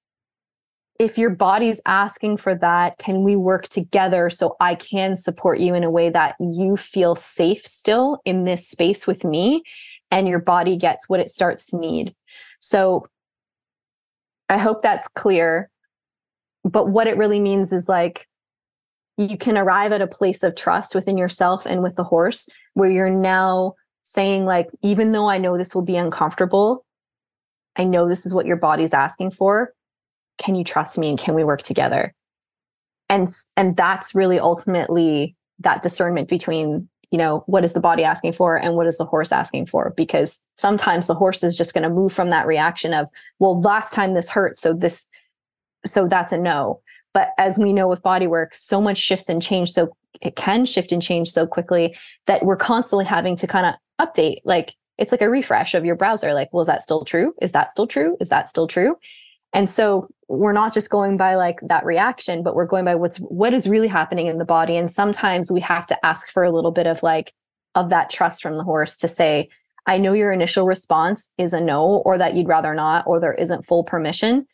if 0.98 1.18
your 1.18 1.30
body's 1.30 1.82
asking 1.86 2.38
for 2.38 2.56
that 2.56 2.98
can 2.98 3.24
we 3.24 3.36
work 3.36 3.68
together 3.68 4.30
so 4.30 4.56
i 4.62 4.74
can 4.74 5.16
support 5.16 5.60
you 5.60 5.76
in 5.76 5.84
a 5.84 5.92
way 5.92 6.10
that 6.10 6.36
you 6.40 6.78
feel 6.78 7.14
safe 7.14 7.68
still 7.68 8.20
in 8.24 8.46
this 8.46 8.68
space 8.68 9.06
with 9.06 9.26
me 9.26 9.62
and 10.10 10.30
your 10.30 10.40
body 10.40 10.78
gets 10.78 11.08
what 11.08 11.22
it 11.22 11.30
starts 11.30 11.68
to 11.68 11.78
need? 11.78 12.16
So 12.60 13.06
i 14.48 14.58
hope 14.58 14.82
that's 14.82 15.10
clear 15.10 15.70
but 16.64 16.88
what 16.88 17.08
it 17.08 17.18
really 17.18 17.40
means 17.40 17.74
is 17.74 17.90
like 17.90 18.28
you 19.18 19.38
can 19.38 19.58
arrive 19.58 19.92
at 19.92 20.02
a 20.02 20.08
place 20.08 20.42
of 20.42 20.56
trust 20.56 20.96
within 20.96 21.18
yourself 21.18 21.66
and 21.66 21.84
with 21.84 21.96
the 21.96 22.04
horse 22.04 22.48
where 22.76 22.90
you're 22.90 23.10
now 23.10 23.76
saying 24.04 24.46
like 24.46 24.68
even 24.82 25.12
though 25.12 25.30
i 25.30 25.38
know 25.38 25.58
this 25.58 25.76
will 25.76 25.82
be 25.82 25.96
uncomfortable 25.96 26.86
i 27.78 27.84
know 27.84 28.08
this 28.08 28.26
is 28.26 28.34
what 28.34 28.46
your 28.46 28.58
body's 28.58 28.94
asking 28.94 29.32
for 29.32 29.74
can 30.42 30.56
you 30.56 30.64
trust 30.64 30.98
me 30.98 31.10
and 31.10 31.20
can 31.20 31.36
we 31.36 31.44
work 31.44 31.62
together? 31.62 32.14
And 33.10 33.28
and 33.56 33.76
that's 33.76 34.16
really 34.16 34.40
ultimately 34.40 35.36
that 35.60 35.84
discernment 35.84 36.28
between 36.28 36.90
you 37.12 37.18
know 37.18 37.44
what 37.46 37.64
is 37.64 37.74
the 37.74 37.80
body 37.80 38.04
asking 38.04 38.34
for 38.34 38.56
and 38.56 38.76
what 38.76 38.88
is 38.88 38.98
the 38.98 39.06
horse 39.06 39.32
asking 39.32 39.68
for? 39.68 39.94
Because 39.96 40.42
sometimes 40.58 41.06
the 41.06 41.16
horse 41.16 41.44
is 41.44 41.58
just 41.58 41.74
going 41.74 41.84
to 41.84 41.90
move 41.90 42.12
from 42.12 42.30
that 42.32 42.48
reaction 42.48 42.94
of 42.94 43.08
well 43.40 43.60
last 43.62 43.94
time 43.94 44.14
this 44.14 44.30
hurt 44.30 44.58
so 44.58 44.74
this 44.74 45.08
so 45.86 46.08
that's 46.08 46.32
a 46.32 46.38
no. 46.38 46.82
But 47.14 47.30
as 47.38 47.60
we 47.60 47.74
know 47.74 47.88
with 47.88 48.02
body 48.02 48.28
work 48.28 48.56
so 48.56 48.82
much 48.82 48.98
shifts 48.98 49.30
and 49.30 49.42
change 49.42 49.72
so 49.72 49.96
it 50.22 50.36
can 50.36 50.66
shift 50.66 50.92
and 50.92 51.02
change 51.02 51.30
so 51.30 51.46
quickly 51.46 51.96
that 52.26 52.46
we're 52.46 52.56
constantly 52.56 53.06
having 53.06 53.36
to 53.36 53.48
kind 53.48 53.66
of 53.66 53.76
update 54.06 54.38
like 54.44 54.74
it's 54.98 55.12
like 55.12 55.22
a 55.22 55.30
refresh 55.30 55.74
of 55.74 55.86
your 55.86 55.96
browser 55.96 56.34
like 56.34 56.50
well 56.52 56.62
is 56.62 56.68
that 56.68 56.82
still 56.82 57.06
true? 57.06 57.34
Is 57.42 57.52
that 57.52 57.72
still 57.72 57.88
true? 57.88 58.18
Is 58.20 58.30
that 58.30 58.50
still 58.50 58.68
true? 58.68 58.96
And 59.54 59.70
so 59.70 60.08
we're 60.28 60.54
not 60.54 60.74
just 60.74 60.90
going 60.90 61.18
by 61.18 61.36
like 61.36 61.60
that 61.64 61.86
reaction 61.86 62.44
but 62.44 62.56
we're 62.56 62.66
going 62.66 62.86
by 62.86 62.96
what's 62.96 63.18
what 63.18 63.54
is 63.54 63.68
really 63.68 63.88
happening 63.88 64.28
in 64.28 64.38
the 64.38 64.46
body. 64.46 64.78
And 64.78 64.90
sometimes 64.90 65.52
we 65.52 65.62
have 65.62 65.88
to 65.88 66.06
ask 66.06 66.30
for 66.30 66.44
a 66.44 66.52
little 66.52 66.72
bit 66.72 66.88
of 66.88 67.04
like 67.04 67.34
of 67.76 67.90
that 67.90 68.10
trust 68.10 68.42
from 68.42 68.58
the 68.58 68.64
horse 68.64 68.98
to 68.98 69.08
say 69.08 69.50
i 69.88 69.98
know 69.98 70.14
your 70.14 70.32
initial 70.32 70.66
response 70.66 71.30
is 71.38 71.54
a 71.54 71.62
no 71.62 72.02
or 72.06 72.18
that 72.18 72.36
you'd 72.36 72.48
rather 72.48 72.74
not 72.76 73.06
or 73.08 73.20
there 73.20 73.34
isn't 73.34 73.66
full 73.66 73.84
permission. 73.84 74.46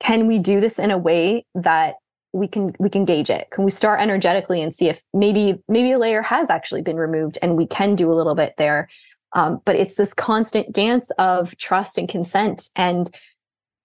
Can 0.00 0.26
we 0.26 0.38
do 0.38 0.60
this 0.60 0.78
in 0.78 0.90
a 0.90 0.98
way 0.98 1.44
that 1.54 1.96
we 2.32 2.46
can 2.48 2.74
we 2.78 2.88
can 2.88 3.04
gauge 3.04 3.30
it. 3.30 3.50
Can 3.50 3.64
we 3.64 3.70
start 3.70 4.00
energetically 4.00 4.62
and 4.62 4.72
see 4.72 4.88
if 4.88 5.02
maybe 5.12 5.60
maybe 5.68 5.92
a 5.92 5.98
layer 5.98 6.22
has 6.22 6.50
actually 6.50 6.82
been 6.82 6.96
removed 6.96 7.38
and 7.42 7.56
we 7.56 7.66
can 7.66 7.94
do 7.94 8.12
a 8.12 8.14
little 8.14 8.34
bit 8.34 8.54
there. 8.56 8.88
Um, 9.34 9.60
but 9.64 9.76
it's 9.76 9.94
this 9.94 10.12
constant 10.12 10.72
dance 10.72 11.10
of 11.18 11.56
trust 11.56 11.98
and 11.98 12.08
consent. 12.08 12.68
And 12.76 13.10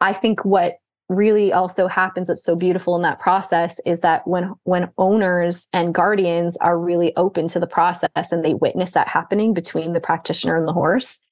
i 0.02 0.12
think 0.14 0.44
what 0.44 0.80
really 1.08 1.54
also 1.54 1.88
happens 1.88 2.28
that's 2.28 2.44
so 2.44 2.56
beautiful 2.56 2.96
in 2.96 3.04
that 3.04 3.20
process 3.20 3.80
is 3.86 4.02
that 4.02 4.28
when 4.28 4.54
when 4.64 4.90
owners 4.98 5.68
and 5.72 5.94
guardians 5.94 6.58
are 6.58 6.80
really 6.80 7.16
open 7.16 7.48
to 7.48 7.60
the 7.60 7.68
process 7.68 8.32
and 8.32 8.44
they 8.44 8.56
witness 8.56 8.92
that 8.92 9.08
happening 9.08 9.54
between 9.54 9.94
the 9.94 10.00
practitioner 10.00 10.58
and 10.58 10.68
the 10.68 10.74
horse 10.74 11.24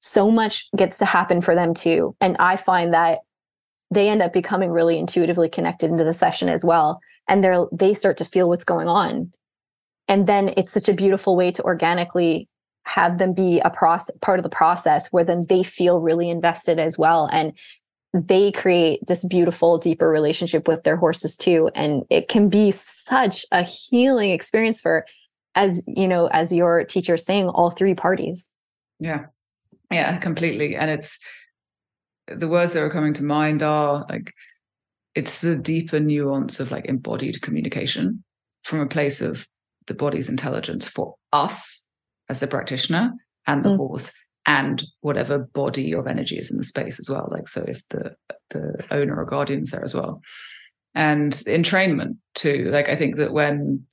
so 0.00 0.30
much 0.30 0.70
gets 0.76 0.98
to 0.98 1.04
happen 1.04 1.40
for 1.40 1.56
them 1.56 1.74
too. 1.74 2.14
And 2.20 2.36
i 2.38 2.56
find 2.56 2.94
that 2.94 3.18
they 3.90 4.08
end 4.08 4.22
up 4.22 4.32
becoming 4.32 4.70
really 4.70 4.98
intuitively 4.98 5.48
connected 5.48 5.90
into 5.90 6.04
the 6.04 6.12
session 6.12 6.48
as 6.48 6.64
well 6.64 7.00
and 7.28 7.42
they're 7.42 7.66
they 7.72 7.94
start 7.94 8.16
to 8.16 8.24
feel 8.24 8.48
what's 8.48 8.64
going 8.64 8.88
on 8.88 9.32
and 10.08 10.26
then 10.26 10.52
it's 10.56 10.72
such 10.72 10.88
a 10.88 10.94
beautiful 10.94 11.36
way 11.36 11.50
to 11.50 11.62
organically 11.62 12.48
have 12.84 13.18
them 13.18 13.34
be 13.34 13.60
a 13.60 13.70
process 13.70 14.16
part 14.22 14.38
of 14.38 14.42
the 14.42 14.48
process 14.48 15.08
where 15.08 15.24
then 15.24 15.46
they 15.48 15.62
feel 15.62 16.00
really 16.00 16.30
invested 16.30 16.78
as 16.78 16.96
well 16.96 17.28
and 17.32 17.52
they 18.14 18.50
create 18.52 19.06
this 19.06 19.24
beautiful, 19.24 19.78
deeper 19.78 20.08
relationship 20.08 20.66
with 20.66 20.82
their 20.84 20.96
horses 20.96 21.36
too. 21.36 21.70
And 21.74 22.04
it 22.10 22.28
can 22.28 22.48
be 22.48 22.70
such 22.70 23.44
a 23.52 23.62
healing 23.62 24.30
experience 24.30 24.80
for, 24.80 25.06
as 25.54 25.82
you 25.86 26.08
know, 26.08 26.26
as 26.28 26.52
your 26.52 26.84
teacher 26.84 27.14
is 27.14 27.24
saying, 27.24 27.48
all 27.48 27.70
three 27.70 27.94
parties. 27.94 28.48
Yeah. 28.98 29.26
Yeah, 29.90 30.18
completely. 30.18 30.76
And 30.76 30.90
it's 30.90 31.18
the 32.36 32.48
words 32.48 32.72
that 32.72 32.82
are 32.82 32.90
coming 32.90 33.14
to 33.14 33.24
mind 33.24 33.62
are 33.62 34.06
like 34.08 34.32
it's 35.14 35.40
the 35.40 35.56
deeper 35.56 35.98
nuance 35.98 36.60
of 36.60 36.70
like 36.70 36.86
embodied 36.86 37.40
communication 37.42 38.22
from 38.62 38.80
a 38.80 38.86
place 38.86 39.20
of 39.20 39.46
the 39.86 39.94
body's 39.94 40.28
intelligence 40.28 40.86
for 40.86 41.14
us 41.32 41.84
as 42.28 42.40
the 42.40 42.46
practitioner 42.46 43.12
and 43.46 43.64
the 43.64 43.70
mm. 43.70 43.76
horse 43.76 44.12
and 44.46 44.84
whatever 45.00 45.38
body 45.38 45.94
of 45.94 46.06
energy 46.06 46.38
is 46.38 46.50
in 46.50 46.58
the 46.58 46.64
space 46.64 47.00
as 47.00 47.08
well 47.10 47.28
like 47.30 47.48
so 47.48 47.64
if 47.66 47.82
the 47.88 48.14
the 48.50 48.84
owner 48.90 49.16
or 49.16 49.24
guardian's 49.24 49.70
there 49.70 49.84
as 49.84 49.94
well 49.94 50.20
and 50.94 51.32
entrainment 51.46 52.16
too 52.34 52.68
like 52.70 52.88
i 52.88 52.96
think 52.96 53.16
that 53.16 53.32
when 53.32 53.84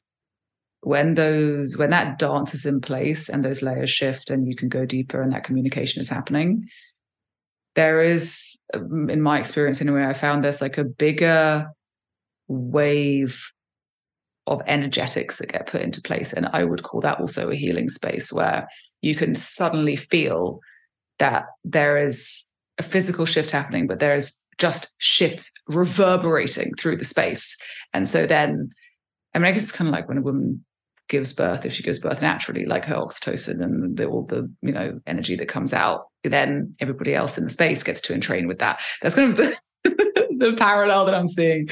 when 0.82 1.16
those 1.16 1.78
when 1.78 1.90
that 1.90 2.20
dance 2.20 2.54
is 2.54 2.66
in 2.66 2.80
place 2.80 3.28
and 3.28 3.44
those 3.44 3.62
layers 3.62 3.90
shift 3.90 4.30
and 4.30 4.48
you 4.48 4.56
can 4.56 4.70
go 4.70 4.86
deeper 4.86 5.22
and 5.22 5.34
that 5.34 5.44
communication 5.44 6.02
is 6.02 6.10
happening 6.10 6.68
there 7.76 8.02
is 8.02 8.60
um, 8.74 9.10
in 9.10 9.22
my 9.22 9.40
experience 9.40 9.82
anyway 9.82 10.06
i 10.06 10.14
found 10.14 10.44
there's 10.44 10.62
like 10.62 10.78
a 10.78 10.84
bigger 10.84 11.68
wave 12.48 13.52
of 14.48 14.62
energetics 14.68 15.38
that 15.38 15.52
get 15.52 15.68
put 15.68 15.82
into 15.82 16.02
place 16.02 16.34
and 16.34 16.48
i 16.54 16.64
would 16.64 16.84
call 16.84 17.02
that 17.02 17.20
also 17.20 17.50
a 17.50 17.56
healing 17.56 17.90
space 17.90 18.32
where 18.32 18.68
you 19.02 19.16
can 19.16 19.34
suddenly 19.36 19.96
feel 19.96 20.60
that 21.20 21.46
there 21.64 21.98
is 21.98 22.44
a 22.78 22.84
physical 22.84 23.26
shift 23.26 23.52
happening 23.52 23.88
but 23.88 24.00
there's 24.00 24.42
just 24.58 24.94
shifts 24.98 25.52
reverberating 25.68 26.74
through 26.80 26.98
the 26.98 27.06
space. 27.06 27.58
And 27.94 28.08
so 28.08 28.26
then 28.26 28.70
i 29.34 29.40
mean 29.40 29.46
i 29.46 29.52
guess 29.52 29.64
it's 29.64 29.72
kind 29.72 29.88
of 29.88 29.94
like 29.94 30.08
when 30.08 30.18
a 30.18 30.22
woman 30.22 30.64
gives 31.08 31.34
birth 31.34 31.66
if 31.66 31.74
she 31.74 31.84
gives 31.84 32.00
birth 32.00 32.22
naturally 32.22 32.66
like 32.66 32.86
her 32.86 32.96
oxytocin 32.96 33.62
and 33.62 33.98
the, 33.98 34.06
all 34.06 34.26
the 34.26 34.52
you 34.62 34.72
know 34.72 35.00
energy 35.06 35.36
that 35.36 35.48
comes 35.48 35.74
out 35.74 36.08
then 36.30 36.76
everybody 36.80 37.14
else 37.14 37.38
in 37.38 37.44
the 37.44 37.50
space 37.50 37.84
gets 37.84 38.02
to 38.02 38.14
entrain 38.14 38.48
with 38.48 38.60
that. 38.60 38.80
That's 39.02 39.16
kind 39.16 39.32
of 39.32 39.38
the, 39.38 39.56
the 39.84 40.56
parallel 40.58 41.06
that 41.06 41.16
i'm 41.16 41.28
seeing. 41.28 41.70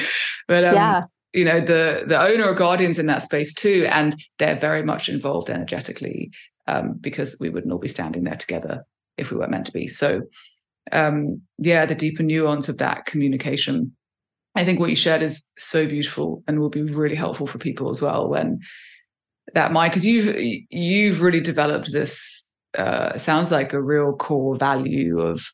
But 0.47 0.63
um, 0.63 0.75
yeah. 0.75 1.01
you 1.33 1.45
know 1.45 1.59
the 1.59 2.03
the 2.05 2.21
owner 2.21 2.45
or 2.45 2.53
guardians 2.53 2.99
in 2.99 3.07
that 3.07 3.23
space 3.23 3.53
too 3.53 3.87
and 3.89 4.15
they're 4.39 4.59
very 4.59 4.83
much 4.83 5.09
involved 5.09 5.49
energetically 5.49 6.31
um, 6.67 6.93
because 6.99 7.37
we 7.39 7.49
wouldn't 7.49 7.73
all 7.73 7.79
be 7.79 7.87
standing 7.87 8.23
there 8.23 8.35
together 8.35 8.83
if 9.17 9.31
we 9.31 9.37
weren't 9.37 9.51
meant 9.51 9.65
to 9.65 9.71
be. 9.71 9.87
So 9.87 10.21
um, 10.91 11.41
yeah 11.57 11.85
the 11.85 11.95
deeper 11.95 12.23
nuance 12.23 12.69
of 12.69 12.77
that 12.77 13.05
communication. 13.05 13.95
I 14.55 14.63
think 14.63 14.79
what 14.79 14.91
you 14.91 14.95
shared 14.95 15.23
is 15.23 15.47
so 15.57 15.87
beautiful 15.87 16.43
and 16.47 16.59
will 16.59 16.69
be 16.69 16.83
really 16.83 17.15
helpful 17.15 17.47
for 17.47 17.57
people 17.57 17.89
as 17.89 18.03
well 18.03 18.29
when 18.29 18.59
that 19.53 19.71
mind 19.71 19.91
because 19.91 20.05
you've 20.05 20.35
you've 20.69 21.21
really 21.21 21.41
developed 21.41 21.91
this 21.91 22.45
uh, 22.77 23.17
sounds 23.17 23.51
like 23.51 23.73
a 23.73 23.81
real 23.81 24.13
core 24.13 24.55
value 24.55 25.19
of 25.19 25.45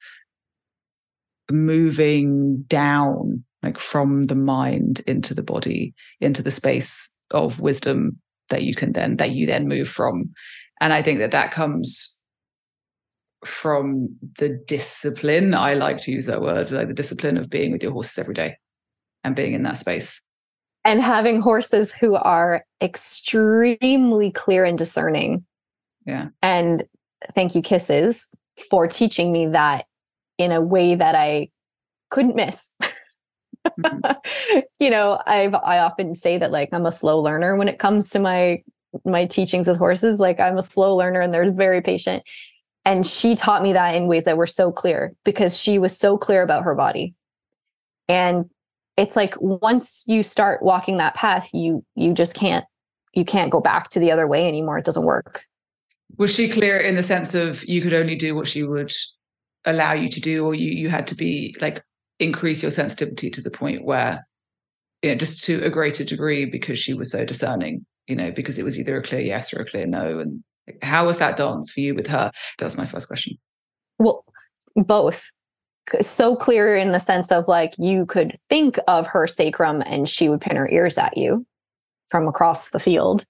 moving 1.51 2.63
down 2.63 3.43
like 3.63 3.77
from 3.77 4.25
the 4.25 4.35
mind 4.35 5.01
into 5.07 5.33
the 5.33 5.43
body 5.43 5.93
into 6.21 6.41
the 6.41 6.51
space 6.51 7.11
of 7.31 7.59
wisdom 7.59 8.17
that 8.49 8.63
you 8.63 8.73
can 8.75 8.93
then 8.93 9.17
that 9.17 9.31
you 9.31 9.45
then 9.45 9.67
move 9.67 9.87
from. 9.87 10.31
And 10.81 10.93
i 10.93 11.01
think 11.01 11.19
that 11.19 11.31
that 11.31 11.51
comes 11.51 12.17
from 13.45 14.09
the 14.37 14.49
discipline 14.67 15.53
i 15.53 15.73
like 15.73 15.97
to 16.01 16.11
use 16.11 16.25
that 16.25 16.41
word 16.41 16.71
like 16.71 16.87
the 16.87 16.93
discipline 16.93 17.37
of 17.37 17.49
being 17.49 17.71
with 17.71 17.81
your 17.81 17.93
horses 17.93 18.17
every 18.17 18.33
day 18.33 18.57
and 19.23 19.35
being 19.35 19.53
in 19.53 19.63
that 19.63 19.77
space 19.77 20.21
and 20.85 21.01
having 21.01 21.41
horses 21.41 21.91
who 21.91 22.15
are 22.15 22.65
extremely 22.81 24.31
clear 24.31 24.65
and 24.65 24.77
discerning. 24.77 25.45
Yeah. 26.05 26.29
And 26.41 26.85
thank 27.33 27.55
you, 27.55 27.61
Kisses, 27.61 28.29
for 28.69 28.87
teaching 28.87 29.31
me 29.31 29.47
that 29.47 29.85
in 30.37 30.51
a 30.51 30.61
way 30.61 30.95
that 30.95 31.15
I 31.15 31.49
couldn't 32.09 32.35
miss. 32.35 32.71
mm-hmm. 33.67 34.59
you 34.79 34.89
know, 34.89 35.21
I've 35.25 35.53
I 35.53 35.79
often 35.79 36.15
say 36.15 36.37
that 36.37 36.51
like 36.51 36.69
I'm 36.71 36.85
a 36.85 36.91
slow 36.91 37.19
learner 37.19 37.55
when 37.55 37.67
it 37.67 37.79
comes 37.79 38.09
to 38.11 38.19
my 38.19 38.63
my 39.05 39.25
teachings 39.25 39.67
with 39.67 39.77
horses. 39.77 40.19
Like 40.19 40.39
I'm 40.39 40.57
a 40.57 40.63
slow 40.63 40.95
learner 40.95 41.21
and 41.21 41.33
they're 41.33 41.51
very 41.51 41.81
patient. 41.81 42.23
And 42.85 43.05
she 43.05 43.35
taught 43.35 43.61
me 43.61 43.73
that 43.73 43.95
in 43.95 44.07
ways 44.07 44.25
that 44.25 44.37
were 44.37 44.47
so 44.47 44.71
clear 44.71 45.13
because 45.23 45.59
she 45.59 45.77
was 45.77 45.95
so 45.95 46.17
clear 46.17 46.41
about 46.41 46.63
her 46.63 46.73
body. 46.73 47.13
And 48.07 48.49
it's 48.99 49.15
like 49.15 49.33
once 49.39 50.03
you 50.07 50.21
start 50.21 50.61
walking 50.61 50.97
that 50.97 51.15
path 51.15 51.49
you 51.53 51.83
you 51.95 52.13
just 52.13 52.33
can't 52.33 52.65
you 53.13 53.25
can't 53.25 53.51
go 53.51 53.59
back 53.59 53.89
to 53.89 53.99
the 53.99 54.11
other 54.11 54.27
way 54.27 54.47
anymore. 54.47 54.77
It 54.77 54.85
doesn't 54.85 55.05
work. 55.05 55.43
Was 56.17 56.33
she 56.33 56.47
clear 56.47 56.77
in 56.77 56.95
the 56.95 57.03
sense 57.03 57.33
of 57.33 57.67
you 57.67 57.81
could 57.81 57.93
only 57.93 58.15
do 58.15 58.35
what 58.35 58.47
she 58.47 58.63
would 58.63 58.93
allow 59.65 59.93
you 59.93 60.09
to 60.09 60.21
do 60.21 60.45
or 60.45 60.53
you 60.53 60.71
you 60.71 60.89
had 60.89 61.07
to 61.07 61.15
be 61.15 61.55
like 61.61 61.83
increase 62.19 62.61
your 62.61 62.71
sensitivity 62.71 63.29
to 63.29 63.41
the 63.41 63.51
point 63.51 63.83
where 63.83 64.25
you 65.01 65.09
know 65.09 65.15
just 65.15 65.43
to 65.45 65.63
a 65.63 65.69
greater 65.69 66.03
degree 66.03 66.45
because 66.45 66.79
she 66.79 66.93
was 66.93 67.11
so 67.11 67.25
discerning 67.25 67.85
you 68.07 68.15
know 68.15 68.31
because 68.31 68.57
it 68.57 68.63
was 68.63 68.79
either 68.79 68.97
a 68.97 69.03
clear 69.03 69.21
yes 69.21 69.53
or 69.53 69.61
a 69.61 69.65
clear 69.65 69.85
no? 69.85 70.19
And 70.19 70.43
how 70.81 71.05
was 71.05 71.17
that 71.17 71.37
dance 71.37 71.71
for 71.71 71.79
you 71.79 71.95
with 71.95 72.07
her? 72.07 72.31
That 72.57 72.65
was 72.65 72.77
my 72.77 72.85
first 72.85 73.07
question. 73.07 73.37
Well 73.97 74.23
both 74.75 75.29
so 76.01 76.35
clear 76.35 76.75
in 76.75 76.91
the 76.91 76.99
sense 76.99 77.31
of 77.31 77.47
like 77.47 77.73
you 77.77 78.05
could 78.05 78.37
think 78.49 78.77
of 78.87 79.07
her 79.07 79.27
sacrum 79.27 79.81
and 79.85 80.07
she 80.07 80.29
would 80.29 80.41
pin 80.41 80.55
her 80.55 80.69
ears 80.69 80.97
at 80.97 81.17
you 81.17 81.45
from 82.09 82.27
across 82.27 82.69
the 82.69 82.79
field. 82.79 83.25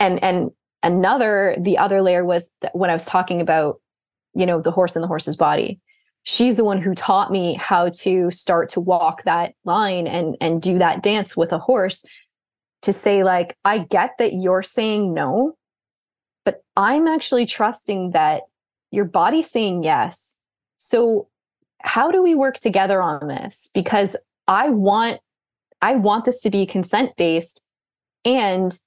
And 0.00 0.22
and 0.22 0.50
another 0.82 1.56
the 1.58 1.78
other 1.78 2.02
layer 2.02 2.22
was 2.22 2.50
when 2.74 2.90
i 2.90 2.92
was 2.92 3.06
talking 3.06 3.40
about 3.40 3.80
you 4.34 4.44
know 4.44 4.60
the 4.60 4.70
horse 4.70 4.94
and 4.94 5.02
the 5.02 5.08
horse's 5.08 5.36
body 5.36 5.80
she's 6.22 6.58
the 6.58 6.64
one 6.64 6.80
who 6.80 6.94
taught 6.94 7.32
me 7.32 7.54
how 7.54 7.88
to 7.88 8.30
start 8.30 8.68
to 8.68 8.78
walk 8.78 9.24
that 9.24 9.54
line 9.64 10.06
and 10.06 10.36
and 10.38 10.60
do 10.60 10.78
that 10.78 11.02
dance 11.02 11.34
with 11.34 11.50
a 11.50 11.58
horse 11.58 12.04
to 12.82 12.92
say 12.92 13.24
like 13.24 13.56
i 13.64 13.78
get 13.78 14.12
that 14.18 14.34
you're 14.34 14.62
saying 14.62 15.14
no 15.14 15.56
but 16.44 16.62
i'm 16.76 17.08
actually 17.08 17.46
trusting 17.46 18.10
that 18.10 18.42
your 18.90 19.04
body's 19.04 19.50
saying 19.50 19.82
yes. 19.82 20.34
So 20.76 21.28
how 21.86 22.10
do 22.10 22.22
we 22.22 22.34
work 22.34 22.58
together 22.58 23.00
on 23.00 23.28
this? 23.28 23.70
Because 23.72 24.16
i 24.48 24.68
want 24.68 25.20
i 25.82 25.94
want 25.94 26.24
this 26.24 26.40
to 26.40 26.50
be 26.50 26.66
consent 26.66 27.16
based 27.16 27.60
and 28.24 28.80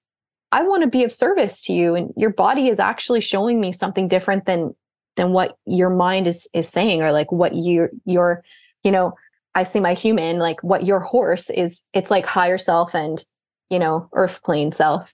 i 0.52 0.64
want 0.64 0.84
to 0.84 0.90
be 0.90 1.04
of 1.04 1.12
service 1.12 1.62
to 1.62 1.74
you 1.74 1.96
and 1.96 2.14
your 2.16 2.30
body 2.30 2.68
is 2.68 2.80
actually 2.80 3.22
showing 3.22 3.60
me 3.60 3.72
something 3.72 4.08
different 4.08 4.46
than 4.46 4.74
than 5.16 5.32
what 5.32 5.58
your 5.66 5.90
mind 5.90 6.28
is 6.28 6.48
is 6.54 6.68
saying 6.68 7.02
or 7.02 7.12
like 7.12 7.32
what 7.32 7.56
you 7.56 7.90
your 8.06 8.44
you 8.84 8.92
know 8.92 9.14
i 9.56 9.64
see 9.64 9.80
my 9.80 9.94
human 9.94 10.40
like 10.40 10.62
what 10.64 10.86
your 10.86 11.00
horse 11.00 11.50
is 11.50 11.84
it's 11.94 12.12
like 12.12 12.26
higher 12.26 12.58
self 12.58 12.94
and 12.94 13.26
you 13.70 13.80
know 13.80 14.10
earth 14.14 14.42
plane 14.44 14.72
self. 14.72 15.14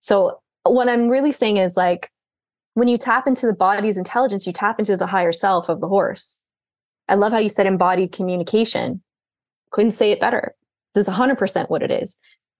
So 0.00 0.40
what 0.62 0.88
i'm 0.88 1.08
really 1.08 1.32
saying 1.32 1.56
is 1.56 1.76
like 1.76 2.10
when 2.74 2.88
you 2.88 2.98
tap 2.98 3.26
into 3.26 3.46
the 3.46 3.54
body's 3.54 3.96
intelligence 3.96 4.46
you 4.46 4.52
tap 4.52 4.78
into 4.78 4.96
the 4.96 5.06
higher 5.06 5.32
self 5.32 5.68
of 5.68 5.80
the 5.80 5.88
horse 5.88 6.40
I 7.08 7.14
love 7.14 7.32
how 7.32 7.38
you 7.38 7.48
said 7.48 7.66
embodied 7.66 8.12
communication. 8.12 9.02
Couldn't 9.70 9.92
say 9.92 10.10
it 10.12 10.20
better. 10.20 10.54
This 10.94 11.06
is 11.06 11.14
100% 11.14 11.70
what 11.70 11.82
it 11.82 11.90
is. 11.90 12.16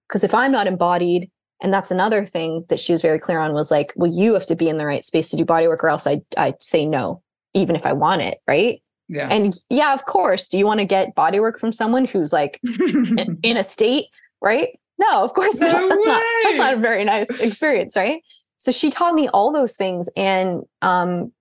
Because 0.09 0.23
if 0.23 0.35
I'm 0.35 0.53
not 0.53 0.67
embodied, 0.67 1.31
and 1.63 1.73
that's 1.73 1.91
another 1.91 2.25
thing 2.27 2.65
that 2.69 2.79
she 2.79 2.93
was 2.93 3.03
very 3.03 3.19
clear 3.19 3.39
on 3.41 3.55
was 3.55 3.71
like, 3.71 3.93
well, 3.97 4.13
you 4.13 4.35
have 4.35 4.47
to 4.47 4.57
be 4.57 4.69
in 4.69 4.77
the 4.77 4.87
right 4.87 5.05
space 5.05 5.31
to 5.31 5.37
do 5.37 5.45
body 5.45 5.67
work, 5.67 5.83
or 5.83 5.89
else 5.89 6.07
I 6.07 6.21
I 6.37 6.55
say 6.61 6.85
no, 6.85 7.23
even 7.55 7.75
if 7.77 7.87
I 7.87 7.93
want 7.95 8.23
it, 8.23 8.39
right? 8.47 8.83
Yeah. 9.09 9.29
And 9.31 9.55
yeah, 9.71 9.95
of 9.95 10.05
course. 10.05 10.49
Do 10.49 10.59
you 10.59 10.67
want 10.67 10.81
to 10.81 10.85
get 10.85 11.15
body 11.15 11.41
work 11.41 11.59
from 11.59 11.73
someone 11.73 12.05
who's 12.05 12.33
like 12.33 12.61
in 13.43 13.57
a 13.57 13.65
state, 13.65 14.07
right? 14.41 14.79
No, 14.99 15.25
of 15.25 15.35
course 15.35 15.61
no 15.61 15.73
not. 15.73 15.89
That's 15.89 16.01
way. 16.01 16.13
not 16.13 16.23
that's 16.45 16.59
not 16.59 16.75
a 16.75 16.79
very 16.79 17.05
nice 17.05 17.31
experience, 17.41 17.97
right? 17.97 18.23
So 18.59 18.73
she 18.73 18.91
taught 18.91 19.15
me 19.15 19.29
all 19.29 19.53
those 19.53 19.77
things. 19.77 20.09
And 20.17 20.63
um 20.83 21.33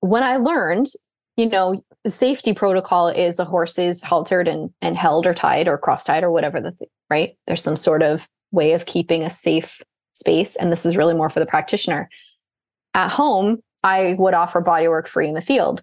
when 0.00 0.22
I 0.22 0.36
learned 0.36 0.88
you 1.36 1.48
know, 1.48 1.82
safety 2.06 2.52
protocol 2.52 3.08
is 3.08 3.38
a 3.38 3.44
horse 3.44 3.78
is 3.78 4.02
haltered 4.02 4.48
and, 4.48 4.70
and 4.80 4.96
held 4.96 5.26
or 5.26 5.34
tied 5.34 5.68
or 5.68 5.78
cross 5.78 6.04
tied 6.04 6.24
or 6.24 6.30
whatever 6.30 6.60
that's 6.60 6.82
right. 7.08 7.36
There's 7.46 7.62
some 7.62 7.76
sort 7.76 8.02
of 8.02 8.28
way 8.50 8.72
of 8.72 8.86
keeping 8.86 9.22
a 9.22 9.30
safe 9.30 9.82
space. 10.12 10.56
And 10.56 10.70
this 10.70 10.84
is 10.84 10.96
really 10.96 11.14
more 11.14 11.30
for 11.30 11.40
the 11.40 11.46
practitioner. 11.46 12.10
At 12.94 13.10
home, 13.10 13.62
I 13.82 14.14
would 14.18 14.34
offer 14.34 14.60
body 14.60 14.88
work 14.88 15.08
free 15.08 15.28
in 15.28 15.34
the 15.34 15.40
field. 15.40 15.82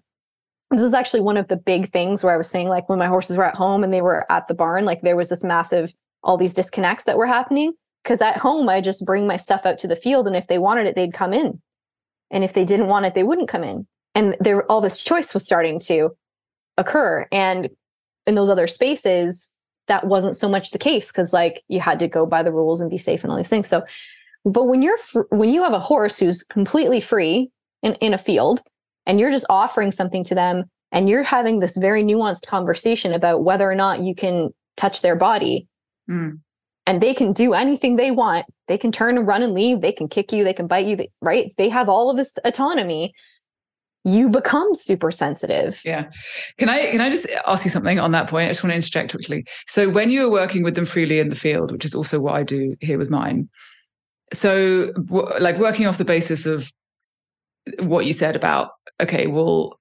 This 0.70 0.82
is 0.82 0.94
actually 0.94 1.22
one 1.22 1.36
of 1.36 1.48
the 1.48 1.56
big 1.56 1.92
things 1.92 2.22
where 2.22 2.32
I 2.32 2.36
was 2.36 2.48
saying, 2.48 2.68
like, 2.68 2.88
when 2.88 3.00
my 3.00 3.08
horses 3.08 3.36
were 3.36 3.44
at 3.44 3.56
home 3.56 3.82
and 3.82 3.92
they 3.92 4.02
were 4.02 4.30
at 4.30 4.46
the 4.46 4.54
barn, 4.54 4.84
like, 4.84 5.02
there 5.02 5.16
was 5.16 5.28
this 5.28 5.42
massive, 5.42 5.92
all 6.22 6.36
these 6.36 6.54
disconnects 6.54 7.04
that 7.04 7.18
were 7.18 7.26
happening. 7.26 7.72
Cause 8.04 8.20
at 8.20 8.38
home, 8.38 8.68
I 8.68 8.80
just 8.80 9.04
bring 9.04 9.26
my 9.26 9.36
stuff 9.36 9.66
out 9.66 9.78
to 9.80 9.88
the 9.88 9.96
field. 9.96 10.28
And 10.28 10.36
if 10.36 10.46
they 10.46 10.58
wanted 10.58 10.86
it, 10.86 10.94
they'd 10.94 11.12
come 11.12 11.34
in. 11.34 11.60
And 12.30 12.44
if 12.44 12.52
they 12.52 12.64
didn't 12.64 12.86
want 12.86 13.04
it, 13.04 13.14
they 13.14 13.24
wouldn't 13.24 13.48
come 13.48 13.64
in 13.64 13.86
and 14.14 14.36
there 14.40 14.64
all 14.70 14.80
this 14.80 15.02
choice 15.02 15.34
was 15.34 15.44
starting 15.44 15.78
to 15.80 16.10
occur. 16.76 17.26
And 17.30 17.68
in 18.26 18.34
those 18.34 18.48
other 18.48 18.66
spaces, 18.66 19.54
that 19.86 20.06
wasn't 20.06 20.36
so 20.36 20.48
much 20.48 20.70
the 20.70 20.78
case 20.78 21.10
because 21.10 21.32
like 21.32 21.62
you 21.68 21.80
had 21.80 21.98
to 21.98 22.08
go 22.08 22.26
by 22.26 22.42
the 22.42 22.52
rules 22.52 22.80
and 22.80 22.90
be 22.90 22.98
safe 22.98 23.22
and 23.22 23.30
all 23.30 23.36
these 23.36 23.48
things. 23.48 23.68
So, 23.68 23.82
but 24.44 24.64
when 24.64 24.82
you're 24.82 24.98
fr- 24.98 25.22
when 25.30 25.50
you 25.52 25.62
have 25.62 25.72
a 25.72 25.80
horse 25.80 26.18
who's 26.18 26.42
completely 26.42 27.00
free 27.00 27.50
in, 27.82 27.94
in 27.94 28.14
a 28.14 28.18
field 28.18 28.62
and 29.06 29.18
you're 29.18 29.30
just 29.30 29.46
offering 29.50 29.90
something 29.90 30.24
to 30.24 30.34
them 30.34 30.64
and 30.92 31.08
you're 31.08 31.22
having 31.22 31.60
this 31.60 31.76
very 31.76 32.02
nuanced 32.02 32.46
conversation 32.46 33.12
about 33.12 33.42
whether 33.42 33.70
or 33.70 33.74
not 33.74 34.02
you 34.02 34.14
can 34.14 34.50
touch 34.76 35.02
their 35.02 35.16
body 35.16 35.66
mm. 36.08 36.38
and 36.86 37.00
they 37.00 37.12
can 37.14 37.32
do 37.32 37.52
anything 37.52 37.96
they 37.96 38.10
want 38.10 38.46
they 38.68 38.78
can 38.78 38.92
turn 38.92 39.18
and 39.18 39.26
run 39.26 39.42
and 39.42 39.52
leave 39.52 39.80
they 39.80 39.92
can 39.92 40.08
kick 40.08 40.32
you 40.32 40.44
they 40.44 40.54
can 40.54 40.66
bite 40.66 40.86
you 40.86 40.96
they, 40.96 41.10
right 41.20 41.52
they 41.58 41.68
have 41.68 41.88
all 41.88 42.08
of 42.10 42.16
this 42.16 42.38
autonomy 42.44 43.12
you 44.04 44.28
become 44.28 44.74
super 44.74 45.10
sensitive. 45.10 45.80
Yeah. 45.84 46.06
Can 46.58 46.68
I 46.68 46.90
can 46.90 47.00
I 47.00 47.10
just 47.10 47.26
ask 47.46 47.64
you 47.64 47.70
something 47.70 48.00
on 48.00 48.12
that 48.12 48.28
point? 48.28 48.46
I 48.46 48.50
just 48.50 48.62
want 48.62 48.72
to 48.72 48.76
interject 48.76 49.10
quickly. 49.10 49.44
So 49.66 49.90
when 49.90 50.10
you 50.10 50.26
are 50.26 50.30
working 50.30 50.62
with 50.62 50.74
them 50.74 50.86
freely 50.86 51.18
in 51.18 51.28
the 51.28 51.36
field, 51.36 51.70
which 51.70 51.84
is 51.84 51.94
also 51.94 52.18
what 52.20 52.34
I 52.34 52.42
do 52.42 52.76
here 52.80 52.98
with 52.98 53.10
mine. 53.10 53.48
So 54.32 54.92
w- 54.92 55.28
like 55.38 55.58
working 55.58 55.86
off 55.86 55.98
the 55.98 56.04
basis 56.04 56.46
of 56.46 56.70
what 57.78 58.06
you 58.06 58.12
said 58.12 58.36
about 58.36 58.70
okay, 59.00 59.26
well, 59.26 59.78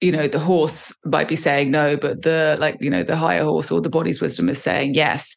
you 0.00 0.12
know, 0.12 0.28
the 0.28 0.38
horse 0.38 0.94
might 1.04 1.28
be 1.28 1.36
saying 1.36 1.70
no, 1.70 1.96
but 1.96 2.22
the 2.22 2.56
like, 2.58 2.76
you 2.80 2.90
know, 2.90 3.02
the 3.02 3.16
higher 3.16 3.44
horse 3.44 3.70
or 3.70 3.80
the 3.80 3.90
body's 3.90 4.20
wisdom 4.20 4.48
is 4.48 4.62
saying 4.62 4.94
yes 4.94 5.34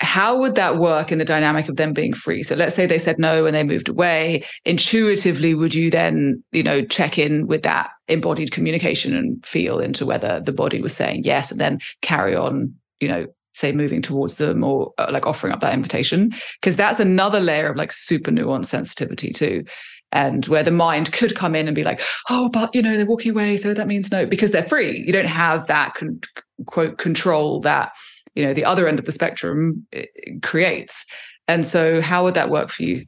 how 0.00 0.38
would 0.38 0.54
that 0.56 0.76
work 0.76 1.10
in 1.10 1.18
the 1.18 1.24
dynamic 1.24 1.68
of 1.68 1.76
them 1.76 1.92
being 1.92 2.12
free? 2.12 2.42
So 2.42 2.54
let's 2.54 2.76
say 2.76 2.86
they 2.86 2.98
said 2.98 3.18
no 3.18 3.46
and 3.46 3.54
they 3.54 3.64
moved 3.64 3.88
away. 3.88 4.44
Intuitively 4.64 5.54
would 5.54 5.74
you 5.74 5.90
then 5.90 6.42
you 6.52 6.62
know 6.62 6.82
check 6.84 7.18
in 7.18 7.46
with 7.46 7.62
that 7.62 7.90
embodied 8.08 8.52
communication 8.52 9.16
and 9.16 9.44
feel 9.44 9.78
into 9.78 10.06
whether 10.06 10.40
the 10.40 10.52
body 10.52 10.80
was 10.80 10.94
saying 10.94 11.24
yes 11.24 11.50
and 11.50 11.60
then 11.60 11.78
carry 12.02 12.36
on 12.36 12.72
you 13.00 13.08
know 13.08 13.26
say 13.54 13.72
moving 13.72 14.02
towards 14.02 14.36
them 14.36 14.62
or 14.62 14.92
uh, 14.98 15.08
like 15.10 15.26
offering 15.26 15.52
up 15.52 15.60
that 15.60 15.74
invitation? 15.74 16.34
Because 16.60 16.76
that's 16.76 17.00
another 17.00 17.40
layer 17.40 17.68
of 17.68 17.76
like 17.76 17.90
super 17.90 18.30
nuanced 18.30 18.66
sensitivity 18.66 19.32
too 19.32 19.64
and 20.12 20.46
where 20.46 20.62
the 20.62 20.70
mind 20.70 21.12
could 21.12 21.34
come 21.34 21.56
in 21.56 21.66
and 21.66 21.74
be 21.74 21.82
like 21.82 22.00
oh 22.30 22.48
but 22.48 22.72
you 22.72 22.80
know 22.80 22.96
they're 22.96 23.04
walking 23.04 23.32
away 23.32 23.56
so 23.56 23.74
that 23.74 23.88
means 23.88 24.12
no 24.12 24.26
because 24.26 24.50
they're 24.50 24.68
free. 24.68 25.02
You 25.06 25.12
don't 25.12 25.26
have 25.26 25.66
that 25.68 25.94
con- 25.94 26.20
quote 26.66 26.98
control 26.98 27.60
that 27.60 27.92
you 28.36 28.46
know 28.46 28.54
the 28.54 28.64
other 28.64 28.86
end 28.86 28.98
of 28.98 29.04
the 29.04 29.12
spectrum 29.12 29.86
eh, 29.92 30.04
creates. 30.42 31.04
And 31.48 31.66
so 31.66 32.00
how 32.00 32.24
would 32.24 32.34
that 32.34 32.50
work 32.50 32.70
for 32.70 32.82
you? 32.82 33.06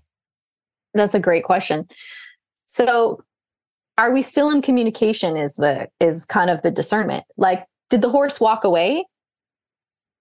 That's 0.95 1.15
a 1.15 1.21
great 1.21 1.45
question. 1.45 1.87
So 2.67 3.23
are 3.97 4.13
we 4.13 4.23
still 4.23 4.51
in 4.51 4.63
communication 4.63 5.37
is 5.37 5.55
the 5.55 5.89
is 6.01 6.25
kind 6.25 6.51
of 6.51 6.63
the 6.63 6.71
discernment. 6.71 7.25
Like 7.37 7.67
did 7.91 8.03
the 8.03 8.11
horse 8.11 8.41
walk 8.41 8.65
away? 8.65 9.05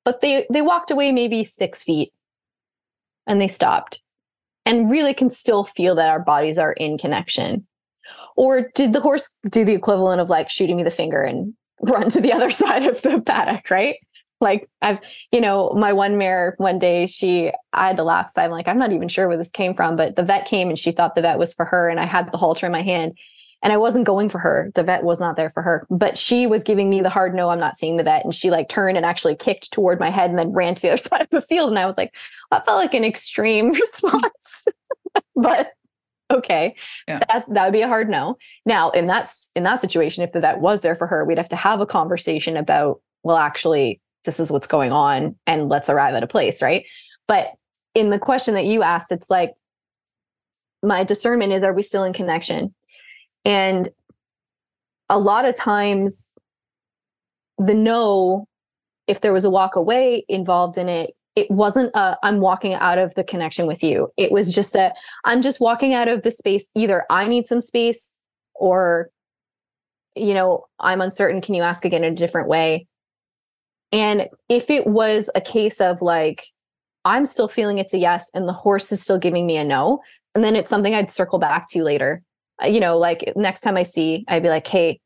But 0.04 0.22
they 0.22 0.46
they 0.52 0.62
walked 0.62 0.92
away 0.92 1.12
maybe 1.12 1.44
six 1.44 1.84
feet 1.84 2.12
and 3.26 3.42
they 3.42 3.48
stopped 3.48 4.02
and 4.66 4.90
really 4.90 5.14
can 5.14 5.30
still 5.30 5.64
feel 5.64 5.96
that 5.96 6.10
our 6.10 6.20
bodies 6.20 6.58
are 6.58 6.74
in 6.74 6.98
connection. 6.98 7.66
Or 8.36 8.70
did 8.76 8.94
the 8.94 9.02
horse 9.02 9.34
do 9.50 9.66
the 9.66 9.74
equivalent 9.74 10.22
of 10.22 10.30
like 10.30 10.50
shooting 10.50 10.78
me 10.78 10.84
the 10.84 10.92
finger 10.92 11.22
and 11.22 11.54
run 11.82 12.10
to 12.10 12.22
the 12.22 12.34
other 12.34 12.50
side 12.62 12.86
of 12.86 13.02
the 13.02 13.22
paddock 13.22 13.70
right 13.70 13.98
like 14.40 14.70
I've, 14.82 15.00
you 15.32 15.42
know, 15.42 15.72
my 15.76 15.94
one 15.94 16.18
mare 16.18 16.56
one 16.58 16.80
day, 16.80 17.08
she, 17.08 17.52
I 17.74 17.88
had 17.88 17.98
to 17.98 18.04
laugh. 18.04 18.30
So 18.32 18.42
I'm 18.42 18.52
like, 18.52 18.68
I'm 18.68 18.78
not 18.78 18.92
even 18.92 19.08
sure 19.08 19.28
where 19.28 19.38
this 19.38 19.52
came 19.52 19.74
from, 19.74 19.96
but 19.96 20.16
the 20.16 20.24
vet 20.24 20.46
came 20.46 20.70
and 20.70 20.78
she 20.78 20.92
thought 20.92 21.16
the 21.16 21.22
vet 21.22 21.40
was 21.40 21.54
for 21.54 21.66
her. 21.66 21.90
And 21.90 22.00
I 22.00 22.06
had 22.06 22.32
the 22.32 22.38
halter 22.38 22.66
in 22.66 22.72
my 22.72 22.84
hand 22.84 23.18
and 23.64 23.74
I 23.74 23.78
wasn't 23.78 24.06
going 24.06 24.30
for 24.30 24.40
her. 24.40 24.72
The 24.76 24.84
vet 24.84 25.04
was 25.04 25.20
not 25.20 25.36
there 25.36 25.50
for 25.50 25.64
her, 25.64 25.88
but 25.90 26.18
she 26.18 26.46
was 26.46 26.64
giving 26.64 26.90
me 26.90 27.02
the 27.02 27.10
hard 27.10 27.34
no, 27.34 27.50
I'm 27.50 27.60
not 27.60 27.76
seeing 27.76 27.98
the 27.98 28.04
vet. 28.04 28.24
And 28.24 28.34
she 28.34 28.52
like 28.52 28.70
turned 28.70 28.98
and 28.98 29.06
actually 29.06 29.36
kicked 29.36 29.72
toward 29.72 30.00
my 30.00 30.10
head 30.10 30.30
and 30.30 30.38
then 30.38 30.52
ran 30.52 30.76
to 30.76 30.82
the 30.82 30.90
other 30.90 30.98
side 31.10 31.22
of 31.22 31.30
the 31.32 31.42
field. 31.42 31.70
And 31.70 31.80
I 31.80 31.86
was 31.86 31.98
like, 31.98 32.16
that 32.52 32.66
felt 32.66 32.78
like 32.78 32.94
an 32.94 33.04
extreme 33.04 33.72
response, 33.72 34.68
but 35.36 35.72
okay, 36.30 36.76
yeah. 37.08 37.20
that 37.30 37.46
that 37.50 37.66
would 37.66 37.74
be 37.74 37.82
a 37.82 37.88
hard 37.88 38.10
no. 38.10 38.38
Now, 38.66 38.92
in 38.92 39.08
that 39.08 39.30
in 39.56 39.64
that 39.64 39.82
situation, 39.82 40.24
if 40.24 40.34
the 40.34 40.40
vet 40.40 40.60
was 40.60 40.82
there 40.82 40.96
for 40.96 41.08
her, 41.08 41.26
we'd 41.26 41.38
have 41.38 41.50
to 41.50 41.56
have 41.56 41.82
a 41.82 41.86
conversation 41.86 42.58
about, 42.58 43.02
well, 43.24 43.38
actually, 43.38 44.02
this 44.28 44.40
is 44.40 44.52
what's 44.52 44.68
going 44.68 44.92
on 44.92 45.36
and 45.48 45.70
let's 45.70 45.90
arrive 45.90 46.14
at 46.14 46.22
a 46.22 46.28
place 46.28 46.62
right? 46.62 46.86
But 47.28 47.48
in 47.96 48.12
the 48.12 48.20
question 48.20 48.54
that 48.54 48.66
you 48.66 48.84
asked 48.84 49.12
it's 49.12 49.32
like 49.32 49.56
my 50.84 51.04
discernment 51.04 51.54
is 51.54 51.64
are 51.64 51.74
we 51.74 51.82
still 51.82 52.04
in 52.04 52.14
connection? 52.14 52.76
And 53.44 53.90
a 55.10 55.20
lot 55.20 55.46
of 55.46 55.56
times 55.56 56.32
the 57.58 57.74
no 57.74 58.48
if 59.08 59.22
there 59.22 59.34
was 59.34 59.46
a 59.46 59.50
walk 59.50 59.76
away 59.76 60.26
involved 60.28 60.78
in 60.78 60.90
it 60.90 61.12
it 61.36 61.50
wasn't 61.50 61.96
a 61.96 62.18
i'm 62.24 62.40
walking 62.40 62.74
out 62.74 62.98
of 62.98 63.14
the 63.16 63.24
connection 63.24 63.68
with 63.68 63.84
you. 63.84 64.10
It 64.18 64.32
was 64.32 64.54
just 64.54 64.74
that 64.74 64.96
i'm 65.26 65.42
just 65.42 65.60
walking 65.60 65.94
out 65.94 66.08
of 66.08 66.24
the 66.24 66.32
space. 66.32 66.68
Either 66.76 67.06
i 67.10 67.28
need 67.28 67.46
some 67.46 67.62
space 67.62 68.16
or 68.56 69.10
you 70.16 70.34
know 70.34 70.66
i'm 70.80 71.02
uncertain. 71.02 71.42
Can 71.42 71.56
you 71.56 71.64
ask 71.64 71.86
again 71.86 72.04
in 72.04 72.14
a 72.14 72.16
different 72.16 72.50
way 72.50 72.88
and 73.92 74.28
if 74.50 74.70
it 74.70 74.88
was 74.88 75.30
a 75.36 75.42
case 75.42 75.80
of 75.80 76.02
like, 76.02 76.46
I'm 77.06 77.26
still 77.26 77.48
feeling 77.48 77.78
it's 77.78 77.94
a 77.94 77.98
yes 77.98 78.30
and 78.34 78.48
the 78.48 78.54
horse 78.54 78.92
is 78.92 79.02
still 79.02 79.18
giving 79.18 79.46
me 79.46 79.58
a 79.58 79.64
no, 79.64 80.02
and 80.36 80.44
then 80.44 80.56
it's 80.56 80.70
something 80.70 80.94
I'd 80.94 81.12
circle 81.12 81.40
back 81.40 81.68
to 81.70 81.84
later. 81.84 82.22
Uh, 82.62 82.68
you 82.68 82.80
know, 82.80 82.98
like 82.98 83.32
next 83.36 83.62
time 83.62 83.78
I 83.78 83.84
see, 83.84 84.26
I'd 84.28 84.44
be 84.44 84.50
like, 84.50 84.68
hey, 84.68 85.00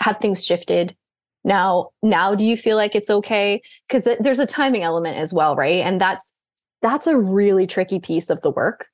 have 0.00 0.18
things 0.18 0.44
shifted? 0.44 0.96
Now, 1.44 1.90
now 2.02 2.34
do 2.34 2.44
you 2.44 2.56
feel 2.56 2.76
like 2.76 2.94
it's 2.94 3.10
okay? 3.10 3.62
Because 3.86 4.08
there's 4.18 4.40
a 4.40 4.46
timing 4.46 4.82
element 4.82 5.16
as 5.16 5.32
well, 5.32 5.54
right? 5.54 5.82
And 5.84 6.00
that's 6.00 6.34
that's 6.82 7.06
a 7.06 7.16
really 7.16 7.66
tricky 7.66 8.00
piece 8.00 8.28
of 8.30 8.40
the 8.42 8.50
work 8.50 8.88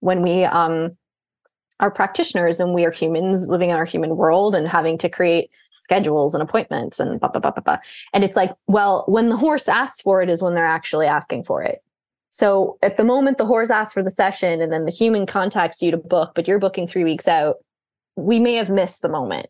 when 0.00 0.22
we 0.22 0.44
um 0.44 0.96
are 1.80 1.90
practitioners 1.90 2.60
and 2.60 2.74
we 2.74 2.84
are 2.84 2.90
humans 2.90 3.48
living 3.48 3.70
in 3.70 3.76
our 3.76 3.84
human 3.84 4.16
world 4.16 4.54
and 4.54 4.68
having 4.68 4.98
to 4.98 5.08
create 5.08 5.50
schedules 5.82 6.32
and 6.32 6.42
appointments 6.42 7.00
and 7.00 7.18
blah, 7.18 7.28
blah, 7.28 7.40
blah, 7.40 7.50
blah, 7.50 7.62
blah. 7.62 7.78
And 8.14 8.22
it's 8.22 8.36
like, 8.36 8.52
well, 8.68 9.04
when 9.08 9.28
the 9.30 9.36
horse 9.36 9.68
asks 9.68 10.00
for 10.00 10.22
it 10.22 10.30
is 10.30 10.40
when 10.40 10.54
they're 10.54 10.64
actually 10.64 11.06
asking 11.06 11.42
for 11.42 11.60
it. 11.62 11.82
So 12.30 12.78
at 12.82 12.96
the 12.96 13.04
moment 13.04 13.36
the 13.36 13.46
horse 13.46 13.68
asks 13.68 13.92
for 13.92 14.02
the 14.02 14.10
session 14.10 14.60
and 14.60 14.72
then 14.72 14.84
the 14.84 14.92
human 14.92 15.26
contacts 15.26 15.82
you 15.82 15.90
to 15.90 15.96
book, 15.96 16.32
but 16.36 16.46
you're 16.46 16.60
booking 16.60 16.86
three 16.86 17.02
weeks 17.02 17.26
out, 17.26 17.56
we 18.16 18.38
may 18.38 18.54
have 18.54 18.70
missed 18.70 19.02
the 19.02 19.08
moment. 19.08 19.48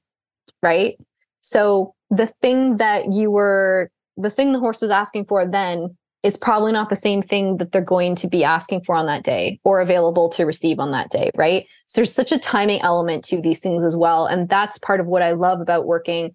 Right. 0.62 0.98
So 1.40 1.94
the 2.10 2.26
thing 2.26 2.78
that 2.78 3.12
you 3.12 3.30
were, 3.30 3.90
the 4.16 4.30
thing 4.30 4.52
the 4.52 4.58
horse 4.58 4.80
was 4.80 4.90
asking 4.90 5.26
for 5.26 5.46
then 5.46 5.96
is 6.22 6.36
probably 6.36 6.70
not 6.70 6.88
the 6.88 6.96
same 6.96 7.20
thing 7.20 7.56
that 7.56 7.72
they're 7.72 7.80
going 7.82 8.14
to 8.14 8.28
be 8.28 8.44
asking 8.44 8.82
for 8.82 8.94
on 8.94 9.06
that 9.06 9.24
day 9.24 9.58
or 9.64 9.80
available 9.80 10.28
to 10.28 10.44
receive 10.44 10.78
on 10.78 10.92
that 10.92 11.10
day, 11.10 11.30
right? 11.34 11.66
So 11.86 12.00
there's 12.00 12.12
such 12.12 12.30
a 12.30 12.38
timing 12.38 12.80
element 12.80 13.24
to 13.24 13.40
these 13.40 13.58
things 13.60 13.84
as 13.84 13.96
well. 13.96 14.26
And 14.26 14.48
that's 14.48 14.78
part 14.78 15.00
of 15.00 15.06
what 15.06 15.22
I 15.22 15.32
love 15.32 15.60
about 15.60 15.86
working. 15.86 16.32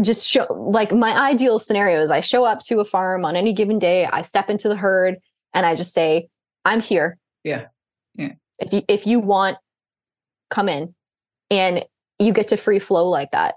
Just 0.00 0.26
show 0.26 0.46
like 0.50 0.92
my 0.92 1.12
ideal 1.30 1.58
scenario 1.58 2.00
is 2.00 2.10
I 2.10 2.20
show 2.20 2.44
up 2.44 2.60
to 2.60 2.80
a 2.80 2.84
farm 2.84 3.26
on 3.26 3.36
any 3.36 3.52
given 3.52 3.78
day, 3.78 4.06
I 4.06 4.22
step 4.22 4.48
into 4.48 4.68
the 4.68 4.76
herd 4.76 5.16
and 5.52 5.66
I 5.66 5.74
just 5.74 5.92
say, 5.92 6.28
I'm 6.64 6.80
here. 6.80 7.18
Yeah. 7.44 7.66
Yeah. 8.14 8.32
If 8.58 8.72
you 8.72 8.82
if 8.88 9.06
you 9.06 9.20
want, 9.20 9.58
come 10.50 10.68
in. 10.68 10.94
And 11.50 11.84
you 12.18 12.32
get 12.32 12.48
to 12.48 12.56
free 12.56 12.78
flow 12.78 13.06
like 13.10 13.32
that. 13.32 13.56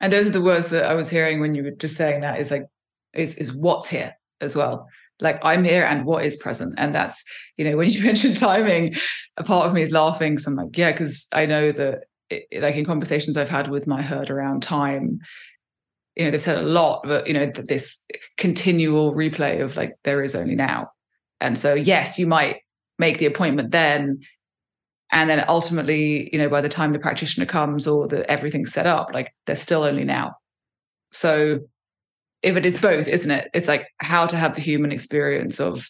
And 0.00 0.10
those 0.10 0.28
are 0.28 0.32
the 0.32 0.40
words 0.40 0.70
that 0.70 0.86
I 0.86 0.94
was 0.94 1.10
hearing 1.10 1.40
when 1.40 1.54
you 1.54 1.64
were 1.64 1.72
just 1.72 1.96
saying 1.96 2.22
that 2.22 2.40
is 2.40 2.50
like 2.50 2.66
is 3.12 3.34
is 3.34 3.52
what's 3.52 3.88
here 3.88 4.14
as 4.44 4.54
well. 4.56 4.88
Like 5.20 5.38
i'm 5.44 5.64
here 5.64 5.84
and 5.84 6.04
what 6.04 6.24
is 6.24 6.36
present? 6.36 6.74
And 6.76 6.94
that's 6.94 7.22
you 7.56 7.64
know 7.64 7.76
when 7.76 7.88
you 7.88 8.02
mentioned 8.04 8.36
timing 8.36 8.96
a 9.36 9.44
part 9.44 9.66
of 9.66 9.72
me 9.72 9.82
is 9.82 9.90
laughing 9.90 10.32
because 10.32 10.46
i'm 10.46 10.54
like 10.54 10.76
yeah 10.76 10.92
because 10.92 11.26
i 11.32 11.46
know 11.46 11.72
that 11.72 12.04
it, 12.30 12.62
like 12.62 12.76
in 12.76 12.84
conversations 12.84 13.36
i've 13.36 13.48
had 13.48 13.68
with 13.68 13.86
my 13.86 14.02
herd 14.02 14.30
around 14.30 14.62
time 14.62 15.20
you 16.16 16.24
know 16.24 16.30
they've 16.30 16.42
said 16.42 16.58
a 16.58 16.62
lot 16.62 17.02
but 17.04 17.26
you 17.26 17.34
know 17.34 17.50
this 17.64 18.00
continual 18.36 19.12
replay 19.12 19.62
of 19.62 19.76
like 19.76 19.94
there 20.04 20.22
is 20.22 20.34
only 20.34 20.54
now. 20.54 20.90
And 21.40 21.58
so 21.58 21.74
yes 21.74 22.18
you 22.18 22.26
might 22.26 22.60
make 22.98 23.18
the 23.18 23.26
appointment 23.26 23.70
then 23.70 24.20
and 25.10 25.28
then 25.28 25.44
ultimately 25.48 26.30
you 26.32 26.38
know 26.38 26.48
by 26.48 26.60
the 26.60 26.68
time 26.68 26.92
the 26.92 26.98
practitioner 26.98 27.46
comes 27.46 27.86
or 27.86 28.06
the 28.08 28.28
everything's 28.30 28.72
set 28.72 28.86
up 28.86 29.10
like 29.12 29.34
there's 29.46 29.60
still 29.60 29.82
only 29.82 30.04
now. 30.04 30.36
So 31.12 31.60
if 32.44 32.56
it 32.56 32.66
is 32.66 32.80
both, 32.80 33.08
isn't 33.08 33.30
it? 33.30 33.50
It's 33.54 33.68
like 33.68 33.88
how 33.98 34.26
to 34.26 34.36
have 34.36 34.54
the 34.54 34.60
human 34.60 34.92
experience 34.92 35.60
of 35.60 35.88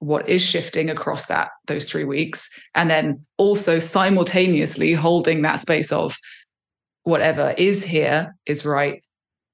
what 0.00 0.28
is 0.28 0.42
shifting 0.42 0.90
across 0.90 1.26
that 1.26 1.48
those 1.66 1.88
three 1.88 2.04
weeks, 2.04 2.50
and 2.74 2.90
then 2.90 3.24
also 3.38 3.78
simultaneously 3.78 4.92
holding 4.92 5.42
that 5.42 5.60
space 5.60 5.92
of 5.92 6.16
whatever 7.04 7.54
is 7.56 7.84
here 7.84 8.34
is 8.44 8.66
right, 8.66 9.02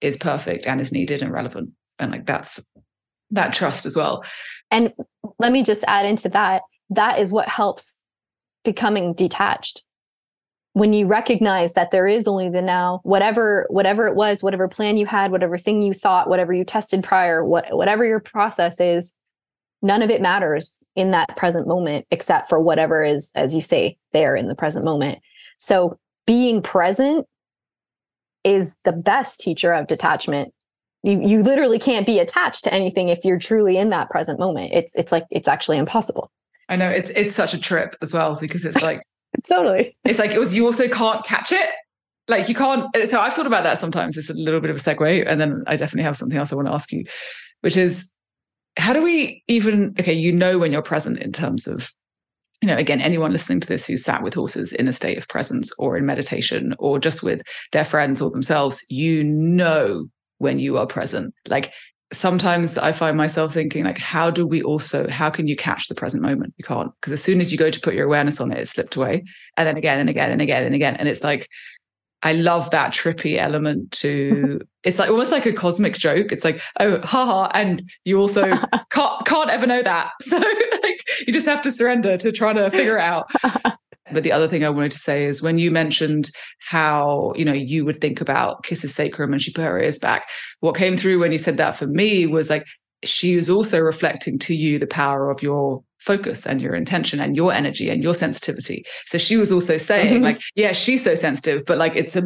is 0.01 0.17
perfect, 0.17 0.67
and 0.67 0.81
is 0.81 0.93
needed 0.93 1.23
and 1.23 1.33
relevant, 1.33 1.71
and 1.99 2.11
like 2.11 2.27
that's 2.27 2.65
that 3.31 3.53
trust 3.53 3.87
as 3.87 3.97
well. 3.97 4.25
And 4.71 4.93
let 5.39 5.53
me 5.53 5.63
just 5.63 5.85
add 5.87 6.07
into 6.07 6.29
that. 6.31 6.63
That 6.89 7.21
is 7.21 7.33
what 7.33 7.49
helps 7.49 7.99
becoming 8.65 9.15
detached 9.15 9.85
when 10.73 10.93
you 10.93 11.07
recognize 11.07 11.75
that 11.75 11.91
there 11.91 12.07
is 12.07 12.29
only 12.29 12.49
the 12.49 12.63
now 12.63 13.01
whatever 13.03 13.67
whatever 13.71 14.07
it 14.07 14.15
was 14.15 14.43
whatever 14.43 14.69
plan 14.69 14.97
you 14.97 15.07
had 15.07 15.33
whatever 15.33 15.59
thing 15.59 15.83
you 15.83 15.93
thought 15.93 16.29
whatever 16.29 16.53
you 16.53 16.65
tested 16.65 17.03
prior 17.03 17.45
what 17.45 17.67
whatever 17.73 18.05
your 18.05 18.21
process 18.21 18.81
is 18.81 19.13
none 19.83 20.03
of 20.03 20.11
it 20.11 20.21
matters 20.21 20.83
in 20.95 21.11
that 21.13 21.37
present 21.37 21.67
moment 21.67 22.07
except 22.11 22.49
for 22.49 22.61
whatever 22.61 23.03
is 23.03 23.33
as 23.35 23.55
you 23.55 23.61
say 23.61 23.97
there 24.13 24.37
in 24.37 24.47
the 24.47 24.55
present 24.55 24.85
moment. 24.85 25.21
So 25.59 25.99
being 26.27 26.63
present 26.63 27.27
is 28.45 28.79
the 28.85 28.93
best 28.93 29.41
teacher 29.41 29.73
of 29.73 29.87
detachment. 29.87 30.53
You 31.03 31.21
you 31.27 31.43
literally 31.43 31.79
can't 31.79 32.07
be 32.07 32.19
attached 32.19 32.65
to 32.65 32.75
anything 32.75 33.09
if 33.09 33.25
you're 33.25 33.39
truly 33.39 33.77
in 33.77 33.91
that 33.91 34.11
present 34.11 34.39
moment. 34.39 34.73
It's 34.75 34.95
it's 34.97 35.13
like 35.13 35.25
it's 35.31 35.49
actually 35.49 35.79
impossible. 35.79 36.31
I 36.69 36.77
know 36.77 36.91
it's 36.91 37.11
it's 37.11 37.35
such 37.35 37.55
a 37.55 37.59
trip 37.59 37.97
as 38.03 38.13
well 38.13 38.37
because 38.37 38.65
it's 38.65 38.83
like 38.83 39.01
totally. 39.49 39.97
It's 40.05 40.19
like 40.19 40.31
it 40.31 40.39
was 40.39 40.55
you 40.55 40.67
also 40.67 40.89
can't 40.89 41.25
catch 41.25 41.53
it. 41.53 41.71
Like 42.29 42.49
you 42.49 42.55
can't 42.55 42.95
uh, 42.97 43.07
so 43.07 43.21
i've 43.21 43.35
thought 43.35 43.47
about 43.47 43.65
that 43.65 43.79
sometimes. 43.79 44.17
It's 44.17 44.31
a 44.31 44.35
little 44.35 44.61
bit 44.61 44.71
of 44.71 44.77
a 44.77 44.81
segue 44.81 45.25
and 45.27 45.41
then 45.41 45.65
i 45.67 45.77
definitely 45.77 46.05
have 46.05 46.17
something 46.17 46.39
else 46.39 46.53
i 46.53 46.57
want 46.57 46.69
to 46.69 46.75
ask 46.75 46.93
you 46.93 47.05
which 47.63 47.77
is 47.77 48.11
how 48.77 48.93
do 48.93 49.03
we 49.03 49.43
even 49.49 49.95
okay 49.99 50.13
you 50.13 50.31
know 50.31 50.57
when 50.57 50.71
you're 50.71 50.83
present 50.83 51.19
in 51.19 51.33
terms 51.33 51.67
of 51.67 51.91
you 52.63 52.69
know 52.69 52.77
again 52.77 53.01
anyone 53.01 53.33
listening 53.33 53.59
to 53.59 53.67
this 53.67 53.85
who's 53.85 54.05
sat 54.05 54.23
with 54.23 54.35
horses 54.35 54.73
in 54.73 54.87
a 54.87 54.93
state 54.93 55.19
of 55.19 55.27
presence 55.27 55.73
or 55.77 55.97
in 55.97 56.07
meditation 56.07 56.73
or 56.79 57.01
just 57.01 57.23
with 57.23 57.41
their 57.73 57.85
friends 57.85 58.23
or 58.23 58.31
themselves 58.31 58.85
you 58.89 59.25
know 59.25 60.05
when 60.41 60.59
you 60.59 60.79
are 60.79 60.87
present. 60.87 61.33
Like 61.49 61.73
sometimes 62.13 62.77
i 62.79 62.91
find 62.91 63.17
myself 63.17 63.55
thinking 63.55 63.85
like 63.85 63.99
how 63.99 64.31
do 64.31 64.47
we 64.47 64.63
also 64.63 65.09
how 65.09 65.31
can 65.31 65.47
you 65.47 65.57
catch 65.57 65.87
the 65.89 65.95
present 65.95 66.23
moment 66.23 66.53
you 66.57 66.65
can't 66.65 66.93
because 67.01 67.13
as 67.13 67.23
soon 67.23 67.41
as 67.41 67.53
you 67.53 67.59
go 67.59 67.71
to 67.71 67.81
put 67.81 67.95
your 67.95 68.05
awareness 68.05 68.41
on 68.41 68.51
it 68.51 68.59
it 68.59 68.67
slipped 68.67 68.97
away 68.97 69.25
and 69.57 69.69
then 69.69 69.77
again 69.77 69.99
and 69.99 70.11
again 70.11 70.31
and 70.31 70.43
again 70.43 70.65
and 70.65 70.75
again 70.75 70.97
and 70.97 71.09
it's 71.09 71.23
like 71.23 71.49
I 72.23 72.35
love 72.35 72.71
that 72.71 72.93
trippy 72.93 73.39
element 73.39 73.93
to 73.93 74.61
it's 74.85 74.99
like 74.99 75.11
almost 75.11 75.31
like 75.31 75.47
a 75.47 75.53
cosmic 75.53 75.95
joke. 75.95 76.33
It's 76.33 76.45
like, 76.45 76.61
oh, 76.79 77.01
haha, 77.01 77.51
and 77.55 77.83
you 78.05 78.19
also 78.19 78.43
can't 78.91 79.27
can't 79.27 79.51
ever 79.51 79.67
know 79.67 79.83
that. 79.83 80.13
So 80.23 80.37
like 80.37 81.01
you 81.27 81.33
just 81.33 81.47
have 81.47 81.63
to 81.63 81.71
surrender 81.71 82.17
to 82.19 82.33
trying 82.33 82.57
to 82.57 82.71
figure 82.71 82.97
it 82.97 83.03
out. 83.03 83.31
But 84.13 84.23
the 84.23 84.33
other 84.33 84.49
thing 84.49 84.65
I 84.65 84.71
wanted 84.71 84.93
to 84.93 84.99
say 84.99 85.25
is 85.25 85.43
when 85.43 85.59
you 85.59 85.71
mentioned 85.71 86.31
how, 86.59 87.33
you 87.37 87.45
know, 87.45 87.53
you 87.53 87.85
would 87.85 88.01
think 88.01 88.21
about 88.21 88.65
Kisses 88.65 88.95
sacrum 88.95 89.33
and 89.33 89.43
she 89.43 89.53
put 89.53 89.65
her 89.65 89.81
ears 89.81 89.99
back, 89.99 90.29
what 90.61 90.77
came 90.77 90.97
through 90.97 91.21
when 91.21 91.33
you 91.33 91.39
said 91.39 91.57
that 91.57 91.77
for 91.77 91.87
me 91.87 92.27
was 92.27 92.51
like 92.51 92.67
she 93.05 93.35
is 93.35 93.49
also 93.49 93.79
reflecting 93.79 94.39
to 94.39 94.55
you 94.55 94.79
the 94.79 94.87
power 94.87 95.31
of 95.31 95.43
your 95.43 95.83
focus 95.99 96.47
and 96.47 96.61
your 96.61 96.75
intention 96.75 97.21
and 97.21 97.37
your 97.37 97.53
energy 97.53 97.91
and 97.91 98.03
your 98.03 98.15
sensitivity. 98.15 98.85
So 99.07 99.19
she 99.19 99.37
was 99.37 99.53
also 99.53 99.79
saying, 99.79 100.15
mm-hmm. 100.15 100.25
like, 100.25 100.41
yeah, 100.55 100.73
she's 100.73 101.05
so 101.05 101.15
sensitive, 101.15 101.65
but 101.67 101.79
like 101.79 101.95
it's 101.95 102.17
a 102.17 102.23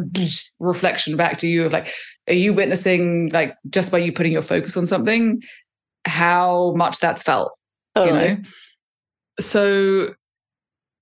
reflection 0.59 1.17
back 1.17 1.37
to 1.39 1.47
you 1.47 1.65
of 1.65 1.73
like, 1.73 1.93
are 2.27 2.33
you 2.33 2.53
witnessing 2.53 3.29
like 3.31 3.55
just 3.69 3.91
by 3.91 3.97
you 3.97 4.11
putting 4.11 4.31
your 4.31 4.41
focus 4.41 4.77
on 4.77 4.87
something, 4.87 5.41
how 6.05 6.73
much 6.75 6.99
that's 6.99 7.21
felt? 7.21 7.51
Totally. 7.95 8.29
You 8.29 8.35
know? 8.35 8.43
So 9.39 10.15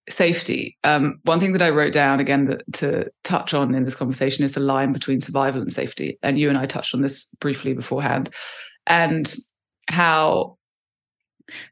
safety. 0.10 0.78
Um, 0.84 1.20
one 1.24 1.40
thing 1.40 1.54
that 1.54 1.62
I 1.62 1.70
wrote 1.70 1.94
down 1.94 2.20
again 2.20 2.46
that, 2.46 2.62
to 2.74 3.10
touch 3.24 3.54
on 3.54 3.74
in 3.74 3.86
this 3.86 3.96
conversation 3.96 4.44
is 4.44 4.52
the 4.52 4.60
line 4.60 4.92
between 4.92 5.22
survival 5.22 5.62
and 5.62 5.72
safety. 5.72 6.18
And 6.22 6.38
you 6.38 6.50
and 6.50 6.58
I 6.58 6.66
touched 6.66 6.94
on 6.94 7.02
this 7.02 7.28
briefly 7.40 7.74
beforehand. 7.74 8.30
And 8.86 9.34
how 9.88 10.58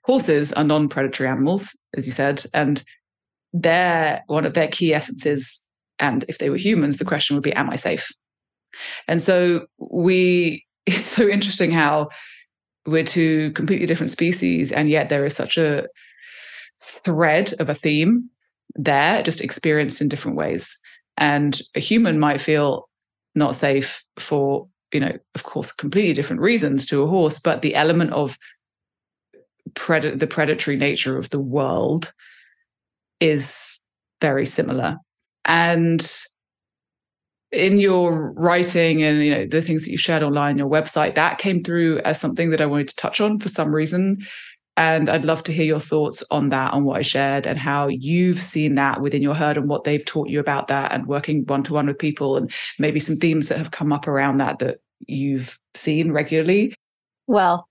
horses 0.03 0.53
are 0.53 0.63
non-predatory 0.63 1.29
animals, 1.29 1.75
as 1.95 2.05
you 2.05 2.11
said, 2.11 2.43
and 2.53 2.84
their 3.53 4.23
one 4.27 4.45
of 4.45 4.53
their 4.53 4.67
key 4.67 4.93
essences, 4.93 5.61
and 5.99 6.23
if 6.27 6.38
they 6.38 6.49
were 6.49 6.57
humans, 6.57 6.97
the 6.97 7.05
question 7.05 7.36
would 7.36 7.43
be, 7.43 7.53
"Am 7.53 7.69
I 7.69 7.75
safe?" 7.75 8.07
And 9.07 9.21
so 9.21 9.67
we, 9.77 10.65
it's 10.86 11.05
so 11.05 11.27
interesting 11.27 11.71
how 11.71 12.09
we're 12.86 13.03
two 13.03 13.51
completely 13.51 13.86
different 13.86 14.11
species, 14.11 14.71
and 14.71 14.89
yet 14.89 15.09
there 15.09 15.25
is 15.25 15.36
such 15.36 15.57
a 15.57 15.88
thread 16.84 17.53
of 17.59 17.69
a 17.69 17.75
theme 17.75 18.29
there, 18.75 19.21
just 19.23 19.41
experienced 19.41 20.01
in 20.01 20.09
different 20.09 20.38
ways. 20.38 20.77
And 21.17 21.59
a 21.75 21.79
human 21.79 22.19
might 22.19 22.41
feel 22.41 22.89
not 23.36 23.55
safe 23.55 24.03
for, 24.17 24.67
you 24.91 24.99
know, 24.99 25.17
of 25.36 25.43
course, 25.43 25.71
completely 25.71 26.13
different 26.13 26.41
reasons 26.41 26.86
to 26.88 27.03
a 27.03 27.07
horse, 27.07 27.39
but 27.39 27.61
the 27.61 27.75
element 27.75 28.11
of 28.13 28.38
pred- 29.73 30.19
the 30.19 30.27
predatory 30.27 30.77
nature 30.77 31.17
of 31.17 31.29
the 31.29 31.39
world 31.39 32.11
is 33.19 33.79
very 34.19 34.45
similar. 34.45 34.97
And 35.45 36.09
in 37.51 37.79
your 37.79 38.32
writing 38.34 39.03
and 39.03 39.23
you 39.23 39.32
know 39.32 39.45
the 39.45 39.61
things 39.61 39.84
that 39.84 39.91
you 39.91 39.97
shared 39.97 40.23
online, 40.23 40.57
your 40.57 40.69
website, 40.69 41.15
that 41.15 41.38
came 41.38 41.61
through 41.61 41.99
as 41.99 42.19
something 42.19 42.49
that 42.49 42.61
I 42.61 42.65
wanted 42.65 42.88
to 42.89 42.95
touch 42.95 43.19
on 43.19 43.39
for 43.39 43.49
some 43.49 43.75
reason. 43.75 44.25
And 44.82 45.11
I'd 45.11 45.25
love 45.25 45.43
to 45.43 45.53
hear 45.53 45.63
your 45.63 45.79
thoughts 45.79 46.23
on 46.32 46.49
that, 46.49 46.73
on 46.73 46.86
what 46.86 46.97
I 46.97 47.03
shared, 47.03 47.45
and 47.45 47.59
how 47.59 47.88
you've 47.88 48.39
seen 48.39 48.73
that 48.75 48.99
within 48.99 49.21
your 49.21 49.36
herd 49.36 49.55
and 49.55 49.69
what 49.69 49.84
they've 49.84 50.03
taught 50.03 50.27
you 50.27 50.39
about 50.39 50.69
that 50.69 50.91
and 50.91 51.05
working 51.05 51.45
one 51.45 51.61
to 51.63 51.73
one 51.73 51.86
with 51.86 51.99
people, 51.99 52.36
and 52.36 52.51
maybe 52.79 52.99
some 52.99 53.15
themes 53.15 53.47
that 53.47 53.59
have 53.59 53.69
come 53.69 53.93
up 53.93 54.07
around 54.07 54.39
that 54.39 54.57
that 54.57 54.79
you've 55.05 55.59
seen 55.75 56.11
regularly. 56.11 56.73
Well, 57.27 57.69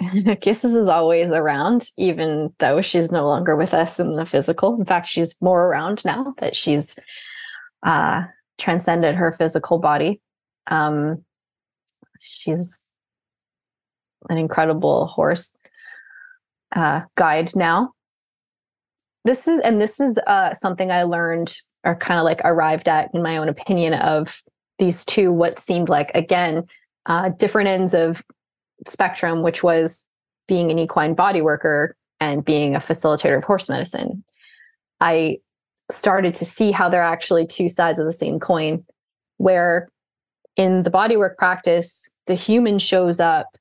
Kisses 0.40 0.76
is 0.76 0.86
always 0.86 1.30
around, 1.30 1.90
even 1.96 2.54
though 2.60 2.80
she's 2.80 3.10
no 3.10 3.26
longer 3.26 3.56
with 3.56 3.74
us 3.74 3.98
in 3.98 4.14
the 4.14 4.26
physical. 4.26 4.78
In 4.78 4.84
fact, 4.84 5.08
she's 5.08 5.34
more 5.40 5.66
around 5.66 6.04
now 6.04 6.34
that 6.38 6.54
she's 6.54 7.00
uh, 7.82 8.22
transcended 8.58 9.16
her 9.16 9.32
physical 9.32 9.80
body. 9.80 10.20
Um, 10.68 11.24
she's 12.20 12.86
an 14.30 14.38
incredible 14.38 15.08
horse 15.08 15.56
uh, 16.74 17.02
guide 17.16 17.54
now. 17.54 17.92
This 19.24 19.48
is, 19.48 19.60
and 19.60 19.80
this 19.80 20.00
is 20.00 20.18
uh, 20.26 20.52
something 20.52 20.90
I 20.90 21.02
learned 21.02 21.56
or 21.84 21.94
kind 21.94 22.18
of 22.18 22.24
like 22.24 22.40
arrived 22.44 22.88
at 22.88 23.10
in 23.14 23.22
my 23.22 23.36
own 23.36 23.48
opinion 23.48 23.94
of 23.94 24.42
these 24.78 25.04
two, 25.04 25.32
what 25.32 25.58
seemed 25.58 25.88
like, 25.88 26.10
again, 26.14 26.66
uh, 27.06 27.30
different 27.30 27.68
ends 27.68 27.94
of 27.94 28.24
spectrum, 28.86 29.42
which 29.42 29.62
was 29.62 30.08
being 30.48 30.70
an 30.70 30.78
equine 30.78 31.14
body 31.14 31.42
worker 31.42 31.96
and 32.20 32.44
being 32.44 32.74
a 32.74 32.80
facilitator 32.80 33.36
of 33.36 33.44
horse 33.44 33.68
medicine, 33.68 34.24
I 35.00 35.38
started 35.90 36.34
to 36.34 36.44
see 36.44 36.72
how 36.72 36.88
they're 36.88 37.02
actually 37.02 37.46
two 37.46 37.68
sides 37.68 37.98
of 37.98 38.06
the 38.06 38.12
same 38.12 38.40
coin, 38.40 38.84
where 39.36 39.88
in 40.56 40.82
the 40.82 40.90
bodywork 40.90 41.36
practice, 41.36 42.08
the 42.26 42.34
human 42.34 42.78
shows 42.78 43.20
up 43.20 43.56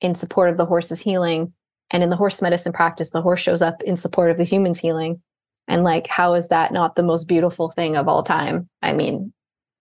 in 0.00 0.14
support 0.14 0.50
of 0.50 0.56
the 0.56 0.66
horse's 0.66 1.00
healing. 1.00 1.52
And 1.90 2.02
in 2.02 2.10
the 2.10 2.16
horse 2.16 2.42
medicine 2.42 2.72
practice, 2.72 3.10
the 3.10 3.22
horse 3.22 3.40
shows 3.40 3.62
up 3.62 3.82
in 3.82 3.96
support 3.96 4.30
of 4.30 4.38
the 4.38 4.44
human's 4.44 4.80
healing. 4.80 5.22
And 5.68 5.84
like, 5.84 6.06
how 6.06 6.34
is 6.34 6.48
that 6.48 6.72
not 6.72 6.96
the 6.96 7.02
most 7.02 7.26
beautiful 7.26 7.70
thing 7.70 7.96
of 7.96 8.08
all 8.08 8.22
time? 8.22 8.68
I 8.82 8.92
mean, 8.92 9.32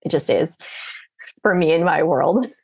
it 0.01 0.09
just 0.09 0.29
is 0.29 0.57
for 1.41 1.55
me 1.55 1.73
in 1.73 1.83
my 1.83 2.03
world. 2.03 2.47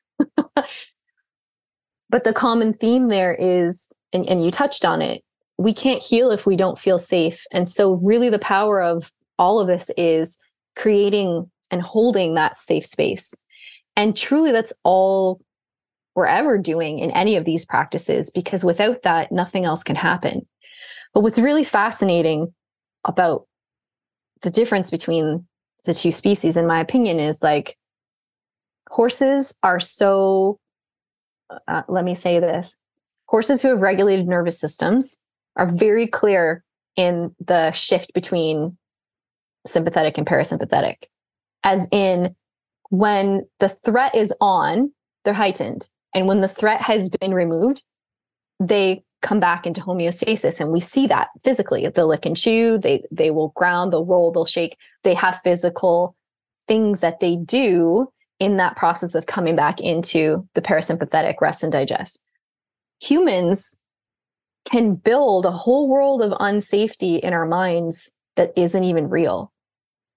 But 2.12 2.26
the 2.26 2.34
common 2.34 2.74
theme 2.74 3.08
there 3.08 3.34
is, 3.34 3.90
and, 4.12 4.28
and 4.28 4.44
you 4.44 4.52
touched 4.52 4.84
on 4.84 5.02
it, 5.02 5.24
we 5.58 5.74
can't 5.74 6.04
heal 6.04 6.30
if 6.30 6.46
we 6.46 6.58
don't 6.58 6.78
feel 6.78 7.00
safe. 7.00 7.46
And 7.54 7.70
so, 7.70 7.94
really, 7.94 8.30
the 8.30 8.38
power 8.38 8.82
of 8.82 9.12
all 9.40 9.62
of 9.62 9.68
this 9.68 9.90
is 9.98 10.38
creating 10.76 11.50
and 11.72 11.82
holding 11.82 12.34
that 12.34 12.58
safe 12.58 12.86
space. 12.86 13.34
And 13.96 14.16
truly, 14.16 14.52
that's 14.52 14.74
all 14.84 15.40
we're 16.16 16.26
ever 16.26 16.58
doing 16.58 17.00
in 17.00 17.12
any 17.12 17.36
of 17.36 17.46
these 17.46 17.66
practices, 17.66 18.30
because 18.30 18.64
without 18.64 19.04
that, 19.04 19.32
nothing 19.32 19.66
else 19.66 19.84
can 19.84 19.96
happen. 19.96 20.46
But 21.14 21.22
what's 21.22 21.40
really 21.40 21.64
fascinating 21.64 22.54
about 23.06 23.48
the 24.42 24.50
difference 24.50 24.92
between 24.92 25.46
the 25.86 25.94
two 25.94 26.12
species, 26.12 26.58
in 26.58 26.68
my 26.68 26.80
opinion, 26.80 27.20
is 27.20 27.42
like 27.42 27.78
horses 28.90 29.58
are 29.64 29.80
so 29.80 30.60
uh, 31.68 31.84
let 31.88 32.06
me 32.06 32.16
say 32.16 32.40
this 32.40 32.76
horses 33.28 33.62
who 33.62 33.70
have 33.70 33.80
regulated 33.80 34.28
nervous 34.28 34.60
systems 34.60 35.18
are 35.56 35.72
very 35.72 36.08
clear 36.08 36.64
in 36.98 37.34
the 37.40 37.72
shift 37.72 38.14
between 38.14 38.78
sympathetic 39.66 40.18
and 40.18 40.28
parasympathetic, 40.28 40.96
as 41.64 41.88
in 41.92 42.36
when 42.90 43.48
the 43.60 43.70
threat 43.70 44.14
is 44.16 44.34
on, 44.42 44.92
they're 45.24 45.34
heightened. 45.34 45.88
And 46.14 46.28
when 46.28 46.42
the 46.42 46.48
threat 46.48 46.82
has 46.82 47.10
been 47.10 47.34
removed, 47.34 47.84
they 48.60 49.04
come 49.22 49.40
back 49.40 49.66
into 49.66 49.82
homeostasis. 49.82 50.60
And 50.60 50.72
we 50.72 50.80
see 50.80 51.08
that 51.08 51.30
physically. 51.44 51.88
They'll 51.88 52.08
lick 52.08 52.26
and 52.26 52.36
chew, 52.36 52.78
they 52.78 53.04
they 53.12 53.32
will 53.32 53.50
ground, 53.50 53.94
they'll 53.94 54.06
roll, 54.06 54.32
they'll 54.32 54.46
shake. 54.46 54.78
They 55.04 55.14
have 55.14 55.42
physical 55.44 56.16
things 56.68 57.00
that 57.02 57.20
they 57.20 57.36
do 57.36 58.12
in 58.40 58.58
that 58.58 58.76
process 58.76 59.14
of 59.14 59.28
coming 59.28 59.56
back 59.56 59.80
into 59.80 60.48
the 60.56 60.62
parasympathetic 60.62 61.36
rest 61.42 61.64
and 61.64 61.72
digest. 61.72 62.20
Humans 63.02 63.80
can 64.70 64.96
build 64.96 65.46
a 65.46 65.52
whole 65.52 65.88
world 65.88 66.22
of 66.22 66.32
unsafety 66.40 67.20
in 67.20 67.34
our 67.34 67.46
minds 67.46 68.10
that 68.36 68.54
isn't 68.56 68.84
even 68.84 69.10
real. 69.10 69.52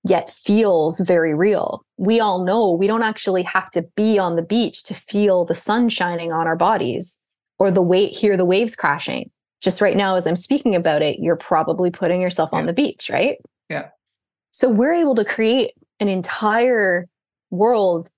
Yet 0.07 0.31
feels 0.31 1.01
very 1.01 1.35
real. 1.35 1.85
We 1.97 2.21
all 2.21 2.45
know 2.45 2.71
we 2.71 2.87
don't 2.87 3.03
actually 3.03 3.43
have 3.45 3.71
to 3.73 3.83
be 3.97 4.19
on 4.19 4.37
the 4.37 4.43
beach 4.43 4.85
to 4.85 4.95
feel 4.95 5.45
the 5.45 5.55
sun 5.55 5.89
shining 5.89 6.31
on 6.33 6.47
our 6.47 6.57
bodies 6.57 7.21
or 7.59 7.71
the 7.71 7.83
weight 7.83 8.13
hear 8.13 8.37
the 8.37 8.45
waves 8.45 8.77
crashing. 8.77 9.31
Just 9.63 9.81
right 9.81 9.97
now 9.97 10.17
as 10.17 10.27
I'm 10.27 10.37
speaking 10.37 10.75
about 10.75 11.01
it, 11.01 11.21
you're 11.21 11.37
probably 11.37 11.91
putting 11.91 12.21
yourself 12.21 12.51
yeah. 12.53 12.59
on 12.59 12.67
the 12.67 12.75
beach, 12.75 13.09
right? 13.11 13.39
Yeah. 13.71 13.89
So 14.51 14.69
we're 14.69 14.93
able 14.93 15.15
to 15.15 15.25
create 15.25 15.73
an 16.01 16.09
entire 16.09 17.09
world 17.51 18.11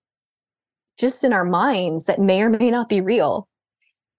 just 0.98 1.22
in 1.22 1.32
our 1.32 1.44
minds 1.44 2.06
that 2.06 2.20
may 2.20 2.42
or 2.42 2.50
may 2.50 2.70
not 2.70 2.88
be 2.88 3.00
real. 3.00 3.46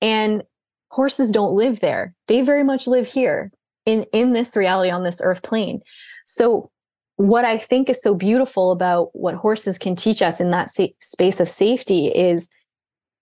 And 0.01 0.43
horses 0.91 1.31
don't 1.31 1.53
live 1.53 1.81
there. 1.81 2.13
They 2.27 2.41
very 2.41 2.63
much 2.63 2.87
live 2.87 3.07
here 3.07 3.51
in 3.85 4.05
in 4.13 4.33
this 4.33 4.55
reality 4.55 4.89
on 4.89 5.03
this 5.03 5.19
earth 5.21 5.43
plane. 5.43 5.81
So 6.25 6.71
what 7.17 7.45
I 7.45 7.57
think 7.57 7.89
is 7.89 8.01
so 8.01 8.13
beautiful 8.13 8.71
about 8.71 9.09
what 9.13 9.35
horses 9.35 9.77
can 9.77 9.95
teach 9.95 10.21
us 10.21 10.39
in 10.39 10.51
that 10.51 10.69
sa- 10.69 10.87
space 11.01 11.39
of 11.39 11.49
safety 11.49 12.07
is 12.07 12.49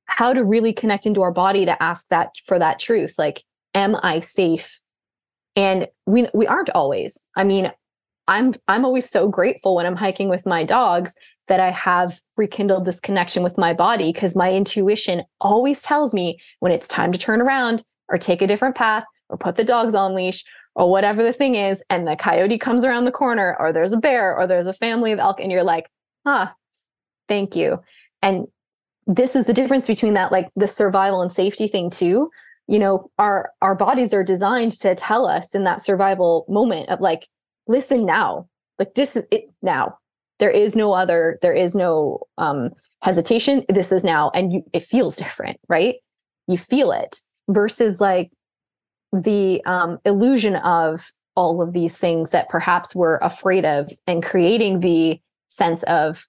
how 0.05 0.33
to 0.33 0.43
really 0.43 0.73
connect 0.73 1.05
into 1.05 1.21
our 1.21 1.31
body 1.31 1.65
to 1.65 1.81
ask 1.81 2.07
that 2.09 2.29
for 2.45 2.59
that 2.59 2.77
truth. 2.77 3.15
Like, 3.17 3.43
am 3.73 3.97
I 4.03 4.19
safe? 4.19 4.79
And 5.55 5.87
we 6.05 6.27
we 6.33 6.45
aren't 6.45 6.69
always. 6.71 7.23
I 7.37 7.45
mean, 7.45 7.71
I'm 8.27 8.53
I'm 8.67 8.83
always 8.83 9.09
so 9.09 9.29
grateful 9.29 9.75
when 9.75 9.85
I'm 9.85 9.95
hiking 9.95 10.27
with 10.27 10.45
my 10.45 10.65
dogs 10.65 11.15
that 11.47 11.61
I 11.61 11.71
have 11.71 12.21
rekindled 12.35 12.85
this 12.85 12.99
connection 12.99 13.43
with 13.43 13.57
my 13.57 13.73
body 13.73 14.11
because 14.11 14.35
my 14.35 14.51
intuition 14.51 15.23
always 15.39 15.81
tells 15.81 16.13
me 16.13 16.37
when 16.59 16.71
it's 16.71 16.87
time 16.87 17.13
to 17.13 17.19
turn 17.19 17.41
around 17.41 17.83
or 18.09 18.17
take 18.17 18.41
a 18.41 18.47
different 18.47 18.75
path 18.75 19.05
or 19.29 19.37
put 19.37 19.55
the 19.55 19.63
dogs 19.63 19.95
on 19.95 20.15
leash 20.15 20.43
or 20.75 20.89
whatever 20.89 21.23
the 21.23 21.33
thing 21.33 21.55
is 21.55 21.83
and 21.89 22.07
the 22.07 22.15
coyote 22.15 22.57
comes 22.57 22.83
around 22.83 23.05
the 23.05 23.11
corner 23.11 23.55
or 23.59 23.71
there's 23.71 23.93
a 23.93 23.97
bear 23.97 24.37
or 24.37 24.45
there's 24.45 24.67
a 24.67 24.73
family 24.73 25.11
of 25.11 25.19
elk 25.19 25.39
and 25.39 25.51
you're 25.51 25.63
like 25.63 25.89
ah 26.25 26.53
thank 27.27 27.55
you. 27.55 27.79
And 28.21 28.47
this 29.07 29.35
is 29.35 29.47
the 29.47 29.53
difference 29.53 29.87
between 29.87 30.13
that 30.15 30.31
like 30.31 30.49
the 30.55 30.67
survival 30.67 31.21
and 31.21 31.31
safety 31.31 31.67
thing 31.67 31.89
too. 31.89 32.29
You 32.67 32.79
know 32.79 33.11
our 33.19 33.51
our 33.61 33.75
bodies 33.75 34.13
are 34.13 34.23
designed 34.23 34.71
to 34.79 34.95
tell 34.95 35.27
us 35.27 35.53
in 35.53 35.63
that 35.63 35.81
survival 35.81 36.45
moment 36.49 36.89
of 36.89 37.01
like 37.01 37.27
listen 37.67 38.05
now. 38.05 38.47
Like 38.79 38.95
this 38.95 39.15
is 39.15 39.25
it 39.31 39.45
now. 39.61 39.97
There 40.39 40.49
is 40.49 40.75
no 40.75 40.93
other 40.93 41.37
there 41.41 41.53
is 41.53 41.75
no 41.75 42.21
um 42.37 42.71
hesitation. 43.03 43.63
This 43.69 43.91
is 43.91 44.03
now. 44.03 44.31
And 44.33 44.51
you 44.51 44.63
it 44.73 44.83
feels 44.83 45.15
different 45.15 45.59
right? 45.69 45.95
You 46.47 46.57
feel 46.57 46.91
it 46.91 47.21
versus 47.47 48.01
like 48.01 48.31
the 49.23 49.63
um 49.65 49.99
illusion 50.05 50.55
of 50.57 51.11
all 51.35 51.61
of 51.61 51.73
these 51.73 51.97
things 51.97 52.31
that 52.31 52.49
perhaps 52.49 52.95
we're 52.95 53.17
afraid 53.17 53.65
of 53.65 53.91
and 54.07 54.23
creating 54.23 54.79
the 54.79 55.19
sense 55.47 55.83
of 55.83 56.27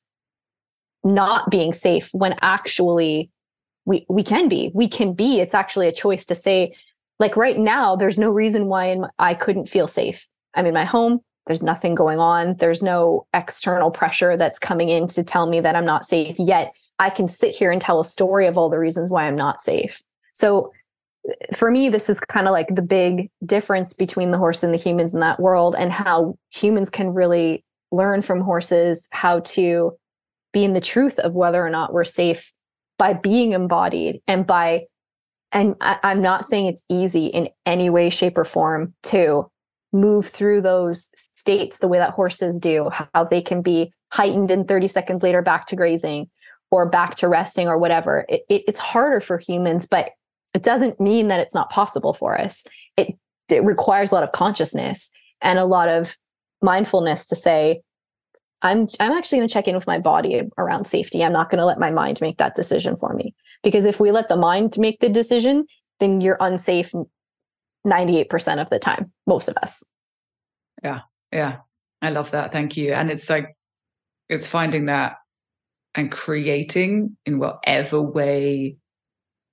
not 1.04 1.48
being 1.50 1.72
safe 1.72 2.10
when 2.12 2.34
actually 2.42 3.30
we 3.84 4.04
we 4.08 4.22
can 4.22 4.48
be 4.48 4.70
we 4.74 4.88
can 4.88 5.12
be. 5.12 5.40
It's 5.40 5.54
actually 5.54 5.86
a 5.86 5.92
choice 5.92 6.24
to 6.26 6.34
say 6.34 6.74
like 7.18 7.36
right 7.36 7.58
now 7.58 7.96
there's 7.96 8.18
no 8.18 8.30
reason 8.30 8.66
why 8.66 8.96
I 9.18 9.34
couldn't 9.34 9.68
feel 9.68 9.86
safe. 9.86 10.26
I'm 10.54 10.66
in 10.66 10.74
my 10.74 10.84
home 10.84 11.20
there's 11.46 11.62
nothing 11.62 11.94
going 11.94 12.18
on 12.18 12.56
there's 12.56 12.82
no 12.82 13.26
external 13.32 13.90
pressure 13.90 14.36
that's 14.36 14.58
coming 14.58 14.88
in 14.88 15.08
to 15.08 15.22
tell 15.24 15.46
me 15.46 15.60
that 15.60 15.76
i'm 15.76 15.84
not 15.84 16.04
safe 16.04 16.36
yet. 16.38 16.72
I 16.98 17.10
can 17.10 17.28
sit 17.28 17.54
here 17.54 17.70
and 17.70 17.80
tell 17.80 18.00
a 18.00 18.04
story 18.04 18.46
of 18.46 18.56
all 18.56 18.68
the 18.68 18.78
reasons 18.78 19.10
why 19.10 19.26
i'm 19.26 19.36
not 19.36 19.60
safe. 19.60 20.02
So 20.34 20.72
for 21.54 21.70
me 21.70 21.88
this 21.88 22.08
is 22.08 22.20
kind 22.20 22.46
of 22.46 22.52
like 22.52 22.74
the 22.74 22.82
big 22.82 23.30
difference 23.44 23.92
between 23.92 24.30
the 24.30 24.38
horse 24.38 24.62
and 24.62 24.72
the 24.72 24.78
humans 24.78 25.14
in 25.14 25.20
that 25.20 25.40
world 25.40 25.74
and 25.76 25.92
how 25.92 26.38
humans 26.50 26.90
can 26.90 27.12
really 27.12 27.64
learn 27.92 28.22
from 28.22 28.40
horses 28.40 29.08
how 29.12 29.40
to 29.40 29.96
be 30.52 30.64
in 30.64 30.72
the 30.72 30.80
truth 30.80 31.18
of 31.18 31.34
whether 31.34 31.64
or 31.64 31.70
not 31.70 31.92
we're 31.92 32.04
safe 32.04 32.52
by 32.98 33.12
being 33.12 33.52
embodied 33.52 34.20
and 34.26 34.46
by 34.46 34.84
and 35.52 35.74
I, 35.80 35.98
i'm 36.02 36.22
not 36.22 36.44
saying 36.44 36.66
it's 36.66 36.84
easy 36.88 37.26
in 37.26 37.48
any 37.64 37.90
way 37.90 38.10
shape 38.10 38.38
or 38.38 38.44
form 38.44 38.94
to 39.04 39.50
move 39.92 40.28
through 40.28 40.60
those 40.60 41.10
states 41.16 41.78
the 41.78 41.88
way 41.88 41.98
that 41.98 42.10
horses 42.10 42.60
do 42.60 42.90
how 43.14 43.24
they 43.24 43.40
can 43.40 43.62
be 43.62 43.92
heightened 44.12 44.50
and 44.50 44.68
30 44.68 44.88
seconds 44.88 45.22
later 45.22 45.42
back 45.42 45.66
to 45.66 45.76
grazing 45.76 46.30
or 46.70 46.88
back 46.88 47.14
to 47.16 47.28
resting 47.28 47.68
or 47.68 47.78
whatever. 47.78 48.26
It, 48.28 48.42
it, 48.48 48.64
it's 48.68 48.78
harder 48.78 49.20
for 49.20 49.38
humans 49.38 49.86
but 49.86 50.10
it 50.54 50.62
doesn't 50.62 51.00
mean 51.00 51.28
that 51.28 51.40
it's 51.40 51.54
not 51.54 51.70
possible 51.70 52.12
for 52.12 52.38
us 52.40 52.64
it, 52.96 53.14
it 53.48 53.64
requires 53.64 54.10
a 54.10 54.14
lot 54.14 54.24
of 54.24 54.32
consciousness 54.32 55.10
and 55.40 55.58
a 55.58 55.64
lot 55.64 55.88
of 55.88 56.16
mindfulness 56.62 57.26
to 57.26 57.36
say 57.36 57.82
I'm 58.62 58.88
I'm 59.00 59.12
actually 59.12 59.38
going 59.38 59.48
to 59.48 59.52
check 59.52 59.68
in 59.68 59.74
with 59.74 59.86
my 59.86 59.98
body 59.98 60.42
around 60.56 60.86
safety. 60.86 61.22
I'm 61.22 61.32
not 61.32 61.50
going 61.50 61.58
to 61.58 61.66
let 61.66 61.78
my 61.78 61.90
mind 61.90 62.20
make 62.20 62.38
that 62.38 62.54
decision 62.54 62.96
for 62.96 63.12
me. 63.12 63.34
Because 63.62 63.84
if 63.84 64.00
we 64.00 64.10
let 64.10 64.28
the 64.28 64.36
mind 64.36 64.78
make 64.78 65.00
the 65.00 65.08
decision, 65.08 65.66
then 66.00 66.20
you're 66.20 66.38
unsafe 66.40 66.92
98% 67.86 68.60
of 68.60 68.70
the 68.70 68.78
time, 68.78 69.12
most 69.26 69.48
of 69.48 69.56
us. 69.58 69.84
Yeah. 70.82 71.00
Yeah. 71.32 71.58
I 72.02 72.10
love 72.10 72.30
that. 72.32 72.52
Thank 72.52 72.76
you. 72.76 72.92
And 72.92 73.10
it's 73.10 73.28
like 73.28 73.56
it's 74.28 74.46
finding 74.46 74.86
that 74.86 75.16
and 75.94 76.10
creating 76.10 77.16
in 77.24 77.38
whatever 77.38 78.00
way 78.00 78.76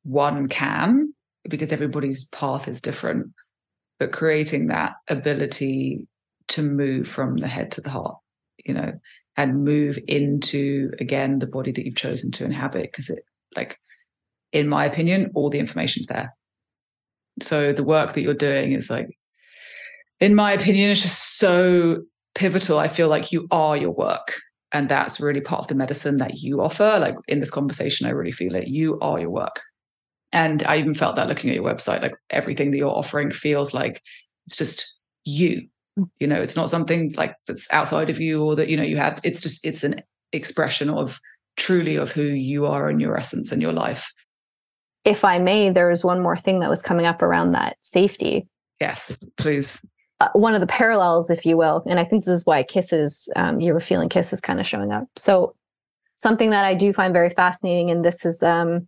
one 0.04 0.48
can 0.48 1.14
because 1.50 1.72
everybody's 1.72 2.26
path 2.30 2.68
is 2.68 2.82
different 2.82 3.28
but 4.00 4.12
creating 4.12 4.68
that 4.68 4.94
ability 5.08 6.08
to 6.48 6.62
move 6.62 7.08
from 7.08 7.38
the 7.38 7.48
head 7.48 7.72
to 7.72 7.82
the 7.82 7.90
heart 7.90 8.16
you 8.66 8.74
know, 8.74 8.94
and 9.36 9.64
move 9.64 9.98
into 10.08 10.92
again 11.00 11.40
the 11.40 11.48
body 11.48 11.72
that 11.72 11.86
you've 11.86 11.96
chosen 11.96 12.32
to 12.32 12.46
inhabit 12.46 12.84
because 12.84 13.10
it 13.10 13.24
like 13.56 13.78
in 14.52 14.68
my 14.68 14.86
opinion 14.86 15.32
all 15.34 15.50
the 15.50 15.60
information's 15.60 16.08
there. 16.08 16.36
So 17.42 17.74
the 17.74 17.84
work 17.84 18.14
that 18.14 18.22
you're 18.22 18.34
doing 18.34 18.74
is 18.74 18.90
like 18.90 19.10
in 20.20 20.36
my 20.36 20.52
opinion 20.52 20.92
it's 20.92 21.02
just 21.02 21.38
so 21.38 22.04
pivotal. 22.36 22.80
I 22.80 22.88
feel 22.88 23.08
like 23.08 23.32
you 23.32 23.48
are 23.52 23.76
your 23.76 23.92
work 23.92 24.36
and 24.72 24.88
that's 24.88 25.20
really 25.20 25.42
part 25.42 25.62
of 25.62 25.68
the 25.68 25.76
medicine 25.76 26.18
that 26.18 26.36
you 26.36 26.62
offer. 26.62 26.98
Like 27.00 27.16
in 27.28 27.40
this 27.40 27.52
conversation 27.52 28.06
i 28.06 28.12
really 28.12 28.32
feel 28.32 28.56
it. 28.56 28.68
You 28.68 29.00
are 29.00 29.20
your 29.20 29.32
work 29.32 29.62
and 30.34 30.64
i 30.64 30.78
even 30.78 30.94
felt 30.94 31.16
that 31.16 31.30
looking 31.30 31.50
at 31.50 31.56
your 31.56 31.64
website 31.64 32.02
like 32.02 32.16
everything 32.30 32.72
that 32.72 32.78
you're 32.78 32.90
offering 32.90 33.32
feels 33.32 33.74
like 33.74 34.02
it's 34.46 34.58
just 34.58 34.98
you. 35.26 35.68
You 36.20 36.26
know 36.26 36.42
it's 36.42 36.56
not 36.56 36.72
something 36.72 37.14
like 37.18 37.36
that's 37.46 37.68
outside 37.72 38.10
of 38.10 38.20
you 38.20 38.44
or 38.44 38.56
that 38.56 38.68
you 38.68 38.76
know 38.76 38.84
you 38.84 38.98
had 38.98 39.20
it's 39.24 39.42
just 39.42 39.64
it's 39.64 39.84
an 39.84 40.02
expression 40.32 40.90
of 40.90 41.20
truly 41.56 41.98
of 41.98 42.12
who 42.12 42.24
you 42.24 42.66
are 42.66 42.90
and 42.90 43.00
your 43.00 43.16
essence 43.16 43.52
and 43.52 43.62
your 43.62 43.74
life. 43.74 44.12
If 45.06 45.24
i 45.24 45.38
may 45.38 45.70
there 45.70 45.90
was 45.90 46.04
one 46.04 46.20
more 46.20 46.36
thing 46.36 46.62
that 46.62 46.70
was 46.70 46.82
coming 46.82 47.06
up 47.06 47.22
around 47.22 47.52
that 47.52 47.78
safety. 47.82 48.48
Yes 48.82 49.24
please. 49.38 49.86
Uh, 50.20 50.30
one 50.34 50.56
of 50.56 50.62
the 50.62 50.68
parallels 50.68 51.30
if 51.30 51.46
you 51.46 51.58
will 51.58 51.84
and 51.86 52.00
i 52.00 52.04
think 52.04 52.26
this 52.26 52.34
is 52.34 52.46
why 52.46 52.64
kisses 52.64 53.30
um, 53.36 53.60
you 53.60 53.72
were 53.72 53.80
feeling 53.80 54.10
kisses 54.10 54.42
kind 54.42 54.60
of 54.60 54.66
showing 54.66 54.92
up. 54.92 55.06
So 55.16 55.56
something 56.16 56.50
that 56.50 56.66
i 56.66 56.74
do 56.74 56.92
find 56.92 57.14
very 57.14 57.30
fascinating 57.30 57.92
and 57.92 58.04
this 58.04 58.26
is 58.26 58.42
um, 58.42 58.88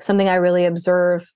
something 0.00 0.28
i 0.28 0.34
really 0.34 0.64
observe 0.64 1.32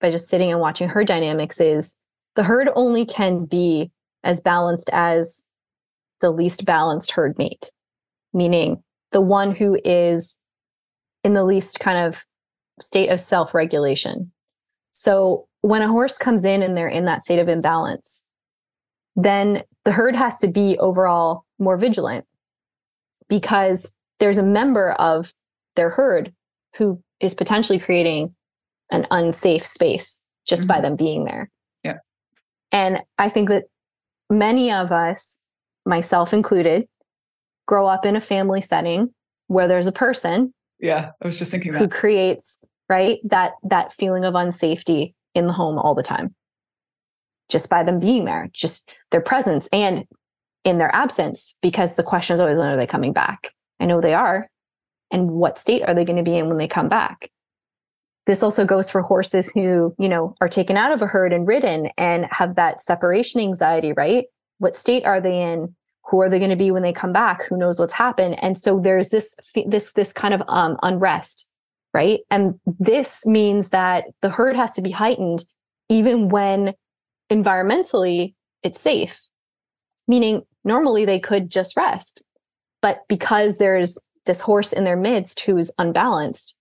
by 0.00 0.10
just 0.10 0.28
sitting 0.28 0.50
and 0.50 0.60
watching 0.60 0.88
her 0.88 1.04
dynamics 1.04 1.60
is 1.60 1.96
the 2.34 2.42
herd 2.44 2.68
only 2.74 3.04
can 3.04 3.44
be 3.44 3.90
as 4.22 4.40
balanced 4.40 4.90
as 4.92 5.46
the 6.20 6.30
least 6.30 6.64
balanced 6.64 7.12
herd 7.12 7.36
mate, 7.38 7.70
meaning 8.32 8.82
the 9.12 9.20
one 9.20 9.54
who 9.54 9.78
is 9.84 10.38
in 11.24 11.34
the 11.34 11.44
least 11.44 11.80
kind 11.80 11.98
of 11.98 12.24
state 12.80 13.08
of 13.08 13.20
self 13.20 13.54
regulation. 13.54 14.32
So 14.92 15.48
when 15.62 15.82
a 15.82 15.88
horse 15.88 16.18
comes 16.18 16.44
in 16.44 16.62
and 16.62 16.76
they're 16.76 16.88
in 16.88 17.06
that 17.06 17.22
state 17.22 17.38
of 17.38 17.48
imbalance, 17.48 18.26
then 19.14 19.62
the 19.84 19.92
herd 19.92 20.14
has 20.14 20.38
to 20.38 20.48
be 20.48 20.78
overall 20.78 21.44
more 21.58 21.76
vigilant 21.76 22.26
because 23.28 23.92
there's 24.18 24.38
a 24.38 24.42
member 24.42 24.92
of 24.92 25.32
their 25.74 25.90
herd 25.90 26.32
who 26.76 27.02
is 27.20 27.34
potentially 27.34 27.78
creating 27.78 28.34
an 28.90 29.06
unsafe 29.10 29.66
space 29.66 30.22
just 30.46 30.62
mm-hmm. 30.62 30.72
by 30.72 30.80
them 30.80 30.96
being 30.96 31.24
there. 31.24 31.50
Yeah. 31.82 31.98
And 32.72 33.02
I 33.18 33.28
think 33.28 33.48
that 33.48 33.64
many 34.30 34.72
of 34.72 34.92
us, 34.92 35.40
myself 35.84 36.32
included, 36.32 36.86
grow 37.66 37.86
up 37.86 38.06
in 38.06 38.16
a 38.16 38.20
family 38.20 38.60
setting 38.60 39.12
where 39.48 39.68
there's 39.68 39.86
a 39.86 39.92
person 39.92 40.52
yeah 40.80 41.10
i 41.22 41.26
was 41.26 41.36
just 41.36 41.50
thinking 41.50 41.72
that. 41.72 41.78
who 41.78 41.88
creates 41.88 42.58
right 42.88 43.18
that 43.24 43.52
that 43.62 43.92
feeling 43.92 44.24
of 44.24 44.34
unsafety 44.34 45.14
in 45.34 45.46
the 45.46 45.52
home 45.52 45.78
all 45.78 45.94
the 45.94 46.02
time 46.02 46.34
just 47.48 47.68
by 47.68 47.82
them 47.82 48.00
being 48.00 48.24
there 48.24 48.48
just 48.52 48.90
their 49.10 49.20
presence 49.20 49.68
and 49.72 50.04
in 50.64 50.78
their 50.78 50.94
absence 50.94 51.56
because 51.62 51.94
the 51.96 52.02
question 52.02 52.34
is 52.34 52.40
always 52.40 52.56
when 52.56 52.68
are 52.68 52.76
they 52.76 52.86
coming 52.86 53.12
back 53.12 53.52
i 53.80 53.86
know 53.86 54.00
they 54.00 54.14
are 54.14 54.48
and 55.10 55.30
what 55.30 55.58
state 55.58 55.82
are 55.82 55.94
they 55.94 56.04
going 56.04 56.16
to 56.16 56.28
be 56.28 56.36
in 56.36 56.48
when 56.48 56.58
they 56.58 56.68
come 56.68 56.88
back? 56.88 57.30
This 58.26 58.42
also 58.42 58.64
goes 58.64 58.90
for 58.90 59.02
horses 59.02 59.50
who, 59.50 59.94
you 59.98 60.08
know, 60.08 60.34
are 60.40 60.48
taken 60.48 60.76
out 60.76 60.90
of 60.90 61.00
a 61.00 61.06
herd 61.06 61.32
and 61.32 61.46
ridden 61.46 61.90
and 61.96 62.26
have 62.30 62.56
that 62.56 62.80
separation 62.80 63.40
anxiety, 63.40 63.92
right? 63.92 64.24
What 64.58 64.74
state 64.74 65.04
are 65.04 65.20
they 65.20 65.42
in? 65.42 65.74
who 66.08 66.20
are 66.20 66.28
they 66.28 66.38
going 66.38 66.50
to 66.50 66.56
be 66.56 66.70
when 66.70 66.84
they 66.84 66.92
come 66.92 67.12
back? 67.12 67.44
Who 67.46 67.56
knows 67.56 67.80
what's 67.80 67.92
happened? 67.92 68.40
And 68.40 68.56
so 68.56 68.78
there's 68.78 69.08
this 69.08 69.34
this 69.66 69.92
this 69.94 70.12
kind 70.12 70.32
of 70.32 70.42
um, 70.46 70.78
unrest 70.82 71.48
right? 71.96 72.20
And 72.30 72.60
this 72.78 73.24
means 73.24 73.70
that 73.70 74.04
the 74.20 74.28
herd 74.28 74.54
has 74.54 74.74
to 74.74 74.82
be 74.82 74.90
heightened 74.90 75.46
even 75.88 76.28
when 76.28 76.74
environmentally 77.32 78.34
it's 78.62 78.82
safe. 78.82 79.18
Meaning 80.06 80.42
normally 80.62 81.06
they 81.06 81.18
could 81.18 81.48
just 81.48 81.74
rest 81.74 82.22
but 82.82 83.00
because 83.08 83.56
there's 83.56 83.98
this 84.26 84.40
horse 84.40 84.72
in 84.72 84.84
their 84.84 84.96
midst 84.96 85.40
who's 85.40 85.70
unbalanced 85.78 86.56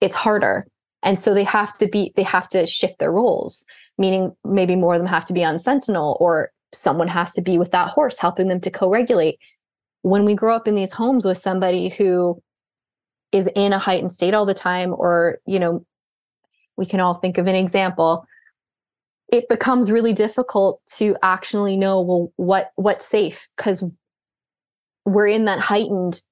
it's 0.00 0.14
harder. 0.14 0.66
And 1.02 1.20
so 1.20 1.34
they 1.34 1.44
have 1.44 1.76
to 1.78 1.86
be 1.86 2.12
they 2.16 2.22
have 2.22 2.48
to 2.50 2.66
shift 2.66 2.98
their 2.98 3.12
roles 3.12 3.64
meaning 3.98 4.34
maybe 4.44 4.76
more 4.76 4.94
of 4.94 5.00
them 5.00 5.06
have 5.06 5.26
to 5.26 5.34
be 5.34 5.44
on 5.44 5.58
sentinel 5.58 6.16
or 6.20 6.50
someone 6.72 7.08
has 7.08 7.32
to 7.34 7.42
be 7.42 7.58
with 7.58 7.70
that 7.72 7.88
horse 7.88 8.18
helping 8.18 8.48
them 8.48 8.60
to 8.60 8.70
co-regulate. 8.70 9.38
When 10.02 10.24
we 10.24 10.34
grow 10.34 10.56
up 10.56 10.66
in 10.66 10.74
these 10.74 10.94
homes 10.94 11.26
with 11.26 11.36
somebody 11.36 11.90
who 11.90 12.42
is 13.32 13.48
in 13.54 13.74
a 13.74 13.78
heightened 13.78 14.12
state 14.12 14.32
all 14.32 14.46
the 14.46 14.54
time 14.54 14.94
or 14.96 15.38
you 15.46 15.58
know 15.58 15.84
we 16.76 16.86
can 16.86 17.00
all 17.00 17.14
think 17.14 17.36
of 17.36 17.46
an 17.46 17.54
example 17.54 18.26
it 19.30 19.48
becomes 19.48 19.90
really 19.90 20.12
difficult 20.12 20.80
to 20.96 21.16
actually 21.22 21.76
know 21.76 22.00
well 22.00 22.32
what 22.36 22.72
what's 22.76 23.06
safe? 23.06 23.48
Because 23.56 23.84
we're 25.04 25.28
in 25.28 25.44
that 25.44 25.60
heightened 25.60 26.22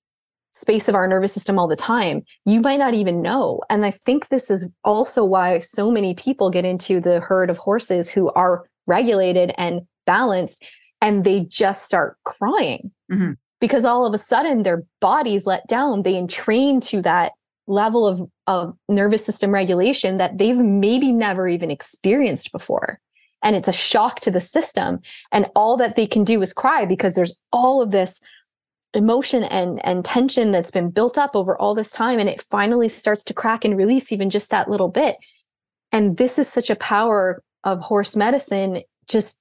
space 0.53 0.88
of 0.88 0.94
our 0.94 1.07
nervous 1.07 1.32
system 1.32 1.59
all 1.59 1.68
the 1.68 1.76
time 1.76 2.22
you 2.44 2.61
might 2.61 2.78
not 2.78 2.94
even 2.94 3.22
know. 3.22 3.61
And 3.70 3.84
i 3.84 3.90
think 3.90 4.28
this 4.28 4.51
is 4.51 4.66
also 4.84 5.24
why 5.24 5.59
so 5.61 5.90
many 5.90 6.14
people 6.14 6.51
get 6.51 6.64
into 6.64 7.01
the 7.01 7.20
herd 7.20 7.51
of 7.51 7.59
horses 7.59 8.09
who 8.09 8.30
are 8.30 8.64
regulated 8.86 9.53
and 9.59 9.82
balanced 10.07 10.62
and 11.01 11.24
they 11.24 11.40
just 11.40 11.84
start 11.84 12.16
crying. 12.24 12.90
Mm-hmm. 13.11 13.32
because 13.59 13.86
all 13.86 14.05
of 14.05 14.12
a 14.12 14.18
sudden 14.18 14.62
their 14.62 14.84
bodies 15.01 15.46
let 15.46 15.66
down. 15.66 16.03
They 16.03 16.14
entrain 16.14 16.80
to 16.82 17.01
that 17.03 17.32
level 17.66 18.07
of, 18.07 18.28
of 18.46 18.76
nervous 18.88 19.24
system 19.24 19.51
regulation 19.51 20.18
that 20.18 20.38
they've 20.38 20.57
maybe 20.57 21.12
never 21.12 21.49
even 21.49 21.70
experienced 21.70 22.53
before. 22.53 23.01
And 23.42 23.55
it's 23.55 23.68
a 23.68 23.72
shock 23.72 24.20
to 24.20 24.30
the 24.30 24.40
system. 24.40 25.01
And 25.32 25.46
all 25.55 25.76
that 25.76 25.96
they 25.96 26.07
can 26.07 26.24
do 26.24 26.42
is 26.42 26.53
cry 26.53 26.84
because 26.84 27.14
there's 27.14 27.36
all 27.53 27.80
of 27.80 27.92
this 27.92 28.20
emotion 28.95 29.45
and 29.45 29.84
and 29.84 30.05
tension 30.05 30.51
that's 30.51 30.70
been 30.70 30.91
built 30.91 31.18
up 31.18 31.36
over 31.36 31.57
all 31.61 31.74
this 31.74 31.91
time 31.91 32.18
and 32.18 32.28
it 32.28 32.43
finally 32.51 32.89
starts 32.89 33.22
to 33.24 33.34
crack 33.34 33.64
and 33.64 33.76
release 33.76 34.11
even 34.12 34.30
just 34.30 34.51
that 34.51 34.70
little 34.70 34.89
bit. 34.89 35.16
And 35.93 36.16
this 36.16 36.39
is 36.39 36.49
such 36.49 36.70
a 36.70 36.76
power 36.76 37.43
of 37.64 37.80
horse 37.80 38.16
medicine 38.16 38.82
just 39.09 39.41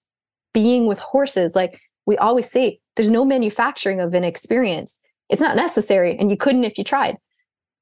being 0.54 0.88
with 0.88 1.00
horses. 1.00 1.56
Like 1.56 1.80
we 2.06 2.18
always 2.18 2.50
say 2.50 2.80
there's 2.96 3.12
no 3.12 3.24
manufacturing 3.24 4.00
of 4.00 4.14
an 4.14 4.24
experience. 4.24 5.00
It's 5.30 5.42
not 5.42 5.56
necessary 5.56 6.18
and 6.18 6.30
you 6.30 6.38
couldn't 6.38 6.64
if 6.64 6.78
you 6.78 6.84
tried 6.84 7.18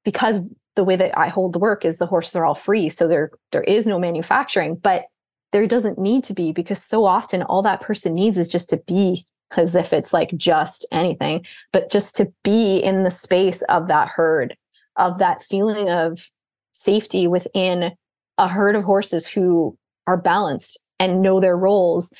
because 0.04 0.40
the 0.76 0.84
way 0.84 0.94
that 0.94 1.18
I 1.18 1.28
hold 1.28 1.52
the 1.52 1.58
work 1.58 1.84
is 1.84 1.98
the 1.98 2.06
horses 2.06 2.36
are 2.36 2.44
all 2.44 2.54
free 2.54 2.88
so 2.88 3.08
there 3.08 3.30
there 3.50 3.64
is 3.64 3.86
no 3.86 3.98
manufacturing 3.98 4.76
but 4.76 5.06
there 5.52 5.66
doesn't 5.66 5.98
need 5.98 6.22
to 6.24 6.34
be 6.34 6.52
because 6.52 6.82
so 6.82 7.04
often 7.04 7.42
all 7.42 7.62
that 7.62 7.80
person 7.80 8.14
needs 8.14 8.36
is 8.36 8.48
just 8.48 8.68
to 8.70 8.76
be 8.86 9.26
as 9.56 9.74
if 9.74 9.92
it's 9.92 10.12
like 10.12 10.36
just 10.36 10.86
anything, 10.90 11.44
but 11.72 11.90
just 11.90 12.16
to 12.16 12.32
be 12.42 12.78
in 12.78 13.04
the 13.04 13.10
space 13.10 13.62
of 13.62 13.88
that 13.88 14.08
herd, 14.08 14.56
of 14.96 15.18
that 15.18 15.42
feeling 15.42 15.90
of 15.90 16.28
safety 16.72 17.26
within 17.26 17.92
a 18.38 18.48
herd 18.48 18.76
of 18.76 18.84
horses 18.84 19.26
who 19.26 19.76
are 20.06 20.16
balanced 20.16 20.78
and 20.98 21.22
know 21.22 21.40
their 21.40 21.56
roles 21.56 22.12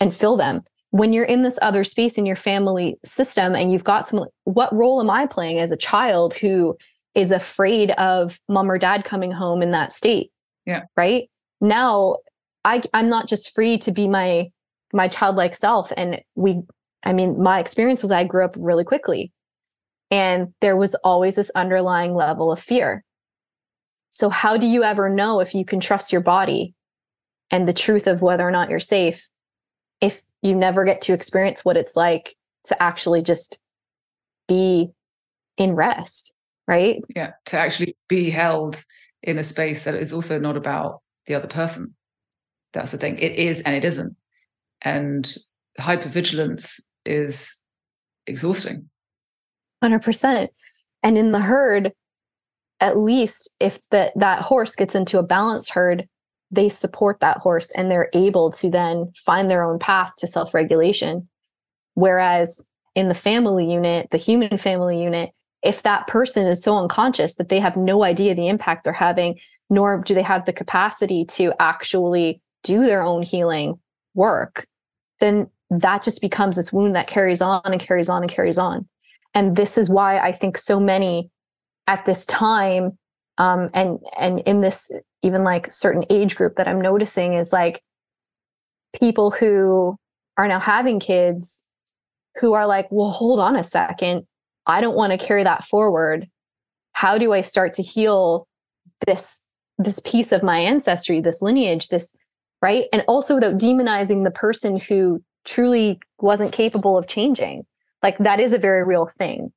and 0.00 0.14
fill 0.14 0.36
them. 0.36 0.62
When 0.90 1.12
you're 1.12 1.24
in 1.24 1.42
this 1.42 1.58
other 1.60 1.84
space 1.84 2.16
in 2.16 2.24
your 2.24 2.36
family 2.36 2.96
system 3.04 3.54
and 3.54 3.70
you've 3.70 3.84
got 3.84 4.08
some, 4.08 4.26
what 4.44 4.72
role 4.72 5.00
am 5.00 5.10
I 5.10 5.26
playing 5.26 5.58
as 5.58 5.70
a 5.70 5.76
child 5.76 6.34
who 6.34 6.76
is 7.14 7.30
afraid 7.30 7.90
of 7.92 8.40
mom 8.48 8.70
or 8.70 8.78
dad 8.78 9.04
coming 9.04 9.30
home 9.30 9.62
in 9.62 9.72
that 9.72 9.92
state? 9.92 10.30
Yeah. 10.64 10.84
Right. 10.96 11.28
Now 11.60 12.18
I, 12.64 12.82
I'm 12.94 13.08
not 13.08 13.28
just 13.28 13.54
free 13.54 13.78
to 13.78 13.92
be 13.92 14.08
my 14.08 14.50
my 14.92 15.08
childlike 15.08 15.54
self 15.54 15.92
and 15.96 16.20
we 16.34 16.60
i 17.04 17.12
mean 17.12 17.40
my 17.42 17.58
experience 17.58 18.02
was 18.02 18.10
i 18.10 18.24
grew 18.24 18.44
up 18.44 18.54
really 18.58 18.84
quickly 18.84 19.32
and 20.10 20.54
there 20.60 20.76
was 20.76 20.94
always 20.96 21.34
this 21.34 21.50
underlying 21.54 22.14
level 22.14 22.50
of 22.50 22.60
fear. 22.60 23.04
So 24.10 24.30
how 24.30 24.56
do 24.56 24.66
you 24.66 24.82
ever 24.82 25.08
know 25.08 25.40
if 25.40 25.54
you 25.54 25.64
can 25.64 25.80
trust 25.80 26.12
your 26.12 26.22
body 26.22 26.74
and 27.50 27.68
the 27.68 27.72
truth 27.72 28.06
of 28.06 28.22
whether 28.22 28.46
or 28.46 28.50
not 28.50 28.70
you're 28.70 28.80
safe 28.80 29.28
if 30.00 30.22
you 30.42 30.54
never 30.54 30.84
get 30.84 31.00
to 31.02 31.12
experience 31.12 31.64
what 31.64 31.76
it's 31.76 31.96
like 31.96 32.36
to 32.64 32.82
actually 32.82 33.22
just 33.22 33.58
be 34.46 34.90
in 35.56 35.74
rest 35.74 36.32
right? 36.66 37.00
Yeah 37.14 37.32
to 37.46 37.58
actually 37.58 37.96
be 38.08 38.30
held 38.30 38.82
in 39.22 39.38
a 39.38 39.44
space 39.44 39.84
that 39.84 39.94
is 39.94 40.12
also 40.12 40.38
not 40.38 40.56
about 40.56 41.00
the 41.26 41.34
other 41.34 41.48
person. 41.48 41.94
That's 42.72 42.92
the 42.92 42.98
thing. 42.98 43.18
It 43.18 43.32
is 43.32 43.60
and 43.62 43.74
it 43.74 43.84
isn't 43.84 44.16
and 44.82 45.36
hypervigilance 45.80 46.80
is 47.04 47.54
exhausting. 48.26 48.88
100% 49.82 50.48
and 51.02 51.18
in 51.18 51.32
the 51.32 51.40
herd 51.40 51.92
at 52.80 52.98
least 52.98 53.50
if 53.60 53.78
that 53.90 54.12
that 54.16 54.42
horse 54.42 54.74
gets 54.74 54.94
into 54.94 55.18
a 55.18 55.22
balanced 55.22 55.70
herd 55.70 56.08
they 56.50 56.68
support 56.68 57.20
that 57.20 57.38
horse 57.38 57.70
and 57.72 57.90
they're 57.90 58.08
able 58.14 58.50
to 58.50 58.70
then 58.70 59.12
find 59.24 59.50
their 59.50 59.62
own 59.62 59.78
path 59.78 60.12
to 60.16 60.26
self-regulation. 60.26 61.28
Whereas 61.92 62.66
in 62.94 63.08
the 63.08 63.14
family 63.14 63.70
unit 63.70 64.08
the 64.10 64.16
human 64.16 64.58
family 64.58 65.02
unit 65.02 65.30
if 65.62 65.82
that 65.82 66.06
person 66.06 66.46
is 66.46 66.62
so 66.62 66.78
unconscious 66.78 67.36
that 67.36 67.48
they 67.48 67.60
have 67.60 67.76
no 67.76 68.04
idea 68.04 68.34
the 68.34 68.48
impact 68.48 68.84
they're 68.84 68.92
having 68.92 69.38
nor 69.70 69.98
do 69.98 70.14
they 70.14 70.22
have 70.22 70.46
the 70.46 70.52
capacity 70.52 71.24
to 71.24 71.52
actually 71.60 72.40
do 72.62 72.84
their 72.84 73.02
own 73.02 73.22
healing 73.22 73.78
work, 74.18 74.66
then 75.20 75.48
that 75.70 76.02
just 76.02 76.20
becomes 76.20 76.56
this 76.56 76.72
wound 76.72 76.96
that 76.96 77.06
carries 77.06 77.40
on 77.40 77.62
and 77.64 77.80
carries 77.80 78.08
on 78.08 78.22
and 78.22 78.30
carries 78.30 78.58
on. 78.58 78.86
And 79.34 79.56
this 79.56 79.78
is 79.78 79.88
why 79.88 80.18
I 80.18 80.32
think 80.32 80.58
so 80.58 80.80
many 80.80 81.30
at 81.86 82.04
this 82.04 82.26
time, 82.26 82.98
um, 83.38 83.70
and 83.72 83.98
and 84.18 84.40
in 84.40 84.60
this 84.60 84.90
even 85.22 85.44
like 85.44 85.70
certain 85.70 86.04
age 86.10 86.34
group 86.36 86.56
that 86.56 86.68
I'm 86.68 86.80
noticing 86.80 87.34
is 87.34 87.52
like 87.52 87.82
people 88.98 89.30
who 89.30 89.96
are 90.36 90.48
now 90.48 90.60
having 90.60 91.00
kids 91.00 91.64
who 92.40 92.52
are 92.52 92.66
like, 92.66 92.86
well, 92.90 93.10
hold 93.10 93.40
on 93.40 93.56
a 93.56 93.64
second. 93.64 94.26
I 94.66 94.80
don't 94.80 94.96
want 94.96 95.12
to 95.12 95.18
carry 95.18 95.44
that 95.44 95.64
forward. 95.64 96.28
How 96.92 97.18
do 97.18 97.32
I 97.32 97.40
start 97.40 97.74
to 97.74 97.82
heal 97.82 98.46
this 99.06 99.42
this 99.78 100.00
piece 100.00 100.32
of 100.32 100.42
my 100.42 100.58
ancestry, 100.58 101.20
this 101.20 101.40
lineage, 101.40 101.88
this 101.88 102.16
right? 102.60 102.84
And 102.92 103.04
also 103.08 103.34
without 103.34 103.58
demonizing 103.58 104.24
the 104.24 104.30
person 104.30 104.78
who 104.78 105.22
truly 105.44 106.00
wasn't 106.20 106.52
capable 106.52 106.98
of 106.98 107.06
changing. 107.06 107.64
Like 108.02 108.18
that 108.18 108.40
is 108.40 108.52
a 108.52 108.58
very 108.58 108.84
real 108.84 109.06
thing. 109.06 109.52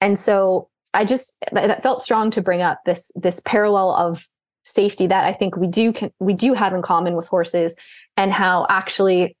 And 0.00 0.18
so 0.18 0.68
I 0.92 1.04
just 1.04 1.34
that 1.52 1.82
felt 1.82 2.02
strong 2.02 2.30
to 2.32 2.42
bring 2.42 2.62
up 2.62 2.80
this 2.86 3.10
this 3.16 3.40
parallel 3.44 3.90
of 3.94 4.28
safety 4.64 5.06
that 5.06 5.24
I 5.24 5.32
think 5.32 5.56
we 5.56 5.66
do 5.66 5.92
can, 5.92 6.10
we 6.20 6.32
do 6.32 6.54
have 6.54 6.72
in 6.72 6.82
common 6.82 7.14
with 7.16 7.28
horses 7.28 7.76
and 8.16 8.32
how 8.32 8.66
actually 8.70 9.36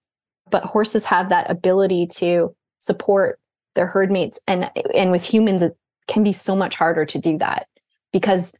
but 0.50 0.64
horses 0.64 1.04
have 1.04 1.30
that 1.30 1.50
ability 1.50 2.06
to 2.06 2.54
support 2.78 3.38
their 3.74 3.86
herd 3.86 4.10
mates 4.10 4.38
and 4.46 4.70
and 4.94 5.10
with 5.10 5.24
humans 5.24 5.62
it 5.62 5.76
can 6.06 6.22
be 6.22 6.32
so 6.32 6.54
much 6.54 6.76
harder 6.76 7.06
to 7.06 7.18
do 7.18 7.38
that 7.38 7.66
because 8.12 8.54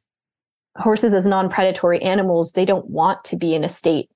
horses 0.76 1.12
as 1.12 1.26
non-predatory 1.26 2.00
animals 2.00 2.52
they 2.52 2.64
don't 2.64 2.88
want 2.88 3.22
to 3.24 3.36
be 3.36 3.54
in 3.54 3.64
a 3.64 3.68
state 3.68 4.08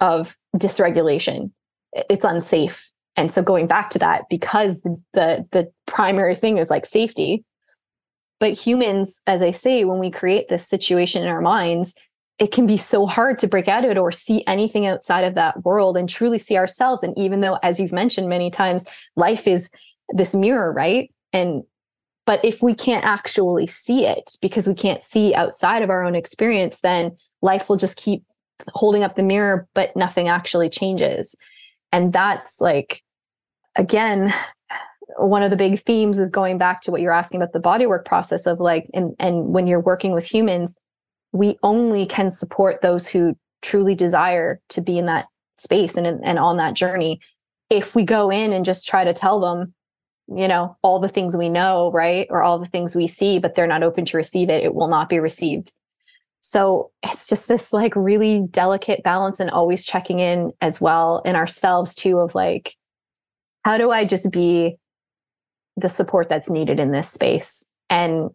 of 0.00 0.36
dysregulation. 0.56 1.50
It's 1.92 2.24
unsafe. 2.24 2.90
And 3.16 3.30
so 3.30 3.42
going 3.42 3.66
back 3.66 3.90
to 3.90 3.98
that, 3.98 4.24
because 4.30 4.82
the, 4.82 5.02
the, 5.12 5.70
primary 5.86 6.36
thing 6.36 6.56
is 6.58 6.70
like 6.70 6.86
safety, 6.86 7.44
but 8.38 8.52
humans, 8.52 9.20
as 9.26 9.42
I 9.42 9.50
say, 9.50 9.84
when 9.84 9.98
we 9.98 10.10
create 10.10 10.48
this 10.48 10.66
situation 10.66 11.22
in 11.22 11.28
our 11.28 11.40
minds, 11.40 11.94
it 12.38 12.52
can 12.52 12.66
be 12.66 12.78
so 12.78 13.06
hard 13.06 13.38
to 13.40 13.48
break 13.48 13.68
out 13.68 13.84
of 13.84 13.90
it 13.90 13.98
or 13.98 14.10
see 14.10 14.42
anything 14.46 14.86
outside 14.86 15.24
of 15.24 15.34
that 15.34 15.64
world 15.64 15.96
and 15.96 16.08
truly 16.08 16.38
see 16.38 16.56
ourselves. 16.56 17.02
And 17.02 17.16
even 17.18 17.40
though, 17.40 17.58
as 17.62 17.78
you've 17.78 17.92
mentioned 17.92 18.28
many 18.28 18.50
times, 18.50 18.86
life 19.16 19.46
is 19.46 19.70
this 20.14 20.34
mirror, 20.34 20.72
right? 20.72 21.12
And 21.32 21.64
but 22.26 22.42
if 22.44 22.62
we 22.62 22.74
can't 22.74 23.04
actually 23.04 23.66
see 23.66 24.06
it 24.06 24.36
because 24.40 24.68
we 24.68 24.74
can't 24.74 25.02
see 25.02 25.34
outside 25.34 25.82
of 25.82 25.90
our 25.90 26.04
own 26.04 26.14
experience, 26.14 26.80
then 26.80 27.16
life 27.42 27.68
will 27.68 27.76
just 27.76 27.96
keep 27.96 28.22
holding 28.74 29.02
up 29.02 29.14
the 29.14 29.22
mirror, 29.22 29.68
but 29.74 29.94
nothing 29.96 30.28
actually 30.28 30.68
changes. 30.68 31.36
And 31.92 32.12
that's 32.12 32.60
like, 32.60 33.02
again, 33.76 34.32
one 35.16 35.42
of 35.42 35.50
the 35.50 35.56
big 35.56 35.80
themes 35.80 36.18
of 36.18 36.30
going 36.30 36.56
back 36.56 36.82
to 36.82 36.90
what 36.90 37.00
you're 37.00 37.12
asking 37.12 37.42
about 37.42 37.52
the 37.52 37.60
bodywork 37.60 38.04
process 38.04 38.46
of 38.46 38.60
like, 38.60 38.88
and, 38.94 39.14
and 39.18 39.48
when 39.48 39.66
you're 39.66 39.80
working 39.80 40.12
with 40.12 40.24
humans, 40.24 40.76
we 41.32 41.58
only 41.62 42.06
can 42.06 42.30
support 42.30 42.80
those 42.80 43.08
who 43.08 43.36
truly 43.62 43.94
desire 43.94 44.60
to 44.68 44.80
be 44.80 44.98
in 44.98 45.04
that 45.06 45.26
space 45.56 45.96
and, 45.96 46.06
and 46.06 46.38
on 46.38 46.56
that 46.56 46.74
journey. 46.74 47.20
if 47.70 47.94
we 47.94 48.02
go 48.02 48.30
in 48.30 48.52
and 48.52 48.64
just 48.64 48.86
try 48.88 49.04
to 49.04 49.14
tell 49.14 49.40
them, 49.40 49.72
you 50.28 50.48
know, 50.48 50.76
all 50.82 50.98
the 50.98 51.08
things 51.08 51.36
we 51.36 51.48
know, 51.48 51.90
right? 51.92 52.26
Or 52.30 52.42
all 52.42 52.58
the 52.58 52.66
things 52.66 52.94
we 52.94 53.06
see, 53.06 53.38
but 53.38 53.54
they're 53.54 53.66
not 53.66 53.82
open 53.82 54.04
to 54.06 54.16
receive 54.16 54.50
it, 54.50 54.64
it 54.64 54.74
will 54.74 54.88
not 54.88 55.08
be 55.08 55.20
received. 55.20 55.72
So 56.40 56.90
it's 57.02 57.28
just 57.28 57.48
this 57.48 57.72
like 57.72 57.94
really 57.94 58.46
delicate 58.50 59.02
balance 59.02 59.40
and 59.40 59.50
always 59.50 59.84
checking 59.84 60.20
in 60.20 60.52
as 60.60 60.80
well 60.80 61.20
in 61.24 61.36
ourselves 61.36 61.94
too 61.94 62.18
of 62.18 62.34
like, 62.34 62.76
how 63.62 63.76
do 63.76 63.90
I 63.90 64.04
just 64.06 64.32
be 64.32 64.76
the 65.76 65.88
support 65.88 66.28
that's 66.28 66.48
needed 66.48 66.80
in 66.80 66.92
this 66.92 67.10
space? 67.10 67.66
And 67.90 68.30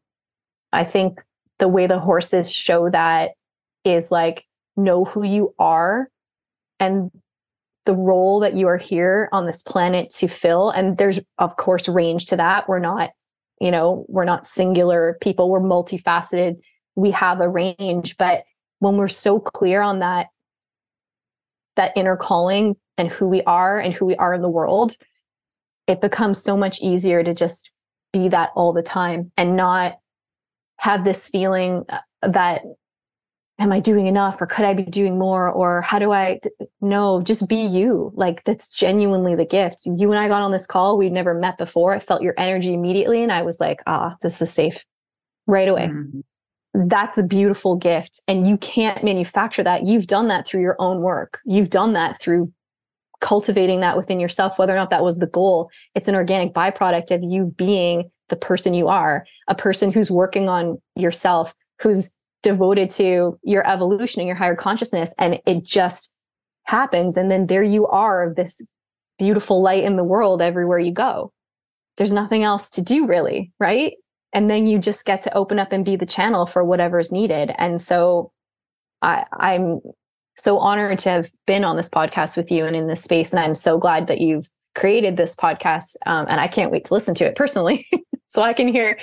I 0.71 0.83
think 0.83 1.23
the 1.57 1.67
way 1.67 1.87
the 1.87 1.99
horses 1.99 2.51
show 2.51 2.89
that 2.91 3.31
is 3.83 4.11
like, 4.11 4.45
know 4.77 5.05
who 5.05 5.23
you 5.23 5.55
are 5.57 6.09
and 6.79 7.09
the 7.85 7.95
role 7.95 8.39
that 8.41 8.55
you 8.55 8.67
are 8.67 8.77
here 8.77 9.29
on 9.31 9.45
this 9.45 9.61
planet 9.61 10.09
to 10.09 10.27
fill. 10.27 10.69
And 10.69 10.97
there's, 10.97 11.19
of 11.37 11.55
course, 11.57 11.87
range 11.87 12.25
to 12.27 12.35
that. 12.35 12.67
We're 12.67 12.79
not, 12.79 13.11
you 13.61 13.71
know, 13.71 14.05
we're 14.09 14.25
not 14.25 14.45
singular 14.45 15.17
people, 15.21 15.49
we're 15.49 15.59
multifaceted. 15.59 16.57
We 16.95 17.11
have 17.11 17.41
a 17.41 17.49
range. 17.49 18.17
But 18.17 18.43
when 18.79 18.97
we're 18.97 19.07
so 19.07 19.39
clear 19.39 19.81
on 19.81 19.99
that, 19.99 20.27
that 21.75 21.93
inner 21.95 22.15
calling 22.15 22.75
and 22.97 23.09
who 23.09 23.27
we 23.27 23.41
are 23.43 23.79
and 23.79 23.93
who 23.93 24.05
we 24.05 24.15
are 24.15 24.33
in 24.33 24.41
the 24.41 24.49
world, 24.49 24.95
it 25.87 26.01
becomes 26.01 26.41
so 26.41 26.57
much 26.57 26.81
easier 26.81 27.23
to 27.23 27.33
just 27.33 27.71
be 28.13 28.29
that 28.29 28.51
all 28.55 28.73
the 28.73 28.81
time 28.81 29.31
and 29.37 29.55
not 29.55 29.95
have 30.77 31.03
this 31.03 31.27
feeling 31.27 31.83
uh, 31.89 31.99
that 32.21 32.61
am 33.59 33.71
I 33.71 33.79
doing 33.79 34.07
enough 34.07 34.41
or 34.41 34.45
could 34.45 34.65
I 34.65 34.73
be 34.73 34.83
doing 34.83 35.17
more 35.17 35.49
or 35.49 35.81
how 35.81 35.99
do 35.99 36.11
I 36.11 36.39
no 36.81 37.21
just 37.21 37.47
be 37.47 37.61
you 37.61 38.11
like 38.15 38.43
that's 38.43 38.69
genuinely 38.69 39.35
the 39.35 39.45
gift 39.45 39.81
you 39.85 40.11
and 40.11 40.19
I 40.19 40.27
got 40.27 40.41
on 40.41 40.51
this 40.51 40.65
call 40.65 40.97
we'd 40.97 41.13
never 41.13 41.33
met 41.33 41.57
before 41.57 41.93
I 41.93 41.99
felt 41.99 42.21
your 42.21 42.33
energy 42.37 42.73
immediately 42.73 43.23
and 43.23 43.31
I 43.31 43.43
was 43.43 43.59
like 43.59 43.81
ah 43.87 44.15
this 44.21 44.41
is 44.41 44.51
safe 44.51 44.85
right 45.47 45.67
away 45.67 45.87
mm-hmm. 45.87 46.19
That's 46.75 47.17
a 47.17 47.23
beautiful 47.23 47.75
gift 47.75 48.21
and 48.27 48.47
you 48.47 48.57
can't 48.57 49.03
manufacture 49.03 49.63
that. 49.63 49.85
You've 49.85 50.07
done 50.07 50.27
that 50.27 50.45
through 50.45 50.61
your 50.61 50.75
own 50.79 51.01
work. 51.01 51.39
You've 51.45 51.69
done 51.69 51.93
that 51.93 52.19
through 52.19 52.51
cultivating 53.21 53.79
that 53.79 53.97
within 53.97 54.19
yourself 54.19 54.59
whether 54.59 54.73
or 54.73 54.77
not 54.77 54.89
that 54.89 55.03
was 55.03 55.19
the 55.19 55.27
goal. 55.27 55.69
It's 55.95 56.07
an 56.07 56.15
organic 56.15 56.53
byproduct 56.53 57.11
of 57.11 57.23
you 57.23 57.53
being 57.57 58.11
the 58.29 58.35
person 58.35 58.73
you 58.73 58.87
are 58.87 59.25
a 59.47 59.55
person 59.55 59.91
who's 59.91 60.09
working 60.09 60.49
on 60.49 60.81
yourself 60.95 61.53
who's 61.81 62.11
devoted 62.41 62.89
to 62.89 63.39
your 63.43 63.67
evolution 63.67 64.19
and 64.19 64.27
your 64.27 64.35
higher 64.35 64.55
consciousness 64.55 65.13
and 65.19 65.39
it 65.45 65.63
just 65.63 66.11
happens 66.63 67.17
and 67.17 67.29
then 67.29 67.47
there 67.47 67.63
you 67.63 67.85
are 67.87 68.33
this 68.35 68.61
beautiful 69.17 69.61
light 69.61 69.83
in 69.83 69.95
the 69.95 70.03
world 70.03 70.41
everywhere 70.41 70.79
you 70.79 70.91
go. 70.91 71.31
There's 71.97 72.11
nothing 72.11 72.43
else 72.43 72.69
to 72.71 72.81
do 72.81 73.05
really 73.05 73.51
right 73.59 73.93
and 74.35 74.49
then 74.49 74.67
you 74.67 74.77
just 74.77 75.05
get 75.05 75.21
to 75.21 75.33
open 75.33 75.57
up 75.57 75.71
and 75.71 75.83
be 75.83 75.95
the 75.95 76.05
channel 76.05 76.45
for 76.45 76.63
whatever's 76.63 77.11
needed. 77.11 77.51
And 77.57 77.81
so 77.81 78.31
i 79.01 79.25
i'm 79.33 79.81
so 80.37 80.57
honored 80.59 80.99
to 80.99 81.09
have 81.09 81.31
been 81.47 81.63
on 81.63 81.77
this 81.77 81.89
podcast 81.89 82.37
with 82.37 82.51
you 82.51 82.65
and 82.65 82.75
in 82.75 82.87
this 82.87 83.03
space. 83.03 83.33
And 83.33 83.39
i'm 83.39 83.55
so 83.55 83.77
glad 83.77 84.07
that 84.07 84.21
you've 84.21 84.49
created 84.75 85.15
this 85.17 85.35
podcast 85.35 85.95
um, 86.05 86.25
and 86.29 86.39
i 86.41 86.47
can't 86.47 86.71
wait 86.71 86.85
to 86.85 86.93
listen 86.93 87.15
to 87.15 87.25
it 87.25 87.35
personally 87.35 87.87
so 88.27 88.41
i 88.41 88.51
can 88.51 88.67
hear 88.67 88.99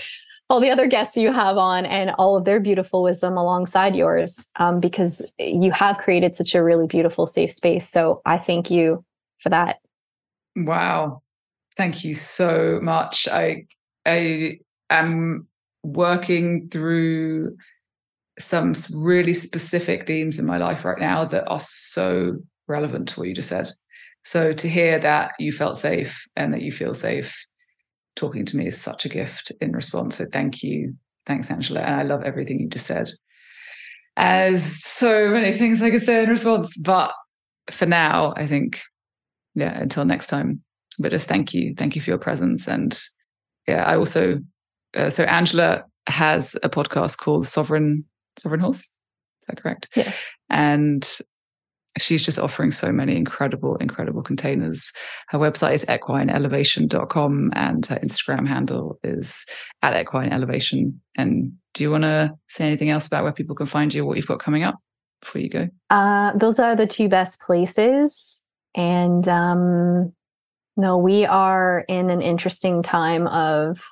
all 0.50 0.60
the 0.60 0.70
other 0.70 0.86
guests 0.86 1.16
you 1.16 1.32
have 1.32 1.56
on 1.56 1.86
and 1.86 2.10
all 2.18 2.36
of 2.36 2.44
their 2.44 2.60
beautiful 2.60 3.02
wisdom 3.02 3.38
alongside 3.38 3.96
yours 3.96 4.50
um, 4.56 4.80
because 4.80 5.22
you 5.38 5.70
have 5.70 5.96
created 5.96 6.34
such 6.34 6.54
a 6.54 6.62
really 6.62 6.86
beautiful 6.86 7.26
safe 7.26 7.50
space. 7.50 7.88
So 7.88 8.20
i 8.26 8.36
thank 8.36 8.70
you 8.70 9.02
for 9.38 9.48
that. 9.48 9.78
Wow. 10.54 11.22
Thank 11.78 12.04
you 12.04 12.14
so 12.14 12.80
much. 12.82 13.26
I 13.28 13.64
i 14.04 14.58
am 14.98 15.46
working 15.82 16.68
through 16.68 17.56
some 18.38 18.74
really 18.94 19.34
specific 19.34 20.06
themes 20.06 20.38
in 20.38 20.46
my 20.46 20.56
life 20.56 20.84
right 20.84 20.98
now 20.98 21.24
that 21.24 21.48
are 21.48 21.60
so 21.60 22.36
relevant 22.66 23.08
to 23.08 23.20
what 23.20 23.28
you 23.28 23.34
just 23.34 23.48
said 23.48 23.68
so 24.24 24.52
to 24.52 24.68
hear 24.68 24.98
that 24.98 25.32
you 25.38 25.52
felt 25.52 25.76
safe 25.76 26.26
and 26.36 26.54
that 26.54 26.62
you 26.62 26.72
feel 26.72 26.94
safe 26.94 27.46
talking 28.16 28.44
to 28.46 28.56
me 28.56 28.66
is 28.66 28.80
such 28.80 29.04
a 29.04 29.08
gift 29.08 29.52
in 29.60 29.72
response. 29.72 30.16
So 30.16 30.26
thank 30.30 30.62
you. 30.62 30.94
Thanks, 31.26 31.50
Angela. 31.50 31.80
And 31.80 31.94
I 31.94 32.02
love 32.02 32.22
everything 32.24 32.60
you 32.60 32.68
just 32.68 32.86
said. 32.86 33.10
As 34.16 34.82
so 34.82 35.30
many 35.30 35.52
things 35.52 35.80
I 35.80 35.90
could 35.90 36.02
say 36.02 36.22
in 36.22 36.28
response, 36.28 36.76
but 36.76 37.12
for 37.70 37.86
now, 37.86 38.34
I 38.36 38.46
think, 38.46 38.80
yeah, 39.54 39.78
until 39.78 40.04
next 40.04 40.26
time. 40.26 40.62
But 40.98 41.12
just 41.12 41.26
thank 41.26 41.54
you. 41.54 41.74
Thank 41.76 41.96
you 41.96 42.02
for 42.02 42.10
your 42.10 42.18
presence. 42.18 42.68
And 42.68 42.98
yeah, 43.66 43.84
I 43.84 43.96
also, 43.96 44.38
uh, 44.96 45.10
so 45.10 45.24
Angela 45.24 45.84
has 46.08 46.56
a 46.62 46.68
podcast 46.68 47.18
called 47.18 47.46
Sovereign, 47.46 48.04
Sovereign 48.38 48.60
Horse. 48.60 48.80
Is 48.80 49.46
that 49.48 49.56
correct? 49.56 49.88
Yes. 49.96 50.18
And 50.50 51.08
she's 51.98 52.24
just 52.24 52.38
offering 52.38 52.70
so 52.70 52.92
many 52.92 53.16
incredible, 53.16 53.76
incredible 53.76 54.22
containers. 54.22 54.92
Her 55.28 55.38
website 55.38 55.74
is 55.74 55.84
equinelevation.com 55.86 57.52
and 57.54 57.86
her 57.86 57.96
Instagram 57.96 58.48
handle 58.48 58.98
is 59.02 59.44
at 59.82 59.94
equinelevation. 60.06 60.94
And 61.16 61.52
do 61.74 61.84
you 61.84 61.90
want 61.90 62.04
to 62.04 62.32
say 62.48 62.66
anything 62.66 62.90
else 62.90 63.06
about 63.06 63.24
where 63.24 63.32
people 63.32 63.56
can 63.56 63.66
find 63.66 63.92
you, 63.92 64.04
what 64.04 64.16
you've 64.16 64.26
got 64.26 64.40
coming 64.40 64.62
up 64.62 64.76
before 65.20 65.40
you 65.40 65.48
go? 65.48 65.68
Uh, 65.90 66.32
those 66.36 66.58
are 66.58 66.76
the 66.76 66.86
two 66.86 67.08
best 67.08 67.40
places. 67.40 68.42
And 68.74 69.28
um, 69.28 70.12
no, 70.76 70.96
we 70.96 71.26
are 71.26 71.84
in 71.88 72.08
an 72.08 72.22
interesting 72.22 72.82
time 72.82 73.26
of 73.26 73.84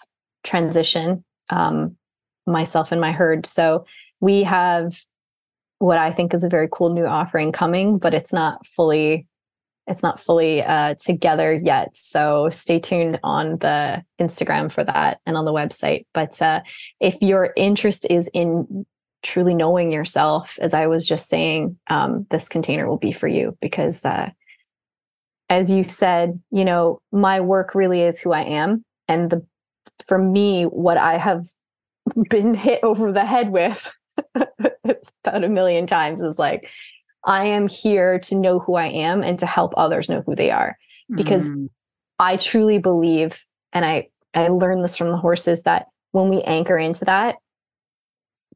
transition, 0.45 1.25
um, 1.51 1.97
myself 2.47 2.93
and 2.93 3.01
my 3.01 3.13
herd. 3.13 3.47
So 3.47 3.85
we 4.21 4.43
have 4.43 5.03
what 5.79 5.99
I 5.99 6.11
think 6.11 6.35
is 6.35 6.45
a 6.45 6.49
very 6.49 6.69
cool 6.71 6.91
new 6.91 7.07
offering 7.07 7.53
coming, 7.53 7.99
but 7.99 8.15
it's 8.15 8.33
not 8.33 8.67
fully 8.67 9.27
it's 9.87 10.03
not 10.03 10.21
fully 10.21 10.63
uh, 10.63 10.95
together 10.95 11.53
yet. 11.53 11.97
So 11.97 12.49
stay 12.51 12.79
tuned 12.79 13.19
on 13.25 13.59
the 13.59 14.05
Instagram 14.21 14.71
for 14.71 14.85
that 14.85 15.21
and 15.27 15.37
on 15.37 15.45
the 15.45 15.53
website. 15.53 16.07
But 16.15 16.41
uh, 16.41 16.61
if 17.01 17.21
your 17.21 17.53
interest 17.57 18.07
is 18.09 18.31
in 18.33 18.87
truly 19.23 19.53
knowing 19.53 19.91
yourself, 19.91 20.59
as 20.61 20.75
I 20.75 20.87
was 20.87 21.09
just 21.09 21.29
saying, 21.29 21.77
um, 21.89 22.27
this 22.31 22.49
container 22.49 22.89
will 22.89 22.99
be 22.99 23.11
for 23.11 23.27
you 23.27 23.57
because, 23.61 24.05
uh, 24.05 24.31
as 25.49 25.71
you 25.71 25.83
said, 25.83 26.41
you 26.53 26.65
know, 26.65 27.01
my 27.11 27.41
work 27.41 27.75
really 27.75 28.03
is 28.03 28.21
who 28.21 28.33
I 28.33 28.43
am, 28.43 28.85
and 29.09 29.29
the 29.29 29.45
for 30.07 30.19
me, 30.19 30.65
what 30.65 30.97
I 30.97 31.19
have 31.19 31.47
been 32.29 32.55
hit 32.55 32.81
over 32.83 33.13
the 33.13 33.25
head 33.25 33.51
with 33.51 33.91
about 34.35 35.45
a 35.45 35.49
million 35.49 35.87
times 35.87 36.21
is 36.21 36.39
like, 36.39 36.69
I 37.25 37.45
am 37.47 37.69
here 37.69 38.19
to 38.21 38.35
know 38.35 38.59
who 38.59 38.75
I 38.77 38.87
am 38.87 39.23
and 39.23 39.39
to 39.41 39.47
help 39.47 39.75
others 39.77 40.09
know 40.09 40.23
who 40.25 40.35
they 40.35 40.51
are. 40.51 40.79
Because 41.15 41.49
mm. 41.49 41.69
I 42.19 42.37
truly 42.37 42.79
believe, 42.79 43.45
and 43.73 43.85
I, 43.85 44.09
I 44.33 44.49
learned 44.49 44.85
this 44.85 44.97
from 44.97 45.11
the 45.11 45.17
horses, 45.17 45.65
that 45.65 45.87
when 46.13 46.29
we 46.29 46.43
anchor 46.43 46.79
into 46.79 47.05
that, 47.07 47.37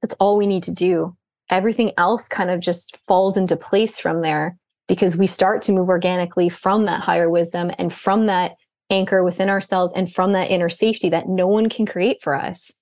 that's 0.01 0.15
all 0.21 0.37
we 0.37 0.47
need 0.47 0.63
to 0.65 0.73
do. 0.73 1.17
Everything 1.51 1.93
else 1.99 2.29
kind 2.29 2.51
of 2.51 2.61
just 2.61 2.97
falls 3.07 3.37
into 3.37 3.57
place 3.57 3.99
from 3.99 4.23
there 4.23 4.57
because 4.87 5.17
we 5.17 5.27
start 5.27 5.63
to 5.63 5.73
move 5.73 5.89
organically 5.89 6.49
from 6.49 6.85
that 6.85 7.01
higher 7.01 7.31
wisdom 7.31 7.71
and 7.79 7.93
from 7.93 8.27
that 8.27 8.53
anchor 8.95 9.25
within 9.25 9.49
ourselves 9.49 9.93
and 9.95 10.13
from 10.13 10.33
that 10.33 10.51
inner 10.51 10.69
safety 10.69 11.09
that 11.09 11.29
no 11.29 11.47
one 11.47 11.69
can 11.69 11.85
create 11.87 12.23
for 12.23 12.35
us. 12.35 12.73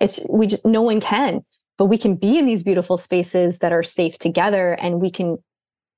It's 0.00 0.20
we 0.28 0.46
just 0.46 0.64
no 0.64 0.82
one 0.82 1.00
can 1.00 1.42
but 1.78 1.86
we 1.86 1.98
can 1.98 2.14
be 2.14 2.38
in 2.38 2.46
these 2.46 2.62
beautiful 2.62 2.96
spaces 2.96 3.58
that 3.58 3.72
are 3.72 3.82
safe 3.82 4.18
together 4.18 4.74
and 4.74 5.00
we 5.00 5.10
can 5.10 5.36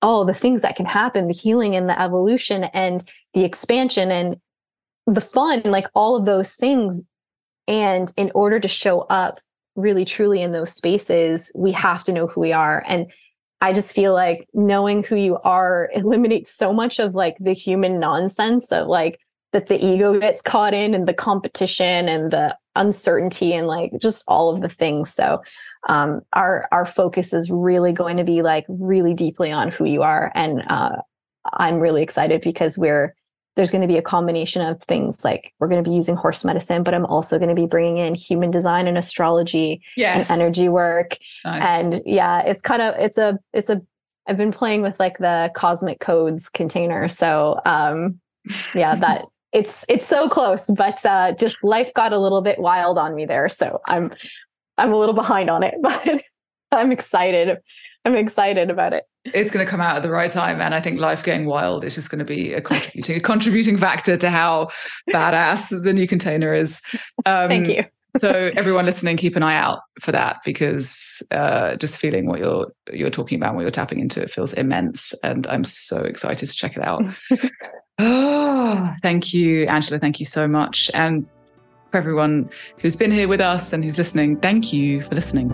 all 0.00 0.24
the 0.24 0.32
things 0.34 0.62
that 0.62 0.76
can 0.76 0.86
happen 0.86 1.28
the 1.28 1.34
healing 1.34 1.74
and 1.76 1.88
the 1.88 2.00
evolution 2.00 2.64
and 2.64 3.06
the 3.34 3.44
expansion 3.44 4.10
and 4.10 4.36
the 5.06 5.20
fun 5.20 5.60
like 5.64 5.86
all 5.94 6.16
of 6.16 6.24
those 6.24 6.54
things 6.54 7.02
and 7.68 8.12
in 8.16 8.30
order 8.34 8.58
to 8.58 8.68
show 8.68 9.00
up 9.02 9.40
really 9.76 10.04
truly 10.04 10.40
in 10.40 10.52
those 10.52 10.72
spaces 10.72 11.52
we 11.54 11.72
have 11.72 12.04
to 12.04 12.12
know 12.12 12.26
who 12.26 12.40
we 12.40 12.52
are 12.52 12.82
and 12.86 13.12
i 13.60 13.72
just 13.72 13.94
feel 13.94 14.14
like 14.14 14.48
knowing 14.54 15.02
who 15.02 15.16
you 15.16 15.36
are 15.38 15.90
eliminates 15.94 16.54
so 16.54 16.72
much 16.72 16.98
of 16.98 17.14
like 17.14 17.36
the 17.40 17.52
human 17.52 17.98
nonsense 17.98 18.72
of 18.72 18.86
like 18.86 19.18
that 19.54 19.68
the 19.68 19.82
ego 19.82 20.18
gets 20.18 20.42
caught 20.42 20.74
in 20.74 20.94
and 20.94 21.06
the 21.06 21.14
competition 21.14 22.08
and 22.08 22.32
the 22.32 22.58
uncertainty 22.74 23.54
and 23.54 23.68
like 23.68 23.92
just 24.02 24.24
all 24.26 24.52
of 24.52 24.60
the 24.60 24.68
things 24.68 25.14
so 25.14 25.40
um, 25.88 26.22
our 26.32 26.66
our 26.72 26.84
focus 26.84 27.32
is 27.32 27.50
really 27.50 27.92
going 27.92 28.16
to 28.16 28.24
be 28.24 28.42
like 28.42 28.66
really 28.68 29.14
deeply 29.14 29.52
on 29.52 29.70
who 29.70 29.84
you 29.84 30.02
are 30.02 30.32
and 30.34 30.62
uh, 30.68 30.96
i'm 31.54 31.78
really 31.78 32.02
excited 32.02 32.40
because 32.40 32.76
we're 32.76 33.14
there's 33.54 33.70
going 33.70 33.82
to 33.82 33.86
be 33.86 33.96
a 33.96 34.02
combination 34.02 34.60
of 34.60 34.82
things 34.82 35.24
like 35.24 35.52
we're 35.60 35.68
going 35.68 35.82
to 35.82 35.88
be 35.88 35.94
using 35.94 36.16
horse 36.16 36.44
medicine 36.44 36.82
but 36.82 36.92
i'm 36.92 37.06
also 37.06 37.38
going 37.38 37.48
to 37.48 37.54
be 37.54 37.66
bringing 37.66 37.98
in 37.98 38.12
human 38.12 38.50
design 38.50 38.88
and 38.88 38.98
astrology 38.98 39.80
yes. 39.96 40.28
and 40.28 40.42
energy 40.42 40.68
work 40.68 41.16
nice. 41.44 41.62
and 41.62 42.02
yeah 42.04 42.40
it's 42.40 42.60
kind 42.60 42.82
of 42.82 42.92
it's 42.98 43.18
a 43.18 43.38
it's 43.52 43.68
a 43.68 43.80
i've 44.26 44.36
been 44.36 44.50
playing 44.50 44.82
with 44.82 44.98
like 44.98 45.18
the 45.18 45.48
cosmic 45.54 46.00
codes 46.00 46.48
container 46.48 47.06
so 47.06 47.60
um 47.64 48.18
yeah, 48.74 48.96
that 48.96 49.24
it's 49.54 49.84
it's 49.88 50.06
so 50.06 50.28
close, 50.28 50.68
but 50.76 51.04
uh, 51.06 51.32
just 51.32 51.64
life 51.64 51.94
got 51.94 52.12
a 52.12 52.18
little 52.18 52.42
bit 52.42 52.58
wild 52.58 52.98
on 52.98 53.14
me 53.14 53.24
there. 53.24 53.48
So 53.48 53.80
I'm 53.86 54.12
I'm 54.76 54.92
a 54.92 54.98
little 54.98 55.14
behind 55.14 55.48
on 55.48 55.62
it, 55.62 55.76
but 55.80 56.22
I'm 56.72 56.92
excited. 56.92 57.56
I'm 58.04 58.16
excited 58.16 58.68
about 58.68 58.92
it. 58.92 59.04
It's 59.24 59.50
going 59.50 59.64
to 59.64 59.70
come 59.70 59.80
out 59.80 59.96
at 59.96 60.02
the 60.02 60.10
right 60.10 60.30
time, 60.30 60.60
and 60.60 60.74
I 60.74 60.80
think 60.80 61.00
life 61.00 61.22
going 61.22 61.46
wild 61.46 61.84
is 61.84 61.94
just 61.94 62.10
going 62.10 62.18
to 62.18 62.24
be 62.26 62.52
a 62.52 62.60
contributing 62.60 63.16
a 63.16 63.20
contributing 63.20 63.78
factor 63.78 64.16
to 64.18 64.28
how 64.28 64.68
badass 65.10 65.82
the 65.82 65.92
new 65.92 66.06
container 66.06 66.52
is. 66.52 66.82
Um, 67.24 67.48
Thank 67.48 67.68
you. 67.68 67.84
so 68.18 68.50
everyone 68.56 68.84
listening, 68.84 69.16
keep 69.16 69.34
an 69.36 69.42
eye 69.42 69.56
out 69.56 69.80
for 70.00 70.12
that 70.12 70.40
because 70.44 71.22
uh, 71.30 71.76
just 71.76 71.98
feeling 71.98 72.26
what 72.26 72.40
you're 72.40 72.72
you're 72.92 73.08
talking 73.08 73.38
about, 73.38 73.54
what 73.54 73.62
you're 73.62 73.70
tapping 73.70 74.00
into, 74.00 74.20
it 74.20 74.32
feels 74.32 74.52
immense, 74.52 75.14
and 75.22 75.46
I'm 75.46 75.64
so 75.64 75.98
excited 75.98 76.48
to 76.48 76.54
check 76.54 76.76
it 76.76 76.84
out. 76.84 77.04
Oh, 77.98 78.92
thank 79.02 79.34
you, 79.34 79.66
Angela. 79.66 79.98
Thank 79.98 80.20
you 80.20 80.26
so 80.26 80.46
much, 80.48 80.90
and 80.94 81.26
for 81.88 81.98
everyone 81.98 82.50
who's 82.78 82.96
been 82.96 83.12
here 83.12 83.28
with 83.28 83.40
us 83.40 83.72
and 83.72 83.84
who's 83.84 83.98
listening, 83.98 84.38
thank 84.38 84.72
you 84.72 85.02
for 85.02 85.14
listening. 85.14 85.50